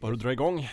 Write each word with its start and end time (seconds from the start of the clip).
Bara 0.00 0.14
dra 0.16 0.32
igång 0.32 0.68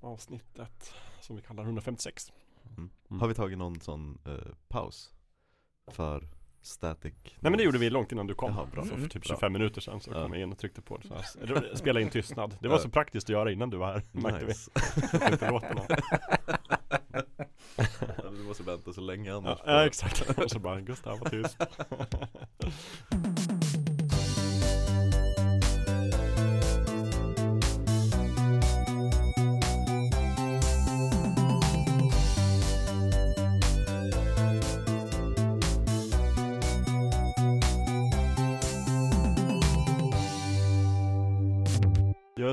avsnittet 0.00 0.94
som 1.20 1.36
vi 1.36 1.42
kallar 1.42 1.62
156. 1.62 2.32
Mm. 2.76 2.90
Mm. 3.10 3.20
Har 3.20 3.28
vi 3.28 3.34
tagit 3.34 3.58
någon 3.58 3.80
sån 3.80 4.18
eh, 4.26 4.32
paus? 4.68 5.10
För 5.90 6.28
static? 6.62 7.14
Nej 7.24 7.50
men 7.50 7.52
det 7.56 7.62
gjorde 7.62 7.78
vi 7.78 7.90
långt 7.90 8.12
innan 8.12 8.26
du 8.26 8.34
kom. 8.34 8.50
Jaha, 8.52 8.66
bra. 8.72 8.84
Så 8.84 8.88
för 8.96 9.08
typ 9.08 9.12
Bra. 9.12 9.36
25 9.36 9.52
minuter 9.52 9.80
sedan 9.80 10.00
så 10.00 10.10
Ja. 10.10 10.22
kom 10.22 10.32
jag 10.32 10.42
in 10.42 10.52
och 10.52 10.58
tryckte 10.58 10.80
på 10.82 10.96
det. 10.96 11.08
Så 11.08 11.14
här. 11.14 11.74
Spela 11.76 12.00
in 12.00 12.10
tystnad. 12.10 12.56
Det 12.60 12.68
var 12.68 12.78
så 12.78 12.88
praktiskt 12.88 13.24
att 13.26 13.30
göra 13.32 13.52
innan 13.52 13.70
du 13.70 13.76
var 13.76 13.86
här, 13.92 14.02
märkte 14.12 14.46
Nice. 14.46 14.70
vi. 14.74 14.80
Så 15.08 15.16
att 15.24 15.32
inte. 15.32 15.46
Ja, 18.16 18.30
Du 18.30 18.42
måste 18.44 18.62
vänta 18.62 18.92
så 18.92 19.00
länge 19.00 19.34
annars 19.34 19.58
Ja, 19.66 19.72
ja 19.72 19.86
exakt. 19.86 20.38
Och 20.38 20.50
så 20.50 20.58
bara 20.58 20.80
Gustav 20.80 21.18
var 21.18 21.28
tyst. 21.28 21.58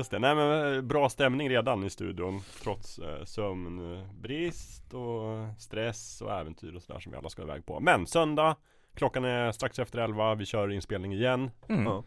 Just 0.06 0.10
det, 0.10 0.18
nej 0.18 0.34
men 0.34 0.74
eh, 0.74 0.80
bra 0.82 1.08
stämning 1.08 1.48
redan 1.50 1.84
i 1.84 1.90
studion 1.90 2.40
Trots 2.62 2.98
eh, 2.98 3.24
sömnbrist 3.24 4.94
och 4.94 5.48
stress 5.58 6.22
och 6.22 6.32
äventyr 6.32 6.74
och 6.74 6.82
sådär 6.82 7.00
som 7.00 7.12
vi 7.12 7.18
alla 7.18 7.28
ska 7.28 7.42
iväg 7.42 7.66
på 7.66 7.80
Men 7.80 8.06
söndag 8.06 8.56
Klockan 8.94 9.24
är 9.24 9.52
strax 9.52 9.78
efter 9.78 9.98
11, 9.98 10.34
vi 10.34 10.44
kör 10.46 10.72
inspelning 10.72 11.12
igen 11.12 11.50
Mm. 11.68 11.84
Ja. 11.84 12.04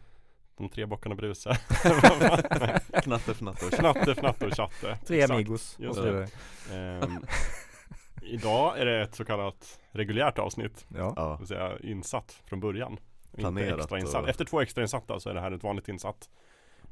De 0.56 0.68
tre 0.68 0.86
bockarna 0.86 1.14
brusar 1.14 1.52
Knatte 3.02 3.34
fnatte 3.34 3.66
och 3.66 3.72
Knatte, 3.72 4.14
fnatte 4.14 4.46
och 4.46 4.52
chatte 4.56 4.98
Tre 5.06 5.16
Exakt. 5.16 5.32
amigos 5.34 5.76
Just 5.78 6.02
det. 6.02 6.28
Ehm, 6.72 7.24
Idag 8.22 8.78
är 8.78 8.86
det 8.86 9.02
ett 9.02 9.14
så 9.14 9.24
kallat 9.24 9.80
reguljärt 9.90 10.38
avsnitt 10.38 10.86
Ja. 10.88 10.96
Det 10.96 11.12
Ja, 11.16 11.36
vill 11.36 11.46
säga 11.48 11.78
insatt 11.82 12.42
från 12.46 12.60
början 12.60 12.92
Inte 12.92 13.40
Planerat 13.40 13.78
extra 13.80 13.98
insatt. 13.98 14.22
och- 14.22 14.28
Efter 14.28 14.44
två 14.44 14.60
extra 14.60 14.82
insatta 14.82 15.20
så 15.20 15.30
är 15.30 15.34
det 15.34 15.40
här 15.40 15.52
ett 15.52 15.62
vanligt 15.62 15.88
insatt 15.88 16.28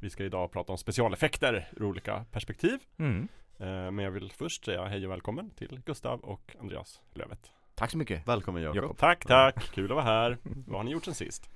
Vi 0.00 0.10
ska 0.10 0.24
idag 0.24 0.52
prata 0.52 0.72
om 0.72 0.78
specialeffekter 0.78 1.68
ur 1.76 1.82
olika 1.84 2.24
perspektiv 2.32 2.78
Mm. 2.98 3.28
Eh, 3.58 3.66
Men 3.66 3.98
jag 3.98 4.10
vill 4.10 4.32
först 4.32 4.64
säga 4.64 4.84
hej 4.84 5.06
och 5.06 5.12
välkommen 5.12 5.50
till 5.50 5.80
Gustav 5.86 6.20
och 6.20 6.56
Andreas 6.60 7.00
Lövet 7.14 7.52
Tack 7.74 7.90
så 7.90 7.98
mycket 7.98 8.28
välkommen 8.28 8.62
Jakob. 8.62 8.98
Tack, 8.98 9.26
tack! 9.26 9.70
Kul 9.74 9.84
att 9.84 9.90
vara 9.90 10.04
här! 10.04 10.38
Vad 10.66 10.76
har 10.76 10.84
ni 10.84 10.90
gjort 10.90 11.04
sen 11.04 11.14
sist? 11.14 11.50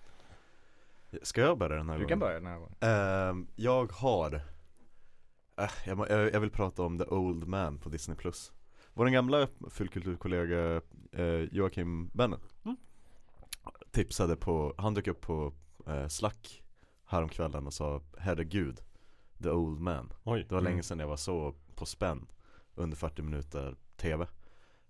Ska 1.23 1.41
jag 1.41 1.59
börja 1.59 1.77
den 1.77 1.89
här 1.89 1.95
Du 1.99 2.05
gången? 2.05 2.09
kan 2.09 2.19
börja 2.19 2.35
den 2.35 2.47
här 2.47 2.59
gången 2.59 2.75
Ehm, 2.81 3.47
jag 3.57 3.93
har 3.93 4.35
äh, 5.59 5.71
jag, 6.33 6.41
vill 6.41 6.51
prata 6.51 6.83
om 6.83 6.99
The 6.99 7.05
Old 7.05 7.49
Man 7.49 7.79
på 7.79 7.89
Disney 7.89 8.17
Plus 8.17 8.53
Vår 8.95 9.07
gamla 9.07 9.49
fullkulturkollega 9.71 10.81
eh, 11.13 11.25
Joakim 11.53 12.09
Bennett 12.15 12.55
Mm. 12.65 12.77
Tipsade 13.91 14.37
på, 14.37 14.75
han 14.79 14.95
dök 14.95 15.07
upp 15.07 15.21
på 15.21 15.53
eh, 15.87 16.09
Slack 16.09 16.62
Häromkvällen 17.13 17.67
och 17.67 17.75
sa 17.75 18.01
Herregud 18.19 18.81
The 19.43 19.51
Old 19.51 19.81
Man 19.81 20.13
Oj, 20.25 20.47
Det 20.49 20.55
var 20.55 20.61
Mm. 20.61 20.73
länge 20.73 20.83
sedan 20.83 20.99
jag 20.99 21.09
var 21.09 21.17
så 21.17 21.55
på 21.75 21.87
spänn 21.87 22.27
Under 22.75 22.97
40 22.97 23.23
minuter 23.23 23.77
TV 23.97 24.27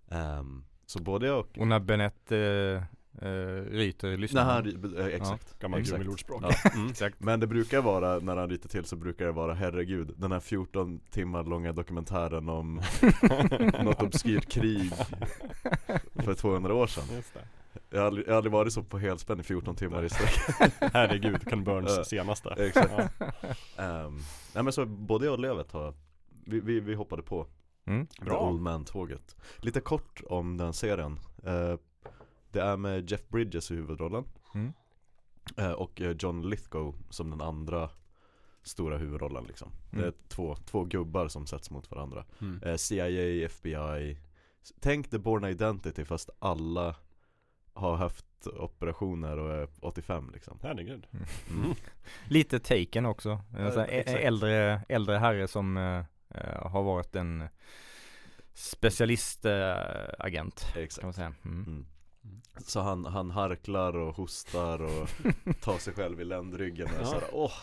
Ehm, 0.09 0.63
Så 0.85 0.99
både 1.03 1.27
jag 1.27 1.39
och 1.39 1.57
Och 1.57 1.67
när 1.67 1.79
Benett 1.79 2.31
äh, 2.31 2.83
äh, 3.21 3.27
ryter 3.71 4.07
Nej, 4.07 4.17
lyssnar 4.17 4.43
han, 4.43 4.95
eh, 4.97 5.05
exakt 5.05 5.59
gammalt 5.59 5.81
exakt. 5.81 5.99
djungelordspråk 5.99 6.43
Ja. 6.43 6.71
mm. 6.75 6.89
Exakt 6.89 7.19
Men 7.19 7.39
det 7.39 7.47
brukar 7.47 7.81
vara, 7.81 8.19
när 8.19 8.35
han 8.35 8.49
ryter 8.49 8.69
till 8.69 8.85
så 8.85 8.95
brukar 8.95 9.25
det 9.25 9.31
vara 9.31 9.53
herregud 9.53 10.13
Den 10.17 10.31
här 10.31 10.39
14 10.39 10.99
timmar 10.99 11.43
långa 11.43 11.73
dokumentären 11.73 12.49
om 12.49 12.75
något 13.83 14.01
obskyrt 14.01 14.51
krig 14.51 14.91
för 16.15 16.33
200 16.33 16.73
år 16.73 16.87
sedan. 16.87 17.03
Jag 17.89 17.99
har 17.99 18.07
aldrig, 18.07 18.27
jag 18.27 18.31
har 18.31 18.37
aldrig 18.37 18.51
varit 18.51 18.73
så 18.73 18.83
på 18.83 18.97
helspänn 18.97 19.39
i 19.39 19.43
14 19.43 19.75
timmar 19.75 20.03
i 20.03 20.09
sträck 20.09 20.39
Herregud, 20.93 21.49
Ken 21.49 21.63
Burns 21.63 21.97
Ja. 21.97 22.03
senaste 22.03 22.49
Exakt 22.49 22.91
ja. 23.17 23.27
Ehm, 23.83 24.19
Nej 24.53 24.63
men 24.63 24.73
så 24.73 24.85
både 24.85 25.25
jag 25.25 25.33
och 25.33 25.39
Lövet 25.39 25.71
har 25.71 25.93
vi, 26.45 26.59
vi, 26.59 26.79
vi 26.79 26.93
hoppade 26.93 27.21
på 27.23 27.47
mm. 27.85 28.07
The 28.07 28.25
Bra. 28.25 28.49
Old 28.49 28.61
Man-tåget 28.61 29.35
Lite 29.57 29.79
kort 29.81 30.21
om 30.25 30.57
den 30.57 30.73
serien 30.73 31.19
Eh, 31.45 31.75
Det 32.53 32.61
är 32.61 32.77
med 32.77 33.11
Jeff 33.11 33.27
Bridges 33.29 33.71
i 33.71 33.75
huvudrollen 33.75 34.25
Mm. 34.55 34.73
Eh, 35.57 35.71
Och 35.71 36.01
eh, 36.01 36.15
John 36.19 36.49
Lithgow 36.49 36.95
som 37.09 37.29
den 37.29 37.41
andra 37.41 37.89
stora 38.63 38.97
huvudrollen 38.97 39.43
liksom 39.43 39.71
Det 39.91 39.97
är 39.97 40.01
Mm. 40.03 40.13
två, 40.27 40.55
två 40.55 40.83
gubbar 40.83 41.27
som 41.27 41.47
sätts 41.47 41.71
mot 41.71 41.91
varandra 41.91 42.25
Mm. 42.41 42.63
eh, 42.63 42.75
CIA, 42.75 43.45
FBI 43.45 44.17
Tänk 44.79 45.09
The 45.09 45.17
Born 45.17 45.45
Identity 45.45 46.05
fast 46.05 46.29
alla 46.39 46.95
har 47.73 47.95
haft 47.95 48.47
operationer 48.47 49.37
och 49.37 49.53
är 49.53 49.67
85 49.81 50.29
liksom 50.33 50.59
Herregud 50.63 51.07
mm. 51.49 51.73
Lite 52.29 52.59
Taken 52.59 53.05
också 53.05 53.41
exakt. 53.57 53.91
äldre, 54.07 54.81
äldre 54.89 55.17
herre 55.17 55.47
som 55.47 55.77
äh, 55.77 56.05
äh, 56.29 56.67
har 56.71 56.83
varit 56.83 57.15
en 57.15 57.47
specialistagent 58.53 60.65
kan 60.73 60.83
Exakt 60.83 61.03
man 61.03 61.13
säga 61.13 61.33
mm. 61.45 61.63
mm. 61.65 61.85
Mm. 62.23 62.41
Så 62.57 62.79
han, 62.81 63.05
han 63.05 63.31
harklar 63.31 63.95
och 63.97 64.15
hostar 64.15 64.81
och 64.81 65.09
tar 65.61 65.77
sig 65.77 65.93
själv 65.93 66.21
i 66.21 66.25
ländryggen 66.25 66.87
och 66.87 67.01
Ja. 67.01 67.05
sådär, 67.05 67.29
åh 67.33 67.53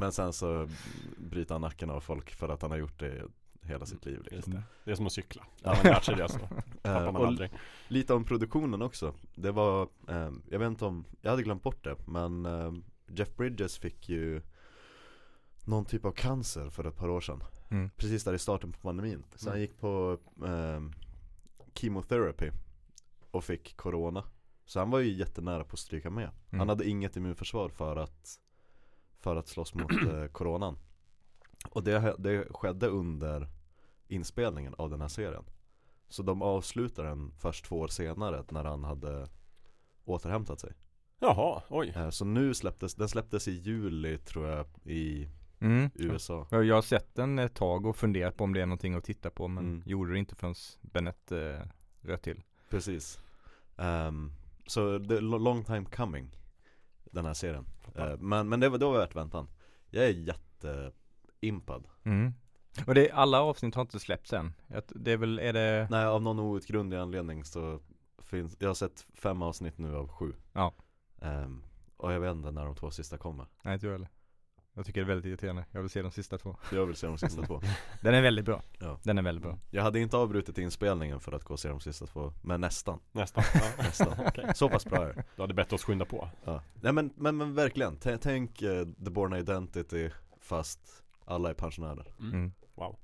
Men 0.00 0.12
sen 0.12 0.32
så 0.32 0.68
bryter 1.16 1.54
han 1.54 1.60
nacken 1.60 1.90
av 1.90 2.00
folk 2.00 2.30
för 2.30 2.48
att 2.48 2.62
han 2.62 2.70
har 2.70 2.78
gjort 2.78 2.98
det 3.00 3.22
hela 3.62 3.86
sitt 3.86 4.04
liv 4.06 4.20
liksom. 4.30 4.52
Det. 4.52 4.62
Det 4.84 4.90
är 4.90 4.94
som 4.94 5.06
att 5.06 5.12
cykla 5.12 5.42
Ja. 5.62 5.74
Man 5.74 5.92
lärt 5.92 6.04
sig 6.04 6.16
det 6.16 6.28
så 6.28 6.38
Eh, 6.38 6.48
tappar 6.82 7.04
man 7.12 7.16
och 7.16 7.26
aldrig 7.26 7.50
Lite 7.88 8.14
om 8.14 8.24
produktionen 8.24 8.82
också 8.82 9.14
Det 9.34 9.50
var, 9.50 9.82
eh, 10.08 10.30
jag 10.50 10.58
vet 10.58 10.66
inte 10.68 10.84
om, 10.84 11.04
jag 11.20 11.30
hade 11.30 11.42
glömt 11.42 11.62
bort 11.62 11.84
det 11.84 11.96
Men 12.06 12.46
eh, 12.46 12.72
Jeff 13.08 13.36
Bridges 13.36 13.78
fick 13.78 14.08
ju 14.08 14.42
Någon 15.64 15.84
typ 15.84 16.04
av 16.04 16.12
cancer 16.12 16.70
för 16.70 16.84
ett 16.86 16.96
par 16.96 17.08
år 17.08 17.20
sedan 17.20 17.42
Mm. 17.70 17.90
Precis 17.96 18.24
där 18.24 18.34
i 18.34 18.38
starten 18.38 18.72
på 18.72 18.78
pandemin 18.78 19.24
Så 19.36 19.48
han 19.48 19.56
Mm. 19.58 19.60
gick 19.60 19.80
på 19.80 20.18
eh, 20.46 20.80
Chemotherapy 21.74 22.50
Och 23.30 23.44
fick 23.44 23.76
corona. 23.76 24.24
Så 24.64 24.78
han 24.78 24.90
var 24.90 24.98
ju 24.98 25.12
jättenära 25.12 25.64
på 25.64 25.72
att 25.72 25.78
stryka 25.78 26.10
med. 26.10 26.30
Mm. 26.50 26.58
Han 26.58 26.68
hade 26.68 26.88
inget 26.88 27.16
immunförsvar 27.16 27.68
för 27.68 27.96
att 27.96 28.40
För 29.20 29.36
att 29.36 29.48
slåss 29.48 29.74
mot 29.74 29.92
eh, 29.92 30.26
coronan. 30.32 30.78
Och 31.70 31.84
det, 31.84 32.14
det 32.18 32.46
skedde 32.50 32.86
under 32.86 33.48
inspelningen 34.08 34.74
av 34.78 34.90
den 34.90 35.00
här 35.00 35.08
serien. 35.08 35.44
Så 36.08 36.22
de 36.22 36.42
avslutar 36.42 37.04
den 37.04 37.32
först 37.38 37.64
två 37.64 37.78
år 37.80 37.88
senare 37.88 38.44
när 38.50 38.64
han 38.64 38.84
hade 38.84 39.28
återhämtat 40.04 40.60
sig. 40.60 40.72
Jaha, 41.20 41.62
oj. 41.68 41.92
Eh, 41.96 42.10
Så 42.10 42.24
nu 42.24 42.54
släpptes, 42.54 42.94
den 42.94 43.08
släpptes 43.08 43.48
i 43.48 43.52
juli 43.52 44.18
tror 44.18 44.46
jag 44.48 44.66
i 44.84 45.28
Mm. 45.60 45.90
USA. 45.94 46.46
Ja, 46.50 46.62
Jag 46.62 46.74
har 46.74 46.82
sett 46.82 47.14
den 47.14 47.38
ett 47.38 47.54
tag 47.54 47.86
och 47.86 47.96
funderat 47.96 48.36
på 48.36 48.44
om 48.44 48.52
det 48.54 48.60
är 48.62 48.66
någonting 48.66 48.94
att 48.94 49.04
titta 49.04 49.30
på 49.30 49.48
men 49.48 49.64
Mm. 49.64 49.82
gjorde 49.86 50.12
det 50.12 50.18
inte 50.18 50.34
förrän 50.34 50.54
Benett 50.80 51.32
äh, 51.32 51.60
röt 52.00 52.22
till 52.22 52.42
Precis. 52.68 53.20
Ehm, 53.76 54.32
Så 54.66 54.98
lo- 54.98 55.38
long 55.38 55.64
time 55.64 55.84
coming 55.84 56.30
Den 57.10 57.26
här 57.26 57.34
serien. 57.34 57.66
Eh, 57.94 58.16
Men, 58.18 58.48
men 58.48 58.60
det 58.60 58.68
var, 58.68 58.78
det 58.78 58.84
var 58.84 58.98
värt 58.98 59.16
väntan. 59.16 59.48
Jag 59.90 60.04
är 60.04 60.08
jätteimpad. 60.10 61.86
Mm. 62.04 62.32
Och 62.86 62.94
det, 62.94 63.10
alla 63.10 63.40
avsnitt 63.42 63.74
har 63.74 63.82
inte 63.82 63.98
släppts 64.00 64.32
än. 64.32 64.52
Det 64.88 65.12
är 65.12 65.16
väl, 65.16 65.38
är 65.38 65.52
det 65.52 65.88
Nej 65.90 66.04
av 66.06 66.22
någon 66.22 66.38
outgrundlig 66.40 66.96
anledning 66.98 67.44
så 67.44 67.80
finns 68.18 68.56
Jag 68.58 68.68
har 68.68 68.74
sett 68.74 69.06
fem 69.14 69.42
avsnitt 69.42 69.78
nu 69.78 69.96
av 69.96 70.08
sju. 70.08 70.34
Ja. 70.52 70.74
Ehm, 71.22 71.64
Och 71.96 72.12
jag 72.12 72.20
vet 72.20 72.32
inte 72.32 72.50
när 72.50 72.64
de 72.64 72.74
två 72.76 72.90
sista 72.90 73.18
kommer. 73.18 73.46
Nej 73.62 73.74
inte 73.74 73.86
jag 73.86 73.92
heller 73.92 74.08
Jag 74.78 74.86
tycker 74.86 75.00
det 75.00 75.04
är 75.04 75.08
väldigt 75.08 75.26
irriterande. 75.26 75.64
Jag 75.72 75.80
vill 75.80 75.90
se 75.90 76.02
de 76.02 76.10
sista 76.10 76.38
två. 76.38 76.56
Jag 76.72 76.86
vill 76.86 76.96
se 76.96 77.06
de 77.06 77.18
sista 77.18 77.42
två. 77.42 77.60
Den 78.02 78.14
är 78.14 78.22
väldigt 78.22 78.44
bra. 78.44 78.62
Ja. 78.78 78.98
Den 79.02 79.18
är 79.18 79.22
väldigt 79.22 79.42
bra. 79.42 79.58
Jag 79.70 79.82
hade 79.82 80.00
inte 80.00 80.16
avbrutit 80.16 80.58
inspelningen 80.58 81.20
för 81.20 81.32
att 81.32 81.44
gå 81.44 81.54
och 81.54 81.60
se 81.60 81.68
de 81.68 81.80
sista 81.80 82.06
två 82.06 82.32
Men 82.42 82.60
nästan, 82.60 83.00
Nästan. 83.12 83.44
Ja. 83.54 83.60
nästan. 83.78 84.14
Okej. 84.26 84.50
Så 84.54 84.68
pass 84.68 84.84
bra 84.84 85.02
är 85.04 85.14
det. 85.14 85.24
Du 85.36 85.42
hade 85.42 85.54
bett 85.54 85.72
oss 85.72 85.84
skynda 85.84 86.04
på. 86.04 86.28
Ja. 86.44 86.62
Nej 86.74 86.92
men, 86.92 87.12
men, 87.16 87.36
men 87.36 87.54
verkligen, 87.54 87.96
T- 87.96 88.18
tänk 88.20 88.62
eh, 88.62 88.84
The 89.04 89.10
Born 89.10 89.34
Identity 89.34 90.10
fast 90.40 91.02
alla 91.24 91.50
är 91.50 91.54
pensionärer. 91.54 92.06
Mm. 92.20 92.52
Wow. 92.74 92.96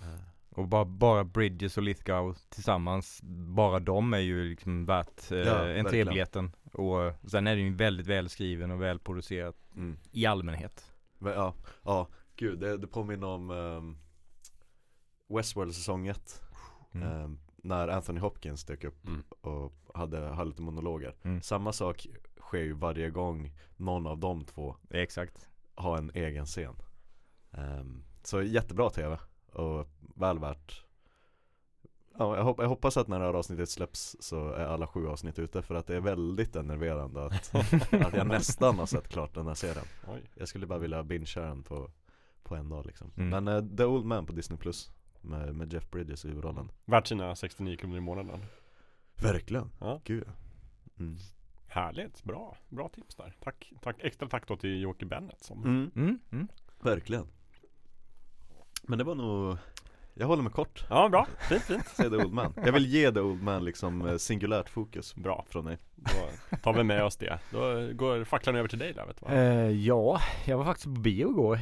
Eh, 0.00 0.06
Och 0.50 0.68
bara, 0.68 0.84
bara 0.84 1.24
Bridges 1.24 1.76
och 1.76 1.82
Lithgow 1.82 2.36
tillsammans 2.48 3.20
Bara 3.56 3.78
de 3.80 4.14
är 4.14 4.18
ju 4.18 4.44
liksom 4.50 4.84
värt 4.86 5.32
eh, 5.32 5.38
Ja, 5.38 5.78
entrébiljetten 5.78 6.52
Och 6.72 7.30
sen 7.30 7.46
är 7.46 7.56
det 7.56 7.62
ju 7.62 7.74
väldigt 7.74 8.06
välskriven 8.06 8.70
och 8.70 8.82
välproducerat 8.82 9.56
mm. 9.76 9.98
i 10.12 10.26
allmänhet 10.26 10.84
ja, 11.20 11.54
ja, 11.84 12.08
gud 12.36 12.58
det, 12.58 12.76
det 12.76 12.86
påminner 12.86 13.26
om 13.26 13.50
um, 13.50 13.98
Westworld 15.28 15.74
säsong 15.74 16.06
1 16.08 16.42
mm. 16.92 17.08
Ehm, 17.08 17.38
När 17.56 17.88
Anthony 17.88 18.20
Hopkins 18.20 18.64
dök 18.64 18.84
upp 18.84 19.06
Mm. 19.06 19.24
och 19.40 19.72
hade, 19.94 20.20
hade 20.20 20.50
lite 20.50 20.62
monologer 20.62 21.14
Mm. 21.22 21.42
Samma 21.42 21.72
sak 21.72 22.06
sker 22.40 22.58
ju 22.58 22.72
varje 22.72 23.10
gång 23.10 23.52
någon 23.76 24.06
av 24.06 24.18
de 24.18 24.44
två 24.44 24.76
Exakt 24.90 25.48
har 25.74 25.98
en 25.98 26.10
egen 26.14 26.46
scen 26.46 26.74
Ehm, 27.52 28.04
Så 28.22 28.42
jättebra 28.42 28.90
tv 28.90 29.18
och 29.52 29.86
väl 30.16 30.38
värt 30.38 30.84
Ja, 32.18 32.36
jag, 32.36 32.44
hop- 32.44 32.58
jag 32.62 32.68
hoppas 32.68 32.96
att 32.96 33.08
när 33.08 33.18
det 33.18 33.24
här 33.24 33.34
avsnittet 33.34 33.68
släpps 33.70 34.16
så 34.20 34.48
är 34.52 34.64
alla 34.64 34.86
sju 34.86 35.06
avsnitt 35.08 35.38
ute 35.38 35.62
för 35.62 35.74
att 35.74 35.86
det 35.86 35.96
är 35.96 36.00
väldigt 36.00 36.56
enerverande 36.56 37.24
att, 37.26 37.54
att 37.92 38.12
jag 38.14 38.26
nästan 38.26 38.78
har 38.78 38.86
sett 38.86 39.08
klart 39.08 39.34
den 39.34 39.46
här 39.46 39.54
serien 39.54 39.84
Oj. 40.08 40.22
Jag 40.34 40.48
skulle 40.48 40.66
bara 40.66 40.78
vilja 40.78 41.02
bingea 41.02 41.42
den 41.46 41.62
på, 41.62 41.90
på 42.42 42.56
en 42.56 42.68
dag 42.68 42.86
liksom 42.86 43.10
Mm. 43.16 43.44
Men 43.44 43.48
eh, 43.70 43.76
The 43.76 43.84
Old 43.84 44.04
Man 44.04 44.26
på 44.26 44.32
Disney 44.32 44.58
Plus 44.58 44.90
med, 45.20 45.54
med 45.54 45.72
Jeff 45.72 45.90
Bridges 45.90 46.24
i 46.24 46.28
huvudrollen 46.28 46.70
Värt 46.84 47.06
sina 47.06 47.36
69 47.36 47.76
kronor 47.76 47.96
i 47.96 48.00
månaden. 48.00 48.40
Verkligen, 49.22 49.70
Ja. 49.80 50.00
gud 50.04 50.24
mm. 50.98 51.16
Härligt, 51.70 52.24
bra. 52.24 52.56
Bra 52.68 52.88
tips 52.88 53.14
där. 53.14 53.36
Tack, 53.40 53.72
tack. 53.82 53.96
Extra 54.00 54.28
tack 54.28 54.48
då 54.48 54.56
till 54.56 54.80
Joakim 54.82 55.08
Bennett 55.08 55.44
som 55.44 55.64
Mm, 55.64 55.90
Mm, 55.94 56.18
mm. 56.30 56.48
verkligen 56.80 57.26
Men 58.82 58.98
det 58.98 59.04
var 59.04 59.14
nog 59.14 59.56
Jag 60.20 60.26
håller 60.26 60.42
mig 60.42 60.52
kort, 60.52 60.84
Ja, 60.90 61.08
bra. 61.08 61.26
Fint, 61.48 61.62
fint. 61.62 61.88
säger 61.96 62.10
The 62.10 62.16
Old 62.16 62.32
Man 62.32 62.52
Jag 62.64 62.72
vill 62.72 62.86
ge 62.86 63.12
The 63.12 63.20
Old 63.20 63.42
Man 63.42 63.64
liksom 63.64 64.08
eh, 64.08 64.16
singulärt 64.16 64.68
fokus 64.68 65.14
Bra. 65.14 65.44
från 65.48 65.64
mig 65.64 65.78
Då 66.50 66.56
tar 66.62 66.72
vi 66.72 66.84
med 66.84 67.04
oss 67.04 67.16
det. 67.16 67.38
Då 67.50 67.58
går 67.92 68.24
facklan 68.24 68.56
över 68.56 68.68
till 68.68 68.78
dig 68.78 68.92
där 68.92 69.06
vet 69.06 69.16
du 69.20 69.26
va? 69.26 69.32
Eh, 69.34 69.70
ja, 69.70 70.20
jag 70.44 70.58
var 70.58 70.64
faktiskt 70.64 70.84
på 70.84 71.00
bio 71.00 71.30
igår. 71.30 71.60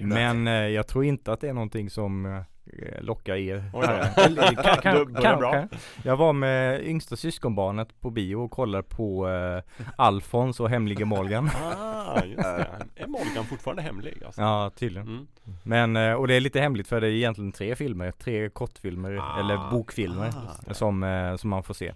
Men 0.00 0.46
eh, 0.48 0.52
jag 0.52 0.86
tror 0.86 1.04
inte 1.04 1.32
att 1.32 1.40
det 1.40 1.48
är 1.48 1.52
någonting 1.52 1.90
som 1.90 2.44
eh, 2.82 3.02
lockar 3.02 3.34
er. 3.36 3.64
Oj 3.72 3.86
då. 3.86 4.22
Eller, 4.22 4.62
kan, 4.62 4.76
kan, 4.82 4.94
Då 4.98 5.04
börjar 5.04 5.22
kan, 5.22 5.38
bra. 5.38 5.52
kan. 5.52 5.68
Jag 6.02 6.16
var 6.16 6.32
med 6.32 6.86
yngsta 6.86 7.16
syskonbarnet 7.16 8.00
på 8.00 8.10
bio 8.10 8.36
och 8.36 8.50
kollade 8.50 8.82
på 8.82 9.28
eh, 9.28 9.62
Alfons 9.96 10.60
och 10.60 10.70
Hemlige 10.70 11.04
Morgan. 11.04 11.50
Ah, 12.16 12.24
just 12.24 12.42
det. 12.42 12.66
Är 12.96 13.06
Morgan 13.06 13.44
fortfarande 13.44 13.82
hemlig 13.82 14.22
alltså? 14.26 14.40
Ja, 14.40 14.70
tydligen. 14.76 15.08
Mm. 15.08 15.26
Men, 15.62 15.96
eh, 15.96 16.12
och 16.12 16.28
det 16.28 16.34
är 16.34 16.40
lite 16.40 16.60
hemligt 16.60 16.88
för 16.88 17.00
det 17.00 17.06
är 17.06 17.10
egentligen 17.10 17.52
tre 17.52 17.76
filmer, 17.76 18.10
tre 18.10 18.48
kortfilmer 18.50 19.16
Ah. 19.20 19.40
eller 19.40 19.70
bokfilmer 19.70 20.32
Ah. 20.68 20.74
som, 20.74 21.02
eh, 21.02 21.36
som 21.36 21.50
man 21.50 21.62
får 21.62 21.74
se. 21.74 21.92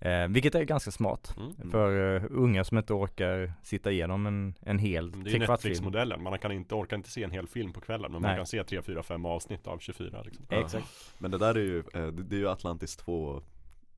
Eh, 0.00 0.28
vilket 0.28 0.54
är 0.54 0.62
ganska 0.62 0.90
smart 0.90 1.34
Mm. 1.36 1.70
för 1.70 2.16
eh, 2.16 2.22
unga 2.30 2.64
som 2.64 2.78
inte 2.78 2.92
orkar 2.92 3.52
sitta 3.62 3.90
igenom 3.90 4.26
en, 4.26 4.54
en 4.60 4.78
hel 4.78 5.10
Det 5.24 5.30
är. 5.34 5.38
Netflix-modellen. 5.38 6.22
Man 6.22 6.38
kan 6.38 6.52
inte, 6.52 6.74
orkar 6.74 6.96
inte 6.96 7.10
se 7.10 7.22
en 7.22 7.30
hel 7.30 7.46
film 7.46 7.72
på 7.72 7.80
kvällen. 7.80 8.12
Men 8.12 8.22
man 8.22 8.28
Nej. 8.30 8.36
kan 8.38 8.46
se 8.46 8.64
3, 8.64 8.82
4, 8.82 9.02
5 9.02 9.26
avsnitt 9.26 9.66
av 9.66 9.78
24 9.78 10.22
liksom. 10.22 10.46
Ja. 10.48 10.56
Exakt. 10.60 10.86
Men 11.18 11.30
det 11.30 11.38
där 11.38 11.54
är 11.54 11.60
ju, 11.60 11.78
eh, 11.78 12.06
det, 12.06 12.22
det 12.22 12.36
är 12.36 12.40
ju 12.40 12.48
Atlantis 12.48 12.96
2 12.96 13.42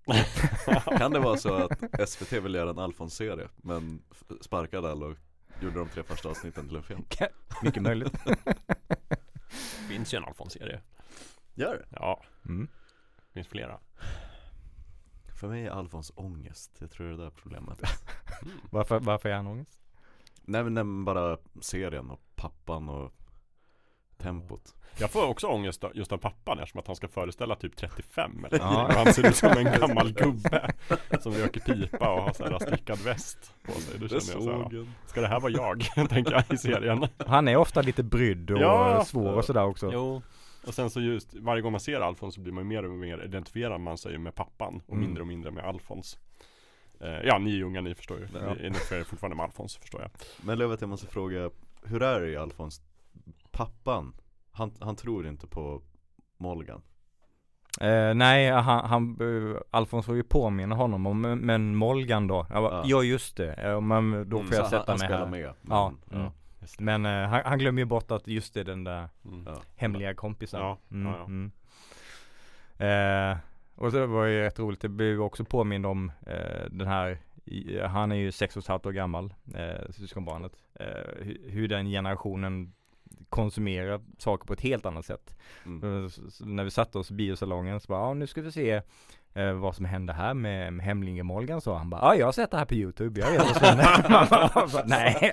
Kan 0.98 1.12
det 1.12 1.18
vara 1.18 1.36
så 1.36 1.54
att 1.54 2.08
SVT 2.08 2.32
vill 2.32 2.54
göra 2.54 2.70
en 2.70 2.78
Alfons-serie 2.78 3.48
men 3.56 4.02
sparkade 4.40 4.90
alla 4.90 5.06
och 5.06 5.16
gjorde 5.62 5.78
de 5.78 5.88
tre 5.88 6.02
första 6.02 6.28
avsnitten 6.28 6.68
till 6.68 6.76
en 6.76 6.82
film? 6.82 7.04
Mycket 7.62 7.82
möjligt. 7.82 8.12
finns 9.88 10.14
ju 10.14 10.16
en 10.18 10.24
Alfons-serie. 10.24 10.80
Gör 11.54 11.74
det? 11.74 11.86
Ja, 11.90 12.22
Mm. 12.48 12.68
finns 13.34 13.46
flera. 13.48 13.78
För 15.40 15.48
mig 15.48 15.66
är 15.66 15.70
Alfons 15.70 16.12
ångest, 16.16 16.76
jag 16.78 16.90
tror 16.90 17.06
det 17.06 17.12
är 17.14 17.16
det 17.16 17.22
där 17.24 17.30
problemet 17.30 17.78
Mm. 18.42 18.54
Varför, 18.70 19.00
varför 19.00 19.28
är 19.28 19.34
han 19.36 19.46
ångest? 19.46 19.78
Nej 20.42 20.64
men, 20.64 20.74
nej 20.74 20.84
men 20.84 21.04
bara 21.04 21.36
serien 21.60 22.10
och 22.10 22.20
pappan 22.34 22.88
och 22.88 23.12
tempot 24.16 24.74
Jag 24.98 25.10
får 25.10 25.26
också 25.26 25.46
ångest 25.46 25.84
just 25.94 26.12
av 26.12 26.18
pappan 26.18 26.58
eftersom 26.58 26.78
att 26.80 26.86
han 26.86 26.96
ska 26.96 27.08
föreställa 27.08 27.56
typ 27.56 27.76
35 27.76 28.44
eller 28.44 28.58
Ja. 28.58 28.86
och 28.86 28.92
Han 28.92 29.12
ser 29.12 29.28
ut 29.28 29.36
som 29.36 29.48
en 29.50 29.64
gammal 29.80 30.12
gubbe 30.12 30.72
Som 31.20 31.32
röker 31.32 31.60
pipa 31.60 32.12
och 32.14 32.22
har 32.22 32.32
så 32.32 32.44
här 32.44 32.58
stickad 32.58 32.98
väst 32.98 33.52
på 33.64 33.72
sig 33.72 33.98
Då 34.00 34.08
känner 34.08 34.32
jag 34.34 34.42
så 34.42 34.52
här, 34.52 34.68
ja, 34.72 34.84
Ska 35.06 35.20
det 35.20 35.28
här 35.28 35.40
vara 35.40 35.52
jag? 35.52 35.80
tänker 36.08 36.32
jag 36.32 36.44
i 36.52 36.56
serien 36.56 37.06
Han 37.26 37.48
är 37.48 37.56
ofta 37.56 37.82
lite 37.82 38.02
brydd 38.02 38.50
och 38.50 38.58
Ja. 38.60 39.04
svår 39.04 39.32
och 39.32 39.44
sådär 39.44 39.64
också. 39.64 39.90
Jo 39.92 40.22
Och 40.68 40.74
sen 40.74 40.90
så 40.90 41.00
just 41.00 41.34
varje 41.34 41.62
gång 41.62 41.72
man 41.72 41.80
ser 41.80 42.00
Alfons 42.00 42.34
så 42.34 42.40
blir 42.40 42.52
man 42.52 42.64
ju 42.64 42.68
mer 42.68 42.84
och 42.84 42.90
mer 42.90 43.24
identifierar 43.24 43.78
man 43.78 43.98
sig 43.98 44.18
med 44.18 44.34
pappan 44.34 44.82
Och 44.86 44.92
Mm. 44.94 45.04
mindre 45.06 45.20
och 45.22 45.26
mindre 45.26 45.50
med 45.50 45.64
Alfons 45.64 46.18
eh, 47.00 47.08
Ja 47.24 47.38
ni 47.38 47.58
är 47.60 47.64
unga 47.64 47.80
ni 47.80 47.94
förstår 47.94 48.18
ju 48.18 48.28
Ja. 48.34 48.54
Ni 48.54 48.60
identifierar 48.60 49.00
er 49.00 49.04
fortfarande 49.04 49.36
med 49.36 49.44
Alfons 49.44 49.76
förstår 49.76 50.00
jag 50.00 50.10
Men 50.46 50.58
Lövet 50.58 50.80
jag 50.80 50.90
måste 50.90 51.06
fråga, 51.06 51.50
hur 51.84 52.02
är 52.02 52.20
det 52.20 52.28
i 52.30 52.36
Alfons? 52.36 52.82
Pappan, 53.50 54.14
han, 54.52 54.72
han 54.80 54.96
tror 54.96 55.26
inte 55.26 55.46
på 55.46 55.82
Molgan 56.36 56.82
Eh, 57.80 58.14
nej, 58.14 58.50
han, 58.50 58.84
han 58.84 59.20
uh, 59.20 59.56
Alfons 59.70 60.06
får 60.06 60.16
ju 60.16 60.22
påminna 60.22 60.74
honom 60.74 61.06
om, 61.06 61.20
men 61.20 61.76
Molgan 61.76 62.26
då? 62.26 62.46
Jag 62.50 62.62
bara, 62.62 62.74
Ja. 62.74 62.82
ja. 62.86 63.02
just 63.02 63.36
det, 63.36 63.58
ja, 63.62 63.80
men 63.80 64.28
då 64.28 64.38
får 64.38 64.46
Så 64.48 64.54
jag 64.54 64.60
han- 64.60 64.70
sätta 64.70 64.92
han 64.92 64.98
mig 64.98 65.08
spelar 65.08 65.18
här. 65.24 65.26
med 65.26 65.40
Ja, 65.40 65.54
men, 65.62 65.76
mm. 66.20 66.24
Just 66.24 66.34
det. 66.36 66.37
Men 66.78 67.06
eh, 67.06 67.28
han, 67.28 67.42
han 67.44 67.58
glömmer 67.58 67.82
ju 67.82 67.86
bort 67.86 68.10
att 68.10 68.28
just 68.28 68.54
det 68.54 68.60
är 68.60 68.64
den 68.64 68.84
där 68.84 69.08
Mm. 69.24 69.44
hemliga 69.76 70.14
kompisen. 70.14 70.60
Ja, 70.60 70.78
Mm, 70.90 71.12
ja, 71.12 71.18
ja. 71.18 71.24
Mm. 71.24 71.50
Eh, 72.78 73.36
och 73.74 73.92
så 73.92 74.06
var 74.06 74.26
det 74.26 74.32
ju 74.32 74.40
rätt 74.42 74.58
roligt, 74.58 74.80
det 74.80 74.88
blev 74.88 75.08
ju 75.08 75.18
också 75.18 75.44
påmind 75.44 75.86
om 75.86 76.12
eh, 76.26 76.64
den 76.70 76.86
här 76.88 77.18
i- 77.44 77.80
han 77.80 78.12
är 78.12 78.16
ju 78.16 78.32
sex 78.32 78.56
och 78.56 78.62
ett 78.62 78.66
halvt 78.68 78.86
år 78.86 78.92
gammal, 78.92 79.34
eh, 79.54 79.90
syskonbarnet. 79.90 80.52
Eh, 80.74 80.86
hur, 81.20 81.50
hur 81.50 81.68
den 81.68 81.86
generationen 81.86 82.72
konsumerar 83.28 84.00
saker 84.18 84.46
på 84.46 84.52
ett 84.52 84.60
helt 84.60 84.86
annat 84.86 85.04
sätt. 85.06 85.34
Mm. 85.66 86.04
Eh, 86.04 86.10
när 86.40 86.64
vi 86.64 86.70
satte 86.70 86.98
oss 86.98 87.10
i 87.10 87.14
biosalongen 87.14 87.80
så 87.80 87.86
bara, 87.88 88.00
ja 88.00 88.14
nu 88.14 88.26
ska 88.26 88.42
vi 88.42 88.52
se 88.52 88.82
eh, 89.34 89.52
vad 89.52 89.74
som 89.74 89.84
hände 89.84 90.12
här 90.12 90.34
med, 90.34 90.72
med 90.72 90.86
Hemlinge 90.86 91.22
Molgan 91.22 91.60
så 91.60 91.74
han 91.74 91.90
bara, 91.90 92.00
ja 92.00 92.14
jag 92.14 92.26
har 92.26 92.32
sett 92.32 92.50
det 92.50 92.56
här 92.58 92.64
på 92.64 92.74
youtube, 92.74 93.20
jag 93.20 93.30
vet 93.30 93.38
vad 94.54 94.70
som 94.70 94.78
hände. 94.78 94.82
Nej. 94.86 95.32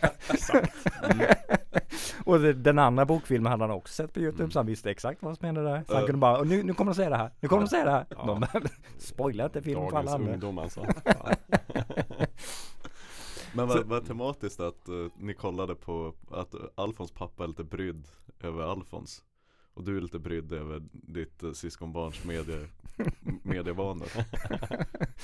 och 2.24 2.40
det, 2.40 2.54
den 2.54 2.80
andra 2.80 3.06
bokfilmen 3.06 3.52
hade 3.52 3.64
han 3.64 3.72
också 3.72 3.94
sett 3.94 4.14
på 4.14 4.20
youtube 4.20 4.52
så 4.52 4.60
han 4.60 4.66
visste 4.66 4.92
exakt 4.92 5.24
vad 5.24 5.38
som 5.38 5.46
hände 5.46 5.64
där. 5.64 5.84
Så 5.88 5.94
han 5.94 6.02
Ja. 6.02 6.06
kunde 6.08 6.20
bara, 6.20 6.44
nu, 6.44 6.64
nu 6.64 6.74
kommer 6.74 6.92
de 6.92 6.96
säga 6.96 7.10
det 7.10 7.18
här, 7.18 7.32
nu 7.40 7.48
kommer 7.48 7.62
de 7.64 7.68
säga 7.70 7.86
det 7.86 7.92
här. 7.92 8.06
Ja. 8.10 8.26
De 8.26 8.46
spoila 8.98 9.44
inte 9.44 9.62
filmen 9.62 9.90
för 9.90 9.98
alla 9.98 10.12
Dagens 10.12 10.16
andra. 10.16 10.34
ungdom 10.34 10.58
alltså 10.58 10.82
Men 13.56 13.68
vad, 13.68 13.86
vad 13.86 14.06
tematiskt 14.06 14.60
att 14.60 14.88
eh, 14.90 14.96
ni 15.20 15.34
kollade 15.34 15.76
på 15.76 16.14
att 16.32 16.56
Alfons 16.76 17.12
pappa 17.12 17.44
är 17.44 17.48
lite 17.48 17.64
brydd 17.64 18.08
över 18.40 18.64
Alfons. 18.64 19.24
Och 19.74 19.84
du 19.84 19.98
är 19.98 20.02
lite 20.02 20.20
brydd 20.20 20.54
över 20.54 20.84
ditt 20.92 21.44
uh, 21.44 21.52
syskonbarns 21.54 22.24
medie, 22.24 22.68
medievanor. 23.44 24.08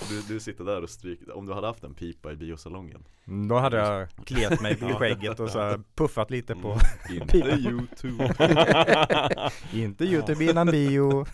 Du, 0.10 0.22
du 0.34 0.40
sitter 0.40 0.64
där 0.64 0.84
och 0.84 0.90
stryker, 0.90 1.38
om 1.38 1.46
du 1.46 1.54
hade 1.54 1.68
haft 1.68 1.84
en 1.84 1.94
pipa 1.94 2.32
i 2.32 2.36
biosalongen. 2.36 3.04
Mm, 3.28 3.48
Då 3.48 3.56
hade 3.58 3.78
jag 3.78 4.10
kliat 4.26 4.62
mig 4.62 4.74
i 4.74 4.94
skägget 4.94 5.40
och 5.40 5.50
så 5.50 5.60
här 5.60 5.82
puffat 5.96 6.32
lite 6.32 6.56
på 6.56 6.78
Inte 7.10 7.26
Pipa. 7.32 7.58
youtube. 7.58 8.36
Inte 9.74 10.06
youtube 10.06 10.46
innan 10.46 10.68
bio. 10.68 11.26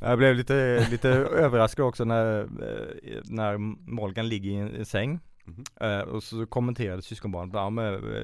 Ja, 0.00 0.08
Jag 0.08 0.18
blev 0.18 0.36
lite, 0.36 0.86
lite 0.90 1.08
överraskad 1.44 1.86
också 1.86 2.04
när, 2.04 2.40
eh, 2.40 3.20
när 3.24 3.58
Morgan 3.90 4.28
ligger 4.28 4.50
i 4.50 4.54
en, 4.54 4.86
säng. 4.86 5.20
Mhm. 5.44 5.64
Eh, 5.80 6.00
och 6.00 6.22
så 6.22 6.46
kommenterade 6.46 7.02
syskonbarnet, 7.02 7.54
ja, 7.54 7.70
men, 7.70 7.94
eh, 7.94 8.22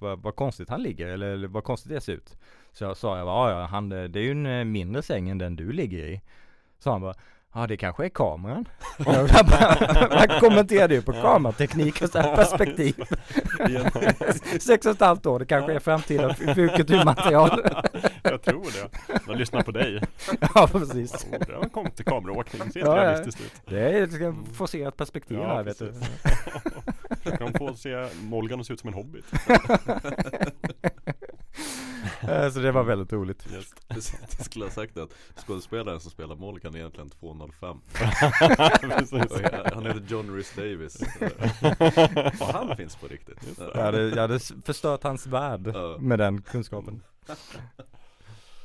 vad, 0.00 0.22
vad, 0.22 0.36
konstigt 0.36 0.68
han 0.68 0.82
ligger, 0.82 1.06
eller, 1.06 1.26
eller 1.26 1.48
vad 1.48 1.64
konstigt 1.64 1.92
det 1.92 2.00
ser 2.00 2.12
ut. 2.12 2.38
Så 2.72 2.84
jag 2.84 2.96
sa, 2.96 3.18
ja, 3.18 3.50
ja, 3.50 3.66
han, 3.66 3.88
det 3.88 3.96
är 3.96 4.22
ju 4.22 4.30
en 4.30 4.72
mindre 4.72 5.02
säng 5.02 5.28
än 5.28 5.38
den 5.38 5.56
du 5.56 5.72
ligger 5.72 6.06
i. 6.06 6.20
Så 6.78 6.90
han 6.90 7.00
bara, 7.00 7.14
ja 7.54 7.66
det 7.66 7.76
kanske 7.76 8.04
är 8.04 8.08
kameran. 8.08 8.68
Och 8.98 9.14
Han 10.18 10.40
kommenterade 10.40 10.94
ju 10.94 11.02
på 11.02 11.12
kamerateknik 11.12 12.02
och 12.02 12.08
så 12.08 12.18
här 12.18 12.36
perspektiv. 12.36 12.94
Sex 14.60 14.86
och 14.86 14.92
ett 14.92 15.00
halvt 15.00 15.26
år, 15.26 15.38
det 15.38 15.46
kanske 15.46 15.72
är 15.72 15.78
framtida 15.78 16.34
kulturmaterial. 16.76 17.62
jag 18.22 18.42
tror 18.42 18.64
det 18.64 18.88
De 19.26 19.38
lyssnar 19.38 19.62
på 19.62 19.70
dig 19.70 20.00
Ja 20.54 20.68
precis. 20.72 21.14
oh, 21.14 21.38
Det 21.46 21.54
har 21.54 21.68
kommit 21.68 21.96
till 21.96 22.04
kameraåkning, 22.04 22.72
ser 22.72 22.80
Ja, 22.80 22.96
realistiskt 22.96 23.40
ut 23.40 23.52
Det 23.66 23.80
är, 23.80 24.06
det 24.06 24.34
se 24.66 24.82
ett 24.82 24.96
perspektiv 24.96 25.38
Ja, 25.38 25.46
här 25.46 25.62
vet 25.62 25.78
du. 25.78 25.86
precis. 25.92 27.38
Kan 27.38 27.52
få 27.52 27.74
se 27.74 28.06
Molgan 28.22 28.60
se 28.66 28.72
ut 28.72 28.80
som 28.80 28.88
en 28.88 28.94
hobbit 28.94 29.24
Så 32.52 32.58
det 32.60 32.72
var 32.72 32.82
väldigt 32.84 33.12
roligt. 33.12 33.46
Just. 33.54 33.74
Jag 34.36 34.46
skulle 34.46 34.64
ha 34.64 34.70
sagt 34.72 34.96
att 34.96 35.10
skådespelaren 35.46 36.00
som 36.00 36.10
spelar 36.10 36.36
Molgan 36.36 36.74
är 36.74 36.78
egentligen 36.78 37.10
205 37.10 37.76
Precis. 38.80 39.12
Och 39.32 39.40
jag- 39.42 39.70
Han 39.74 39.86
heter 39.86 40.04
John 40.08 40.34
Rhys 40.36 40.52
Davis 40.56 41.02
Och 42.40 42.46
han 42.46 42.76
finns 42.76 42.96
på 42.96 43.06
riktigt. 43.06 43.38
Jag 43.74 43.82
hade, 43.82 44.02
jag 44.08 44.16
hade 44.16 44.38
förstört 44.64 45.02
hans 45.02 45.26
värld 45.26 45.74
med 46.00 46.18
den 46.18 46.42
kunskapen. 46.42 47.02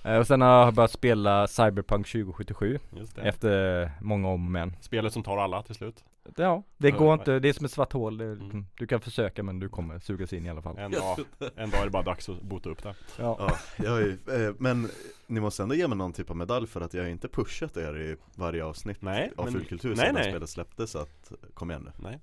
Eh, 0.03 0.17
Och 0.17 0.27
sen 0.27 0.41
har 0.41 0.65
jag 0.65 0.73
börjat 0.73 0.91
spela 0.91 1.47
Cyberpunk 1.47 2.07
2077 2.07 2.79
Just 2.97 3.15
det. 3.15 3.21
efter 3.21 3.91
många 4.01 4.27
om 4.27 4.45
och 4.45 4.51
men. 4.51 4.75
Spelet 4.81 5.13
som 5.13 5.23
tar 5.23 5.37
alla 5.37 5.63
till 5.63 5.75
slut 5.75 6.03
Ja, 6.35 6.63
det 6.77 6.91
går 6.91 7.13
inte, 7.13 7.39
det 7.39 7.49
är 7.49 7.53
som 7.53 7.65
ett 7.65 7.71
svart 7.71 7.93
hål. 7.93 8.21
Mm. 8.21 8.65
Du 8.77 8.87
kan 8.87 9.01
försöka 9.01 9.43
men 9.43 9.59
du 9.59 9.69
kommer 9.69 9.99
sugas 9.99 10.33
in 10.33 10.45
i 10.45 10.49
alla 10.49 10.61
fall. 10.61 10.77
En 10.77 10.91
dag, 10.91 11.17
en 11.55 11.69
dag 11.69 11.79
är 11.81 11.85
det 11.85 11.91
bara 11.91 12.03
dags 12.03 12.29
att 12.29 12.41
bota 12.41 12.69
upp 12.69 12.83
det 12.83 12.95
Ja. 13.19 13.35
Ja, 13.39 13.57
jag 13.83 13.97
är, 14.01 14.05
ju- 14.05 14.47
eh, 14.47 14.53
men 14.59 14.89
ni 15.27 15.39
måste 15.39 15.63
ändå 15.63 15.75
ge 15.75 15.87
mig 15.87 15.97
någon 15.97 16.13
typ 16.13 16.29
av 16.29 16.37
medalj 16.37 16.67
för 16.67 16.81
att 16.81 16.93
jag 16.93 17.09
inte 17.09 17.27
pushat 17.27 17.77
er 17.77 17.97
i 17.97 18.15
varje 18.35 18.63
avsnitt 18.65 19.01
Nej, 19.01 19.31
av 19.37 19.45
men- 19.45 19.53
Fulkultur 19.53 19.89
nej, 19.89 19.97
sedan 19.97 20.15
nej. 20.15 20.23
spelet 20.31 20.49
släpptes 20.49 20.91
så 20.91 20.99
att, 20.99 21.31
kom 21.53 21.71
igen 21.71 21.83
nu 21.83 21.91
Nej 22.09 22.19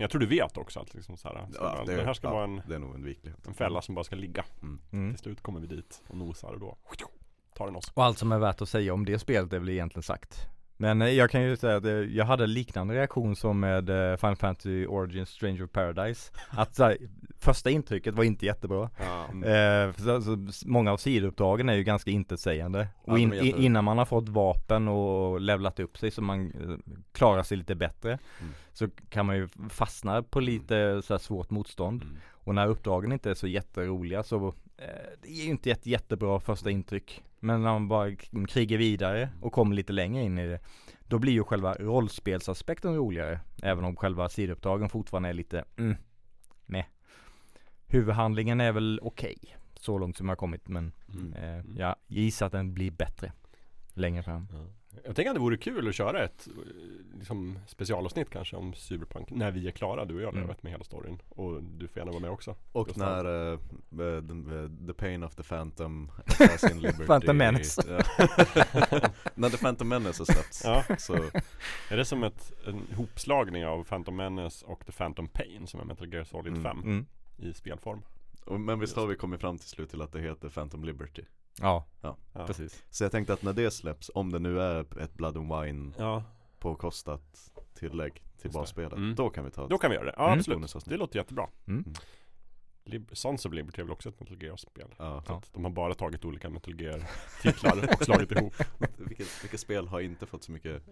jag 0.00 0.10
tror 0.10 0.20
du 0.20 0.26
vet 0.26 0.56
också 0.56 0.80
att 0.80 0.94
liksom 0.94 1.16
så 1.16 1.28
här, 1.28 1.46
ska 1.52 1.64
Ja, 1.64 1.84
det, 1.86 1.96
det 1.96 2.04
här 2.04 2.14
ska 2.14 2.26
ja, 2.26 2.32
vara 2.32 2.44
en, 2.44 2.62
det 2.68 2.74
är 2.74 2.78
nog 2.78 2.94
en 3.46 3.54
fälla 3.54 3.82
som 3.82 3.94
bara 3.94 4.04
ska 4.04 4.16
ligga. 4.16 4.44
Mm. 4.62 5.12
Till 5.14 5.22
slut 5.22 5.40
kommer 5.40 5.60
vi 5.60 5.66
dit 5.66 6.02
och 6.08 6.16
nosar 6.16 6.52
och 6.52 6.60
då 6.60 6.76
tar 7.54 7.66
den 7.66 7.76
oss. 7.76 7.92
Och 7.94 8.04
allt 8.04 8.18
som 8.18 8.32
är 8.32 8.38
värt 8.38 8.62
att 8.62 8.68
säga 8.68 8.94
om 8.94 9.04
det 9.04 9.18
spelet 9.18 9.52
är 9.52 9.58
väl 9.58 9.68
egentligen 9.68 10.02
sagt. 10.02 10.46
Men 10.80 11.02
eh, 11.02 11.08
jag 11.08 11.30
kan 11.30 11.42
ju 11.42 11.56
säga 11.56 11.76
att 11.76 11.84
eh, 11.84 11.90
jag 11.92 12.24
hade 12.24 12.46
liknande 12.46 12.94
reaktion 12.94 13.36
som 13.36 13.60
med 13.60 13.90
eh, 14.12 14.16
Final 14.16 14.36
Fantasy 14.36 14.86
Origins 14.86 15.28
Stranger 15.30 15.64
of 15.64 15.70
Paradise. 15.70 16.32
Att 16.50 16.74
så 16.74 16.84
här, 16.84 16.96
första 17.38 17.70
intrycket 17.70 18.14
var 18.14 18.24
inte 18.24 18.46
jättebra. 18.46 18.90
Ja. 19.00 19.26
Mm. 19.32 19.88
Eh, 19.88 19.94
så, 19.94 20.20
så, 20.22 20.46
s- 20.48 20.64
många 20.66 20.92
av 20.92 20.96
sidouppdragen 20.96 21.68
är 21.68 21.74
ju 21.74 21.84
ganska 21.84 22.10
intetsägande. 22.10 22.88
Ja, 23.04 23.12
Och 23.12 23.18
in, 23.18 23.32
är 23.32 23.42
i- 23.42 23.46
jätte- 23.46 23.62
innan 23.62 23.84
man 23.84 23.98
har 23.98 24.04
fått 24.04 24.28
vapen 24.28 24.88
och 24.88 25.40
levlat 25.40 25.80
upp 25.80 25.98
sig 25.98 26.10
så 26.10 26.22
man 26.22 26.52
klarar 27.12 27.42
sig 27.42 27.56
lite 27.56 27.74
bättre. 27.74 28.10
Mm. 28.40 28.52
Så 28.72 28.88
kan 29.08 29.26
man 29.26 29.36
ju 29.36 29.48
fastna 29.70 30.22
på 30.22 30.40
lite 30.40 31.02
så 31.04 31.14
här 31.14 31.18
svårt 31.18 31.50
motstånd. 31.50 32.02
Mm. 32.02 32.16
Och 32.30 32.54
när 32.54 32.66
uppdragen 32.66 33.12
inte 33.12 33.30
är 33.30 33.34
så 33.34 33.46
jätteroliga 33.46 34.22
så 34.22 34.54
det 35.22 35.28
är 35.28 35.44
ju 35.44 35.50
inte 35.50 35.70
ett 35.70 35.86
jättebra 35.86 36.40
första 36.40 36.70
intryck. 36.70 37.22
Men 37.40 37.62
när 37.62 37.72
man 37.72 37.88
bara 37.88 38.14
krigar 38.48 38.78
vidare 38.78 39.28
och 39.40 39.52
kommer 39.52 39.76
lite 39.76 39.92
längre 39.92 40.22
in 40.22 40.38
i 40.38 40.46
det 40.48 40.60
Då 41.00 41.18
blir 41.18 41.32
ju 41.32 41.44
själva 41.44 41.74
rollspelsaspekten 41.74 42.96
roligare. 42.96 43.40
Även 43.62 43.84
om 43.84 43.96
själva 43.96 44.28
sidouppdragen 44.28 44.88
fortfarande 44.88 45.28
är 45.28 45.32
lite 45.32 45.64
mm, 45.76 45.96
med 46.66 46.84
Huvudhandlingen 47.86 48.60
är 48.60 48.72
väl 48.72 49.00
okej 49.02 49.36
Så 49.74 49.98
långt 49.98 50.16
som 50.16 50.26
jag 50.26 50.30
har 50.30 50.36
kommit 50.36 50.68
men 50.68 50.92
Mm. 51.14 51.32
eh, 51.32 51.64
jag 51.80 51.96
gissar 52.06 52.46
att 52.46 52.52
den 52.52 52.74
blir 52.74 52.90
bättre 52.90 53.32
Längre 53.94 54.22
fram 54.22 54.48
Jag 55.04 55.16
tänker 55.16 55.30
att 55.30 55.34
det 55.36 55.40
vore 55.40 55.56
kul 55.56 55.88
att 55.88 55.94
köra 55.94 56.24
ett 56.24 56.46
eh, 56.48 57.18
liksom, 57.18 57.58
specialavsnitt 57.66 58.30
kanske 58.30 58.56
om 58.56 58.74
Cyberpunk 58.74 59.30
när 59.30 59.50
vi 59.50 59.66
är 59.66 59.70
klara, 59.70 60.04
du 60.04 60.14
och 60.14 60.22
jag, 60.22 60.34
Mm. 60.36 60.50
med 60.60 60.72
hela 60.72 60.84
storyn. 60.84 61.22
Och 61.28 61.62
du 61.62 61.88
får 61.88 61.98
gärna 61.98 62.10
vara 62.12 62.20
med 62.20 62.30
också. 62.30 62.56
Och 62.72 62.98
när 62.98 63.26
uh, 63.52 63.58
the, 63.90 64.86
the 64.86 64.92
Pain 64.92 65.22
of 65.24 65.34
the 65.34 65.42
Phantom 65.42 66.10
Assassin 66.26 66.80
Liberty 66.80 67.04
Phantom 67.06 67.36
Menace. 67.36 67.82
När 69.34 69.50
The 69.50 69.56
Phantom 69.56 69.88
Menace 69.88 70.20
har 70.20 70.24
släppts 70.24 70.62
Ja. 70.64 70.84
så 70.98 71.14
Är 71.90 71.96
det 71.96 72.04
som 72.04 72.22
ett, 72.24 72.52
en 72.66 72.82
hopslagning 72.96 73.66
av 73.66 73.84
Phantom 73.84 74.16
Menace 74.16 74.66
och 74.66 74.86
The 74.86 74.92
Phantom 74.92 75.28
Pain 75.28 75.66
som 75.66 75.80
är 75.80 75.84
Metal 75.84 76.12
Gear 76.12 76.24
Solid 76.24 76.52
Mm. 76.52 76.62
5 76.62 76.78
mm. 76.82 77.06
i 77.38 77.54
spelform? 77.54 78.02
och, 78.44 78.60
Men 78.60 78.78
visst 78.80 78.96
har 78.96 79.06
vi 79.06 79.16
kommit 79.16 79.40
fram 79.40 79.58
till 79.58 79.68
slut 79.68 79.90
till 79.90 80.02
att 80.02 80.12
det 80.12 80.20
heter 80.20 80.48
Phantom 80.48 80.84
Liberty 80.84 81.22
Ja, 81.60 81.86
Ja. 82.00 82.16
precis 82.46 82.84
Så 82.90 83.04
jag 83.04 83.12
tänkte 83.12 83.32
att 83.32 83.42
när 83.42 83.52
det 83.52 83.70
släpps, 83.70 84.10
om 84.14 84.32
det 84.32 84.38
nu 84.38 84.60
är 84.60 84.98
ett 85.00 85.14
Blood 85.14 85.36
and 85.36 85.52
Wine 85.62 85.92
ja. 85.98 86.22
påkostat 86.58 87.50
tillägg 87.74 88.22
till 88.38 88.50
basspelet 88.50 88.92
Mm. 88.92 89.14
Då 89.14 89.30
kan 89.30 89.44
vi 89.44 89.50
ta 89.50 89.66
Då 89.66 89.78
kan 89.78 89.90
vi 89.90 89.96
göra 89.96 90.06
det. 90.06 90.14
Ja 90.16 90.26
Mm. 90.26 90.38
absolut. 90.38 90.84
Det 90.84 90.96
låter 90.96 91.18
jättebra. 91.18 91.48
mm. 91.66 91.84
Lib- 92.84 93.14
Sons 93.14 93.46
of 93.46 93.52
Liberty 93.52 93.80
är 93.80 93.84
väl 93.84 93.92
också 93.92 94.08
ett 94.08 94.20
Metal 94.20 94.42
Gear-spel? 94.42 94.94
Ja. 94.98 95.24
Ja. 95.28 95.42
De 95.52 95.64
har 95.64 95.70
bara 95.70 95.94
tagit 95.94 96.24
olika 96.24 96.50
Metal 96.50 96.80
Gear-titlar 96.80 97.88
och 97.98 98.04
slagit 98.04 98.32
ihop. 98.32 98.54
vilket, 98.98 99.44
vilket 99.44 99.60
spel 99.60 99.88
har 99.88 100.00
inte 100.00 100.26
fått 100.26 100.42
så 100.44 100.52
mycket 100.52 100.82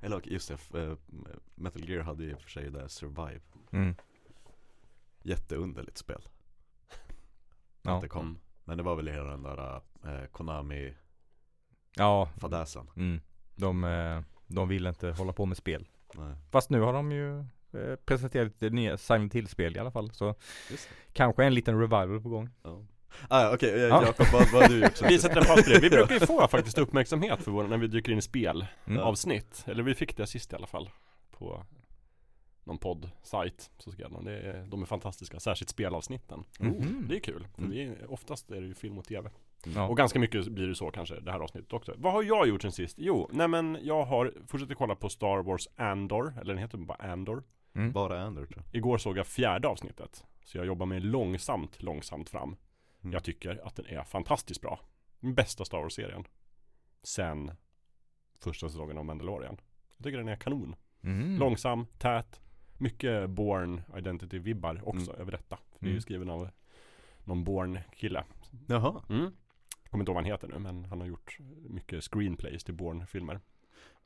Eller 0.00 0.20
just 0.28 0.52
det, 0.72 0.80
eh, 0.82 0.96
Metal 1.54 1.88
Gear 1.88 2.02
hade 2.02 2.24
ju 2.24 2.36
för 2.36 2.48
sig 2.50 2.64
det 2.64 2.70
där 2.70 2.88
Survive 2.88 3.40
Mm. 3.72 3.94
Jätteunderligt 5.22 5.98
spel 5.98 6.28
Ja. 7.82 7.94
Att 7.96 8.00
det 8.02 8.08
kom 8.08 8.26
Mm. 8.26 8.38
Men 8.68 8.76
det 8.76 8.82
var 8.82 8.96
väl 8.96 9.08
hela 9.08 9.30
den 9.30 9.42
där 9.42 9.80
eh, 10.04 10.24
Konami 10.32 10.94
Ja, 11.96 12.28
fadäsen 12.40 12.90
mm. 12.96 13.20
de, 13.54 13.84
eh, 13.84 14.20
de 14.46 14.68
vill 14.68 14.86
inte 14.86 15.10
hålla 15.10 15.32
på 15.32 15.46
med 15.46 15.56
spel 15.56 15.88
Nej, 16.14 16.34
Fast 16.50 16.70
nu 16.70 16.80
har 16.80 16.92
de 16.92 17.12
ju 17.12 17.38
eh, 17.72 17.96
presenterat 18.04 18.46
lite 18.46 18.70
nya 18.70 18.96
Silent 18.98 19.34
Hill-spel 19.34 19.76
i 19.76 19.78
alla 19.78 19.90
fall 19.90 20.10
så 20.10 20.34
Kanske 21.12 21.44
en 21.44 21.54
liten 21.54 21.80
revival 21.80 22.20
på 22.20 22.28
gång 22.28 22.50
ja. 22.62 22.84
ah, 23.28 23.54
Okej, 23.54 23.74
eh, 23.74 23.80
Ja. 23.80 24.04
Jakob 24.06 24.26
vad, 24.32 24.52
vad 24.52 24.62
har 24.62 24.68
du 24.68 24.80
gjort 24.82 25.02
Vi 25.02 25.18
sätter 25.18 25.36
en 25.36 25.44
paus 25.44 25.64
på 25.64 25.70
det. 25.70 25.80
Vi 25.80 25.90
brukar 25.90 26.14
ju 26.14 26.20
få 26.26 26.48
faktiskt 26.48 26.78
uppmärksamhet 26.78 27.42
för 27.42 27.50
vår, 27.50 27.64
när 27.64 27.78
vi 27.78 27.86
dyker 27.86 28.12
in 28.12 28.18
i 28.18 28.22
spel 28.22 28.66
Mm. 28.86 29.02
avsnitt. 29.02 29.64
Eller 29.66 29.82
vi 29.82 29.94
fick 29.94 30.16
det 30.16 30.26
sist 30.26 30.52
i 30.52 30.56
alla 30.56 30.66
fall. 30.66 30.90
På 31.30 31.66
någon 32.68 32.78
podd-sajt. 32.78 33.70
Så 33.78 33.90
skrev 33.90 34.10
de. 34.10 34.24
Det 34.24 34.38
är, 34.40 34.66
de 34.66 34.82
är 34.82 34.86
fantastiska. 34.86 35.40
Särskilt 35.40 35.68
spelavsnitten. 35.70 36.44
Mhm. 36.60 37.06
Det 37.08 37.16
är 37.16 37.20
kul. 37.20 37.46
För 37.54 37.62
Mm. 37.62 37.70
vi, 37.70 37.94
oftast 38.08 38.50
är 38.50 38.60
det 38.60 38.66
ju 38.66 38.74
film 38.74 38.98
och 38.98 39.04
tv. 39.04 39.30
Ja. 39.74 39.88
Och 39.88 39.96
ganska 39.96 40.18
mycket 40.18 40.48
blir 40.48 40.66
det 40.68 40.74
så 40.74 40.90
kanske 40.90 41.20
det 41.20 41.32
här 41.32 41.40
avsnittet 41.40 41.72
också. 41.72 41.94
Vad 41.96 42.12
har 42.12 42.22
jag 42.22 42.48
gjort 42.48 42.62
sen 42.62 42.72
sist? 42.72 42.96
Jo, 43.00 43.28
nej 43.32 43.48
men 43.48 43.78
jag 43.82 44.04
har 44.04 44.32
fortsatt 44.46 44.74
kolla 44.78 44.94
på 44.94 45.08
Star 45.08 45.42
Wars 45.42 45.68
Andor. 45.76 46.34
Eller 46.40 46.54
den 46.54 46.58
heter 46.58 46.78
bara 46.78 47.12
Andor. 47.12 47.42
Mm. 47.74 47.92
Bara 47.92 48.22
Ander 48.22 48.46
tror 48.46 48.62
Igår 48.72 48.98
såg 48.98 49.18
jag 49.18 49.26
fjärde 49.26 49.68
avsnittet. 49.68 50.24
Så 50.44 50.58
jag 50.58 50.66
jobbar 50.66 50.86
mig 50.86 51.00
långsamt, 51.00 51.82
långsamt 51.82 52.30
fram. 52.30 52.56
Mm. 53.02 53.12
Jag 53.12 53.24
tycker 53.24 53.66
att 53.66 53.76
den 53.76 53.86
är 53.86 54.02
fantastiskt 54.04 54.60
bra. 54.60 54.80
Den 55.20 55.34
bästa 55.34 55.64
Star 55.64 55.78
Wars-serien. 55.78 56.24
Sen 57.02 57.50
första 58.40 58.68
säsongen 58.68 58.98
av 58.98 59.04
Mandalorian. 59.04 59.56
Jag 59.96 60.04
tycker 60.04 60.18
den 60.18 60.28
är 60.28 60.36
kanon. 60.36 60.76
Mm. 61.02 61.38
Långsam, 61.38 61.86
tät, 61.98 62.40
mycket 62.78 63.30
Born 63.30 63.82
Identity-vibbar 63.96 64.80
också 64.88 65.12
över 65.16 65.32
detta. 65.32 65.58
Det 65.78 65.86
är 65.86 65.88
ju 65.88 65.90
Mm. 65.90 66.00
skriven 66.02 66.30
av 66.30 66.48
någon 67.24 67.44
Born-kille. 67.44 68.24
Jaha, 68.66 69.02
Mm. 69.10 69.30
Kommer 69.90 70.02
inte 70.02 70.10
ihåg 70.10 70.14
vad 70.14 70.24
han 70.24 70.32
heter 70.32 70.48
nu, 70.48 70.58
men 70.58 70.84
han 70.84 71.00
har 71.00 71.06
gjort 71.08 71.38
mycket 71.68 72.04
screenplays 72.04 72.64
till 72.64 72.74
Born-filmer. 72.74 73.40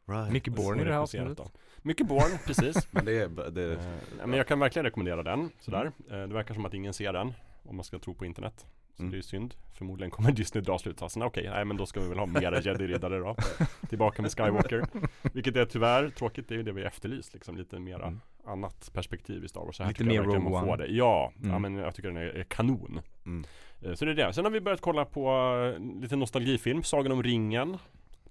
right 0.07 0.33
Mycket 0.33 0.55
Born 0.55 0.81
i 0.81 0.85
det 0.85 0.93
här 0.93 1.01
avsnittet. 1.01 1.53
Mycket 1.83 2.07
Born, 2.09 2.39
precis. 2.47 2.89
Men 2.93 3.05
det 3.05 3.13
är, 3.19 3.51
det, 3.51 3.73
Eh, 3.73 3.79
nej, 4.19 4.27
men 4.27 4.33
jag 4.37 4.47
kan 4.47 4.59
verkligen 4.61 4.85
rekommendera 4.85 5.23
den, 5.23 5.51
sådär. 5.61 5.87
Eh, 6.11 6.11
det 6.11 6.27
verkar 6.27 6.55
som 6.55 6.65
att 6.65 6.75
ingen 6.75 6.95
ser 6.95 7.13
den, 7.13 7.33
om 7.63 7.77
man 7.77 7.85
ska 7.85 7.99
tro 7.99 8.15
på 8.15 8.25
internet. 8.25 8.67
Så 8.97 9.03
Mm. 9.03 9.13
det 9.13 9.19
är 9.19 9.23
synd. 9.23 9.55
Förmodligen 9.75 10.11
kommer 10.11 10.33
Disney 10.33 10.65
dra 10.65 10.79
slutsatserna. 10.79 11.27
Okej, 11.27 11.49
nej 11.51 11.65
men 11.65 11.77
då 11.77 11.87
ska 11.87 12.01
vi 12.01 12.09
väl 12.09 12.19
ha 12.19 12.27
mera 12.27 12.61
Jedi-riddare 12.61 13.19
då. 13.19 13.37
Tillbaka 13.89 14.23
med 14.23 14.31
Skywalker. 14.33 14.85
Vilket 15.33 15.57
är 15.57 15.65
tyvärr 15.65 16.11
tråkigt, 16.11 16.49
det 16.49 16.55
är 16.55 16.57
ju 16.57 16.63
det 16.63 16.73
vi 16.73 16.83
efterlyst 16.83 17.35
liksom. 17.35 17.57
Lite 17.57 17.79
mera 17.79 18.03
Mm. 18.07 18.21
Annat 18.45 18.91
perspektiv 18.93 19.45
i 19.45 19.49
Star 19.49 19.61
Wars. 19.61 19.77
Så 19.77 19.83
här 19.83 19.91
Lite 19.91 20.05
mer 20.05 20.23
Rogue 20.23 20.39
man 20.39 20.67
får 20.67 20.77
det. 20.77 20.87
Ja, 20.87 21.33
ja 21.43 21.49
Mm. 21.49 21.63
men 21.63 21.75
jag 21.75 21.95
tycker 21.95 22.09
den 22.09 22.17
är, 22.17 22.27
är 22.27 22.45
kanon. 22.45 23.01
Mm. 23.27 23.45
Eh, 23.83 23.95
Så 23.95 24.05
det 24.05 24.11
är 24.11 24.15
det. 24.15 24.33
Sen 24.33 24.45
har 24.45 24.53
vi 24.53 24.61
börjat 24.61 24.81
kolla 24.81 25.05
på 25.05 25.31
eh, 25.79 26.01
lite 26.03 26.17
nostalgifilm. 26.17 26.83
Sagan 26.83 27.13
om 27.13 27.23
ringen. 27.23 27.79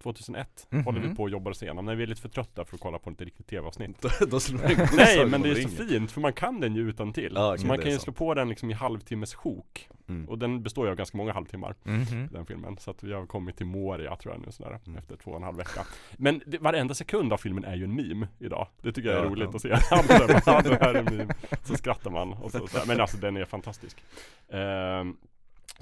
2001 0.01 0.67
Mhm. 0.69 0.83
håller 0.85 0.99
vi 0.99 1.15
på 1.15 1.23
och 1.23 1.29
jobbar 1.29 1.51
oss 1.51 1.63
igenom. 1.63 1.85
När 1.85 1.95
vi 1.95 2.03
är 2.03 2.07
lite 2.07 2.21
för 2.21 2.29
trötta 2.29 2.65
för 2.65 2.75
att 2.75 2.81
kolla 2.81 2.99
på 2.99 3.09
ett 3.09 3.21
riktigt 3.21 3.47
tv-avsnitt. 3.47 4.03
Nej 4.95 5.25
men 5.25 5.41
det 5.41 5.49
är 5.49 5.55
så 5.67 5.69
fint 5.85 6.11
för 6.11 6.21
man 6.21 6.33
kan 6.33 6.59
den 6.59 6.75
ju 6.75 6.89
utan 6.89 7.13
till. 7.13 7.31
Ja, 7.35 7.57
så 7.57 7.67
man 7.67 7.77
kan 7.77 7.91
ju 7.91 7.99
slå 7.99 8.13
på 8.13 8.33
den 8.33 8.49
liksom 8.49 8.69
i 8.69 8.73
halvtimmes 8.73 9.33
sjok. 9.35 9.89
Mm. 10.09 10.29
Och 10.29 10.39
den 10.39 10.63
består 10.63 10.85
ju 10.85 10.91
av 10.91 10.97
ganska 10.97 11.17
många 11.17 11.33
halvtimmar, 11.33 11.75
Mhm. 11.83 12.27
den 12.31 12.45
filmen. 12.45 12.77
Så 12.77 12.91
att 12.91 13.03
vi 13.03 13.13
har 13.13 13.25
kommit 13.25 13.57
till 13.57 13.65
Moria 13.65 14.15
tror 14.15 14.33
jag 14.33 14.45
nu 14.45 14.51
sådär, 14.51 14.79
Mm. 14.87 14.97
efter 14.97 15.15
två 15.15 15.31
och 15.31 15.37
en 15.37 15.43
halv 15.43 15.57
vecka. 15.57 15.85
Men 16.17 16.41
det, 16.45 16.57
varenda 16.57 16.93
sekund 16.93 17.33
av 17.33 17.37
filmen 17.37 17.63
är 17.63 17.75
ju 17.75 17.83
en 17.83 17.95
meme 17.95 18.27
idag. 18.39 18.67
Det 18.81 18.91
tycker 18.91 19.09
jag 19.09 19.19
är 19.19 19.23
Ja, 19.23 19.29
roligt 19.29 19.49
ja. 19.51 19.55
att 19.55 19.61
se. 19.61 19.71
Alltså, 19.95 20.69
det 20.69 20.77
här 20.81 20.93
är 20.93 20.99
en 20.99 21.17
meme. 21.17 21.33
Så 21.63 21.75
skrattar 21.75 22.11
man. 22.11 22.33
Och 22.33 22.51
så. 22.51 22.67
Men 22.87 23.01
alltså 23.01 23.17
den 23.17 23.37
är 23.37 23.45
fantastisk. 23.45 24.03
Ehm, 24.49 25.17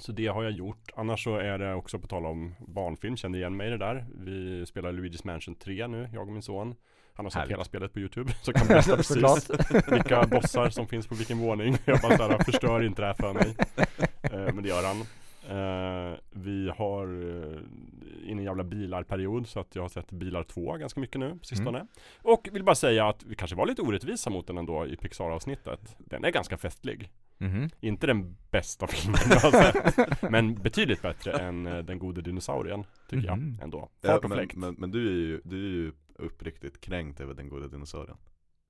så 0.00 0.12
det 0.12 0.26
har 0.26 0.42
jag 0.42 0.52
gjort. 0.52 0.90
Annars 0.94 1.24
så 1.24 1.36
är 1.36 1.58
det 1.58 1.74
också 1.74 1.98
på 1.98 2.06
tal 2.06 2.26
om 2.26 2.54
barnfilm, 2.58 3.16
kände 3.16 3.38
igen 3.38 3.56
mig 3.56 3.66
i 3.66 3.70
det 3.70 3.78
där. 3.78 4.06
Vi 4.14 4.66
spelar 4.66 4.92
Luigi's 4.92 5.26
Mansion 5.26 5.54
3 5.54 5.86
nu, 5.86 6.08
jag 6.12 6.22
och 6.22 6.32
min 6.32 6.42
son. 6.42 6.74
Han 7.14 7.26
har 7.26 7.30
sett 7.30 7.50
hela 7.50 7.64
spelet 7.64 7.92
på 7.92 8.00
Youtube, 8.00 8.32
så 8.42 8.52
kan 8.52 8.66
berätta 8.66 8.96
precis 8.96 9.06
Såklart. 9.06 9.88
vilka 9.92 10.26
bossar 10.26 10.70
som 10.70 10.86
finns 10.86 11.06
på 11.06 11.14
vilken 11.14 11.38
våning. 11.38 11.76
Jag 11.84 12.00
bara 12.00 12.16
såhär, 12.16 12.38
förstör 12.38 12.82
inte 12.82 13.02
det 13.02 13.06
här 13.06 13.14
för 13.14 13.32
mig. 13.32 13.56
Eh, 14.22 14.54
men 14.54 14.62
det 14.62 14.68
gör 14.68 14.86
han. 14.86 15.00
Eh, 15.48 16.18
vi 16.30 16.70
har 16.76 17.06
uh, 17.06 17.58
in 18.26 18.38
en 18.38 18.44
jävla 18.44 18.64
bilarperiod 18.64 19.46
så 19.46 19.60
att 19.60 19.74
jag 19.74 19.82
har 19.82 19.88
sett 19.88 20.10
Bilar 20.10 20.42
2 20.42 20.76
ganska 20.76 21.00
mycket 21.00 21.20
nu 21.20 21.38
på 21.38 21.44
sistone. 21.44 21.86
Och 22.22 22.48
vill 22.52 22.64
bara 22.64 22.74
säga 22.74 23.08
att 23.08 23.22
vi 23.22 23.34
kanske 23.34 23.56
var 23.56 23.66
lite 23.66 23.82
orättvisa 23.82 24.30
mot 24.30 24.46
den 24.46 24.58
ändå 24.58 24.86
i 24.86 24.96
Pixar-avsnittet. 24.96 25.96
Den 25.98 26.24
är 26.24 26.30
ganska 26.30 26.56
festlig. 26.56 27.10
Mhm. 27.40 27.68
Inte 27.80 28.06
den 28.06 28.36
bästa 28.50 28.86
filmen 28.86 29.20
jag 29.30 29.40
har 29.40 29.50
sett. 29.50 30.22
men 30.30 30.54
betydligt 30.54 31.02
bättre 31.02 31.32
än 31.32 31.66
eh, 31.66 31.78
Den 31.78 31.98
gode 31.98 32.22
dinosaurien. 32.22 32.84
Tycker 33.10 33.32
Mhm. 33.32 33.54
jag 33.54 33.62
ändå. 33.64 33.88
Ja, 34.00 34.08
Fart 34.08 34.24
och 34.24 34.30
men, 34.30 34.38
fläkt. 34.38 34.56
men, 34.56 34.74
men 34.78 34.90
du 34.90 35.08
är 35.08 35.12
ju, 35.12 35.40
du 35.44 35.56
är 35.64 35.68
ju 35.70 35.92
uppriktigt 36.14 36.80
kränkt 36.80 37.20
över 37.20 37.34
den 37.34 37.48
goda 37.48 37.68
dinosaurien 37.68 38.16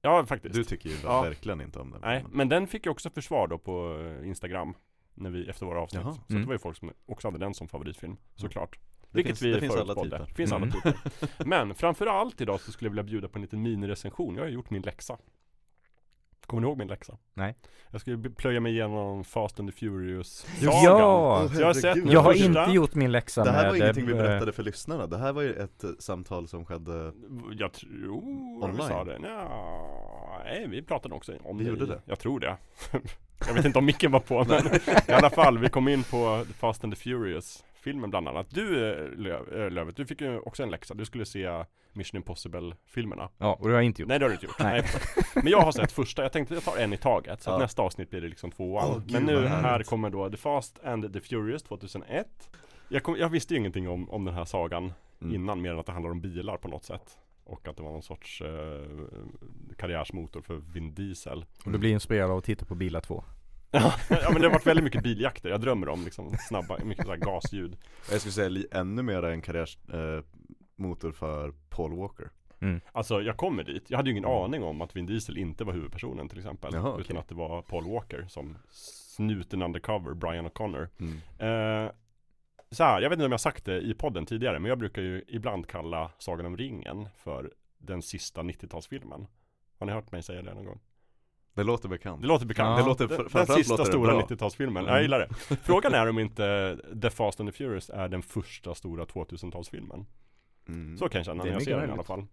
Ja 0.02 0.26
faktiskt. 0.26 0.54
Du 0.54 0.64
tycker 0.64 0.88
ju 0.88 0.96
Ja. 1.04 1.22
verkligen 1.22 1.60
inte 1.60 1.78
om 1.78 1.90
den 1.90 2.00
Nej, 2.00 2.24
men 2.32 2.48
den 2.48 2.66
fick 2.66 2.86
ju 2.86 2.90
också 2.92 3.10
försvar 3.10 3.48
då 3.48 3.58
på 3.58 3.98
eh, 4.20 4.28
Instagram 4.28 4.74
När 5.14 5.30
vi, 5.30 5.48
efter 5.48 5.66
våra 5.66 5.80
avsnitt 5.80 6.02
Jaha. 6.04 6.12
Så 6.14 6.20
Mm. 6.30 6.42
det 6.42 6.46
var 6.46 6.54
ju 6.54 6.58
folk 6.58 6.76
som 6.76 6.90
också 7.06 7.28
hade 7.28 7.38
den 7.38 7.54
som 7.54 7.68
favoritfilm 7.68 8.16
Såklart 8.34 8.78
det 9.00 9.06
Vilket 9.16 9.28
finns, 9.38 9.42
vi 9.42 9.52
det 9.52 9.60
finns 9.60 9.76
alla 9.76 9.94
typer 9.94 10.24
finns 10.24 10.52
alla 10.52 10.66
Mm. 10.66 10.72
typer 10.72 10.94
Men 11.44 11.74
framförallt 11.74 12.40
idag 12.40 12.60
så 12.60 12.72
skulle 12.72 12.86
jag 12.88 12.90
vilja 12.92 13.02
bjuda 13.02 13.28
på 13.28 13.38
en 13.38 13.42
liten 13.42 13.62
minirecension 13.62 14.34
Jag 14.36 14.42
har 14.42 14.48
gjort 14.48 14.70
min 14.70 14.82
läxa 14.82 15.18
Kommer 16.46 16.60
ni 16.60 16.66
ihåg 16.68 16.78
min 16.78 16.88
läxa? 16.88 17.18
Nej. 17.34 17.54
Jag 17.90 18.00
skulle 18.00 18.30
plöja 18.30 18.60
mig 18.60 18.72
igenom 18.72 19.24
Fast 19.24 19.60
and 19.60 19.70
the 19.72 19.76
Furious 19.78 20.46
Ja! 20.60 21.48
Så 21.54 21.60
jag 21.60 21.66
har 21.66 21.74
sett 21.74 21.96
Jag 22.12 22.20
har 22.20 22.32
första- 22.32 22.46
inte 22.46 22.72
gjort 22.72 22.94
min 22.94 23.12
läxa 23.12 23.44
Det 23.44 23.50
här 23.50 23.62
med 23.62 23.70
var 23.70 23.76
ingenting 23.76 24.06
vi 24.06 24.12
eh, 24.12 24.18
berättade 24.18 24.52
för 24.52 24.62
lyssnarna, 24.62 25.06
det 25.06 25.18
här 25.18 25.32
var 25.32 25.42
ju 25.42 25.52
ett 25.54 25.84
eh, 25.84 25.90
samtal 25.98 26.48
som 26.48 26.64
skedde 26.66 27.12
Jag 27.58 27.72
tror 27.72 28.12
Online? 28.64 28.76
vi 28.76 28.82
sa 28.82 29.04
det, 29.04 29.18
Nja, 29.18 29.48
Nej, 30.44 30.66
vi 30.68 30.82
pratade 30.82 31.14
också 31.14 31.32
om 31.44 31.58
Vi 31.58 31.64
det. 31.64 31.70
gjorde 31.70 31.86
det. 31.86 32.00
Jag 32.04 32.18
tror 32.18 32.40
det. 32.40 32.56
jag 33.46 33.54
vet 33.54 33.64
inte 33.64 33.78
om 33.78 33.84
micken 33.84 34.12
var 34.12 34.20
på 34.20 34.44
men 34.48 34.66
i 35.08 35.12
alla 35.12 35.30
fall, 35.30 35.58
vi 35.58 35.68
kom 35.68 35.88
in 35.88 36.02
på 36.02 36.44
Fast 36.58 36.84
and 36.84 36.94
the 36.94 37.00
Furious 37.00 37.64
filmen 37.80 38.10
bland 38.10 38.28
annat. 38.28 38.46
Du 38.50 38.90
eh, 38.90 39.34
äh, 39.64 39.70
Lövet, 39.70 39.96
du 39.96 40.06
fick 40.06 40.20
ju 40.20 40.38
också 40.38 40.62
en 40.62 40.70
läxa. 40.70 40.94
Du 40.94 41.04
skulle 41.04 41.24
se 41.24 41.64
Mission 41.92 42.16
Impossible 42.16 42.76
filmerna. 42.86 43.28
Ja, 43.38 43.54
och 43.54 43.68
det 43.68 43.74
har 43.74 43.80
jag 43.80 43.84
inte 43.84 44.02
gjort. 44.02 44.08
Nej 44.08 44.18
det 44.18 44.24
har 44.24 44.28
du 44.30 44.34
inte 44.34 44.46
gjort. 44.46 44.58
Nej. 44.58 44.84
Men 45.34 45.46
jag 45.46 45.60
har 45.60 45.72
sett 45.72 45.92
första, 45.92 46.22
jag 46.22 46.32
tänkte 46.32 46.54
jag 46.54 46.64
tar 46.64 46.76
en 46.76 46.92
i 46.92 46.96
taget. 46.96 47.42
Så 47.42 47.50
att 47.50 47.54
Ja. 47.54 47.62
nästa 47.62 47.82
avsnitt 47.82 48.10
blir 48.10 48.20
det 48.20 48.28
liksom 48.28 48.50
tvåan. 48.50 49.02
Gud, 49.06 49.12
Men 49.12 49.22
nu 49.24 49.46
här 49.46 49.82
kommer 49.82 50.10
då 50.10 50.30
The 50.30 50.36
Fast 50.36 50.84
and 50.84 51.12
the 51.12 51.20
Furious 51.20 51.62
2001. 51.62 52.26
Jag, 52.88 53.02
kom, 53.02 53.16
jag 53.16 53.28
visste 53.28 53.54
ju 53.54 53.60
ingenting 53.60 53.88
om, 53.88 54.10
om 54.10 54.24
den 54.24 54.34
här 54.34 54.44
sagan 54.44 54.92
Mm. 55.22 55.34
innan 55.34 55.60
mer 55.62 55.70
än 55.72 55.78
att 55.78 55.86
det 55.86 55.92
handlar 55.92 56.10
om 56.10 56.20
bilar 56.20 56.56
på 56.56 56.68
något 56.68 56.84
sätt. 56.84 57.18
Och 57.44 57.68
att 57.68 57.76
det 57.76 57.82
var 57.82 57.90
någon 57.92 58.02
sorts 58.02 58.42
eh, 58.42 58.48
karriärsmotor 59.76 60.40
för 60.40 60.54
Vin 60.54 60.94
Diesel. 60.94 61.44
Och 61.64 61.72
du 61.72 61.78
blir 61.78 61.90
inspirerad 61.92 62.30
av 62.30 62.38
att 62.38 62.44
titta 62.44 62.64
på 62.64 62.74
Bilar 62.74 63.00
2. 63.00 63.24
Ja 63.70 63.94
men 64.08 64.40
det 64.40 64.46
har 64.46 64.50
varit 64.52 64.66
väldigt 64.66 64.84
mycket 64.84 65.02
biljakter. 65.02 65.50
Jag 65.50 65.60
drömmer 65.60 65.88
om 65.88 66.04
liksom 66.04 66.36
snabba, 66.48 66.78
mycket 66.84 67.04
så 67.06 67.10
här 67.10 67.18
gasljud. 67.18 67.76
Jag 68.10 68.20
skulle 68.20 68.32
säga 68.32 68.64
ännu 68.70 69.02
mer 69.02 69.22
en 69.22 69.42
karriärsmotor 69.42 71.08
eh, 71.08 71.12
för 71.12 71.52
Paul 71.68 71.96
Walker 71.96 72.30
Alltså 72.92 73.22
jag 73.22 73.36
kommer 73.36 73.64
dit. 73.64 73.90
Jag 73.90 73.96
hade 73.96 74.10
ju 74.10 74.16
ingen 74.16 74.30
aning 74.30 74.62
om 74.62 74.80
att 74.80 74.96
Vin 74.96 75.06
Diesel 75.06 75.38
inte 75.38 75.64
var 75.64 75.72
huvudpersonen 75.72 76.28
till 76.28 76.38
exempel. 76.38 76.74
Jaha, 76.74 76.88
utan 76.88 77.00
okej. 77.00 77.16
att 77.18 77.28
det 77.28 77.34
var 77.34 77.62
Paul 77.62 77.84
Walker 77.84 78.26
som 78.28 78.56
snuten 78.70 79.62
undercover, 79.62 80.14
Brian 80.14 80.48
O'Connor. 80.48 80.88
mm. 80.98 81.86
Eh, 81.86 81.92
så 82.72 82.84
här, 82.84 83.00
jag 83.00 83.10
vet 83.10 83.16
inte 83.16 83.24
om 83.24 83.32
jag 83.32 83.40
sagt 83.40 83.64
det 83.64 83.80
i 83.80 83.94
podden 83.94 84.26
tidigare, 84.26 84.58
men 84.58 84.68
jag 84.68 84.78
brukar 84.78 85.02
ju 85.02 85.24
ibland 85.28 85.66
kalla 85.66 86.10
Sagan 86.18 86.46
om 86.46 86.56
ringen 86.56 87.08
för 87.16 87.52
den 87.78 88.02
sista 88.02 88.42
90-talsfilmen. 88.42 89.26
Har 89.78 89.86
ni 89.86 89.92
hört 89.92 90.12
mig 90.12 90.22
säga 90.22 90.42
det 90.42 90.54
någon 90.54 90.64
gång? 90.64 90.80
Det 91.54 91.64
låter 91.64 91.88
bekant 91.88 92.22
Det 92.22 92.28
låter 92.28 92.46
bekant. 92.46 92.68
Ja. 92.68 92.76
Det 92.82 92.88
låter, 92.88 93.08
Den, 93.08 93.28
den 93.46 93.46
sista 93.46 93.84
stora 93.84 94.12
bra. 94.12 94.22
90-talsfilmen. 94.22 94.78
Mm. 94.78 94.86
Jag 94.86 95.02
gillar 95.02 95.18
det. 95.18 95.56
Frågan 95.62 95.94
är 95.94 96.08
om 96.08 96.18
inte 96.18 96.78
The 97.02 97.10
Fast 97.10 97.40
and 97.40 97.48
the 97.48 97.56
Furious 97.56 97.90
är 97.90 98.08
den 98.08 98.22
första 98.22 98.74
stora 98.74 99.04
2000-talsfilmen. 99.04 100.04
mm. 100.68 100.96
Så 100.96 101.08
kan 101.08 101.18
jag 101.18 101.26
känna 101.26 101.42
Det 101.42 101.48
när 101.48 101.56
är 101.56 101.60
jag 101.60 101.62
ser 101.62 101.80
den 101.80 101.90
i 101.90 101.92
alla 101.92 102.04
fall. 102.04 102.26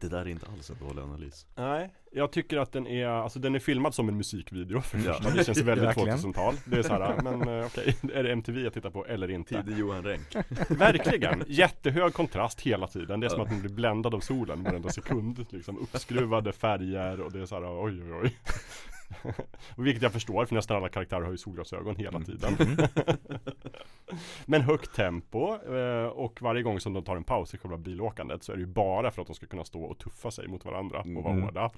Det 0.00 0.08
där 0.08 0.20
är 0.20 0.28
inte 0.28 0.46
alls 0.46 0.70
en 0.70 0.76
dålig 0.88 1.02
analys 1.02 1.46
Nej, 1.54 1.90
jag 2.12 2.32
tycker 2.32 2.58
att 2.58 2.72
den 2.72 2.86
är, 2.86 3.06
alltså 3.06 3.38
den 3.38 3.54
är 3.54 3.58
filmad 3.58 3.94
som 3.94 4.08
en 4.08 4.16
musikvideo 4.16 4.80
för 4.80 4.98
det 4.98 5.04
första. 5.04 5.30
Det 5.30 5.44
känns 5.44 5.58
väldigt 5.58 5.88
Verkligen. 5.88 6.18
2000-tal. 6.18 6.54
Det 6.64 6.78
är 6.78 6.82
så 6.82 6.92
här, 6.92 7.20
men 7.22 7.48
eh, 7.48 7.66
okej, 7.66 7.96
är 8.14 8.22
det 8.22 8.32
MTV 8.32 8.60
jag 8.60 8.72
tittar 8.72 8.90
på 8.90 9.06
eller 9.06 9.30
inte? 9.30 9.62
Tidig 9.62 9.78
Johan 9.78 10.04
Renck 10.04 10.36
Verkligen, 10.68 11.44
jättehög 11.46 12.14
kontrast 12.14 12.60
hela 12.60 12.86
tiden. 12.86 13.20
Det 13.20 13.26
är 13.26 13.28
som 13.28 13.40
att 13.40 13.50
man 13.50 13.60
blir 13.60 13.70
bländad 13.72 14.14
av 14.14 14.20
solen 14.20 14.62
varenda 14.62 14.88
sekund. 14.88 15.46
Liksom 15.50 15.78
uppskruvade 15.78 16.52
färger 16.52 17.20
och 17.20 17.32
det 17.32 17.40
är 17.40 17.46
så 17.46 17.54
här, 17.54 17.84
oj 17.84 18.02
oj 18.02 18.12
oj. 18.22 18.36
Vilket 19.76 20.02
jag 20.02 20.12
förstår, 20.12 20.46
för 20.46 20.54
nästan 20.54 20.76
alla 20.76 20.88
karaktärer 20.88 21.20
har 21.22 21.30
ju 21.30 21.36
solglasögon 21.38 21.96
hela 21.96 22.08
Mm. 22.18 22.24
tiden. 22.24 22.56
Men 24.46 24.60
högt 24.60 24.94
tempo 24.96 25.54
eh, 25.76 26.06
och 26.06 26.42
varje 26.42 26.62
gång 26.62 26.80
som 26.80 26.92
de 26.92 27.04
tar 27.04 27.16
en 27.16 27.24
paus 27.24 27.54
i 27.54 27.58
själva 27.58 27.76
bilåkandet 27.76 28.42
så 28.42 28.52
är 28.52 28.56
det 28.56 28.60
ju 28.60 28.66
bara 28.66 29.10
för 29.10 29.22
att 29.22 29.26
de 29.28 29.34
ska 29.36 29.46
kunna 29.46 29.64
stå 29.64 29.82
och 29.84 29.98
tuffa 29.98 30.30
sig 30.30 30.48
mot 30.48 30.64
varandra 30.64 30.98
och 31.00 31.22
vara 31.24 31.32
Mm. 31.32 31.42
hårda. 31.44 31.70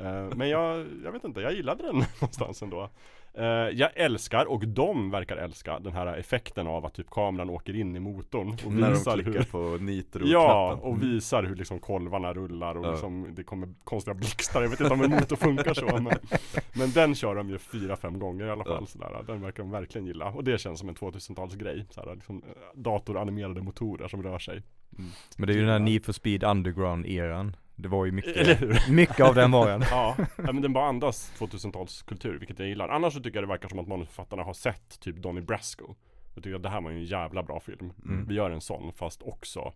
Eh, 0.00 0.36
Men 0.36 0.48
jag, 0.48 0.86
jag 1.04 1.12
vet 1.12 1.24
inte, 1.24 1.40
jag 1.40 1.52
gillade 1.52 1.82
den 1.82 1.96
någonstans 2.20 2.62
ändå. 2.62 2.90
Eh, 3.34 3.44
Jag 3.72 3.90
älskar, 3.94 4.46
och 4.46 4.68
de 4.68 5.10
verkar 5.10 5.36
älska, 5.36 5.78
den 5.78 5.92
här 5.92 6.06
effekten 6.16 6.66
av 6.66 6.86
att 6.86 6.94
typ 6.94 7.10
kameran 7.10 7.50
åker 7.50 7.76
in 7.76 7.96
i 7.96 8.00
motorn 8.00 8.48
och 8.66 8.72
När 8.72 8.82
de 8.82 8.92
visar 8.92 9.14
klickar 9.14 9.32
hur 9.32 9.42
på 9.44 9.84
nitro-knappen 9.84 10.30
Ja, 10.32 10.72
och 10.82 11.02
visar 11.02 11.42
hur 11.42 11.56
liksom 11.56 11.78
kolvarna 11.78 12.32
rullar 12.32 12.74
och 12.76 12.86
Ja. 12.86 12.90
liksom 12.90 13.34
det 13.34 13.42
kommer 13.44 13.68
konstiga 13.84 14.14
blixtar 14.14 14.62
Jag 14.62 14.68
vet 14.68 14.80
inte 14.80 14.92
om 14.92 15.00
en 15.00 15.10
motor 15.10 15.36
funkar 15.36 15.74
så 15.74 15.86
men, 15.86 16.12
men 16.78 16.90
den 16.90 17.14
kör 17.14 17.34
de 17.34 17.48
ju 17.50 17.58
fyra, 17.58 17.96
fem 17.96 18.18
gånger 18.18 18.46
i 18.46 18.50
alla 18.50 18.64
fall 18.64 18.76
Ja. 18.80 18.86
sådär. 18.86 19.24
Den 19.26 19.40
verkar 19.42 19.62
de 19.62 19.70
verkligen 19.72 20.06
gilla 20.06 20.26
Och 20.30 20.44
det 20.44 20.58
känns 20.60 20.80
som 20.80 20.88
en 20.88 20.94
2000-talsgrej 20.94 21.84
sådär, 21.90 22.14
liksom, 22.14 22.42
eh, 22.46 22.80
Datoranimerade 22.80 23.60
motorer 23.62 24.08
som 24.08 24.22
rör 24.22 24.38
sig 24.38 24.62
Men 25.36 25.46
det 25.46 25.52
är 25.52 25.54
ju 25.54 25.60
den 25.60 25.70
här 25.70 25.78
Need 25.78 26.04
for 26.04 26.12
Speed 26.12 26.42
Underground-eran. 26.44 27.52
Det 27.82 27.88
var 27.88 28.04
ju 28.04 28.12
mycket, 28.12 28.88
mycket 28.90 29.20
av 29.20 29.34
den 29.34 29.50
var 29.50 29.68
den. 29.68 29.80
Ja, 29.90 30.16
men 30.36 30.62
den 30.62 30.72
bara 30.72 30.86
andas 30.88 31.32
2000-talskultur, 31.38 32.38
vilket 32.38 32.58
jag 32.58 32.68
gillar. 32.68 32.88
Annars 32.88 33.12
så 33.14 33.20
tycker 33.20 33.36
jag 33.38 33.44
det 33.48 33.52
verkar 33.52 33.68
som 33.68 33.78
att 33.78 33.88
manusförfattarna 33.88 34.42
har 34.42 34.52
sett 34.54 35.00
typ 35.00 35.16
Donnie 35.16 35.42
Brasco. 35.42 35.94
Jag 36.34 36.44
tycker 36.44 36.56
att 36.56 36.62
det 36.62 36.68
här 36.68 36.80
var 36.80 36.90
ju 36.90 36.96
en 36.96 37.04
jävla 37.04 37.42
bra 37.42 37.60
film. 37.60 37.92
Mm. 38.04 38.26
Vi 38.28 38.34
gör 38.34 38.50
en 38.50 38.60
sån 38.60 38.92
fast 38.92 39.22
också 39.22 39.72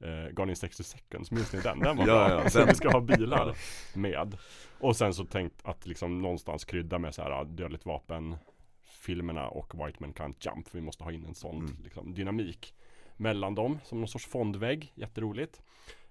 eh, 0.00 0.32
Gone 0.32 0.52
in 0.52 0.56
60 0.56 0.84
seconds, 0.84 1.30
minns 1.30 1.52
ni 1.52 1.60
den? 1.60 1.78
Den 1.78 1.96
var 1.96 2.06
Ja, 2.06 2.28
bra, 2.28 2.42
ja, 2.44 2.48
den- 2.54 2.68
vi 2.68 2.74
ska 2.74 2.90
ha 2.90 3.00
bilar 3.00 3.54
med. 3.94 4.36
Och 4.80 4.96
sen 4.96 5.14
så 5.14 5.24
tänkt 5.24 5.54
att 5.64 5.86
liksom 5.86 6.22
någonstans 6.22 6.64
krydda 6.64 6.98
med 6.98 7.14
så 7.14 7.22
här 7.22 7.30
ah, 7.30 7.44
dödligt 7.44 7.86
vapen 7.86 8.36
Filmerna 8.82 9.48
och 9.48 9.86
White 9.86 9.96
Man 10.00 10.12
Can't 10.14 10.34
Jump 10.54 10.68
vi 10.72 10.80
måste 10.80 11.04
ha 11.04 11.12
in 11.12 11.26
en 11.26 11.34
sån 11.34 11.56
Mm. 11.58 11.76
liksom, 11.84 12.14
dynamik 12.14 12.74
Mellan 13.16 13.54
dem, 13.54 13.78
som 13.84 13.98
någon 13.98 14.08
sorts 14.08 14.26
fondvägg, 14.26 14.92
jätteroligt 14.94 15.62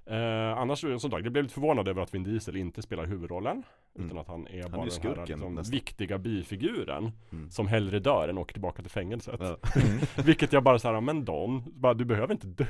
Eh, 0.05 0.57
annars 0.57 0.79
som 0.79 0.99
sagt, 0.99 1.23
jag 1.23 1.31
blev 1.31 1.43
lite 1.43 1.53
förvånad 1.53 1.87
över 1.87 2.01
att 2.01 2.13
Vin 2.13 2.23
Diesel 2.23 2.55
inte 2.55 2.81
spelar 2.81 3.05
huvudrollen 3.05 3.63
Mm. 3.95 4.07
Utan 4.07 4.17
att 4.19 4.27
han 4.27 4.47
är 4.47 4.51
är 4.51 4.61
bara 4.61 4.63
ju 4.63 4.69
den 4.69 4.79
här 4.81 4.89
skurken 4.89 5.25
liksom, 5.25 5.55
nästan. 5.55 5.71
viktiga 5.71 6.17
bifiguren 6.17 7.11
Mm. 7.31 7.49
Som 7.49 7.67
hellre 7.67 7.99
dör 7.99 8.27
än 8.27 8.37
åker 8.37 8.53
tillbaka 8.53 8.81
till 8.81 8.91
fängelset 8.91 9.39
Ja. 9.39 9.57
Mm. 9.75 9.99
Vilket 10.25 10.53
jag 10.53 10.63
bara 10.63 10.79
såhär, 10.79 11.01
men 11.01 11.25
Don, 11.25 11.63
bara, 11.67 11.93
du 11.93 12.05
behöver 12.05 12.33
inte 12.33 12.47
dö 12.47 12.65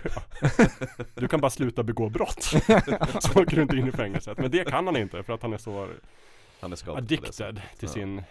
Du 1.16 1.28
kan 1.28 1.42
bara 1.42 1.50
sluta 1.50 1.84
begå 1.84 2.10
brott 2.10 2.42
Så 3.20 3.42
åker 3.42 3.56
du 3.56 3.62
inte 3.62 3.78
in 3.78 3.88
i 3.88 3.92
fängelset 3.92 4.38
Men 4.38 4.52
det 4.52 4.66
kan 4.70 4.86
han 4.88 4.98
inte 4.98 5.24
för 5.24 5.34
att 5.34 5.42
han 5.42 5.54
är 5.54 5.58
så 5.58 5.88
Han 6.64 6.72
är 6.72 6.76
sättet. 6.76 6.96
addicted 6.98 7.56
till 7.56 7.88
Ja. 7.88 7.88
sin 7.88 8.18
eh, 8.20 8.24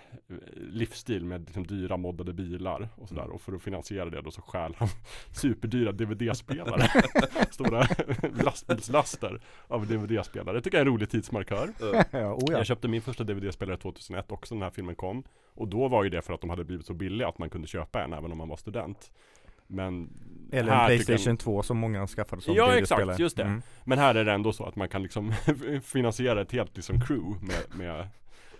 livsstil 0.56 1.24
med 1.24 1.40
liksom 1.44 1.66
dyra 1.66 1.96
moddade 1.96 2.32
bilar 2.32 2.88
och 2.96 3.08
sådär 3.08 3.22
Mm. 3.22 3.34
Och 3.34 3.40
för 3.40 3.52
att 3.52 3.62
finansiera 3.62 4.10
det 4.10 4.20
då 4.22 4.30
så 4.30 4.42
stjäl 4.42 4.74
han 4.78 4.88
superdyra 5.32 5.92
DVD-spelare 5.92 6.88
Stora 7.50 7.86
lastbilslaster 8.44 9.40
av 9.68 9.86
DVD-spelare 9.86 10.56
Det 10.56 10.60
tycker 10.62 10.78
jag 10.78 10.82
är 10.82 10.86
en 10.86 10.92
rolig 10.92 11.10
tidsmarkör 11.10 11.68
Ja. 11.80 11.86
Oh 12.34 12.38
ja. 12.50 12.56
jag 12.58 12.66
köpte 12.66 12.88
min 12.88 13.02
första 13.02 13.24
DVD-spelare 13.24 13.76
2001 13.76 14.32
också 14.32 14.54
när 14.54 14.58
den 14.60 14.62
här 14.64 14.70
filmen 14.70 14.94
kom 14.94 15.22
Och 15.54 15.68
då 15.68 15.88
var 15.88 16.04
ju 16.04 16.10
det 16.10 16.22
för 16.22 16.34
att 16.34 16.40
de 16.40 16.50
hade 16.50 16.64
blivit 16.64 16.86
så 16.86 16.94
billiga 16.94 17.28
att 17.28 17.38
man 17.38 17.50
kunde 17.50 17.68
köpa 17.68 18.04
en 18.04 18.12
även 18.12 18.32
om 18.32 18.38
man 18.38 18.48
var 18.48 18.56
student 18.56 19.12
Men 19.66 20.10
Eller 20.52 20.72
en 20.72 20.86
Playstation 20.86 21.32
jag- 21.32 21.38
2 21.40 21.62
som 21.62 21.78
många 21.78 22.06
skaffade 22.06 22.42
som 22.42 22.54
Ja, 22.54 22.66
DVD-spelare. 22.66 23.02
exakt, 23.04 23.18
just 23.20 23.36
det. 23.36 23.42
Mm. 23.42 23.62
Men 23.84 23.98
här 23.98 24.14
är 24.14 24.24
det 24.24 24.32
ändå 24.32 24.52
så 24.52 24.64
att 24.64 24.76
man 24.76 24.88
kan 24.88 25.02
liksom 25.02 25.32
finansiera 25.82 26.40
ett 26.42 26.52
helt 26.52 26.76
liksom 26.76 27.00
crew 27.00 27.46
med, 27.46 27.78
med 27.78 28.08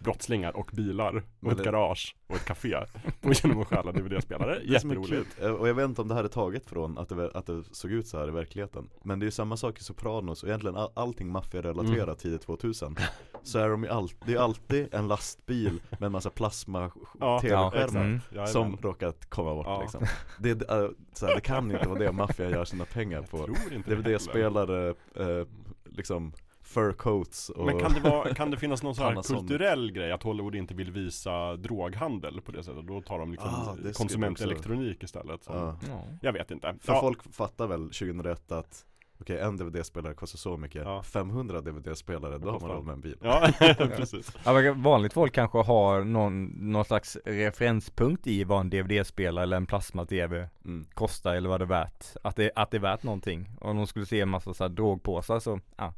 brottslingar 0.03 0.57
och 0.57 0.71
bilar 0.73 1.23
och 1.43 1.53
ett 1.53 1.65
garage 1.65 2.17
och 2.27 2.37
ett 2.37 2.45
café 2.45 2.77
och 3.23 3.33
genom 3.45 3.61
att 3.61 3.67
stjäla 3.69 3.93
DVD-spelare. 3.93 4.61
Jätteroligt. 4.65 5.43
eh, 5.43 5.51
och 5.51 5.69
jag 5.69 5.75
vet 5.75 5.85
inte 5.85 6.03
om 6.03 6.09
det 6.09 6.15
här 6.15 6.25
är 6.25 6.29
taget 6.29 6.67
från 6.67 6.99
att 6.99 7.09
det, 7.09 7.31
att 7.35 7.47
det 7.47 7.62
såg 7.73 7.91
ut 7.91 8.07
så 8.07 8.19
här 8.19 8.29
i 8.29 8.31
verkligheten 8.31 8.88
Men 9.03 9.19
det 9.19 9.23
är 9.25 9.27
ju 9.27 9.31
samma 9.31 9.57
sak 9.57 9.81
i 9.81 9.85
Sopranos 9.85 10.43
och 10.43 10.49
egentligen 10.49 10.77
all, 10.77 10.91
allting 10.95 11.29
maffiarelaterat 11.33 12.03
Mm. 12.03 12.17
tidigt 12.17 12.43
2000 12.43 12.97
Så 13.43 13.59
är 13.59 13.69
de 13.69 13.83
ju 13.85 13.88
all, 13.91 14.09
det 14.27 14.35
är 14.35 14.38
alltid 14.38 14.95
en 14.95 15.09
lastbil 15.09 15.81
med 15.91 16.03
en 16.03 16.12
massa 16.12 16.31
plasma 16.31 16.91
Ja, 17.21 17.41
Mm. 17.43 17.73
Jajamän. 17.73 18.21
Som 18.49 18.77
råkat 18.77 19.31
komma 19.31 19.55
bort 19.55 19.67
Ja. 19.67 19.81
liksom 19.83 20.07
det, 20.38 20.71
äh, 20.71 20.88
så 21.12 21.27
här, 21.27 21.35
det 21.35 21.41
kan 21.41 21.71
inte 21.71 21.88
vara 21.88 21.99
det 21.99 22.12
maffian 22.12 22.51
gör 22.51 22.65
sina 22.65 22.85
pengar 22.85 23.23
på. 23.23 23.47
DVD-spelare, 23.87 24.88
eh, 25.17 25.47
liksom 25.85 26.33
fur 26.73 26.93
coats 26.93 27.51
och 27.51 27.67
Men 27.67 27.81
kan 27.81 27.93
det, 27.93 28.01
vara, 28.01 28.35
kan 28.35 28.51
det 28.51 28.57
finnas 28.57 28.83
någon 28.83 28.95
sån 28.95 29.05
här 29.05 29.23
kulturell 29.35 29.93
grej 29.93 30.13
att 30.13 30.23
Hollywood 30.23 30.55
inte 30.55 30.75
vill 30.75 30.93
visa 30.93 31.57
droghandel 31.57 32.41
på 32.41 32.53
det 32.53 32.63
sättet? 32.63 32.87
Då 32.87 33.01
tar 33.01 33.19
de 33.19 33.33
liksom 33.33 33.51
Ah, 33.51 33.77
konsumentelektronik 33.95 35.03
istället. 35.03 35.45
Som, 35.45 35.57
Ja. 35.57 35.79
Ja. 35.89 36.05
Jag 36.23 36.33
vet 36.33 36.51
inte. 36.51 36.75
För 36.81 36.93
Ja, 36.93 37.01
folk 37.01 37.35
fattar 37.35 37.67
väl 37.67 37.83
2001 37.83 38.53
att 38.53 38.87
Okej, 39.23 39.39
en 39.39 39.57
DVD-spelare 39.57 40.15
kostar 40.15 40.39
så 40.39 40.57
mycket 40.57 40.83
Ja. 40.85 41.03
500 41.03 41.61
DVD-spelare, 41.61 42.39
då 42.39 42.51
har 42.51 42.61
man 42.61 42.71
råd 42.71 42.85
med 42.85 42.93
en 42.93 43.01
bil 43.01 43.17
Ja, 43.23 43.49
precis. 43.97 44.37
Ja, 44.45 44.75
vanligt 44.77 45.13
folk 45.13 45.35
kanske 45.35 45.59
har 45.59 46.05
någon, 46.05 46.45
någon 46.45 46.85
slags 46.85 47.19
referenspunkt 47.25 48.27
i 48.27 48.45
vad 48.45 48.61
en 48.61 48.71
DVD-spelare 48.71 49.43
eller 49.43 49.57
en 49.57 49.67
plasma-TV 49.67 50.49
mm. 50.65 50.85
kostar 50.95 51.35
eller 51.35 51.49
vad 51.49 51.61
det 51.61 51.65
är 51.65 51.67
värt. 51.67 52.05
Att 52.23 52.37
det, 52.37 52.51
att 52.57 52.71
det 52.71 52.77
är 52.77 52.81
värt 52.81 53.03
någonting. 53.03 53.51
Och 53.61 53.71
om 53.71 53.77
de 53.77 53.87
skulle 53.87 54.07
se 54.07 54.21
en 54.21 54.29
massa 54.29 54.55
så 54.55 54.65
här 54.65 54.69
drogpåsar 54.69 55.41
så, 55.41 55.61
ja. 55.77 55.95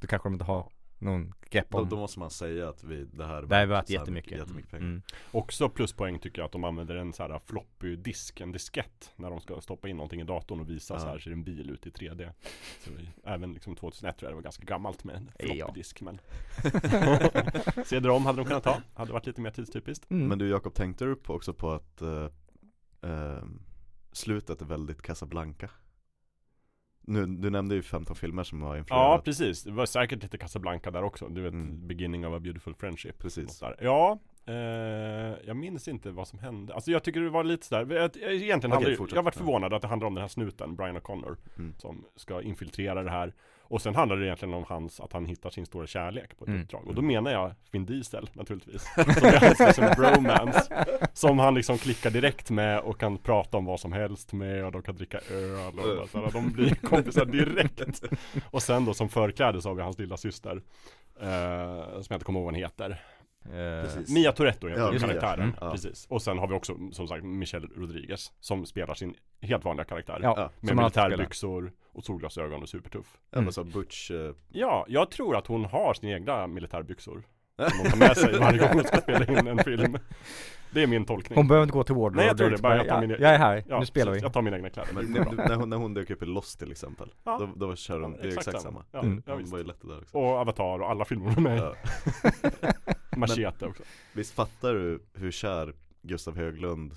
Då 0.00 0.06
kanske 0.06 0.28
de 0.28 0.32
inte 0.32 0.44
har 0.44 0.68
någon 0.98 1.34
grepp 1.50 1.66
då, 1.70 1.78
om. 1.78 1.88
då 1.88 1.96
måste 1.96 2.18
man 2.18 2.30
säga 2.30 2.68
att 2.68 2.84
vi, 2.84 3.04
det 3.04 3.26
här 3.26 3.42
det 3.42 3.56
är 3.56 3.66
värt 3.66 3.88
här 3.88 3.94
jättemycket. 3.94 4.30
mycket, 4.30 4.38
jättemycket 4.38 4.70
pengar 4.70 4.84
Mm. 4.86 5.02
Också 5.30 5.68
pluspoäng 5.68 6.18
tycker 6.18 6.38
jag 6.42 6.46
att 6.46 6.52
de 6.52 6.64
använder 6.64 6.96
en 6.96 7.12
så 7.12 7.22
här 7.22 7.38
floppy 7.38 7.96
disk, 7.96 8.40
en 8.40 8.52
diskett 8.52 9.12
När 9.16 9.30
de 9.30 9.40
ska 9.40 9.60
stoppa 9.60 9.88
in 9.88 9.96
någonting 9.96 10.20
i 10.20 10.24
datorn 10.24 10.60
och 10.60 10.70
visa 10.70 10.94
Ja. 10.94 11.00
så 11.00 11.06
här 11.06 11.18
ser 11.18 11.30
en 11.30 11.44
bil 11.44 11.70
ut 11.70 11.86
i 11.86 11.90
3D 11.90 12.30
så 12.84 12.90
vi, 12.96 13.08
Även 13.24 13.52
liksom 13.52 13.76
2001 13.76 14.18
tror 14.18 14.26
jag 14.26 14.32
det 14.32 14.36
var 14.36 14.42
ganska 14.42 14.64
gammalt 14.64 15.04
med 15.04 15.16
en 15.16 15.30
Ja. 15.38 15.46
floppy 15.66 15.80
disk 15.80 16.00
men 16.00 16.20
CD-ROM 17.84 18.26
hade 18.26 18.38
de 18.38 18.44
kunnat 18.46 18.64
ta, 18.64 18.82
hade 18.94 19.12
varit 19.12 19.26
lite 19.26 19.40
mer 19.40 19.50
tidstypiskt 19.50 20.10
Mm. 20.10 20.28
Men 20.28 20.38
du 20.38 20.48
Jakob, 20.48 20.74
tänkte 20.74 21.04
du 21.04 21.16
på 21.16 21.34
också 21.34 21.52
på 21.54 21.70
att 21.72 22.02
eh, 22.02 22.28
eh, 23.02 23.42
slutet 24.12 24.60
är 24.62 24.66
väldigt 24.66 25.02
Casablanca? 25.02 25.70
Nu, 27.06 27.26
du 27.26 27.50
nämnde 27.50 27.74
ju 27.74 27.82
15 27.82 28.16
filmer 28.16 28.42
som 28.42 28.62
har 28.62 28.74
Ja 28.74 28.78
influerat 28.78 29.24
precis, 29.24 29.62
det 29.62 29.72
var 29.72 29.86
säkert 29.86 30.22
lite 30.22 30.38
Casablanca 30.38 30.90
där 30.90 31.02
också 31.02 31.28
Du 31.28 31.40
vet, 31.42 31.52
Mm. 31.52 31.86
beginning 31.86 32.26
of 32.26 32.34
a 32.34 32.40
beautiful 32.40 32.74
friendship 32.74 33.18
Precis. 33.18 33.62
Ja, 33.80 34.18
eh, 34.46 34.54
jag 35.46 35.56
minns 35.56 35.88
inte 35.88 36.10
vad 36.10 36.28
som 36.28 36.38
hände 36.38 36.74
Alltså 36.74 36.90
jag 36.90 37.02
tycker 37.02 37.20
det 37.20 37.30
var 37.30 37.44
lite 37.44 37.66
sådär 37.66 37.92
Egentligen 38.30 38.80
det- 38.82 38.96
fortsätt. 38.96 39.14
Jag 39.14 39.18
har 39.18 39.24
varit 39.24 39.34
Ja. 39.34 39.38
förvånad 39.38 39.74
att 39.74 39.82
det 39.82 39.88
handlar 39.88 40.06
om 40.06 40.14
den 40.14 40.20
här 40.22 40.28
snuten, 40.28 40.76
Brian 40.76 40.96
O'Connor 40.98 41.36
Mm. 41.58 41.74
Som 41.78 42.04
ska 42.16 42.42
infiltrera 42.42 43.02
det 43.02 43.10
här 43.10 43.34
Och 43.68 43.82
sen 43.82 43.94
handlar 43.94 44.16
det 44.16 44.26
egentligen 44.26 44.54
om 44.54 44.64
hans, 44.68 45.00
att 45.00 45.12
han 45.12 45.26
hittar 45.26 45.50
sin 45.50 45.66
stora 45.66 45.86
kärlek 45.86 46.38
på 46.38 46.44
ett 46.44 46.48
Mm. 46.48 46.62
uppdrag. 46.62 46.86
Och 46.86 46.94
då 46.94 47.02
menar 47.02 47.30
jag 47.30 47.54
Vin 47.70 47.86
Diesel 47.86 48.30
naturligtvis. 48.32 48.82
Som 48.94 49.02
är 49.26 49.40
hans 49.40 49.58
liksom 49.60 49.84
bromance. 49.96 50.86
Som 51.12 51.38
han 51.38 51.54
liksom 51.54 51.78
klickar 51.78 52.10
direkt 52.10 52.50
med 52.50 52.78
och 52.80 53.00
kan 53.00 53.18
prata 53.18 53.56
om 53.56 53.64
vad 53.64 53.80
som 53.80 53.92
helst 53.92 54.32
med 54.32 54.64
och 54.64 54.72
de 54.72 54.82
kan 54.82 54.96
dricka 54.96 55.18
öl 55.30 55.78
och 55.78 55.96
bara 55.96 56.06
sådär. 56.06 56.30
De 56.32 56.50
blir 56.52 56.74
kompisar 56.74 57.24
direkt. 57.24 58.02
Och 58.50 58.62
sen 58.62 58.84
då 58.84 58.94
som 58.94 59.08
förkläde 59.08 59.62
så 59.62 59.68
har 59.68 59.74
vi 59.74 59.82
hans 59.82 59.98
lilla 59.98 60.16
syster 60.16 60.62
eh, 61.20 61.84
Som 61.90 62.04
jag 62.08 62.16
inte 62.16 62.24
kommer 62.24 62.40
ihåg 62.40 62.44
vad 62.44 62.54
hon 62.54 62.62
heter 62.62 63.02
Eh, 63.52 63.82
Precis. 63.84 64.14
Mia 64.14 64.32
Toretto 64.32 64.68
heter 64.68 64.92
Ja, 64.92 64.98
karaktären, 64.98 65.40
Mm. 65.40 65.54
Ja. 65.60 65.70
precis. 65.70 66.06
Och 66.10 66.22
sen 66.22 66.38
har 66.38 66.48
vi 66.48 66.54
också 66.54 66.76
som 66.92 67.08
sagt 67.08 67.24
Michelle 67.24 67.68
Rodriguez 67.76 68.32
Som 68.40 68.66
spelar 68.66 68.94
sin 68.94 69.14
helt 69.40 69.64
vanliga 69.64 69.84
karaktär. 69.84 70.18
Ja, 70.22 70.50
Med 70.60 70.76
militärbyxor 70.76 71.72
och 71.92 72.04
solglasögon 72.04 72.62
och 72.62 72.68
supertuff. 72.68 73.06
Mm. 73.32 73.44
men 73.44 73.52
så 73.52 73.64
Butch, 73.64 74.10
eh, 74.10 74.32
Ja, 74.48 74.84
jag 74.88 75.10
tror 75.10 75.36
att 75.36 75.46
hon 75.46 75.64
har 75.64 75.94
sina 75.94 76.12
egna 76.12 76.46
militärbyxor. 76.46 77.22
Som 77.56 77.78
hon 77.78 77.90
tar 77.90 77.98
med 77.98 78.16
sig 78.16 78.38
varje 78.38 78.58
gång 78.58 78.68
hon 78.72 78.84
ska 78.84 78.96
spela 78.96 79.24
in 79.26 79.46
en 79.46 79.58
film. 79.58 79.98
Det 80.70 80.82
är 80.82 80.86
min 80.86 81.04
tolkning. 81.04 81.36
Hon 81.36 81.48
behöver 81.48 81.62
inte 81.62 81.72
gå 81.72 81.84
till 81.84 81.94
Wardrobe 81.94 82.16
Nej, 82.16 82.26
jag 82.26 82.36
tror 82.38 82.50
det. 82.50 82.62
Bara 82.62 82.76
jag 82.76 82.88
tar 82.88 82.94
ja, 82.94 83.00
min- 83.00 83.10
jag 83.10 83.34
är 83.34 83.38
här, 83.38 83.64
Ja, 83.68 83.80
nu 83.80 83.86
spelar 83.86 84.12
vi. 84.12 84.18
Jag 84.18 84.32
tar 84.32 84.42
mina 84.42 84.56
egna 84.56 84.70
kläder. 84.70 84.92
Men 84.94 85.04
när, 85.12 85.54
hon, 85.56 85.68
när 85.70 85.76
hon 85.76 85.94
dök 85.94 86.10
upp 86.10 86.22
i 86.22 86.26
Lost 86.26 86.58
till 86.58 86.70
exempel 86.70 87.12
Ja. 87.24 87.38
Då, 87.56 87.66
då 87.66 87.76
kör 87.76 88.00
hon, 88.00 88.12
Ja, 88.12 88.18
det 88.22 88.28
är 88.28 88.32
exakt 88.38 88.60
samma. 88.60 88.84
Ja, 88.92 89.00
Mm. 89.00 89.22
ja, 89.26 89.38
var 89.42 89.58
ju 89.58 89.64
lätt 89.64 89.80
det 89.82 89.88
där 89.88 89.98
också. 89.98 90.18
Och 90.18 90.24
Avatar 90.26 90.78
och 90.82 90.90
alla 90.90 91.04
filmer 91.04 91.24
hon 91.34 91.46
är 91.46 91.50
med 91.50 91.58
ja. 91.58 91.74
Machete 93.16 93.66
också 93.66 93.82
Visst 94.12 94.34
fattar 94.34 94.74
du 94.74 95.02
hur 95.14 95.30
kär 95.30 95.74
Gustav 96.02 96.36
Höglund 96.36 96.92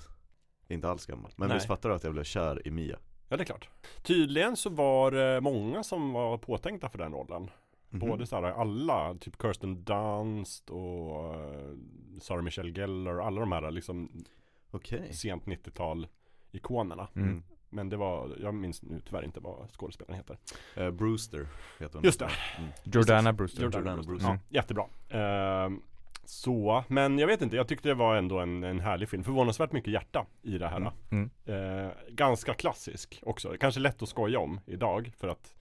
Inte 0.68 0.88
alls 0.90 1.06
gammal, 1.06 1.32
men 1.36 1.48
Nej. 1.48 1.56
visst 1.56 1.66
fattar 1.66 1.88
du 1.88 1.94
att 1.94 2.04
jag 2.04 2.12
blev 2.12 2.24
kär 2.24 2.66
i 2.66 2.70
Mia? 2.70 2.98
Ja 3.28 3.36
det 3.36 3.42
är 3.42 3.44
klart 3.44 3.68
Tydligen 4.02 4.56
så 4.56 4.70
var 4.70 5.10
det 5.10 5.40
många 5.40 5.82
som 5.82 6.12
var 6.12 6.38
påtänkta 6.38 6.88
för 6.88 6.98
den 6.98 7.12
rollen 7.12 7.50
Mhm. 7.92 8.00
Både 8.08 8.26
såhär 8.26 8.42
alla, 8.42 9.14
typ 9.14 9.42
Kirsten 9.42 9.84
Dunst 9.84 10.70
och 10.70 11.34
eh, 11.34 11.74
Sarah 12.20 12.42
Michelle 12.42 12.70
Gellar 12.70 13.18
Alla 13.18 13.40
de 13.40 13.52
här 13.52 13.70
liksom 13.70 14.24
Okej 14.70 15.12
sent 15.12 15.44
90-tal 15.44 16.06
ikonerna 16.50 17.08
Mm. 17.16 17.42
Men 17.72 17.88
det 17.88 17.96
var, 17.96 18.36
jag 18.40 18.54
minns 18.54 18.82
nu 18.82 19.00
tyvärr 19.00 19.24
inte 19.24 19.40
vad 19.40 19.70
skådespelaren 19.70 20.16
heter 20.16 20.38
Eh, 20.76 20.90
Brewster 20.90 21.48
heter 21.80 21.94
hon 21.94 22.04
Just 22.04 22.18
det. 22.18 22.30
mm. 22.58 22.70
Jordana 22.84 23.32
Brewster 23.32 23.62
Jordana 23.62 23.80
Jordana 23.90 24.02
Brewster. 24.02 24.12
Brewster. 24.28 24.40
Ja, 24.48 24.60
jättebra 24.60 24.86
Ehm, 25.08 25.82
Så, 26.24 26.84
men 26.88 27.18
jag 27.18 27.26
vet 27.26 27.42
inte, 27.42 27.56
jag 27.56 27.68
tyckte 27.68 27.88
det 27.88 27.94
var 27.94 28.16
ändå 28.16 28.38
en, 28.38 28.64
en 28.64 28.80
härlig 28.80 29.08
film. 29.08 29.24
Förvånansvärt 29.24 29.72
mycket 29.72 29.92
hjärta 29.92 30.26
i 30.42 30.58
det 30.58 30.68
här. 30.68 30.92
Mm. 31.10 31.30
Eh, 31.44 31.90
Ganska 32.08 32.54
klassisk 32.54 33.20
också, 33.22 33.54
kanske 33.60 33.80
lätt 33.80 34.02
att 34.02 34.08
skoja 34.08 34.38
om 34.38 34.60
idag 34.66 35.12
för 35.18 35.28
att 35.28 35.54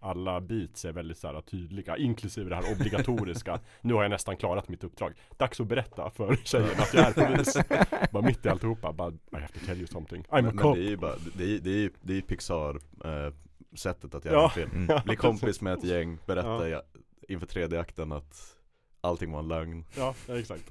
alla 0.00 0.40
beats 0.40 0.84
är 0.84 0.92
väldigt 0.92 1.18
så 1.18 1.26
här 1.26 1.40
tydliga, 1.40 1.96
inklusive 1.96 2.48
det 2.50 2.56
här 2.56 2.72
obligatoriska. 2.72 3.60
Nu 3.80 3.94
har 3.94 4.02
jag 4.02 4.10
nästan 4.10 4.36
klarat 4.36 4.68
mitt 4.68 4.84
uppdrag. 4.84 5.12
Dags 5.36 5.60
att 5.60 5.66
berätta 5.66 6.10
för 6.10 6.36
tjejen 6.44 6.68
att 6.78 6.94
jag 6.94 7.06
är 7.18 7.26
polis. 7.26 7.56
Bara 8.12 8.22
mitt 8.22 8.46
i 8.46 8.48
alltihopa, 8.48 8.92
bara 8.92 9.10
I 9.10 9.14
have 9.34 9.48
to 9.48 9.66
tell 9.66 9.76
you 9.78 9.86
something. 9.86 10.22
I'm 10.22 10.26
a 10.28 10.28
Men, 10.32 10.44
men 10.44 10.58
cop. 10.58 10.74
det 10.76 10.80
är 10.82 10.88
ju 10.90 10.96
bara, 10.96 11.14
det 11.36 11.44
är, 11.44 11.58
det 11.58 11.70
är, 11.84 11.90
det 12.00 12.16
är 12.18 12.20
Pixar 12.20 12.74
eh, 13.04 13.32
sättet 13.76 14.14
att 14.14 14.24
göra 14.24 14.34
Ja. 14.34 14.44
en 14.44 14.50
film. 14.50 14.70
Mm. 14.90 15.00
Bli 15.04 15.16
kompis 15.16 15.60
med 15.60 15.72
ett 15.72 15.84
gäng, 15.84 16.18
berätta 16.26 16.68
Ja. 16.68 16.82
inför 17.28 17.46
tredje 17.46 17.80
akten 17.80 18.12
att 18.12 18.57
allting 19.00 19.32
var 19.32 19.38
en 19.38 19.48
lögn. 19.48 19.84
Ja, 19.96 20.14
exakt. 20.28 20.70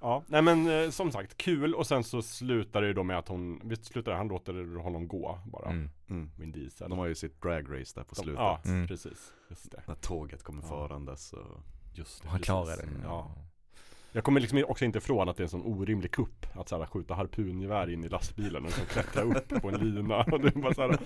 Ja, 0.00 0.22
nej 0.26 0.42
men 0.42 0.68
eh, 0.68 0.90
som 0.90 1.12
sagt, 1.12 1.36
kul. 1.36 1.74
Och 1.74 1.86
sen 1.86 2.04
så 2.04 2.22
slutar 2.22 2.80
det 2.80 2.86
ju 2.86 2.92
då 2.94 3.02
med 3.02 3.18
att 3.18 3.28
hon 3.28 3.60
Visst 3.64 3.84
slutar 3.84 4.12
det, 4.12 4.18
han 4.18 4.28
låter 4.28 4.76
honom 4.78 5.08
gå 5.08 5.38
bara. 5.52 5.70
Mm. 5.70 5.90
mm. 6.10 6.30
Vin 6.38 6.52
Diesel. 6.52 6.90
De 6.90 6.98
har 6.98 7.06
ju 7.06 7.14
sitt 7.14 7.42
drag 7.42 7.80
race 7.80 7.92
där 8.00 8.04
på 8.04 8.14
De- 8.14 8.22
slutet. 8.22 8.40
Ja, 8.40 8.60
Mm. 8.64 8.86
precis, 8.88 9.32
just 9.50 9.70
det. 9.70 9.82
När 9.86 9.94
tåget 9.94 10.42
kommer 10.42 10.62
Ja. 10.62 10.68
farandes 10.68 11.32
och 11.32 11.60
Just 11.96 12.22
det, 12.22 12.28
Han 12.28 12.38
precis. 12.38 12.46
klarar 12.46 12.76
det. 12.76 12.88
Ja 13.04 13.30
Jag 14.16 14.24
kommer 14.24 14.40
liksom 14.40 14.64
också 14.68 14.84
inte 14.84 14.98
ifrån 14.98 15.28
att 15.28 15.36
det 15.36 15.40
är 15.40 15.44
en 15.44 15.48
sån 15.48 15.62
orimlig 15.62 16.10
kupp 16.10 16.46
Att 16.52 16.68
såhär 16.68 16.86
skjuta 16.86 17.14
harpungevär 17.14 17.90
in 17.90 18.04
i 18.04 18.08
lastbilen 18.08 18.62
och 18.62 18.68
liksom 18.68 18.86
klättra 18.86 19.22
upp 19.22 19.62
på 19.62 19.68
en 19.68 19.74
lina. 19.74 20.22
Och 20.22 20.40
det 20.40 20.48
är 20.56 20.60
bara 20.60 20.74
såhär 20.74 20.98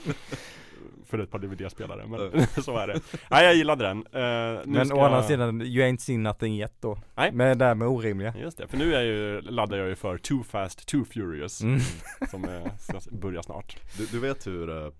För 1.07 1.19
ett 1.19 1.31
par 1.31 1.39
DVD-spelare, 1.39 2.07
men 2.07 2.47
så 2.63 2.77
är 2.77 2.87
det. 2.87 3.01
Nej 3.31 3.45
jag 3.45 3.55
gillade 3.55 3.85
den. 3.85 3.99
Uh, 3.99 4.61
Men 4.65 4.93
å 4.93 5.01
andra 5.01 5.23
sidan, 5.23 5.63
you 5.63 5.87
ain't 5.87 5.99
seen 5.99 6.23
nothing 6.23 6.55
yet 6.55 6.73
då. 6.81 6.99
Nej. 7.15 7.33
Men 7.33 7.59
det 7.59 7.65
där 7.65 7.75
med 7.75 7.89
orimliga. 7.89 8.35
Just 8.39 8.59
det, 8.59 8.69
för 8.69 8.77
nu 8.77 8.95
är 8.95 9.01
jag 9.01 9.05
ju, 9.05 9.41
laddar 9.41 9.79
jag 9.79 9.89
ju 9.89 9.95
för 9.95 10.19
Too 10.19 10.43
Fast, 10.43 10.87
Too 10.87 11.05
Furious 11.05 11.63
mm. 11.63 11.81
Som 12.31 12.45
eh, 12.45 12.77
ska 12.77 13.01
börja 13.11 13.43
snart. 13.43 13.77
Du, 13.99 14.07
du 14.07 14.19
vet 14.19 14.47
hur 14.47 14.87
eh, 14.87 14.93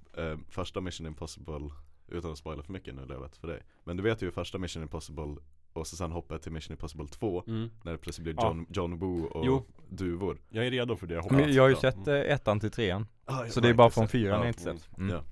första 0.51 0.81
Mission 0.81 1.07
Impossible, 1.07 1.71
utan 2.09 2.33
att 2.33 2.39
spoila 2.39 2.63
för 2.63 2.73
mycket 2.73 2.95
nu 2.95 3.05
Lövet 3.05 3.37
för 3.37 3.49
dig. 3.49 3.63
Men 3.85 3.97
du 3.97 4.03
vet 4.03 4.23
ju 4.23 4.27
hur 4.27 4.33
första 4.33 4.59
Mission 4.59 4.83
Impossible 4.83 5.37
och 5.73 5.87
så 5.87 5.97
sen 5.97 6.13
hoppar 6.13 6.35
jag 6.35 6.43
till 6.43 6.53
Mission 6.53 6.73
Impossible 6.73 7.07
2 7.09 7.43
När 7.83 7.93
det 7.93 7.99
plötsligt 7.99 8.25
blir 8.25 8.35
Ja. 8.39 8.47
John, 8.49 8.67
John 8.71 8.99
Woo 8.99 9.25
och 9.25 9.47
Jo. 9.47 9.65
duvor 9.89 10.39
Jag 10.49 10.67
är 10.67 10.71
redo 10.71 10.97
för 10.97 11.07
det, 11.07 11.15
jag 11.15 11.23
hoppas 11.23 11.37
Men 11.39 11.53
Jag 11.55 11.63
har 11.63 11.69
ju 11.69 11.75
Ja. 11.75 11.81
sett 11.81 12.09
eh, 12.09 12.15
ettan 12.15 12.61
till 12.61 12.71
trean 12.71 13.07
ah, 13.25 13.47
Så 13.47 13.61
det 13.61 13.69
är 13.69 13.75
bara 13.75 13.91
från 13.91 14.09
fyran 14.09 14.39
jag 14.41 14.49
inte 14.49 14.63
Ja. 14.69 14.75
sett 14.79 14.99
mm. 14.99 15.11
Ja. 15.11 15.23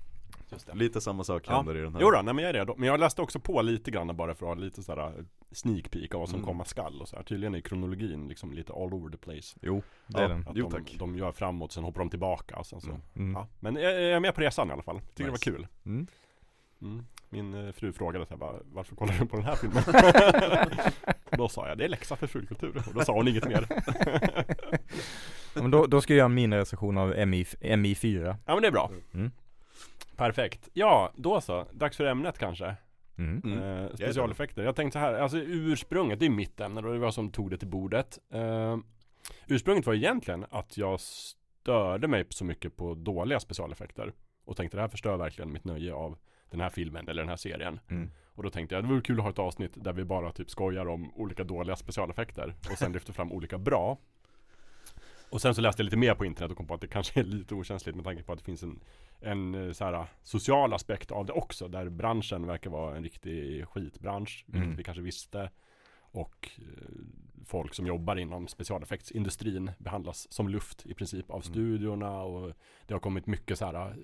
Just 0.51 0.67
det. 0.67 0.75
Lite 0.75 1.01
samma 1.01 1.23
sak 1.23 1.43
Ja. 1.47 1.55
händer 1.55 1.77
i 1.77 1.81
den 1.81 1.93
här 1.93 2.01
Jo 2.01 2.11
då, 2.11 2.21
nej 2.21 2.33
men 2.33 2.43
jag 2.45 2.49
är 2.49 2.53
redo. 2.59 2.73
Men 2.77 2.87
jag 2.87 2.99
läste 2.99 3.21
också 3.21 3.39
på 3.39 3.61
lite 3.61 3.91
grann 3.91 4.17
bara 4.17 4.35
för 4.35 4.45
att 4.51 4.57
ha 4.57 4.63
lite 4.63 4.83
sådär 4.83 5.25
sneak 5.51 5.91
peek 5.91 6.13
av 6.13 6.19
vad 6.19 6.29
som 6.29 6.35
Mm. 6.39 6.47
komma 6.47 6.65
skall 6.65 7.01
och 7.01 7.07
så 7.07 7.15
här. 7.15 7.23
Tydligen 7.23 7.55
är 7.55 7.59
kronologin 7.59 8.27
liksom 8.27 8.53
lite 8.53 8.73
all 8.73 8.93
over 8.93 9.11
the 9.11 9.17
place. 9.17 9.57
Jo, 9.61 9.83
det 10.07 10.17
är 10.17 10.21
Ja. 10.21 10.27
den 10.27 10.39
Att 10.47 10.55
Jo, 10.55 10.69
de, 10.69 10.71
tack. 10.71 10.95
de 10.99 11.15
gör 11.17 11.31
framåt, 11.31 11.71
sen 11.71 11.83
hoppar 11.83 11.99
de 11.99 12.09
tillbaka 12.09 12.55
och 12.57 12.65
sen 12.65 12.81
så. 12.81 12.89
Mm. 12.89 13.01
mm. 13.15 13.33
Ja. 13.33 13.47
Men 13.59 13.75
jag, 13.75 13.93
jag 13.93 14.01
är 14.01 14.19
med 14.19 14.35
på 14.35 14.41
resan 14.41 14.69
i 14.69 14.71
alla 14.73 14.83
fall. 14.83 14.99
Tycker 14.99 15.31
Nice. 15.31 15.49
det 15.49 15.51
var 15.51 15.57
kul. 15.57 15.67
Min 17.29 17.67
eh, 17.67 17.71
fru 17.71 17.93
frågade 17.93 18.25
så 18.25 18.29
här, 18.29 18.37
bara, 18.37 18.59
varför 18.63 18.95
kollar 18.95 19.13
du 19.19 19.25
på 19.25 19.35
den 19.35 19.45
här 19.45 19.55
filmen? 19.55 19.83
då 21.37 21.49
sa 21.49 21.67
jag, 21.67 21.77
det 21.77 21.83
är 21.85 21.89
läxa 21.89 22.15
för 22.15 22.27
fulkultur. 22.27 22.83
Och 22.87 22.93
då 22.93 23.01
sa 23.01 23.13
hon 23.13 23.27
inget 23.27 23.47
mer. 23.47 23.67
Men 25.53 25.71
då, 25.71 25.85
då 25.85 26.01
ska 26.01 26.13
jag 26.13 26.17
göra 26.17 26.25
en 26.25 26.33
minirecension 26.33 26.97
av 26.97 27.27
MI, 27.27 27.43
MI4 27.61 28.35
ja 28.45 28.53
men 28.53 28.61
det 28.61 28.67
är 28.67 28.71
bra. 28.71 28.91
Mm. 29.13 29.31
Perfekt. 30.15 30.69
Ja, 30.73 31.11
då 31.15 31.41
så. 31.41 31.65
Dags 31.73 31.97
för 31.97 32.05
ämnet 32.05 32.39
kanske. 32.39 32.75
mm. 33.17 33.41
Mm. 33.45 33.63
Eh, 33.63 33.89
specialeffekter. 33.95 34.63
Jag 34.63 34.75
tänkte 34.75 34.99
så 34.99 34.99
här, 34.99 35.13
alltså 35.13 35.37
ursprunget, 35.37 36.19
det 36.19 36.25
är 36.25 36.29
mitt 36.29 36.59
ämne 36.59 36.81
då, 36.81 36.93
det 36.93 36.99
var 36.99 37.07
jag 37.07 37.13
som 37.13 37.31
tog 37.31 37.49
det 37.49 37.57
till 37.57 37.67
bordet. 37.67 38.19
Eh, 38.33 38.77
ursprunget 39.47 39.85
var 39.85 39.93
egentligen 39.93 40.45
att 40.49 40.77
jag 40.77 40.99
störde 40.99 42.07
mig 42.07 42.25
så 42.29 42.45
mycket 42.45 42.75
på 42.75 42.93
dåliga 42.93 43.39
specialeffekter. 43.39 44.13
Och 44.45 44.57
tänkte 44.57 44.77
det 44.77 44.81
här 44.81 44.89
förstör 44.89 45.17
verkligen 45.17 45.51
mitt 45.51 45.65
nöje 45.65 45.93
av 45.93 46.17
den 46.49 46.61
här 46.61 46.69
filmen 46.69 47.07
eller 47.09 47.21
den 47.21 47.29
här 47.29 47.35
serien. 47.35 47.79
Mm. 47.89 48.11
Och 48.35 48.43
då 48.43 48.49
tänkte 48.49 48.75
jag 48.75 48.83
det 48.83 48.87
vore 48.87 49.01
kul 49.01 49.17
att 49.19 49.23
ha 49.23 49.29
ett 49.31 49.39
avsnitt 49.39 49.71
där 49.75 49.93
vi 49.93 50.03
bara 50.05 50.31
typ 50.31 50.49
skojar 50.49 50.85
om 50.87 51.11
olika 51.15 51.43
dåliga 51.43 51.75
specialeffekter. 51.75 52.55
Och 52.71 52.77
sen 52.77 52.91
lyfter 52.91 53.13
fram 53.13 53.31
olika 53.31 53.57
bra. 53.57 53.97
Och 55.29 55.41
sen 55.41 55.55
så 55.55 55.61
läste 55.61 55.81
jag 55.81 55.85
lite 55.85 55.97
mer 55.97 56.15
på 56.15 56.25
internet 56.25 56.51
och 56.51 56.57
kom 56.57 56.67
på 56.67 56.73
att 56.73 56.81
det 56.81 56.87
kanske 56.87 57.19
är 57.19 57.23
lite 57.23 57.55
okänsligt 57.55 57.95
med 57.95 58.05
tanke 58.05 58.23
på 58.23 58.31
att 58.31 58.37
det 58.39 58.45
finns 58.45 58.63
en, 58.63 58.79
en 59.21 59.55
eh, 59.67 59.71
så 59.71 59.85
här, 59.85 60.05
social 60.23 60.73
aspekt 60.73 61.11
av 61.11 61.25
det 61.25 61.33
också. 61.33 61.67
Där 61.67 61.89
branschen 61.89 62.47
verkar 62.47 62.69
vara 62.69 62.97
en 62.97 63.03
riktig 63.03 63.67
skitbransch. 63.67 64.43
Vilket 64.47 64.63
Mm. 64.65 64.77
vi 64.77 64.83
kanske 64.83 65.01
visste. 65.01 65.49
Och 65.99 66.49
eh, 66.57 66.63
folk 67.45 67.73
som 67.73 67.87
jobbar 67.87 68.15
inom 68.15 68.47
specialeffektsindustrin 68.47 69.71
behandlas 69.77 70.31
som 70.33 70.49
luft 70.49 70.85
i 70.85 70.93
princip 70.93 71.29
av 71.29 71.35
Mm. 71.35 71.43
studiorna. 71.43 72.21
Och 72.21 72.53
det 72.87 72.93
har 72.93 72.99
kommit 72.99 73.27
mycket 73.27 73.57
så 73.57 73.65
här 73.65 73.75
eh, 73.89 73.95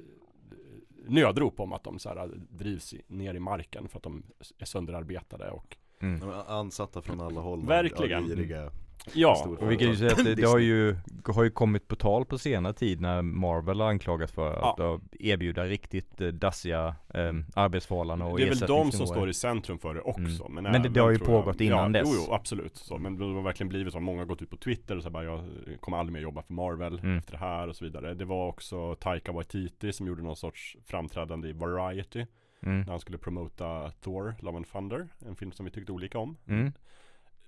nödrop 1.07 1.59
om 1.59 1.73
att 1.73 1.83
de 1.83 1.99
så 1.99 2.09
här 2.09 2.31
drivs 2.49 2.93
i- 2.93 3.01
ner 3.07 3.33
i 3.33 3.39
marken 3.39 3.87
för 3.87 3.97
att 3.97 4.03
de 4.03 4.23
är 4.57 4.65
sönderarbetade 4.65 5.49
och 5.49 5.77
Mm. 6.01 6.19
De 6.19 6.29
är 6.29 6.51
ansatta 6.51 7.01
från 7.01 7.21
alla 7.21 7.41
håll 7.41 7.65
Verkligen. 7.65 8.23
av 8.23 8.29
giriga 8.29 8.71
Ja, 9.13 9.55
Och 9.59 9.71
vi 9.71 9.77
kan 9.77 9.87
ju 9.87 9.95
säga 9.95 10.11
att 10.11 10.23
det, 10.25 10.35
det 10.41 10.47
har 10.47 10.59
ju, 10.59 10.95
har 11.25 11.43
ju 11.43 11.49
kommit 11.49 11.87
på 11.87 11.95
tal 11.95 12.25
på 12.25 12.37
senare 12.37 12.73
tid 12.73 13.01
när 13.01 13.21
Marvel 13.21 13.79
har 13.79 13.87
anklagats 13.89 14.33
för 14.33 14.53
att 14.53 14.75
ja. 14.77 14.99
erbjuda 15.19 15.65
riktigt 15.65 16.21
eh, 16.21 16.27
dassiga 16.27 16.95
eh, 17.13 17.33
arbetsförhållanden 17.55 18.27
och 18.27 18.37
det 18.37 18.43
är 18.43 18.49
väl 18.49 18.57
de 18.59 18.91
som 18.91 19.07
står 19.07 19.29
i 19.29 19.33
centrum 19.33 19.77
för 19.79 19.93
det 19.95 20.01
också 20.01 20.43
Mm. 20.45 20.53
Men, 20.53 20.63
Men 20.71 20.81
det- 20.83 20.89
det 20.89 20.99
har 20.99 21.09
ju 21.11 21.17
tror 21.17 21.31
jag- 21.35 21.43
pågått 21.43 21.61
innan 21.61 21.93
ja, 21.93 21.99
dess. 22.01 22.09
Jo, 22.15 22.23
jo, 22.27 22.33
absolut 22.33 22.77
så, 22.77 22.97
Men 22.97 23.17
det 23.17 23.25
har 23.25 23.41
verkligen 23.41 23.69
blivit 23.69 23.93
så, 23.93 23.99
många 23.99 24.19
har 24.21 24.25
gått 24.25 24.41
ut 24.41 24.49
på 24.49 24.57
Twitter 24.57 24.97
och 24.97 25.03
så 25.03 25.09
bara 25.09 25.23
Jag 25.23 25.43
kommer 25.79 25.97
aldrig 25.97 26.13
mer 26.13 26.21
jobba 26.21 26.41
för 26.41 26.53
Marvel 26.53 26.99
Mm. 26.99 27.17
efter 27.17 27.31
det 27.31 27.37
här 27.37 27.67
och 27.67 27.75
så 27.75 27.85
vidare 27.85 28.13
Det 28.13 28.25
var 28.25 28.47
också 28.47 28.95
Taika 28.95 29.31
Waititi 29.31 29.93
som 29.93 30.07
gjorde 30.07 30.23
någon 30.23 30.35
sorts 30.35 30.77
framträdande 30.85 31.49
i 31.49 31.53
Variety 31.53 32.25
Mm. 32.65 32.79
När 32.81 32.87
han 32.91 32.99
skulle 32.99 33.17
promota 33.17 33.91
Thor, 34.01 34.35
Love 34.39 34.57
and 34.57 34.67
Thunder 34.71 35.07
En 35.27 35.35
film 35.35 35.51
som 35.51 35.65
vi 35.65 35.71
tyckte 35.71 35.91
olika 35.91 36.19
om 36.19 36.37
Mm. 36.47 36.71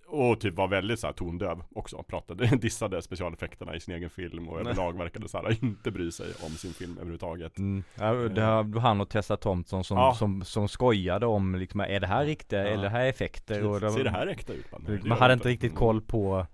Och 0.07 0.39
typ 0.39 0.53
var 0.55 0.67
väldigt 0.67 0.99
så 0.99 1.07
här 1.07 1.13
tondöv 1.13 1.63
också, 1.75 2.03
pratade, 2.03 2.45
dissade 2.55 3.01
specialeffekterna 3.01 3.75
i 3.75 3.79
sin 3.79 3.93
egen 3.95 4.09
film 4.09 4.49
och 4.49 4.59
överlag 4.59 4.97
verkade 4.97 5.27
så 5.29 5.37
här 5.37 5.63
inte 5.63 5.91
bry 5.91 6.11
sig 6.11 6.27
om 6.45 6.49
sin 6.51 6.73
film 6.73 6.91
överhuvudtaget 6.97 7.57
Mm. 7.57 7.83
Ja, 7.95 8.13
det 8.13 8.41
har 8.41 8.79
han 8.79 9.01
och 9.01 9.09
Tessa 9.09 9.37
Thompson 9.37 9.83
som, 9.83 9.97
Ja. 9.97 10.13
som, 10.13 10.43
som 10.43 10.67
skojade 10.67 11.25
om 11.25 11.55
liksom, 11.55 11.79
är 11.79 11.99
det 11.99 12.07
här 12.07 12.25
riktiga 12.25 12.59
Ja. 12.63 12.67
eller 12.67 12.83
det 12.83 12.89
här 12.89 13.05
är 13.05 13.09
effekter? 13.09 13.65
Och 13.67 13.79
det, 13.79 13.91
Ser 13.91 14.03
det 14.03 14.09
här 14.09 14.27
äkta 14.27 14.53
ut? 14.53 14.65
Man 14.71 14.99
gör 15.05 15.15
hade 15.15 15.33
inte 15.33 15.49
riktigt 15.49 15.75
koll 15.75 16.01
på 16.01 16.47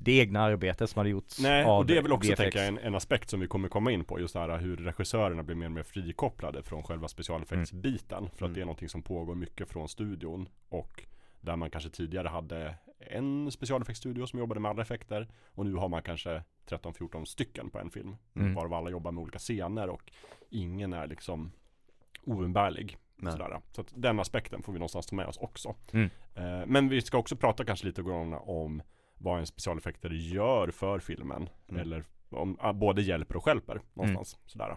det 0.00 0.12
egna 0.18 0.40
arbetet 0.40 0.90
som 0.90 0.98
hade 1.00 1.10
gjorts 1.10 1.40
Nej, 1.40 1.64
av 1.64 1.78
och 1.78 1.86
det 1.86 1.98
är 1.98 2.02
väl 2.02 2.12
också 2.12 2.34
tänker 2.36 2.58
jag 2.58 2.68
en, 2.68 2.78
en 2.78 2.94
aspekt 2.94 3.30
som 3.30 3.40
vi 3.40 3.46
kommer 3.46 3.68
komma 3.68 3.90
in 3.92 4.04
på 4.04 4.20
Just 4.20 4.34
det 4.34 4.40
här 4.40 4.58
hur 4.58 4.76
regissörerna 4.76 5.42
blir 5.42 5.56
mer 5.56 5.66
och 5.66 5.72
mer 5.72 5.82
frikopplade 5.82 6.62
från 6.62 6.82
själva 6.82 7.08
specialeffektsbiten 7.08 8.28
För 8.30 8.34
att 8.36 8.40
Mm. 8.40 8.52
det 8.54 8.60
är 8.60 8.64
någonting 8.64 8.88
som 8.88 9.02
pågår 9.02 9.34
mycket 9.34 9.68
från 9.68 9.88
studion 9.88 10.48
Och 10.68 11.02
där 11.40 11.56
man 11.56 11.70
kanske 11.70 11.90
tidigare 11.90 12.28
hade 12.28 12.74
en 13.00 13.50
specialeffektsstudio 13.50 14.26
som 14.26 14.38
jobbade 14.38 14.60
med 14.60 14.70
alla 14.70 14.82
effekter 14.82 15.28
Och 15.54 15.66
nu 15.66 15.74
har 15.74 15.88
man 15.88 16.02
kanske 16.02 16.42
13-14 16.66 17.24
stycken 17.24 17.70
på 17.70 17.78
en 17.78 17.90
film 17.90 18.16
Mm. 18.34 18.54
Varav 18.54 18.74
alla 18.74 18.90
jobbar 18.90 19.12
med 19.12 19.22
olika 19.22 19.38
scener 19.38 19.88
och 19.88 20.12
ingen 20.50 20.92
är 20.92 21.06
liksom 21.06 21.52
oumbärlig 22.24 22.98
Nej. 23.20 23.32
Sådär. 23.32 23.60
Så 23.72 23.80
att 23.80 23.92
den 23.96 24.20
aspekten 24.20 24.62
får 24.62 24.72
vi 24.72 24.78
någonstans 24.78 25.06
ta 25.06 25.16
med 25.16 25.26
oss 25.26 25.36
också. 25.36 25.74
Mm. 25.92 26.10
Eh, 26.34 26.66
men 26.66 26.88
vi 26.88 27.00
ska 27.00 27.18
också 27.18 27.36
prata 27.36 27.64
kanske 27.64 27.86
lite 27.86 28.02
grann 28.02 28.34
om 28.34 28.82
vad 29.14 29.38
en 29.38 29.46
specialeffekter 29.46 30.10
gör 30.10 30.70
för 30.70 30.98
filmen. 30.98 31.48
Mm. 31.68 31.80
Eller 31.82 32.04
om 32.30 32.56
ah, 32.60 32.72
både 32.72 33.02
hjälper 33.02 33.36
och 33.36 33.44
stjälper 33.44 33.80
någonstans. 33.94 34.38
Sådär. 34.46 34.76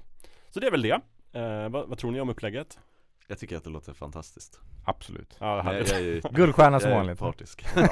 Så 0.50 0.60
det 0.60 0.68
är 0.68 0.72
väl 0.72 0.82
det. 0.82 1.02
Eh, 1.32 1.70
vad, 1.70 1.90
vad 1.90 1.98
tror 1.98 2.12
ni 2.12 2.22
om 2.22 2.30
upplägget? 2.30 2.80
Jag 3.32 3.40
tycker 3.40 3.58
att 3.58 3.64
det 3.64 3.70
låter 3.70 3.94
fantastiskt 3.94 4.60
Absolut. 4.86 5.36
Ja, 5.40 5.56
jag, 5.56 5.64
härligt. 5.64 5.90
jag 5.92 6.00
är 6.00 6.04
ju 6.04 6.22
Guldstjärna 6.32 6.80
som 6.80 6.90
jag 6.90 6.96
är 6.96 7.02
vanligt. 7.02 7.20
partisk 7.20 7.66
Bra. 7.74 7.86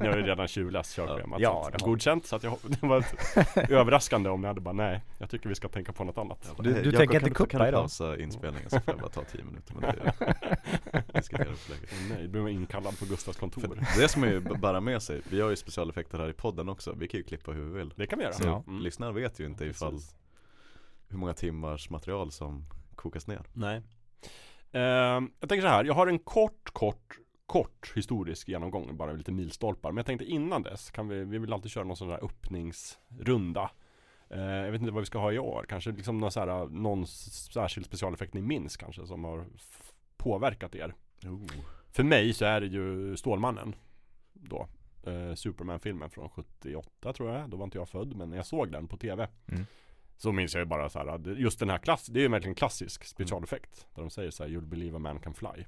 Ni 0.00 0.06
har 0.08 0.16
ju 0.16 0.22
redan 0.22 0.48
tjuvläst 0.48 0.94
körschemat. 0.96 1.40
Ja, 1.40 1.52
så 1.62 1.66
att- 1.68 1.72
det 1.78 1.84
har 1.84 1.88
godkänt. 1.90 2.26
Så 2.26 2.36
att 2.36 2.42
jag, 2.42 2.58
det 2.80 2.86
var 2.86 3.04
överraskande 3.72 4.30
om 4.30 4.40
ni 4.40 4.46
hade 4.46 4.60
bara 4.60 4.72
nej, 4.74 5.02
jag 5.18 5.30
tycker 5.30 5.48
vi 5.48 5.54
ska 5.54 5.68
tänka 5.68 5.92
på 5.92 6.04
något 6.04 6.18
annat. 6.18 6.52
Du- 6.56 6.62
du 6.72 6.78
Jakob, 6.78 6.94
tänker 6.96 7.14
inte 7.18 7.30
kuppa 7.30 7.50
Kan 7.50 7.60
du 7.60 7.68
idag? 7.68 7.80
pausa 7.80 8.18
inspelningen 8.18 8.70
så 8.70 8.80
får 8.80 8.94
jag 8.94 9.00
bara 9.00 9.10
ta 9.10 9.24
10 9.24 9.44
minuter 9.44 9.74
med 9.74 9.82
dig 9.82 10.12
diskutera 11.14 11.48
upplägget 11.52 11.90
Nej, 12.10 12.22
du 12.22 12.28
blir 12.28 12.48
inkallad 12.48 12.98
på 12.98 13.04
Gustavs 13.04 13.36
kontor. 13.36 13.60
För 13.94 14.00
det 14.00 14.08
ska 14.08 14.20
man 14.20 14.28
ju 14.28 14.40
b- 14.40 14.50
bära 14.58 14.80
med 14.80 15.02
sig, 15.02 15.20
vi 15.30 15.40
har 15.40 15.50
ju 15.50 15.56
specialeffekter 15.56 16.18
här 16.18 16.28
i 16.28 16.32
podden 16.32 16.68
också, 16.68 16.94
vi 16.96 17.08
kan 17.08 17.18
ju 17.18 17.24
klippa 17.24 17.52
hur 17.52 17.64
vi 17.64 17.78
vill 17.78 17.92
Det 17.96 18.06
kan 18.06 18.18
vi 18.18 18.24
göra. 18.24 18.34
Så 18.34 18.44
Ja. 18.46 18.62
Mm. 18.66 18.82
lyssnarna 18.82 19.12
vet 19.12 19.40
ju 19.40 19.46
inte 19.46 19.64
ifall 19.64 19.92
Precis. 19.92 20.14
hur 21.08 21.18
många 21.18 21.34
timmars 21.34 21.90
material 21.90 22.30
som 22.32 22.64
kokas 22.94 23.26
ner 23.26 23.40
Nej. 23.52 23.82
Ehm, 24.72 25.32
jag 25.40 25.48
tänker 25.48 25.62
så 25.62 25.68
här, 25.68 25.84
jag 25.84 25.94
har 25.94 26.06
en 26.06 26.18
kort, 26.18 26.70
kort, 26.72 27.18
kort 27.46 27.92
historisk 27.94 28.48
genomgång, 28.48 28.96
bara 28.96 29.12
lite 29.12 29.32
milstolpar. 29.32 29.92
Men 29.92 29.96
jag 29.96 30.06
tänkte 30.06 30.24
innan 30.24 30.62
dess, 30.62 30.90
kan 30.90 31.08
vi, 31.08 31.24
vi 31.24 31.38
vill 31.38 31.52
alltid 31.52 31.70
köra 31.70 31.84
någon 31.84 31.96
sån 31.96 32.08
där 32.08 32.24
öppningsrunda. 32.24 33.70
Eh, 34.30 34.40
jag 34.40 34.72
vet 34.72 34.80
inte 34.80 34.92
vad 34.92 35.02
vi 35.02 35.06
ska 35.06 35.18
ha 35.18 35.32
i 35.32 35.38
år, 35.38 35.66
kanske 35.68 35.90
liksom 35.90 36.18
någon, 36.18 36.32
så 36.32 36.40
här, 36.40 36.66
någon 36.66 37.06
särskild 37.06 37.86
specialeffekt 37.86 38.34
ni 38.34 38.42
minns 38.42 38.76
kanske 38.76 39.06
som 39.06 39.24
har 39.24 39.46
påverkat 40.16 40.74
er. 40.74 40.94
För 41.92 42.02
mig 42.02 42.32
så 42.32 42.44
är 42.44 42.60
det 42.60 42.66
ju 42.66 43.16
Stålmannen 43.16 43.74
då. 44.32 44.68
Eh, 45.06 45.34
Superman-filmen 45.34 46.10
från 46.10 46.28
78 46.28 47.12
tror 47.12 47.30
jag, 47.30 47.50
då 47.50 47.56
var 47.56 47.64
inte 47.64 47.78
jag 47.78 47.88
född 47.88 48.16
men 48.16 48.32
jag 48.32 48.46
såg 48.46 48.72
den 48.72 48.88
på 48.88 48.96
tv 48.96 49.28
Mm. 49.48 49.66
Så 50.22 50.32
minns 50.32 50.54
jag 50.54 50.60
ju 50.60 50.64
bara 50.66 50.88
så 50.88 50.98
här, 50.98 51.34
just 51.36 51.58
den 51.58 51.70
här 51.70 51.78
klass, 51.78 52.06
det 52.06 52.18
är 52.20 52.22
ju 52.22 52.28
verkligen 52.28 52.54
klassisk 52.54 53.04
specialeffekt. 53.04 53.86
Där 53.94 54.02
de 54.02 54.10
säger 54.10 54.30
så 54.30 54.42
här, 54.44 54.50
you'll 54.50 54.66
believe 54.66 54.96
a 54.96 54.98
man 54.98 55.20
can 55.20 55.34
fly. 55.34 55.64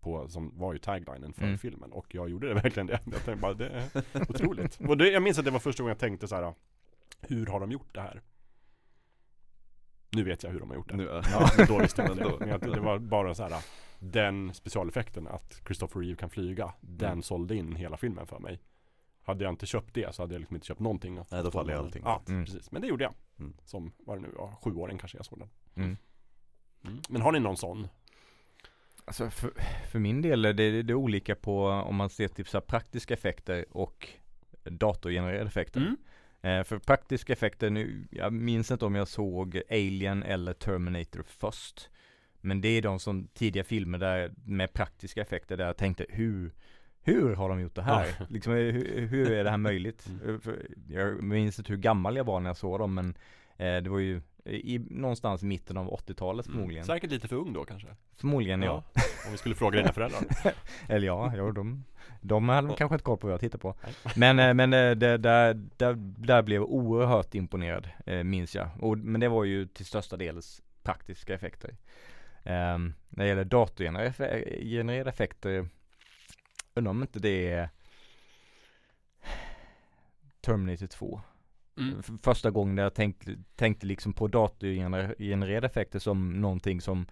På, 0.00 0.28
Som 0.28 0.58
var 0.58 0.72
ju 0.72 0.78
taglinen 0.78 1.32
för 1.32 1.44
Mm. 1.44 1.58
filmen. 1.58 1.92
Och 1.92 2.14
jag 2.14 2.28
gjorde 2.30 2.48
det 2.48 2.54
verkligen 2.62 2.86
det. 2.86 2.92
Jag 3.04 3.24
tänkte 3.24 3.36
bara, 3.36 3.54
det 3.54 3.68
är 3.68 3.90
otroligt. 4.30 4.80
Och 4.80 4.96
det, 4.96 5.10
jag 5.10 5.22
minns 5.22 5.38
att 5.38 5.44
det 5.44 5.50
var 5.50 5.58
första 5.58 5.82
gången 5.82 5.90
jag 5.90 5.98
tänkte 5.98 6.28
så 6.28 6.34
här 6.36 6.54
Hur 7.20 7.46
har 7.46 7.60
de 7.60 7.70
gjort 7.72 7.94
det 7.94 8.00
här? 8.00 8.22
Nu 10.10 10.22
vet 10.24 10.42
jag 10.42 10.50
hur 10.50 10.60
de 10.60 10.68
har 10.70 10.76
gjort 10.76 10.88
det. 10.88 10.96
Nu, 10.96 11.04
Ja, 11.32 11.50
men 11.58 11.66
då 11.66 11.78
visste 11.78 12.02
jag 12.02 12.16
då- 12.30 12.36
Men 12.40 12.48
jag, 12.48 12.60
det 12.60 12.80
var 12.80 12.98
bara 12.98 13.34
så 13.34 13.42
här 13.48 13.62
Den 13.98 14.54
specialeffekten 14.54 15.28
att 15.28 15.60
Christopher 15.66 16.00
Reeve 16.00 16.16
kan 16.16 16.30
flyga 16.30 16.72
Den 16.80 17.08
Mm. 17.10 17.22
sålde 17.22 17.56
in 17.56 17.76
hela 17.76 17.96
filmen 17.96 18.26
för 18.26 18.38
mig. 18.38 18.60
Hade 19.24 19.44
jag 19.44 19.52
inte 19.52 19.66
köpt 19.66 19.94
det 19.94 20.14
så 20.14 20.22
hade 20.22 20.34
jag 20.34 20.40
liksom 20.40 20.56
inte 20.56 20.66
köpt 20.66 20.80
någonting. 20.80 21.14
Nej, 21.30 21.42
då 21.42 21.50
faller 21.50 21.74
allting. 21.74 22.02
Ja, 22.04 22.22
Mm. 22.28 22.44
precis. 22.44 22.70
Men 22.72 22.82
det 22.82 22.88
gjorde 22.88 23.04
jag 23.04 23.14
Mm. 23.44 23.56
Som, 23.64 23.92
var 23.98 24.16
det 24.16 24.22
nu, 24.22 24.32
ja, 24.36 24.58
sjuåring 24.62 24.98
kanske 24.98 25.18
jag 25.18 25.26
såg 25.26 25.38
den 25.38 25.48
Mm. 25.74 25.96
Men 27.08 27.22
har 27.22 27.32
ni 27.32 27.40
någon 27.40 27.56
sån? 27.56 27.88
Alltså 29.04 29.30
för, 29.30 29.52
för 29.90 29.98
min 29.98 30.22
del 30.22 30.44
är 30.44 30.52
det, 30.52 30.82
det 30.82 30.92
är 30.92 30.94
olika 30.94 31.34
på 31.34 31.66
om 31.66 31.96
man 31.96 32.10
ser 32.10 32.28
typ 32.28 32.48
så 32.48 32.56
här 32.56 32.62
praktiska 32.62 33.14
effekter 33.14 33.64
och 33.70 34.08
datorgenererade 34.64 35.46
effekter. 35.46 35.80
Mm. 35.80 35.96
Eh, 36.42 36.64
för 36.64 36.78
praktiska 36.78 37.32
effekter 37.32 37.70
nu, 37.70 38.08
jag 38.10 38.32
minns 38.32 38.70
inte 38.70 38.84
om 38.84 38.94
jag 38.94 39.08
såg 39.08 39.62
Alien 39.70 40.22
eller 40.22 40.52
Terminator 40.52 41.22
först. 41.26 41.90
Men 42.40 42.60
det 42.60 42.68
är 42.68 42.82
de 42.82 42.98
som 43.00 43.28
tidiga 43.28 43.64
filmer 43.64 43.98
där 43.98 44.32
med 44.44 44.72
praktiska 44.72 45.22
effekter 45.22 45.56
där 45.56 45.66
jag 45.66 45.76
tänkte 45.76 46.06
hur 46.08 46.52
hur 47.02 47.34
har 47.34 47.48
de 47.48 47.60
gjort 47.60 47.74
det 47.74 47.82
här? 47.82 48.06
Ja. 48.18 48.26
Liksom, 48.28 48.52
hur, 48.52 49.06
hur 49.06 49.32
är 49.32 49.44
det 49.44 49.50
här 49.50 49.56
möjligt? 49.56 50.06
Mm. 50.22 50.40
Eh, 50.46 50.52
Jag 50.96 51.22
minns 51.22 51.58
inte 51.58 51.72
hur 51.72 51.78
gammal 51.80 52.16
jag 52.16 52.24
var 52.24 52.40
när 52.40 52.48
jag 52.50 52.56
såg 52.56 52.78
dem 52.78 52.94
men 52.94 53.14
eh, 53.56 53.82
det 53.82 53.88
var 53.90 53.98
ju 53.98 54.20
i, 54.44 54.78
någonstans 54.90 55.42
i 55.42 55.46
mitten 55.46 55.76
av 55.76 55.90
80-talet 55.90 56.46
förmodligen. 56.46 56.84
Säkert 56.84 57.10
lite 57.10 57.28
för 57.28 57.36
ung 57.36 57.52
då 57.52 57.64
kanske? 57.64 57.88
Förmodligen 58.16 58.62
ja. 58.62 58.84
Om 59.26 59.32
vi 59.32 59.36
skulle 59.36 59.54
fråga 59.54 59.78
dina 59.78 59.92
föräldrar 59.92 60.20
Eller 60.88 61.06
ja, 61.06 61.32
jo, 61.36 61.52
de, 61.52 61.84
de 62.20 62.48
hade 62.48 62.68
Ja. 62.68 62.74
kanske 62.76 62.94
inte 62.94 63.04
koll 63.04 63.18
på 63.18 63.26
vad 63.26 63.32
jag 63.34 63.40
tittar 63.40 63.58
på. 63.58 63.74
Nej. 63.82 63.94
Men, 64.16 64.38
eh, 64.38 64.54
men 64.54 64.72
eh, 64.72 64.96
det, 64.96 65.16
där, 65.16 65.54
där, 65.76 65.94
där 66.26 66.42
blev 66.42 66.60
jag 66.60 66.70
oerhört 66.72 67.34
imponerad, 67.34 67.88
eh, 68.06 68.22
minns 68.24 68.54
jag. 68.54 68.68
Och, 68.80 68.98
men 68.98 69.20
det 69.20 69.28
var 69.28 69.44
ju 69.44 69.66
till 69.66 69.86
största 69.86 70.16
dels 70.16 70.62
praktiska 70.82 71.34
effekter. 71.34 71.70
Um, 72.44 72.94
när 73.08 73.24
det 73.24 73.26
gäller 73.26 73.44
datorgenererade 73.44 75.10
effekter, 75.10 75.68
undrar 76.74 76.90
om 76.90 77.02
inte 77.02 77.18
det 77.18 77.50
är 77.50 77.68
Terminator 80.40 80.86
2. 80.86 81.20
mm. 81.78 82.02
Första 82.02 82.50
gången 82.50 82.76
jag 82.78 82.94
tänkte, 82.94 83.36
tänkte 83.56 83.86
liksom 83.86 84.12
på 84.12 84.28
datorgenererade 84.28 85.66
effekter 85.66 85.98
som 85.98 86.40
någonting 86.40 86.80
som 86.80 87.06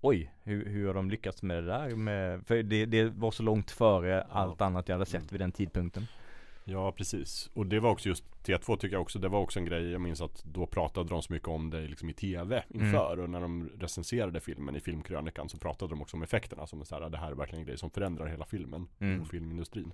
Oj, 0.00 0.30
hur, 0.42 0.66
hur 0.66 0.86
har 0.86 0.94
de 0.94 1.10
lyckats 1.10 1.42
med 1.42 1.56
det 1.56 1.66
där? 1.66 1.96
Med, 1.96 2.46
för 2.46 2.62
det, 2.62 2.86
det 2.86 3.04
var 3.04 3.30
så 3.30 3.42
långt 3.42 3.70
före 3.70 4.22
allt 4.22 4.60
annat 4.60 4.88
jag 4.88 4.94
hade 4.94 5.06
sett 5.06 5.14
Mm. 5.20 5.28
vid 5.30 5.40
den 5.40 5.52
tidpunkten. 5.52 6.06
Ja 6.66 6.92
precis, 6.92 7.50
och 7.54 7.66
det 7.66 7.80
var 7.80 7.90
också 7.90 8.08
just 8.08 8.24
T2 8.46 8.76
tycker 8.76 8.94
jag 8.96 9.02
också, 9.02 9.18
det 9.18 9.28
var 9.28 9.40
också 9.40 9.58
en 9.58 9.64
grej 9.64 9.90
Jag 9.90 10.00
minns 10.00 10.20
att 10.20 10.44
då 10.44 10.66
pratade 10.66 11.08
de 11.08 11.22
så 11.22 11.32
mycket 11.32 11.48
om 11.48 11.70
det 11.70 11.80
liksom 11.80 12.10
i 12.10 12.12
tv 12.12 12.64
inför 12.68 13.18
Och 13.20 13.30
när 13.30 13.40
de 13.40 13.68
recenserade 13.78 14.40
filmen 14.40 14.76
i 14.76 14.80
filmkrönikan 14.80 15.48
så 15.48 15.58
pratade 15.58 15.92
de 15.92 16.02
också 16.02 16.16
om 16.16 16.22
effekterna 16.22 16.66
Som 16.66 16.84
så 16.84 16.94
här, 16.94 17.10
det 17.10 17.18
här 17.18 17.30
är 17.30 17.34
verkligen 17.34 17.60
en 17.60 17.66
grej 17.66 17.78
som 17.78 17.90
förändrar 17.90 18.26
hela 18.26 18.44
filmen 18.44 18.88
Mm. 19.00 19.20
och 19.22 19.28
filmindustrin 19.28 19.92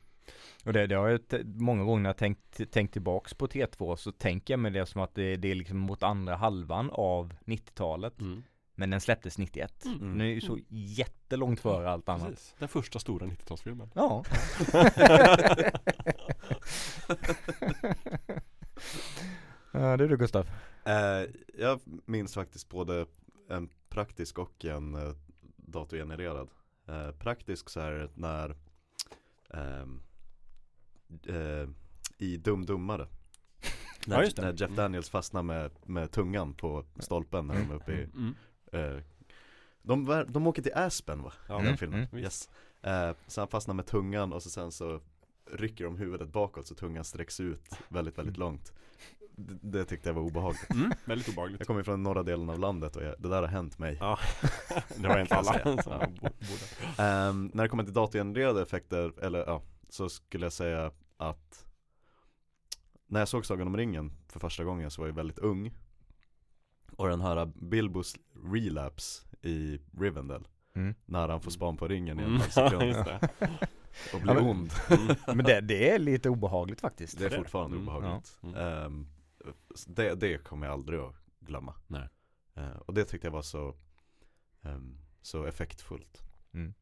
Och 0.65 0.73
det, 0.73 0.87
det 0.87 0.95
har 0.95 1.09
jag 1.09 1.21
många 1.45 1.85
gånger 1.85 2.03
när 2.03 2.09
jag 2.11 2.17
tänkt, 2.17 2.73
tänkt 2.73 2.93
tillbaks 2.93 3.35
på 3.35 3.47
T2 3.47 3.97
så 3.97 4.13
tänker 4.13 4.53
jag 4.53 4.59
med 4.61 4.73
det 4.73 4.87
som 4.87 5.01
att 5.01 5.15
det, 5.15 5.37
det 5.37 5.51
är 5.51 5.55
liksom 5.55 5.79
mot 5.79 6.03
andra 6.03 6.37
halvan 6.37 6.91
av 6.93 7.35
90-talet. 7.45 8.15
Men 8.75 8.91
den 8.91 9.01
släpptes 9.01 9.39
91. 9.39 9.85
Mm. 9.85 9.99
Den 9.99 10.21
är 10.21 10.25
ju 10.25 10.41
så 10.41 10.59
jättelångt 10.69 11.61
före 11.61 11.91
allt 11.91 12.09
annat. 12.09 12.29
Precis, 12.29 12.55
den 12.59 12.69
första 12.69 12.99
stora 12.99 13.27
90-talsfilmen 13.27 13.89
Ja. 13.95 14.25
ja, 19.73 19.97
det 19.97 20.05
är 20.05 20.09
du 20.09 20.17
Gustav. 20.17 20.51
Eh, 20.85 21.25
jag 21.59 21.81
minns 22.07 22.35
faktiskt 22.35 22.69
både 22.69 23.07
en 23.49 23.69
praktisk 23.89 24.39
och 24.39 24.65
en 24.65 24.95
eh, 24.95 25.15
datorgenererad. 25.57 26.49
Eh, 26.89 27.11
praktisk 27.11 27.69
så 27.71 27.81
är 27.81 27.93
det 27.93 28.09
när 28.15 28.57
ehm, 29.55 30.03
eh, 31.27 31.69
i 32.19 32.37
Dum 32.37 32.67
Dummare. 32.67 33.07
När, 34.07 34.23
Ja, 34.23 34.31
när 34.37 34.53
Jeff 34.63 34.71
Daniels 34.71 35.11
fastnar 35.11 35.43
med, 35.43 35.71
med 35.85 36.11
tungan 36.11 36.55
på 36.55 36.85
stolpen 36.99 37.47
när 37.47 37.55
de 37.55 37.71
är 37.71 37.75
uppe 37.75 37.93
i 37.93 38.03
mm. 38.05 38.35
eh, 38.73 39.03
de, 39.83 40.25
de 40.29 40.47
åker 40.47 40.63
till 40.63 40.75
Aspen 40.75 41.23
va? 41.23 41.33
Ja, 41.49 41.55
I 41.55 41.57
den 41.59 41.67
Mm, 41.67 41.77
filmen. 41.79 42.07
mm. 42.13 42.25
Yes. 42.25 42.49
Eh, 42.83 43.13
så 43.27 43.41
han 43.41 43.49
fastnar 43.49 43.75
med 43.75 43.87
tungan 43.87 44.33
och 44.33 44.43
så 44.43 44.51
sen 44.51 44.73
så 44.73 45.01
rycker 45.53 45.85
de 45.85 45.97
huvudet 45.97 46.29
bakåt 46.33 46.67
så 46.67 46.75
tungan 46.75 47.05
sträcks 47.05 47.41
ut 47.41 47.77
väldigt, 47.89 48.19
väldigt 48.19 48.37
långt. 48.37 48.73
Det, 49.37 49.59
det 49.63 49.85
tyckte 49.85 50.09
jag 50.09 50.15
var 50.15 50.23
obehagligt. 50.23 50.71
Mm. 50.71 50.93
Väldigt 51.05 51.29
obehagligt 51.29 51.61
Jag 51.61 51.67
kommer 51.67 51.83
från 51.83 52.03
norra 52.03 52.23
delen 52.23 52.51
av 52.51 52.59
landet 52.59 52.97
och 52.97 53.03
jag, 53.03 53.15
det 53.19 53.29
där 53.29 53.41
har 53.43 53.49
hänt 53.49 53.79
mig. 53.79 53.97
Ja, 54.01 54.19
det 54.97 55.09
har 55.09 55.19
jag 55.19 55.33
alla 55.33 55.53
säga. 55.53 55.65
som 55.83 55.93
Ja. 55.93 56.07
bo- 56.07 56.21
borde. 56.29 57.03
Ehm, 57.03 57.51
när 57.55 57.63
det 57.63 57.69
kommer 57.69 57.85
till 57.85 57.93
datorgenererade 57.93 58.63
effekter, 58.63 59.13
eller 59.25 59.39
ja, 59.39 59.63
så 59.89 60.09
skulle 60.09 60.47
jag 60.47 60.53
säga 60.53 60.93
att 61.17 61.67
när 63.07 63.21
jag 63.21 63.29
såg 63.29 63.47
Sagan 63.47 63.67
om 63.67 63.77
ringen 63.77 64.13
för 64.29 64.41
första 64.41 64.65
gången 64.65 64.91
så 64.91 65.01
var 65.03 65.09
jag 65.09 65.15
väldigt 65.15 65.39
ung. 65.39 65.73
Och 66.97 67.09
den 67.09 67.21
här 67.21 67.47
Bilbos 67.47 68.17
relapse 68.53 69.27
i 69.43 69.81
Rivendell, 69.99 70.49
Mm. 70.75 70.95
när 71.07 71.29
han 71.29 71.41
får 71.41 71.51
span 71.51 71.77
på 71.77 71.89
ringen 71.89 72.21
i 72.21 72.23
en 72.23 72.29
Mm. 72.29 72.41
halv 72.41 72.73
Ja, 72.97 73.05
sekund. 73.05 73.29
Och 74.15 74.21
bli 74.21 74.29
Ja, 74.29 74.35
men- 74.35 74.47
ond. 74.47 74.71
Men 75.27 75.45
det, 75.45 75.61
det 75.61 75.91
är 75.91 75.99
lite 75.99 76.29
obehagligt 76.29 76.81
faktiskt. 76.81 77.19
Det 77.19 77.27
är 77.27 77.37
fortfarande 77.37 77.77
Mm. 77.77 77.89
obehagligt. 77.89 78.39
Ja. 78.43 78.59
Ehm, 78.59 79.07
det, 79.87 80.15
det 80.15 80.39
kommer 80.39 80.67
jag 80.67 80.73
aldrig 80.73 81.01
att 81.01 81.15
glömma. 81.41 81.75
Nej. 81.87 82.09
Eh, 82.55 82.71
och 82.77 82.95
det 82.95 83.05
tyckte 83.05 83.27
jag 83.27 83.33
var 83.33 83.43
så, 83.43 83.75
ehm, 84.63 84.99
så 85.23 85.45
effektfullt. 85.45 86.23
Mm. 86.53 86.75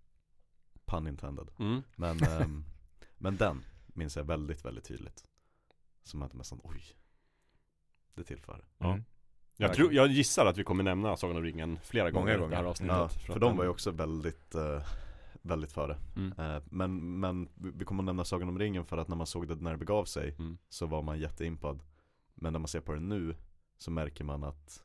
Pun 0.84 1.06
intended. 1.06 1.48
Mm. 1.58 1.82
Men, 1.96 2.22
ehm, 2.22 2.64
men 3.18 3.36
den 3.36 3.64
minns 3.86 4.16
jag 4.16 4.24
väldigt, 4.24 4.64
väldigt 4.64 4.84
tydligt. 4.84 5.24
Som 6.02 6.22
att 6.22 6.34
nästan, 6.34 6.60
oj. 6.64 6.82
Det 8.14 8.24
tillför. 8.24 8.64
Ja. 8.78 8.92
Mm. 8.92 9.04
Jag, 9.56 9.74
tror, 9.74 9.92
jag 9.92 10.08
gissar 10.08 10.46
att 10.46 10.56
vi 10.58 10.64
kommer 10.64 10.84
nämna 10.84 11.16
Sagan 11.16 11.36
om 11.36 11.42
ringen 11.42 11.78
flera 11.84 12.10
Många 12.12 12.36
gånger 12.36 12.46
i 12.46 12.50
det 12.50 12.56
här 12.56 12.64
avsnittet. 12.64 12.96
Ja, 12.96 13.08
för, 13.08 13.40
de 13.40 13.56
var 13.56 13.64
ju 13.64 13.70
också 13.70 13.90
väldigt, 13.90 14.54
eh, 14.54 14.82
väldigt 15.42 15.72
före. 15.72 15.96
Mm. 16.16 16.32
Eh, 16.38 16.62
men, 16.70 17.20
men 17.20 17.48
vi 17.54 17.84
kommer 17.84 18.02
att 18.02 18.06
nämna 18.06 18.24
Sagan 18.24 18.48
om 18.48 18.58
ringen 18.58 18.84
för 18.84 18.96
att 18.98 19.08
när 19.08 19.16
man 19.16 19.26
såg 19.26 19.48
det 19.48 19.54
när 19.54 19.70
det 19.70 19.76
begav 19.78 20.04
sig 20.04 20.34
Mm. 20.38 20.58
så 20.68 20.86
var 20.86 21.02
man 21.02 21.18
jätteimpad. 21.18 21.80
Men 22.34 22.52
när 22.52 22.60
man 22.60 22.68
ser 22.68 22.80
på 22.80 22.92
det 22.92 23.00
nu 23.00 23.36
så 23.78 23.90
märker 23.90 24.24
man 24.24 24.44
att, 24.44 24.82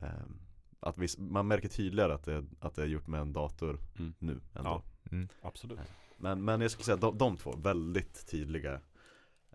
ehm, 0.00 0.38
att 0.80 0.98
vi, 0.98 1.06
man 1.18 1.48
märker 1.48 1.68
tydligare 1.68 2.14
att 2.14 2.24
det, 2.24 2.44
att 2.60 2.74
det 2.74 2.82
är 2.82 2.86
gjort 2.86 3.06
med 3.06 3.20
en 3.20 3.32
dator 3.32 3.78
Mm. 3.98 4.14
nu 4.18 4.40
ändå. 4.54 4.70
Ja. 4.70 4.82
Mm. 5.10 5.28
Absolut. 5.42 5.78
Men, 6.16 6.44
men 6.44 6.60
jag 6.60 6.70
skulle 6.70 6.84
säga 6.84 6.96
de, 6.96 7.18
de 7.18 7.36
två, 7.36 7.56
väldigt 7.56 8.26
tydliga 8.26 8.80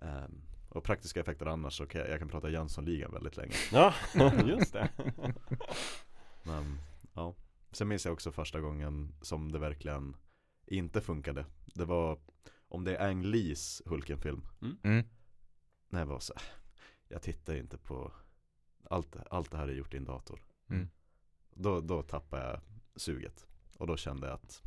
ehm, 0.01 0.41
och 0.69 0.83
praktiska 0.83 1.19
effekter 1.19 1.45
annars 1.45 1.77
så 1.77 1.85
kan 1.85 2.01
jag, 2.01 2.09
jag 2.09 2.19
kan 2.19 2.29
prata 2.29 2.49
Jönssonligan 2.49 3.11
väldigt 3.11 3.37
länge. 3.37 3.53
Ja, 3.71 3.93
just 4.45 4.73
det. 4.73 4.89
Men 6.43 6.77
ja, 7.13 7.33
sen 7.71 7.87
minns 7.87 8.05
jag 8.05 8.13
också 8.13 8.31
första 8.31 8.61
gången 8.61 9.15
som 9.21 9.51
det 9.51 9.59
verkligen 9.59 10.15
inte 10.65 11.01
funkade. 11.01 11.45
Det 11.65 11.85
var 11.85 12.19
om 12.67 12.83
det 12.83 12.95
är 12.95 13.09
Ang 13.09 13.23
Lees 13.23 13.81
Hulken-film. 13.85 14.41
Mm. 14.83 15.05
När 15.89 15.99
jag 15.99 16.07
var 16.07 16.19
så 16.19 16.33
jag 17.09 17.21
tittar 17.21 17.55
inte 17.55 17.77
på 17.77 18.11
allt, 18.89 19.15
allt 19.31 19.51
det 19.51 19.57
här 19.57 19.67
är 19.67 19.73
gjort 19.73 19.93
i 19.93 19.97
en 19.97 20.05
dator. 20.05 20.41
Mm. 20.69 20.89
Då, 21.49 21.81
då 21.81 22.03
tappade 22.03 22.43
jag 22.43 22.61
suget. 22.95 23.47
Och 23.77 23.87
då 23.87 23.97
kände 23.97 24.27
jag 24.27 24.33
att 24.33 24.63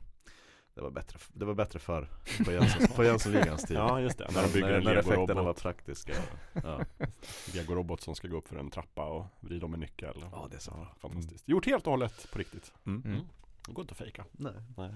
det 0.74 0.80
var 0.80 0.90
bättre, 0.90 1.18
det 1.32 1.44
var 1.44 1.54
bättre 1.54 1.78
förr 1.78 2.08
på 2.44 2.52
Jönsson- 2.52 2.86
på 2.96 3.04
Jönssonligans 3.04 3.62
tid. 3.64 3.76
Ja, 3.76 4.00
just 4.00 4.18
det. 4.18 4.24
När 4.28 4.34
när, 4.34 4.42
de 4.42 4.52
bygger 4.52 4.72
en 4.72 4.84
när 4.84 4.96
effekterna 4.96 5.42
var 5.42 5.52
praktiska. 5.54 6.12
Ja. 6.64 6.80
Legorobot 7.54 8.00
som 8.00 8.14
ska 8.14 8.28
gå 8.28 8.36
upp 8.36 8.48
för 8.48 8.56
en 8.56 8.70
trappa 8.70 9.04
och 9.04 9.26
vrida 9.40 9.66
om 9.66 9.74
en 9.74 9.80
nyckel. 9.80 10.24
Ja, 10.32 10.48
det 10.50 10.56
är 10.56 10.60
så 10.60 10.70
bra. 10.70 10.94
Fantastiskt. 11.00 11.48
Gjort 11.48 11.66
helt 11.66 11.86
och 11.86 11.90
hållet 11.90 12.32
på 12.32 12.38
riktigt. 12.38 12.72
Mm. 12.86 13.02
Mm. 13.04 13.20
Det 13.66 13.72
går 13.72 13.82
inte 13.82 13.92
att 13.92 13.98
fejka. 13.98 14.24
Nej. 14.32 14.52
Nej. 14.76 14.94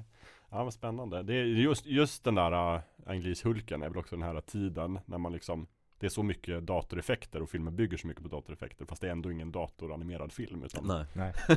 Ja 0.51 0.65
vad 0.65 0.75
spännande. 0.75 1.23
Det 1.23 1.35
är 1.35 1.45
just, 1.45 1.87
just 1.87 2.25
den 2.25 2.35
där 2.35 2.75
uh, 2.77 2.81
Anglis-Hulken 3.07 3.83
är 3.85 3.89
väl 3.89 3.99
också 3.99 4.17
den 4.17 4.23
här 4.23 4.41
tiden 4.41 4.99
när 5.07 5.19
man 5.19 5.33
liksom 5.33 5.67
Det 5.99 6.07
är 6.07 6.11
så 6.11 6.23
mycket 6.23 6.67
datoreffekter 6.67 7.43
och 7.43 7.51
filmen 7.51 7.77
bygger 7.77 7.97
så 7.97 8.07
mycket 8.07 8.23
på 8.23 8.29
datoreffekter 8.29 8.85
fast 8.87 9.01
det 9.01 9.07
är 9.07 9.12
ändå 9.12 9.33
ingen 9.33 9.53
datoranimerad 9.53 10.33
film 10.33 10.62
utan 10.65 10.87
Nej. 10.87 11.05
Nej. 11.12 11.33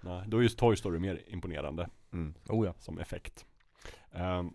Nej, 0.00 0.24
Då 0.26 0.38
är 0.38 0.42
just 0.42 0.58
Toy 0.58 0.76
Story 0.76 0.98
mer 0.98 1.22
imponerande 1.26 1.88
Mm. 2.12 2.34
Oh 2.48 2.66
ja. 2.66 2.74
som 2.78 2.98
effekt. 2.98 3.46
Ehm, 4.10 4.54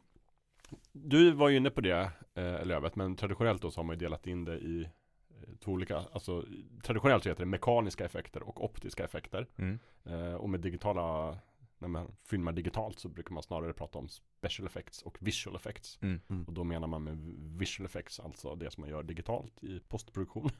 du 0.91 1.32
var 1.32 1.49
ju 1.49 1.58
inne 1.58 1.69
på 1.69 1.82
det, 1.82 2.12
uh, 2.38 2.65
Lövet, 2.65 2.95
men 2.95 3.15
traditionellt 3.15 3.62
då 3.62 3.71
så 3.71 3.79
har 3.79 3.86
man 3.86 3.95
ju 3.95 3.99
delat 3.99 4.27
in 4.27 4.45
det 4.45 4.58
i 4.58 4.82
eh, 5.29 5.56
två 5.60 5.71
olika, 5.71 5.97
alltså 5.97 6.45
traditionellt 6.84 7.23
så 7.23 7.29
heter 7.29 7.43
det 7.43 7.49
mekaniska 7.49 8.06
effekter 8.06 8.43
och 8.43 8.63
optiska 8.63 9.03
effekter. 9.03 9.47
Mm. 9.58 9.79
Eh, 10.06 10.34
och 10.34 10.49
med 10.49 10.60
digitala, 10.60 11.38
när 11.77 11.88
man 11.88 12.15
filmar 12.23 12.51
digitalt 12.51 12.99
så 12.99 13.10
brukar 13.10 13.34
man 13.34 13.43
snarare 13.43 13.73
prata 13.73 13.99
om 13.99 14.08
special 14.10 14.67
effects 14.67 15.01
och 15.01 15.17
visual 15.19 15.56
effects. 15.56 15.99
Mm. 16.01 16.21
Mm. 16.29 16.43
Och 16.43 16.53
då 16.53 16.63
menar 16.63 16.88
man 16.88 17.03
med 17.03 17.17
visual 17.60 17.86
effects 17.86 18.19
alltså 18.19 18.56
det 18.56 18.71
som 18.71 18.82
man 18.82 18.89
gör 18.89 19.03
digitalt 19.03 19.63
i 19.63 19.79
postproduktion. 19.79 20.49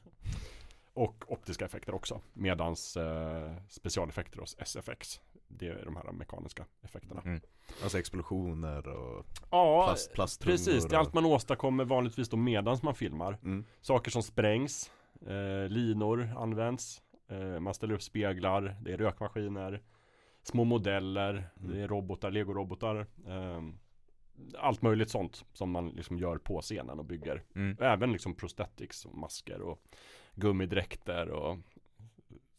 och 0.94 1.24
optiska 1.32 1.64
effekter 1.64 1.94
också. 1.94 2.20
Medans 2.32 2.96
eh, 2.96 3.52
specialeffekter 3.68 4.38
hos 4.40 4.56
SFX. 4.58 5.20
Det 5.48 5.68
är 5.68 5.84
de 5.84 5.96
här 5.96 6.12
mekaniska 6.12 6.64
effekterna. 6.82 7.22
Mm. 7.24 7.40
Alltså 7.82 7.98
explosioner 7.98 8.88
och 8.88 9.26
Ja, 9.50 9.84
plast, 9.86 10.12
plasttungor 10.12 10.52
precis. 10.52 10.84
Det 10.84 10.94
är 10.94 10.98
och- 10.98 11.04
allt 11.04 11.14
man 11.14 11.24
åstadkommer 11.26 11.84
vanligtvis 11.84 12.28
då 12.28 12.36
medans 12.36 12.82
man 12.82 12.94
filmar. 12.94 13.38
Mm. 13.42 13.64
Saker 13.80 14.10
som 14.10 14.22
sprängs, 14.22 14.90
eh, 15.26 15.68
linor 15.68 16.32
används, 16.36 17.02
eh, 17.28 17.60
man 17.60 17.74
ställer 17.74 17.94
upp 17.94 18.02
speglar, 18.02 18.76
det 18.82 18.92
är 18.92 18.96
rökmaskiner, 18.96 19.82
små 20.42 20.64
modeller, 20.64 21.30
Mm. 21.60 21.70
det 21.72 21.80
är 21.82 21.88
robotar, 21.88 22.30
legorobotar. 22.30 23.06
Eh, 23.26 23.62
allt 24.58 24.82
möjligt 24.82 25.10
sånt 25.10 25.44
som 25.52 25.70
man 25.70 25.88
liksom 25.88 26.18
gör 26.18 26.38
på 26.38 26.60
scenen 26.60 26.98
och 26.98 27.04
bygger. 27.04 27.42
Mm. 27.54 27.76
Även 27.80 28.12
liksom 28.12 28.34
prosthetics, 28.34 29.04
och 29.04 29.14
masker 29.18 29.60
och 29.62 29.82
gummidräkter 30.34 31.28
och 31.30 31.58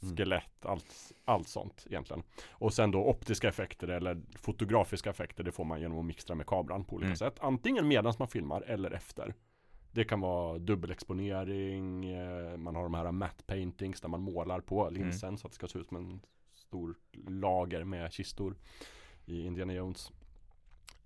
Mm. 0.04 0.18
skelett, 0.18 0.66
allt, 0.66 1.12
allt 1.26 1.48
sånt 1.48 1.86
egentligen. 1.90 2.24
Och 2.50 2.74
sen 2.74 2.92
då 2.92 3.06
optiska 3.10 3.48
effekter 3.50 3.88
eller 3.88 4.22
fotografiska 4.42 5.10
effekter, 5.10 5.44
det 5.44 5.52
får 5.52 5.66
man 5.66 5.82
genom 5.82 6.00
att 6.00 6.06
mixtra 6.06 6.36
med 6.36 6.46
kameran 6.48 6.84
på 6.86 6.96
olika 6.96 7.06
Mm. 7.06 7.16
sätt. 7.18 7.36
Antingen 7.40 7.88
medan 7.88 8.14
man 8.20 8.28
filmar 8.28 8.62
eller 8.62 8.92
efter. 8.92 9.34
Det 9.92 10.04
kan 10.04 10.20
vara 10.22 10.58
dubbelexponering, 10.58 12.06
eh, 12.14 12.58
man 12.58 12.76
har 12.76 12.84
de 12.84 12.94
här 12.94 13.12
matte 13.12 13.44
paintings 13.44 14.02
där 14.02 14.10
man 14.10 14.22
målar 14.22 14.60
på 14.62 14.90
linsen 14.90 15.38
så 15.38 15.48
att 15.48 15.52
det 15.52 15.56
ska 15.56 15.68
se 15.68 15.80
ut 15.80 15.88
som 15.88 15.98
en 15.98 16.20
stor 16.54 16.96
lager 17.28 17.84
med 17.84 18.12
kistor 18.12 18.56
i 19.26 19.46
Indiana 19.46 19.74
Jones. 19.74 20.12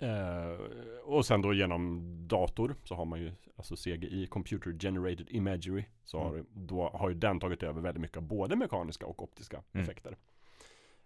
Eh, 0.02 0.60
och 1.04 1.26
sen 1.26 1.42
då 1.42 1.54
genom 1.54 2.02
dator 2.28 2.76
så 2.84 2.96
har 2.96 3.06
man 3.06 3.20
ju 3.20 3.32
alltså 3.56 3.76
CGI, 3.76 4.28
Computer 4.28 4.76
Generated 4.80 5.28
Imagery. 5.30 5.84
Så 6.04 6.20
har, 6.20 6.46
då 6.54 6.90
har 6.94 7.10
ju 7.10 7.16
den 7.16 7.40
tagit 7.40 7.64
över 7.64 7.82
väldigt 7.82 8.02
mycket 8.02 8.18
av 8.18 8.24
både 8.24 8.56
mekaniska 8.56 9.06
och 9.06 9.24
optiska 9.24 9.64
Mm. 9.74 9.84
effekter. 9.84 10.18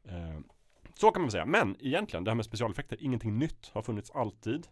Eh, 0.03 0.39
så 0.93 1.11
kan 1.11 1.21
man 1.21 1.31
säga. 1.31 1.45
Men 1.45 1.75
egentligen, 1.79 2.23
det 2.23 2.31
här 2.31 2.35
med 2.35 2.45
specialeffekter, 2.45 2.97
ingenting 3.03 3.37
nytt. 3.37 3.67
Har 3.73 3.81
funnits 3.81 4.11
alltid. 4.11 4.67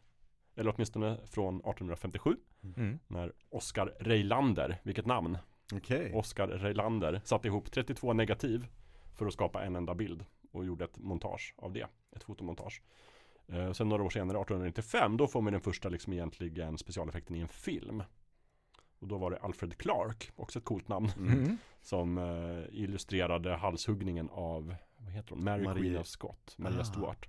Eller 0.55 0.73
åtminstone 0.75 1.17
från 1.27 1.55
1857. 1.55 2.35
Mm. 2.77 2.99
När 3.07 3.33
Oscar 3.49 3.93
Reilander, 3.99 4.77
vilket 4.83 5.05
namn? 5.05 5.37
Okej. 5.73 6.11
Oscar 6.15 6.47
Reilander 6.47 7.21
satte 7.23 7.47
ihop 7.47 7.71
32 7.71 8.13
negativ 8.13 8.67
för 9.15 9.25
att 9.25 9.33
skapa 9.33 9.63
en 9.63 9.75
enda 9.75 9.95
bild 9.95 10.25
och 10.51 10.65
gjorde 10.65 10.85
ett 10.85 10.97
montage 10.97 11.53
av 11.57 11.73
det, 11.73 11.87
ett 12.15 12.23
fotomontage. 12.23 12.81
Eh, 13.47 13.71
sen 13.71 13.89
några 13.89 14.03
år 14.03 14.09
senare, 14.09 14.37
1895, 14.41 15.17
då 15.17 15.27
får 15.27 15.41
man 15.41 15.53
den 15.53 15.61
första 15.61 15.89
liksom 15.89 16.13
egentligen 16.13 16.77
specialeffekten 16.77 17.35
i 17.35 17.39
en 17.39 17.47
film. 17.47 18.03
Och 18.99 19.07
då 19.07 19.17
var 19.17 19.31
det 19.31 19.37
Alfred 19.37 19.77
Clark, 19.77 20.31
också 20.35 20.59
ett 20.59 20.65
coolt 20.65 20.87
namn, 20.87 21.11
Mm. 21.17 21.57
som 21.81 22.17
eh, 22.17 22.63
illustrerade 22.81 23.55
halshuggningen 23.55 24.29
av, 24.29 24.75
vad 24.97 25.11
heter 25.13 25.29
hon, 25.35 25.43
Mary 25.43 25.63
Marie. 25.63 25.81
Queen 25.83 25.97
of 25.97 26.07
Scott, 26.07 26.55
Maria 26.57 26.79
Ah. 26.79 26.83
Stuart. 26.83 27.27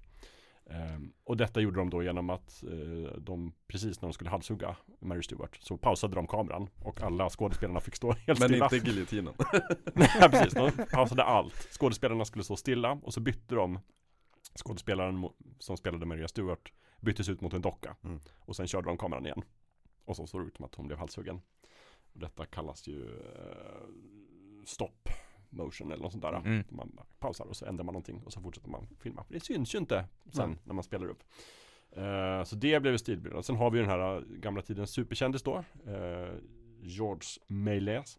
Ehm, 0.67 1.13
och 1.25 1.37
detta 1.37 1.61
gjorde 1.61 1.77
de 1.81 1.91
då 1.91 2.03
genom 2.03 2.31
att 2.31 2.63
eh, 2.63 3.19
de, 3.19 3.53
precis 3.67 4.01
när 4.03 4.09
de 4.09 4.13
skulle 4.13 4.31
halshugga 4.31 4.77
Mary 5.01 5.23
Stuart, 5.23 5.59
så 5.61 5.77
pausade 5.77 6.15
de 6.15 6.27
kameran 6.27 6.69
och 6.83 7.03
alla 7.03 7.31
skådespelarna 7.31 7.81
fick 7.81 7.97
stå 7.97 8.13
helt 8.27 8.41
Men 8.41 8.49
stilla. 8.49 8.65
inte 8.73 8.77
giljotinen. 8.91 9.35
Nej 9.95 10.09
precis, 10.31 10.55
de 10.55 10.71
pausade 10.91 11.23
allt. 11.25 11.55
Skådespelarna 11.71 12.25
skulle 12.25 12.45
stå 12.45 12.57
stilla 12.57 12.93
och 13.03 13.15
så 13.15 13.21
bytte 13.21 13.55
de 13.55 13.79
Skådespelaren 14.55 15.29
som 15.59 15.77
spelade 15.77 16.07
Maria 16.07 16.29
Stewart 16.29 16.73
byttes 17.01 17.29
ut 17.29 17.41
mot 17.41 17.53
en 17.53 17.63
docka. 17.63 17.97
Mm. 18.05 18.21
Och 18.39 18.57
sen 18.57 18.67
körde 18.67 18.89
de 18.89 18.99
kameran 18.99 19.27
igen. 19.27 19.43
Och 20.05 20.17
så 20.17 20.27
såg 20.27 20.41
det 20.41 20.47
ut 20.47 20.57
som 20.57 20.65
att 20.65 20.75
hon 20.75 20.87
blev 20.87 20.99
halshuggen. 20.99 21.41
Och 22.13 22.21
detta 22.21 22.47
kallas 22.47 22.87
ju 22.89 23.05
eh, 23.05 23.87
stop 24.65 25.09
motion 25.51 25.93
eller 25.93 26.03
något 26.03 26.13
sånt 26.13 26.25
där. 26.25 26.33
Mm. 26.33 26.65
Man 26.69 26.99
pausar 27.19 27.45
och 27.45 27.57
så 27.57 27.67
ändrar 27.67 27.85
man 27.85 27.93
någonting 27.93 28.23
och 28.25 28.33
så 28.33 28.41
fortsätter 28.41 28.69
man 28.69 28.89
filma. 28.99 29.25
Det 29.29 29.41
syns 29.41 29.75
ju 29.75 29.79
inte 29.79 30.05
sen 30.33 30.51
Nej. 30.51 30.59
när 30.65 30.75
man 30.75 30.85
spelar 30.85 31.09
upp. 31.09 31.23
Eh, 31.91 32.45
så 32.45 32.57
det 32.57 32.83
blev 32.83 32.97
stilbilden. 32.97 33.43
Sen 33.43 33.57
har 33.57 33.71
vi 33.71 33.79
den 33.79 33.89
här 33.89 34.17
eh, 34.17 34.23
gamla 34.23 34.63
tidens 34.63 34.91
superkändis 34.91 35.43
då. 35.43 35.65
Eh, 35.87 36.35
George 36.81 37.29
Méliès. 37.47 38.19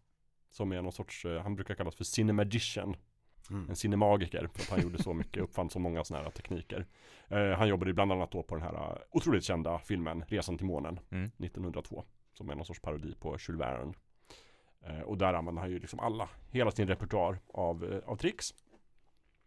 Som 0.50 0.72
är 0.72 0.82
någon 0.82 0.92
sorts, 0.92 1.26
eh, 1.26 1.42
han 1.42 1.56
brukar 1.56 1.76
kallas 1.76 1.96
för 1.96 2.04
cinemagician. 2.04 2.96
Mm. 3.50 3.70
En 3.70 3.76
cinemagiker. 3.76 4.50
För 4.54 4.62
att 4.62 4.70
han 4.70 4.82
gjorde 4.82 5.04
så 5.04 5.14
mycket, 5.14 5.44
uppfann 5.44 5.70
så 5.70 5.80
många 5.80 6.04
sådana 6.04 6.24
här 6.24 6.32
tekniker. 6.32 6.86
Eh, 7.28 7.50
han 7.50 7.68
jobbade 7.68 7.94
bland 7.94 8.12
annat 8.12 8.32
då 8.32 8.44
på 8.44 8.56
den 8.56 8.64
här 8.64 8.74
eh, 8.74 8.98
otroligt 9.12 9.44
kända 9.44 9.80
filmen 9.80 10.24
Resan 10.28 10.58
till 10.58 10.68
månen. 10.68 11.00
Mm. 11.12 11.32
1902. 11.38 12.04
Som 12.34 12.50
är 12.50 12.56
någon 12.56 12.66
sorts 12.66 12.82
parodi 12.82 13.16
på 13.20 13.38
Jules 13.40 13.62
Verne. 13.62 13.94
Eh, 14.86 15.02
och 15.02 15.18
där 15.18 15.34
använde 15.34 15.62
han 15.62 15.70
ju 15.70 15.80
liksom 15.80 16.00
alla, 16.00 16.30
hela 16.52 16.72
sin 16.72 16.88
repertoar 16.88 17.40
av, 17.48 17.94
eh, 17.94 18.10
av 18.10 18.16
tricks. 18.16 18.54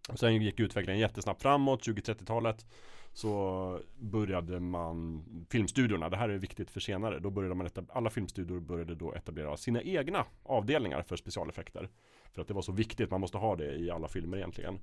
Och 0.09 0.18
sen 0.18 0.42
gick 0.42 0.61
utvecklingen 0.61 1.01
jättesnabbt 1.01 1.42
framåt, 1.42 1.86
20-30-talet. 1.86 2.66
Så 3.12 3.80
började 3.97 4.61
man, 4.61 5.24
filmstudiorna, 5.51 6.09
det 6.09 6.16
här 6.16 6.28
är 6.28 6.38
viktigt 6.38 6.70
för 6.70 6.80
senare, 6.80 7.18
då 7.18 7.30
började 7.30 7.55
man, 7.55 7.70
alla 7.88 8.11
filmstudior 8.11 8.61
började 8.61 8.94
då 8.94 9.14
etablera 9.14 9.57
sina 9.57 9.82
egna 9.82 10.24
avdelningar 10.42 11.03
för 11.03 11.16
specialeffekter. 11.16 11.88
För 12.37 12.43
att 12.43 12.49
det 12.49 12.55
var 12.55 12.62
så 12.62 12.72
viktigt, 12.72 13.11
man 13.11 13.20
måste 13.20 13.39
ha 13.39 13.57
det 13.57 13.74
i 13.74 13.91
alla 13.91 14.09
filmer 14.09 14.37
egentligen. 14.37 14.78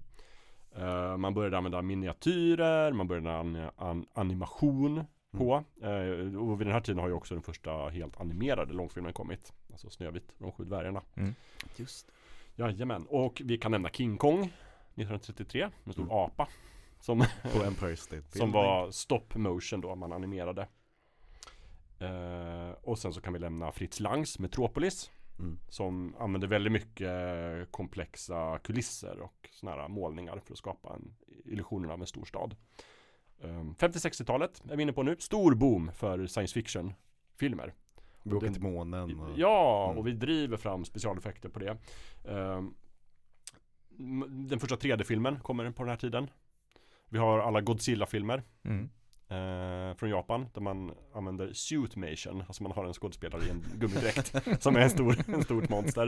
Eh, 0.76 1.18
man 1.18 1.34
började 1.34 1.58
använda 1.58 1.82
miniatyrer, 1.82 2.92
man 2.92 3.08
började 3.08 3.38
an- 3.38 3.70
an- 3.76 4.06
animation 4.14 5.04
på. 5.32 5.64
Eh, 5.82 6.38
och 6.38 6.60
vid 6.62 6.68
den 6.68 6.74
här 6.74 6.82
tiden 6.82 7.00
har 7.00 7.08
ju 7.08 7.14
också 7.14 7.34
den 7.36 7.44
första 7.44 7.90
helt 7.90 8.22
animerade 8.22 8.74
långfilmen 8.74 9.14
kommit. 9.14 9.54
Alltså 9.72 9.90
Snövit, 9.90 10.34
de 10.38 10.52
sju 10.52 10.64
dvärgarna. 10.64 11.02
Just 11.76 12.12
Jajamän, 12.56 13.06
och 13.10 13.42
vi 13.46 13.58
kan 13.58 13.72
nämna 13.72 13.90
King 13.90 14.18
Kong 14.18 14.40
1933, 14.96 15.70
en 15.84 15.94
stor 15.94 16.04
Mm. 16.04 16.16
apa. 16.16 16.48
Som, 17.02 17.20
På 17.54 17.64
Empire 17.64 17.96
State 17.96 18.22
som 18.38 18.52
var 18.52 18.92
stop 18.92 19.22
motion 19.36 19.82
då, 19.82 19.96
man 19.96 20.12
animerade. 20.14 20.68
Eh, 22.00 22.72
och 22.82 23.00
sen 23.00 23.14
så 23.14 23.22
kan 23.22 23.34
vi 23.34 23.40
lämna 23.40 23.72
Fritz 23.72 24.00
Langs 24.00 24.40
Metropolis. 24.40 25.12
Mm. 25.44 25.60
Som 25.70 26.16
använder 26.20 26.48
väldigt 26.48 26.72
mycket 26.74 27.12
komplexa 27.72 28.60
kulisser 28.64 29.20
och 29.20 29.50
såna 29.52 29.72
här 29.72 29.88
målningar 29.88 30.40
för 30.46 30.54
att 30.54 30.58
skapa 30.58 30.94
en 30.96 31.16
illusionen 31.46 31.92
av 31.92 32.02
en 32.02 32.08
stor 32.08 32.26
stad. 32.26 32.56
Um, 33.42 33.76
50-60-talet 33.76 34.64
är 34.72 34.76
vi 34.76 34.84
inne 34.84 34.94
på 34.94 35.04
nu. 35.04 35.16
Stor 35.20 35.56
boom 35.56 35.92
för 35.94 36.28
science 36.28 36.54
fiction 36.54 36.94
filmer. 37.40 37.74
Vi 38.24 38.34
åker 38.36 38.48
till 38.54 38.62
månen 38.62 39.20
och, 39.20 39.30
Ja, 39.38 39.86
Mm. 39.86 39.98
och 39.98 40.08
vi 40.08 40.12
driver 40.12 40.58
fram 40.58 40.86
specialeffekter 40.86 41.50
på 41.50 41.60
det. 41.60 41.78
Um, 42.24 42.76
m- 44.00 44.48
den 44.50 44.60
första 44.60 44.76
3D-filmen 44.76 45.40
kommer 45.40 45.72
på 45.72 45.84
den 45.84 45.90
här 45.90 45.98
tiden. 45.98 46.30
Vi 47.10 47.18
har 47.18 47.40
alla 47.40 47.62
Godzilla-filmer 47.62 48.44
Mm. 48.64 48.90
Eh, 49.34 49.96
från 49.96 50.10
Japan 50.10 50.46
där 50.54 50.62
man 50.62 50.92
använder 51.14 51.54
suitmation, 51.54 52.44
alltså 52.48 52.64
man 52.64 52.72
har 52.72 52.86
en 52.86 52.94
skådespelare 52.94 53.44
i 53.44 53.50
en 53.50 53.64
gummidräkt 53.76 54.36
som 54.64 54.76
är 54.76 54.80
en 54.80 54.90
stor, 54.90 55.16
en 55.28 55.44
stort 55.44 55.70
monster. 55.70 56.08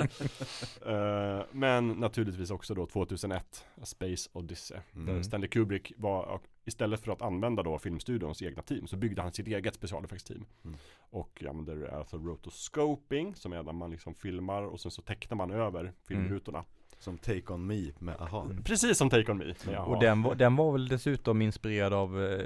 Eh, 0.86 1.46
men 1.52 1.88
naturligtvis 1.88 2.52
också 2.52 2.74
då 2.74 2.86
2001, 2.86 3.66
A 3.82 3.86
Space 3.86 4.30
Odyssey. 4.34 4.78
Mm. 4.96 5.06
Där 5.06 5.24
Stanley 5.24 5.50
Kubrick 5.50 5.92
var, 5.98 6.40
istället 6.66 7.00
för 7.00 7.12
att 7.12 7.22
använda 7.22 7.64
då 7.64 7.80
filmstudions 7.80 8.42
egna 8.42 8.62
team 8.62 8.88
så 8.88 8.98
byggde 8.98 9.22
han 9.22 9.34
sitt 9.34 9.48
eget 9.48 9.76
specialeffektsteam. 9.76 10.46
Mm. 10.64 10.78
Och 11.10 11.44
använder 11.50 11.98
alltså 11.98 12.18
rotoscoping 12.18 13.36
som 13.36 13.54
är 13.54 13.64
när 13.64 13.74
man 13.74 13.92
liksom 13.92 14.16
filmar 14.16 14.62
och 14.64 14.80
sen 14.80 14.92
så 14.92 15.02
tecknar 15.02 15.38
man 15.38 15.52
över 15.52 15.94
filmrutorna. 16.08 16.66
Som 17.00 17.18
Take 17.18 17.54
On 17.54 17.68
Me 17.68 17.92
med 18.00 18.16
AHA. 18.20 18.48
Precis 18.64 18.98
som 18.98 19.10
Take 19.10 19.32
On 19.32 19.38
Me. 19.38 19.54
Ja. 19.72 19.80
Och 19.82 20.00
den 20.00 20.22
var, 20.22 20.36
den 20.36 20.56
var 20.56 20.72
väl 20.72 20.88
dessutom 20.88 21.42
inspirerad 21.42 21.94
av 21.94 22.24
eh, 22.24 22.40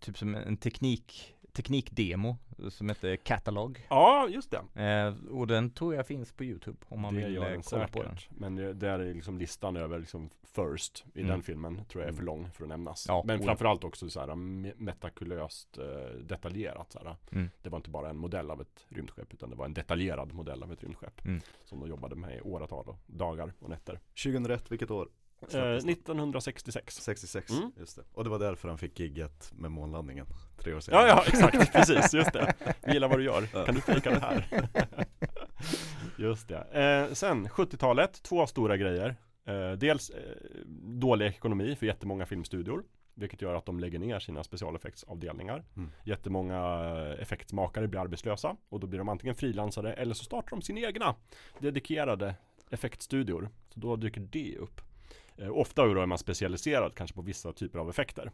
typ 0.00 0.18
som 0.18 0.34
en 0.34 0.56
teknik, 0.56 1.34
teknikdemo 1.52 2.36
som 2.70 2.88
heter 2.88 3.16
Catalog. 3.16 3.86
Ja, 3.90 4.28
just 4.28 4.50
det. 4.74 4.82
Eh, 4.82 5.30
och 5.32 5.46
den 5.46 5.70
tror 5.70 5.94
jag 5.94 6.06
finns 6.06 6.32
på 6.32 6.44
Youtube 6.44 6.78
om 6.88 7.00
man 7.00 7.14
det 7.14 7.24
vill 7.24 7.34
gör 7.34 7.44
eh, 7.44 7.50
den 7.50 7.62
kolla 7.62 7.80
säkert. 7.86 7.92
på 7.92 8.02
den. 8.02 8.16
Men 8.28 8.56
det, 8.56 8.72
där 8.72 8.98
är 8.98 9.14
liksom 9.14 9.38
listan 9.38 9.76
över 9.76 9.98
liksom 9.98 10.30
first 10.54 11.04
i 11.14 11.20
Mm. 11.20 11.30
den 11.30 11.42
filmen 11.42 11.74
tror 11.88 12.02
jag 12.02 12.08
är 12.08 12.12
Mm. 12.12 12.16
för 12.16 12.24
lång 12.24 12.50
för 12.50 12.62
att 12.64 12.68
nämnas. 12.68 13.04
Ja, 13.08 13.22
Men 13.26 13.42
framförallt 13.42 13.84
också 13.84 14.10
så 14.10 14.20
här 14.20 14.26
me- 14.28 14.74
metakulöst 14.76 15.78
eh, 15.78 15.84
detaljerat. 16.24 16.92
Så 16.92 16.98
här. 16.98 17.16
Mm. 17.32 17.50
Det 17.62 17.68
var 17.70 17.76
inte 17.78 17.90
bara 17.90 18.10
en 18.10 18.16
modell 18.16 18.50
av 18.50 18.60
ett 18.60 18.86
rymdskepp 18.88 19.34
utan 19.34 19.50
det 19.50 19.56
var 19.56 19.64
en 19.64 19.74
detaljerad 19.74 20.32
modell 20.32 20.62
av 20.62 20.72
ett 20.72 20.82
rymdskepp. 20.82 21.24
Mm. 21.24 21.40
Som 21.64 21.80
de 21.80 21.88
jobbade 21.88 22.16
med 22.16 22.36
i 22.36 22.40
åratal 22.40 22.88
och 22.88 22.96
dagar 23.06 23.52
och 23.58 23.70
nätter. 23.70 24.00
2001, 24.24 24.70
vilket 24.72 24.90
år? 24.90 25.08
Eh, 25.42 25.48
Släpptes 25.48 25.84
den? 25.84 25.90
1966. 25.92 26.94
66, 27.02 27.50
Mm. 27.50 27.72
just 27.76 27.96
det. 27.96 28.02
Och 28.14 28.24
det 28.24 28.30
var 28.30 28.38
därför 28.38 28.68
han 28.68 28.78
fick 28.78 29.00
gigget 29.00 29.52
med 29.56 29.70
månlandningen. 29.70 30.26
Tre 30.58 30.74
år 30.74 30.80
senare. 30.80 31.08
Ja, 31.08 31.08
ja, 31.08 31.24
exakt, 31.26 31.72
precis, 31.72 32.14
just 32.14 32.32
det. 32.32 32.54
Jag 32.82 32.94
gillar 32.94 33.08
vad 33.08 33.18
du 33.18 33.24
gör. 33.24 33.48
Ja. 33.54 33.64
Kan 33.64 33.74
du 33.74 33.80
fejka 33.80 34.10
det 34.10 34.18
här? 34.20 34.68
just 36.18 36.48
det. 36.48 37.06
Eh, 37.08 37.14
sen 37.14 37.48
70-talet, 37.48 38.22
två 38.22 38.46
stora 38.46 38.76
grejer. 38.76 39.16
Eh, 39.44 39.72
dels 39.72 40.10
eh, 40.10 40.16
dålig 40.76 41.26
ekonomi 41.26 41.76
för 41.76 41.86
jättemånga 41.86 42.26
filmstudior. 42.26 42.84
Vilket 43.14 43.42
gör 43.42 43.54
att 43.54 43.66
de 43.66 43.80
lägger 43.80 43.98
ner 43.98 44.18
sina 44.18 44.44
specialeffektsavdelningar. 44.44 45.64
Mm. 45.76 45.90
Jättemånga 46.04 46.58
eh, 46.58 47.22
effektmakare 47.22 47.88
blir 47.88 48.00
arbetslösa 48.00 48.56
och 48.68 48.80
då 48.80 48.86
blir 48.86 48.98
de 48.98 49.08
antingen 49.08 49.34
frilansare 49.34 49.92
eller 49.92 50.14
så 50.14 50.24
startar 50.24 50.50
de 50.50 50.62
sin 50.62 50.78
egna 50.78 51.14
dedikerade 51.58 52.34
effektstudior. 52.70 53.48
Så 53.74 53.80
då 53.80 53.96
dyker 53.96 54.20
det 54.20 54.56
upp. 54.58 54.80
Eh, 55.36 55.50
ofta 55.58 55.86
då 55.86 56.00
är 56.00 56.06
man 56.06 56.18
specialiserad 56.18 56.94
kanske 56.94 57.14
på 57.14 57.22
vissa 57.22 57.52
typer 57.52 57.78
av 57.78 57.90
effekter. 57.90 58.30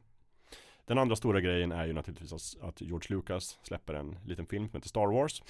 Den 0.87 0.99
andra 0.99 1.17
stora 1.17 1.41
grejen 1.41 1.73
är 1.73 1.87
ju 1.87 1.93
naturligtvis 1.93 2.57
att- 2.61 2.81
George 2.81 3.17
Lucas 3.17 3.59
släpper 3.63 3.95
en 3.95 4.19
liten 4.27 4.47
film 4.47 4.69
som 4.69 4.77
heter 4.77 4.89
Star 4.89 5.07
Wars. 5.13 5.43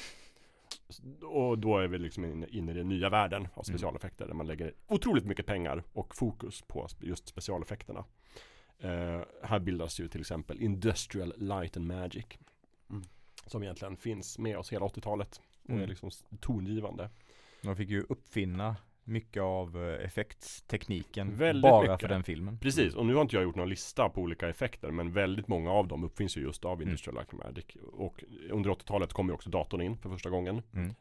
Och 1.22 1.58
då 1.58 1.78
är 1.78 1.88
vi 1.88 1.98
liksom 1.98 2.24
inne 2.24 2.70
i 2.70 2.74
den 2.74 2.88
nya 2.88 3.08
världen 3.10 3.48
av 3.54 3.62
specialeffekter 3.62 4.26
där 4.26 4.34
man 4.34 4.46
lägger 4.46 4.74
otroligt 4.86 5.24
mycket 5.24 5.46
pengar 5.46 5.82
och 5.92 6.14
fokus 6.14 6.62
på 6.62 6.88
just 7.00 7.28
specialeffekterna. 7.28 8.04
Eh, 8.78 9.20
här 9.42 9.58
bildas 9.58 10.00
ju 10.00 10.08
till 10.08 10.20
exempel 10.20 10.60
Industrial 10.62 11.32
Light 11.36 11.76
and 11.76 11.86
Magic. 11.86 12.26
Mm. 12.90 13.02
Som 13.46 13.62
egentligen 13.62 13.96
finns 13.96 14.38
med 14.38 14.58
oss 14.58 14.72
hela 14.72 14.86
80-talet 14.86 15.40
och 15.64 15.70
är 15.70 15.74
Mm. 15.74 15.88
liksom 15.88 16.08
s- 16.08 16.24
tongivande. 16.40 17.10
De 17.62 17.76
fick 17.76 17.88
ju 17.88 18.06
uppfinna 18.08 18.76
mycket 19.08 19.42
av 19.42 19.88
eh, 19.88 20.04
effektstekniken 20.04 21.36
Väldigt 21.36 21.62
bara 21.62 21.82
mycket. 21.82 22.00
för 22.00 22.08
den 22.08 22.22
filmen. 22.24 22.58
Precis, 22.58 22.94
och 22.94 23.06
nu 23.06 23.14
har 23.14 23.22
inte 23.22 23.36
jag 23.36 23.42
gjort 23.42 23.56
någon 23.56 23.68
lista 23.68 24.08
på 24.08 24.20
olika 24.20 24.48
effekter 24.48 24.90
men 24.90 25.12
väldigt 25.12 25.48
många 25.48 25.70
av 25.72 25.88
dem 25.88 26.04
uppfinns 26.04 26.36
ju 26.36 26.40
just 26.40 26.64
av 26.64 26.72
Mm. 26.78 26.88
Industrial 26.88 27.14
Light 27.14 27.32
and 27.34 27.42
Magic. 27.44 27.64
Och 27.92 28.24
under 28.50 28.70
80-talet 28.70 29.12
kom 29.12 29.26
ju 29.28 29.34
också 29.34 29.50
datorn 29.50 29.80
in 29.80 29.96
för 29.96 30.10
första 30.10 30.30
gången. 30.30 30.62
Mm. 30.74 30.94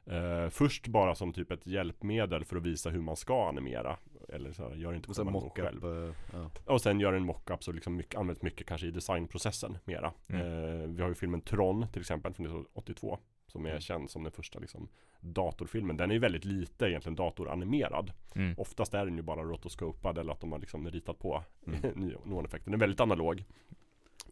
Eh, 0.43 0.49
först 0.49 0.87
bara 0.87 1.15
som 1.15 1.33
typ 1.33 1.51
ett 1.51 1.67
hjälpmedel 1.67 2.45
för 2.45 2.57
att 2.57 2.63
visa 2.63 2.89
hur 2.89 3.01
man 3.01 3.15
ska 3.15 3.47
animera. 3.49 3.97
Eller 4.29 4.51
så 4.51 4.69
här, 4.69 4.75
gör 4.75 4.93
inte 4.93 5.21
Och 5.21 5.31
mockup. 5.31 5.65
själv. 5.65 5.85
eh, 6.07 6.13
ja. 6.33 6.49
Och 6.73 6.81
sen 6.81 6.99
gör 6.99 7.13
en 7.13 7.25
mockup 7.25 7.63
så 7.63 7.71
liksom 7.71 7.95
mycket, 7.95 8.15
används 8.15 8.41
mycket 8.41 8.67
kanske 8.67 8.87
i 8.87 8.91
designprocessen 8.91 9.77
mera. 9.85 10.13
Mm. 10.29 10.41
Eh, 10.41 10.87
vi 10.87 11.01
har 11.01 11.09
ju 11.09 11.15
filmen 11.15 11.41
Tron 11.41 11.85
till 11.93 12.01
exempel 12.01 12.33
från 12.33 12.45
1982. 12.45 13.19
Som 13.47 13.65
är 13.65 13.69
Mm. 13.69 13.81
känd 13.81 14.09
som 14.09 14.23
den 14.23 14.31
första 14.31 14.59
liksom, 14.59 14.87
datorfilmen. 15.19 15.97
Den 15.97 16.09
är 16.09 16.13
ju 16.13 16.19
väldigt 16.19 16.45
lite 16.45 16.85
egentligen 16.85 17.15
datoranimerad. 17.15 18.11
Mm. 18.35 18.55
Oftast 18.57 18.93
är 18.93 19.05
den 19.05 19.15
ju 19.15 19.21
bara 19.21 19.43
rotoscopad 19.43 20.17
eller 20.17 20.31
att 20.33 20.39
de 20.39 20.51
har 20.51 20.59
liksom 20.59 20.89
ritat 20.91 21.19
på 21.19 21.43
Mm. 21.67 21.79
neoneffekten. 22.25 22.71
Den 22.71 22.77
är 22.81 22.83
väldigt 22.85 22.99
analog. 22.99 23.43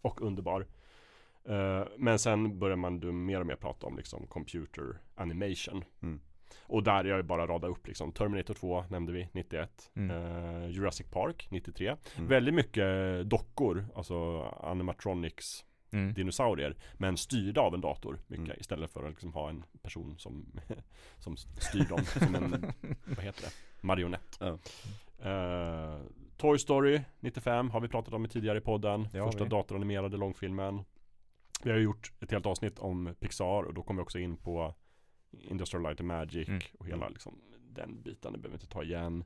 Och 0.01 0.21
underbar. 0.21 0.67
Eh, 1.45 1.83
men 1.97 2.19
sen 2.19 2.59
börjar 2.59 2.75
man 2.75 2.99
då 2.99 3.11
mer 3.11 3.39
och 3.39 3.45
mer 3.47 3.55
prata 3.55 3.87
om 3.87 3.97
liksom 3.97 4.27
computer 4.27 4.97
animation. 5.15 5.83
Mm. 6.01 6.19
Och 6.67 6.83
där 6.83 7.03
är 7.05 7.09
jag 7.09 7.17
ju 7.17 7.23
bara 7.23 7.47
rada 7.47 7.67
upp 7.67 7.87
liksom 7.87 8.11
Terminator 8.11 8.53
2 8.53 8.83
nämnde 8.89 9.11
vi 9.13 9.29
91 9.31 9.91
Mm. 9.95 10.11
eh, 10.11 10.69
Jurassic 10.69 11.07
Park 11.11 11.47
93 11.51 11.95
Mm. 12.17 12.29
Väldigt 12.29 12.53
mycket 12.53 12.85
dockor 13.29 13.85
Alltså 13.95 14.41
animatronics 14.63 15.65
Mm. 15.91 16.13
Dinosaurier 16.13 16.75
Men 16.93 17.17
styrda 17.17 17.61
av 17.61 17.73
en 17.73 17.81
dator 17.81 18.19
mycket 18.27 18.45
Mm. 18.45 18.57
Istället 18.59 18.91
för 18.91 19.03
att 19.03 19.09
liksom 19.09 19.33
ha 19.33 19.49
en 19.49 19.63
person 19.81 20.15
som 20.17 20.45
Som 21.17 21.37
styr 21.37 21.85
dem 21.89 22.05
som 22.05 22.35
en 22.35 22.51
Vad 23.05 23.25
heter 23.25 23.41
det? 23.41 23.51
Marionett 23.81 24.39
Ja. 24.39 24.57
Eh, 25.29 25.99
Toy 26.37 26.59
Story 26.59 27.01
95 27.19 27.69
har 27.69 27.79
vi 27.79 27.87
pratat 27.87 28.13
om 28.13 28.25
i 28.25 28.27
tidigare 28.29 28.57
i 28.57 28.61
podden 28.61 29.07
Det 29.11 29.19
Första 29.23 29.45
datoranimerade 29.45 30.17
långfilmen 30.17 30.85
Vi 31.63 31.71
har 31.71 31.77
gjort 31.77 32.11
ett 32.19 32.31
helt 32.31 32.45
avsnitt 32.45 32.79
om 32.79 33.15
Pixar 33.19 33.63
och 33.63 33.73
då 33.73 33.83
kommer 33.83 34.01
vi 34.01 34.03
också 34.05 34.19
in 34.19 34.37
på 34.37 34.73
Industrial 35.41 35.83
Light 35.83 35.99
and 35.99 36.07
Magic 36.07 36.47
Mm. 36.47 36.61
och 36.79 36.87
hela 36.87 37.09
liksom, 37.09 37.41
den 37.69 38.01
biten, 38.01 38.33
det 38.33 38.37
behöver 38.39 38.57
vi 38.57 38.63
inte 38.63 38.73
ta 38.73 38.83
igen 38.83 39.23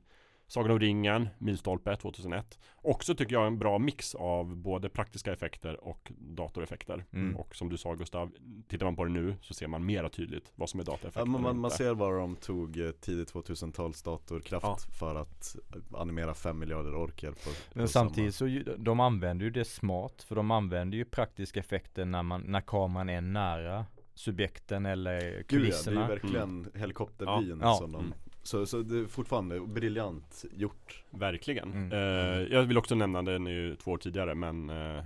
Sagan 0.50 0.70
om 0.70 0.78
ringen, 0.80 1.28
Milstolpe 1.38 1.96
2001 1.96 2.58
Också 2.74 3.14
tycker 3.14 3.34
jag 3.34 3.46
en 3.46 3.58
bra 3.58 3.78
mix 3.78 4.14
av 4.14 4.56
både 4.56 4.88
praktiska 4.88 5.32
effekter 5.32 5.84
och 5.84 6.12
datoreffekter 6.18 7.04
Mm. 7.12 7.36
Och 7.36 7.56
som 7.56 7.68
du 7.68 7.76
sa 7.76 7.94
Gustav, 7.94 8.30
tittar 8.68 8.86
man 8.86 8.96
på 8.96 9.04
det 9.04 9.10
nu 9.10 9.34
så 9.40 9.54
ser 9.54 9.66
man 9.66 9.86
mera 9.86 10.08
tydligt 10.08 10.52
vad 10.54 10.68
som 10.68 10.80
är 10.80 10.84
dataeffekter 10.84 11.20
Ja, 11.20 11.24
man, 11.38 11.58
man, 11.58 11.70
ser 11.70 11.94
var 11.94 12.18
de 12.18 12.36
tog 12.36 12.78
eh, 12.80 12.90
tidigt 12.90 13.32
2000-tals 13.32 14.02
datorkraft 14.02 14.64
Ja. 14.66 14.76
för 14.98 15.14
att 15.14 15.56
eh, 15.74 16.00
animera 16.00 16.34
5 16.34 16.58
miljarder 16.58 16.94
orker 16.94 17.30
på, 17.30 17.34
på 17.50 17.50
Men 17.78 17.88
samtidigt 17.88 18.34
så 18.34 18.46
ju, 18.46 18.62
de 18.78 19.00
använder 19.00 19.44
ju 19.44 19.50
det 19.50 19.64
smart 19.64 20.22
för 20.22 20.34
de 20.36 20.50
använder 20.50 20.98
ju 20.98 21.04
praktiska 21.04 21.60
effekter 21.60 22.04
när 22.04 22.22
man, 22.22 22.40
när 22.40 22.60
kameran 22.60 23.08
är 23.08 23.20
nära 23.20 23.86
subjekten 24.14 24.86
eller 24.86 25.20
Gud 25.20 25.26
ja, 25.28 25.34
det 25.34 25.38
är 25.38 25.42
kulisserna. 25.42 26.00
ju 26.00 26.06
verkligen 26.08 26.70
helikoptervyn 26.74 27.60
Ja. 27.62 27.74
som 27.74 27.92
de 27.92 28.00
Mm. 28.04 28.12
Så, 28.42 28.66
så 28.66 28.82
det 28.82 28.98
är 28.98 29.06
fortfarande 29.06 29.60
briljant 29.60 30.44
gjort 30.52 31.04
Verkligen. 31.10 31.72
Mm. 31.72 31.92
Eh, 31.92 32.52
jag 32.52 32.62
vill 32.62 32.78
också 32.78 32.94
nämna, 32.94 33.22
den 33.22 33.46
är 33.46 33.50
ju 33.50 33.76
två 33.76 33.90
år 33.90 33.98
tidigare, 33.98 34.34
men 34.34 34.70
eh, 34.70 35.04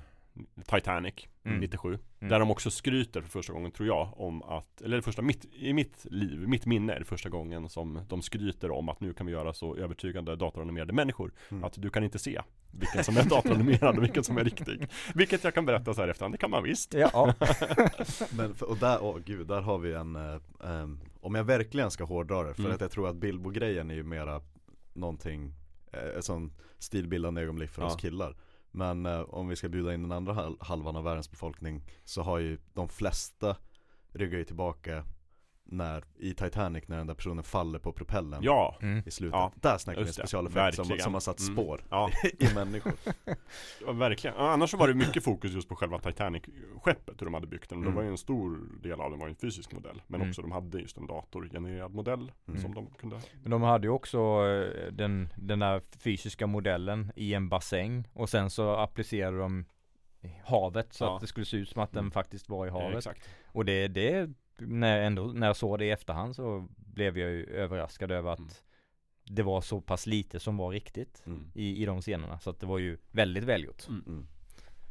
Titanic 0.66 1.14
Mm. 1.46 1.60
97. 1.60 1.88
Mm. 1.88 2.30
Där 2.30 2.38
de 2.40 2.50
också 2.50 2.70
skryter 2.70 3.20
för 3.22 3.28
första 3.28 3.52
gången 3.52 3.70
tror 3.70 3.88
jag 3.88 4.20
om 4.20 4.42
att, 4.42 4.80
eller 4.82 5.00
första, 5.00 5.22
mitt, 5.22 5.44
i 5.54 5.72
mitt 5.72 6.06
liv, 6.10 6.48
mitt 6.48 6.66
minne 6.66 6.92
är 6.92 6.98
det 6.98 7.04
första 7.04 7.28
gången 7.28 7.68
som 7.68 8.00
de 8.08 8.22
skryter 8.22 8.70
om 8.70 8.88
att 8.88 9.00
nu 9.00 9.12
kan 9.12 9.26
vi 9.26 9.32
göra 9.32 9.52
så 9.52 9.76
övertygande 9.76 10.36
datoranimerade 10.36 10.92
människor 10.92 11.32
Mm. 11.50 11.64
att 11.64 11.82
du 11.82 11.90
kan 11.90 12.04
inte 12.04 12.18
se 12.18 12.40
vilken 12.78 13.04
som 13.04 13.16
är 13.16 13.24
datoranimerad 13.24 13.96
och 13.96 14.02
vilken 14.02 14.24
som 14.24 14.38
är 14.38 14.44
riktig. 14.44 14.88
Vilket 15.14 15.44
jag 15.44 15.54
kan 15.54 15.66
berätta 15.66 15.94
så 15.94 16.00
här 16.00 16.08
efterhand, 16.08 16.34
det 16.34 16.38
kan 16.38 16.50
man 16.50 16.62
visst. 16.62 16.94
Ja. 16.94 17.34
Men, 18.36 18.54
för, 18.54 18.70
och 18.70 18.76
där, 18.76 18.98
åh 19.02 19.18
gud, 19.24 19.46
där 19.46 19.60
har 19.60 19.78
vi 19.78 19.92
en 19.94 20.16
eh, 20.16 20.88
Om 21.20 21.34
jag 21.34 21.44
verkligen 21.44 21.90
ska 21.90 22.04
hårdra 22.04 22.42
det, 22.42 22.54
för 22.54 22.62
Mm. 22.62 22.74
att 22.74 22.80
jag 22.80 22.90
tror 22.90 23.08
att 23.08 23.16
Bilbo-grejen 23.16 23.90
är 23.90 23.94
ju 23.94 24.02
mera 24.02 24.40
Någonting, 24.92 25.54
eh, 25.92 26.18
ett 26.18 26.24
sån 26.24 26.52
stilbildande 26.78 27.42
ögonblick 27.42 27.70
för 27.70 27.82
Ja. 27.82 27.86
oss 27.88 27.96
killar 27.96 28.36
Men 28.70 29.06
eh, 29.06 29.20
om 29.20 29.48
vi 29.48 29.56
ska 29.56 29.68
bjuda 29.68 29.94
in 29.94 30.02
den 30.02 30.12
andra 30.12 30.32
hal- 30.32 30.56
halvan 30.60 30.96
av 30.96 31.04
världens 31.04 31.30
befolkning 31.30 31.82
så 32.04 32.22
har 32.22 32.38
ju 32.38 32.58
de 32.72 32.88
flesta 32.88 33.56
ryggar 34.12 34.38
ju 34.38 34.44
tillbaka 34.44 35.04
när, 35.66 36.04
i 36.18 36.34
Titanic 36.34 36.88
när 36.88 36.96
den 36.96 37.06
där 37.06 37.14
personen 37.14 37.44
faller 37.44 37.78
på 37.78 37.92
propellen 37.92 38.42
Ja, 38.42 38.78
Mm. 38.82 39.02
i 39.06 39.10
slutet. 39.10 39.34
Ja, 39.36 39.52
Där 39.54 39.78
snackar 39.78 40.00
vi 40.00 40.06
det. 40.06 40.12
specialeffekt 40.12 40.76
som, 40.76 40.98
som 40.98 41.12
har 41.14 41.20
satt 41.20 41.40
Mm. 41.40 41.54
spår 41.54 41.80
ja, 41.90 42.10
i 42.38 42.54
människor. 42.54 42.92
ja, 43.86 43.92
verkligen. 43.92 44.36
Annars 44.36 44.70
så 44.70 44.76
var 44.76 44.88
det 44.88 44.94
mycket 44.94 45.24
fokus 45.24 45.52
just 45.52 45.68
på 45.68 45.76
själva 45.76 45.98
Titanic-skeppet, 45.98 47.20
hur 47.20 47.24
de 47.24 47.34
hade 47.34 47.46
byggt 47.46 47.70
den. 47.70 47.80
Det 47.80 47.84
Mm. 47.86 47.94
var 47.96 48.02
ju 48.02 48.08
en 48.08 48.18
stor 48.18 48.58
del 48.82 49.00
av 49.00 49.10
den 49.10 49.20
var 49.20 49.28
en 49.28 49.34
fysisk 49.36 49.72
modell. 49.72 50.02
Men 50.06 50.20
Mm. 50.20 50.30
också 50.30 50.42
de 50.42 50.52
hade 50.52 50.78
just 50.80 50.96
en 50.98 51.06
datorgenererad 51.06 51.94
modell 51.94 52.32
Mm. 52.48 52.60
som 52.60 52.74
de 52.74 52.86
kunde 52.98 53.20
Men 53.42 53.50
de 53.50 53.62
hade 53.62 53.86
ju 53.86 53.90
också 53.90 54.18
eh, 54.18 54.92
den, 54.92 55.28
den 55.36 55.58
där 55.58 55.82
fysiska 55.98 56.46
modellen 56.46 57.12
i 57.16 57.34
en 57.34 57.48
bassäng 57.48 58.08
och 58.12 58.28
sen 58.28 58.50
så 58.50 58.70
applicerade 58.76 59.38
de 59.38 59.64
havet 60.44 60.92
så 60.92 61.04
Ja. 61.04 61.14
att 61.14 61.20
det 61.20 61.26
skulle 61.26 61.46
se 61.46 61.56
ut 61.56 61.68
som 61.68 61.82
att 61.82 61.92
den 61.92 61.98
Mm. 62.00 62.10
faktiskt 62.12 62.48
var 62.48 62.66
i 62.66 62.68
Ja, 62.68 62.80
havet. 62.82 62.96
exakt. 62.96 63.28
Och 63.46 63.64
det, 63.64 63.88
det 63.88 64.30
när, 64.58 64.96
jag 64.96 65.06
ändå, 65.06 65.24
när 65.26 65.46
jag 65.46 65.56
såg 65.56 65.78
det 65.78 65.84
i 65.84 65.90
efterhand 65.90 66.36
så 66.36 66.68
blev 66.76 67.18
jag 67.18 67.30
ju 67.30 67.44
överraskad 67.46 68.10
över 68.10 68.30
att 68.32 68.38
Mm. 68.38 68.50
det 69.24 69.42
var 69.42 69.60
så 69.60 69.80
pass 69.80 70.06
lite 70.06 70.40
som 70.40 70.56
var 70.56 70.70
riktigt 70.70 71.22
Mm. 71.26 71.50
i, 71.54 71.82
i 71.82 71.84
de 71.84 72.00
scenerna. 72.00 72.38
Så 72.38 72.50
att 72.50 72.60
det 72.60 72.66
var 72.66 72.78
ju 72.78 72.98
väldigt 73.10 73.44
välgjort. 73.44 73.88
Mm. 73.88 74.26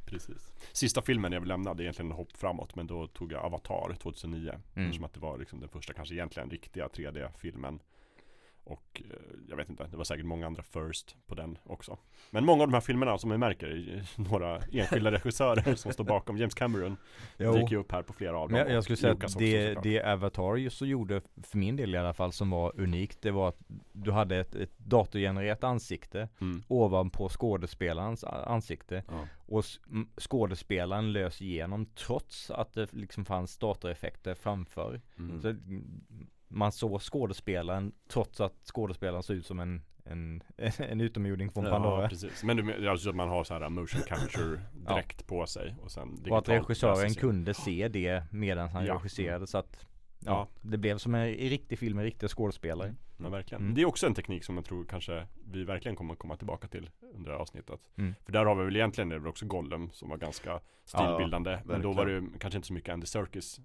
Precis. 0.05 0.51
Sista 0.71 1.01
filmen 1.01 1.31
jag 1.31 1.39
vill 1.39 1.49
lämna, 1.49 1.73
det 1.73 1.81
är 1.81 1.83
egentligen 1.83 2.11
en 2.11 2.17
hopp 2.17 2.37
framåt, 2.37 2.75
men 2.75 2.87
då 2.87 3.07
tog 3.07 3.31
jag 3.31 3.45
Avatar 3.45 3.95
2009. 3.99 4.49
Mm. 4.49 4.85
Eftersom 4.87 5.03
att 5.03 5.13
det 5.13 5.19
var 5.19 5.37
liksom 5.37 5.59
den 5.59 5.69
första, 5.69 5.93
kanske 5.93 6.15
egentligen 6.15 6.49
riktiga 6.49 6.87
3D-filmen. 6.87 7.79
Och 8.65 9.01
eh, 9.09 9.17
jag 9.49 9.57
vet 9.57 9.69
inte, 9.69 9.87
det 9.87 9.97
var 9.97 10.03
säkert 10.03 10.25
många 10.25 10.45
andra 10.45 10.63
first 10.63 11.15
på 11.27 11.35
den 11.35 11.57
också. 11.63 11.97
Men 12.31 12.45
många 12.45 12.61
av 12.63 12.67
de 12.67 12.73
här 12.73 12.81
filmerna 12.81 13.17
som 13.17 13.29
vi 13.29 13.37
märker, 13.37 13.67
är 13.67 14.05
några 14.29 14.59
enskilda 14.71 15.11
regissörer 15.17 15.75
som 15.75 15.91
står 15.93 16.03
bakom. 16.03 16.37
James 16.37 16.53
Cameron 16.53 16.97
dyker 17.37 17.67
ju 17.71 17.77
upp 17.77 17.91
här 17.91 18.01
på 18.03 18.13
flera 18.13 18.37
av 18.39 18.49
dem. 18.49 18.57
Jag, 18.57 18.71
jag 18.71 18.83
skulle 18.83 18.97
säga 18.97 19.13
Lucas 19.13 19.23
att 19.23 19.35
också, 19.35 19.39
det, 19.39 19.67
såklart. 19.67 19.83
det 19.83 20.03
Avatar 20.03 20.69
så 20.69 20.85
gjorde, 20.85 21.21
för 21.43 21.57
min 21.57 21.75
del 21.75 21.95
i 21.95 21.97
alla 21.97 22.13
fall, 22.13 22.31
som 22.31 22.49
var 22.49 22.79
unikt, 22.79 23.21
det 23.21 23.31
var 23.31 23.49
att 23.49 23.59
du 23.91 24.11
hade 24.11 24.37
ett, 24.37 24.55
ett 24.55 24.77
datorgenererat 24.77 25.63
ansikte 25.63 26.29
Mm. 26.41 26.63
ovanpå 26.67 27.29
skådespelarens 27.29 28.23
ansikte 28.23 29.03
Ja. 29.07 29.27
och 29.45 29.63
skådespelaren 30.21 31.11
lös 31.13 31.41
igenom 31.41 31.85
trots 31.85 32.51
att 32.51 32.73
det 32.73 32.93
liksom 32.93 33.25
fanns 33.25 33.57
datoreffekter 33.57 34.35
framför. 34.35 35.01
Mm. 35.17 35.41
Så 35.41 35.55
man 36.53 36.71
såg 36.71 37.01
skådespelaren 37.01 37.91
trots 38.07 38.41
att 38.41 38.53
skådespelaren 38.63 39.23
såg 39.23 39.35
ut 39.35 39.45
som 39.45 39.59
en, 39.59 39.81
en, 40.05 40.41
en 40.77 41.01
utomjording 41.01 41.51
från 41.51 41.63
Ja, 41.65 41.71
Pandora. 41.71 42.01
Ja, 42.01 42.09
precis. 42.09 42.43
Men 42.43 42.57
du, 42.57 42.89
alltså 42.89 43.09
att 43.09 43.15
man 43.15 43.29
har 43.29 43.43
så 43.43 43.53
här 43.53 43.69
motion 43.69 44.01
capture 44.07 44.61
direkt 44.73 45.27
på 45.27 45.45
sig 45.45 45.75
och 45.81 45.91
sen 45.91 46.25
och 46.29 46.37
att 46.37 46.49
regissören 46.49 47.13
kunde 47.13 47.53
se 47.53 47.87
det 47.87 48.23
medan 48.31 48.69
han 48.69 48.85
Ja. 48.85 48.95
regisserade 48.95 49.47
så 49.47 49.57
att 49.57 49.85
ja, 50.19 50.31
Ja. 50.31 50.47
det 50.61 50.77
blev 50.77 50.97
som 50.97 51.15
en 51.15 51.27
riktig 51.27 51.79
film 51.79 51.95
med 51.95 52.03
riktiga 52.05 52.29
skådespelare. 52.29 52.95
Ja, 53.17 53.29
verkligen. 53.29 53.61
Mm. 53.63 53.75
Det 53.75 53.81
är 53.81 53.85
också 53.85 54.07
en 54.07 54.13
teknik 54.15 54.43
som 54.43 54.55
jag 54.55 54.65
tror 54.65 54.85
kanske 54.85 55.27
vi 55.51 55.63
verkligen 55.63 55.95
kommer 55.95 56.15
komma 56.15 56.37
tillbaka 56.37 56.67
till 56.67 56.89
under 57.13 57.31
det 57.31 57.35
här 57.35 57.41
avsnittet. 57.41 57.79
Mm. 57.97 58.15
För 58.25 58.31
där 58.31 58.45
har 58.45 58.55
vi 58.55 58.65
väl 58.65 58.75
egentligen 58.75 59.09
det 59.09 59.29
också 59.29 59.45
Gollum 59.45 59.89
som 59.93 60.09
var 60.09 60.17
ganska 60.17 60.59
stilbildande. 60.85 61.59
men 61.65 61.81
då 61.81 61.93
var 61.93 62.05
det 62.05 62.23
kanske 62.39 62.57
inte 62.57 62.67
så 62.67 62.73
mycket 62.73 62.93
Andy 62.93 63.05
Serkis 63.05 63.59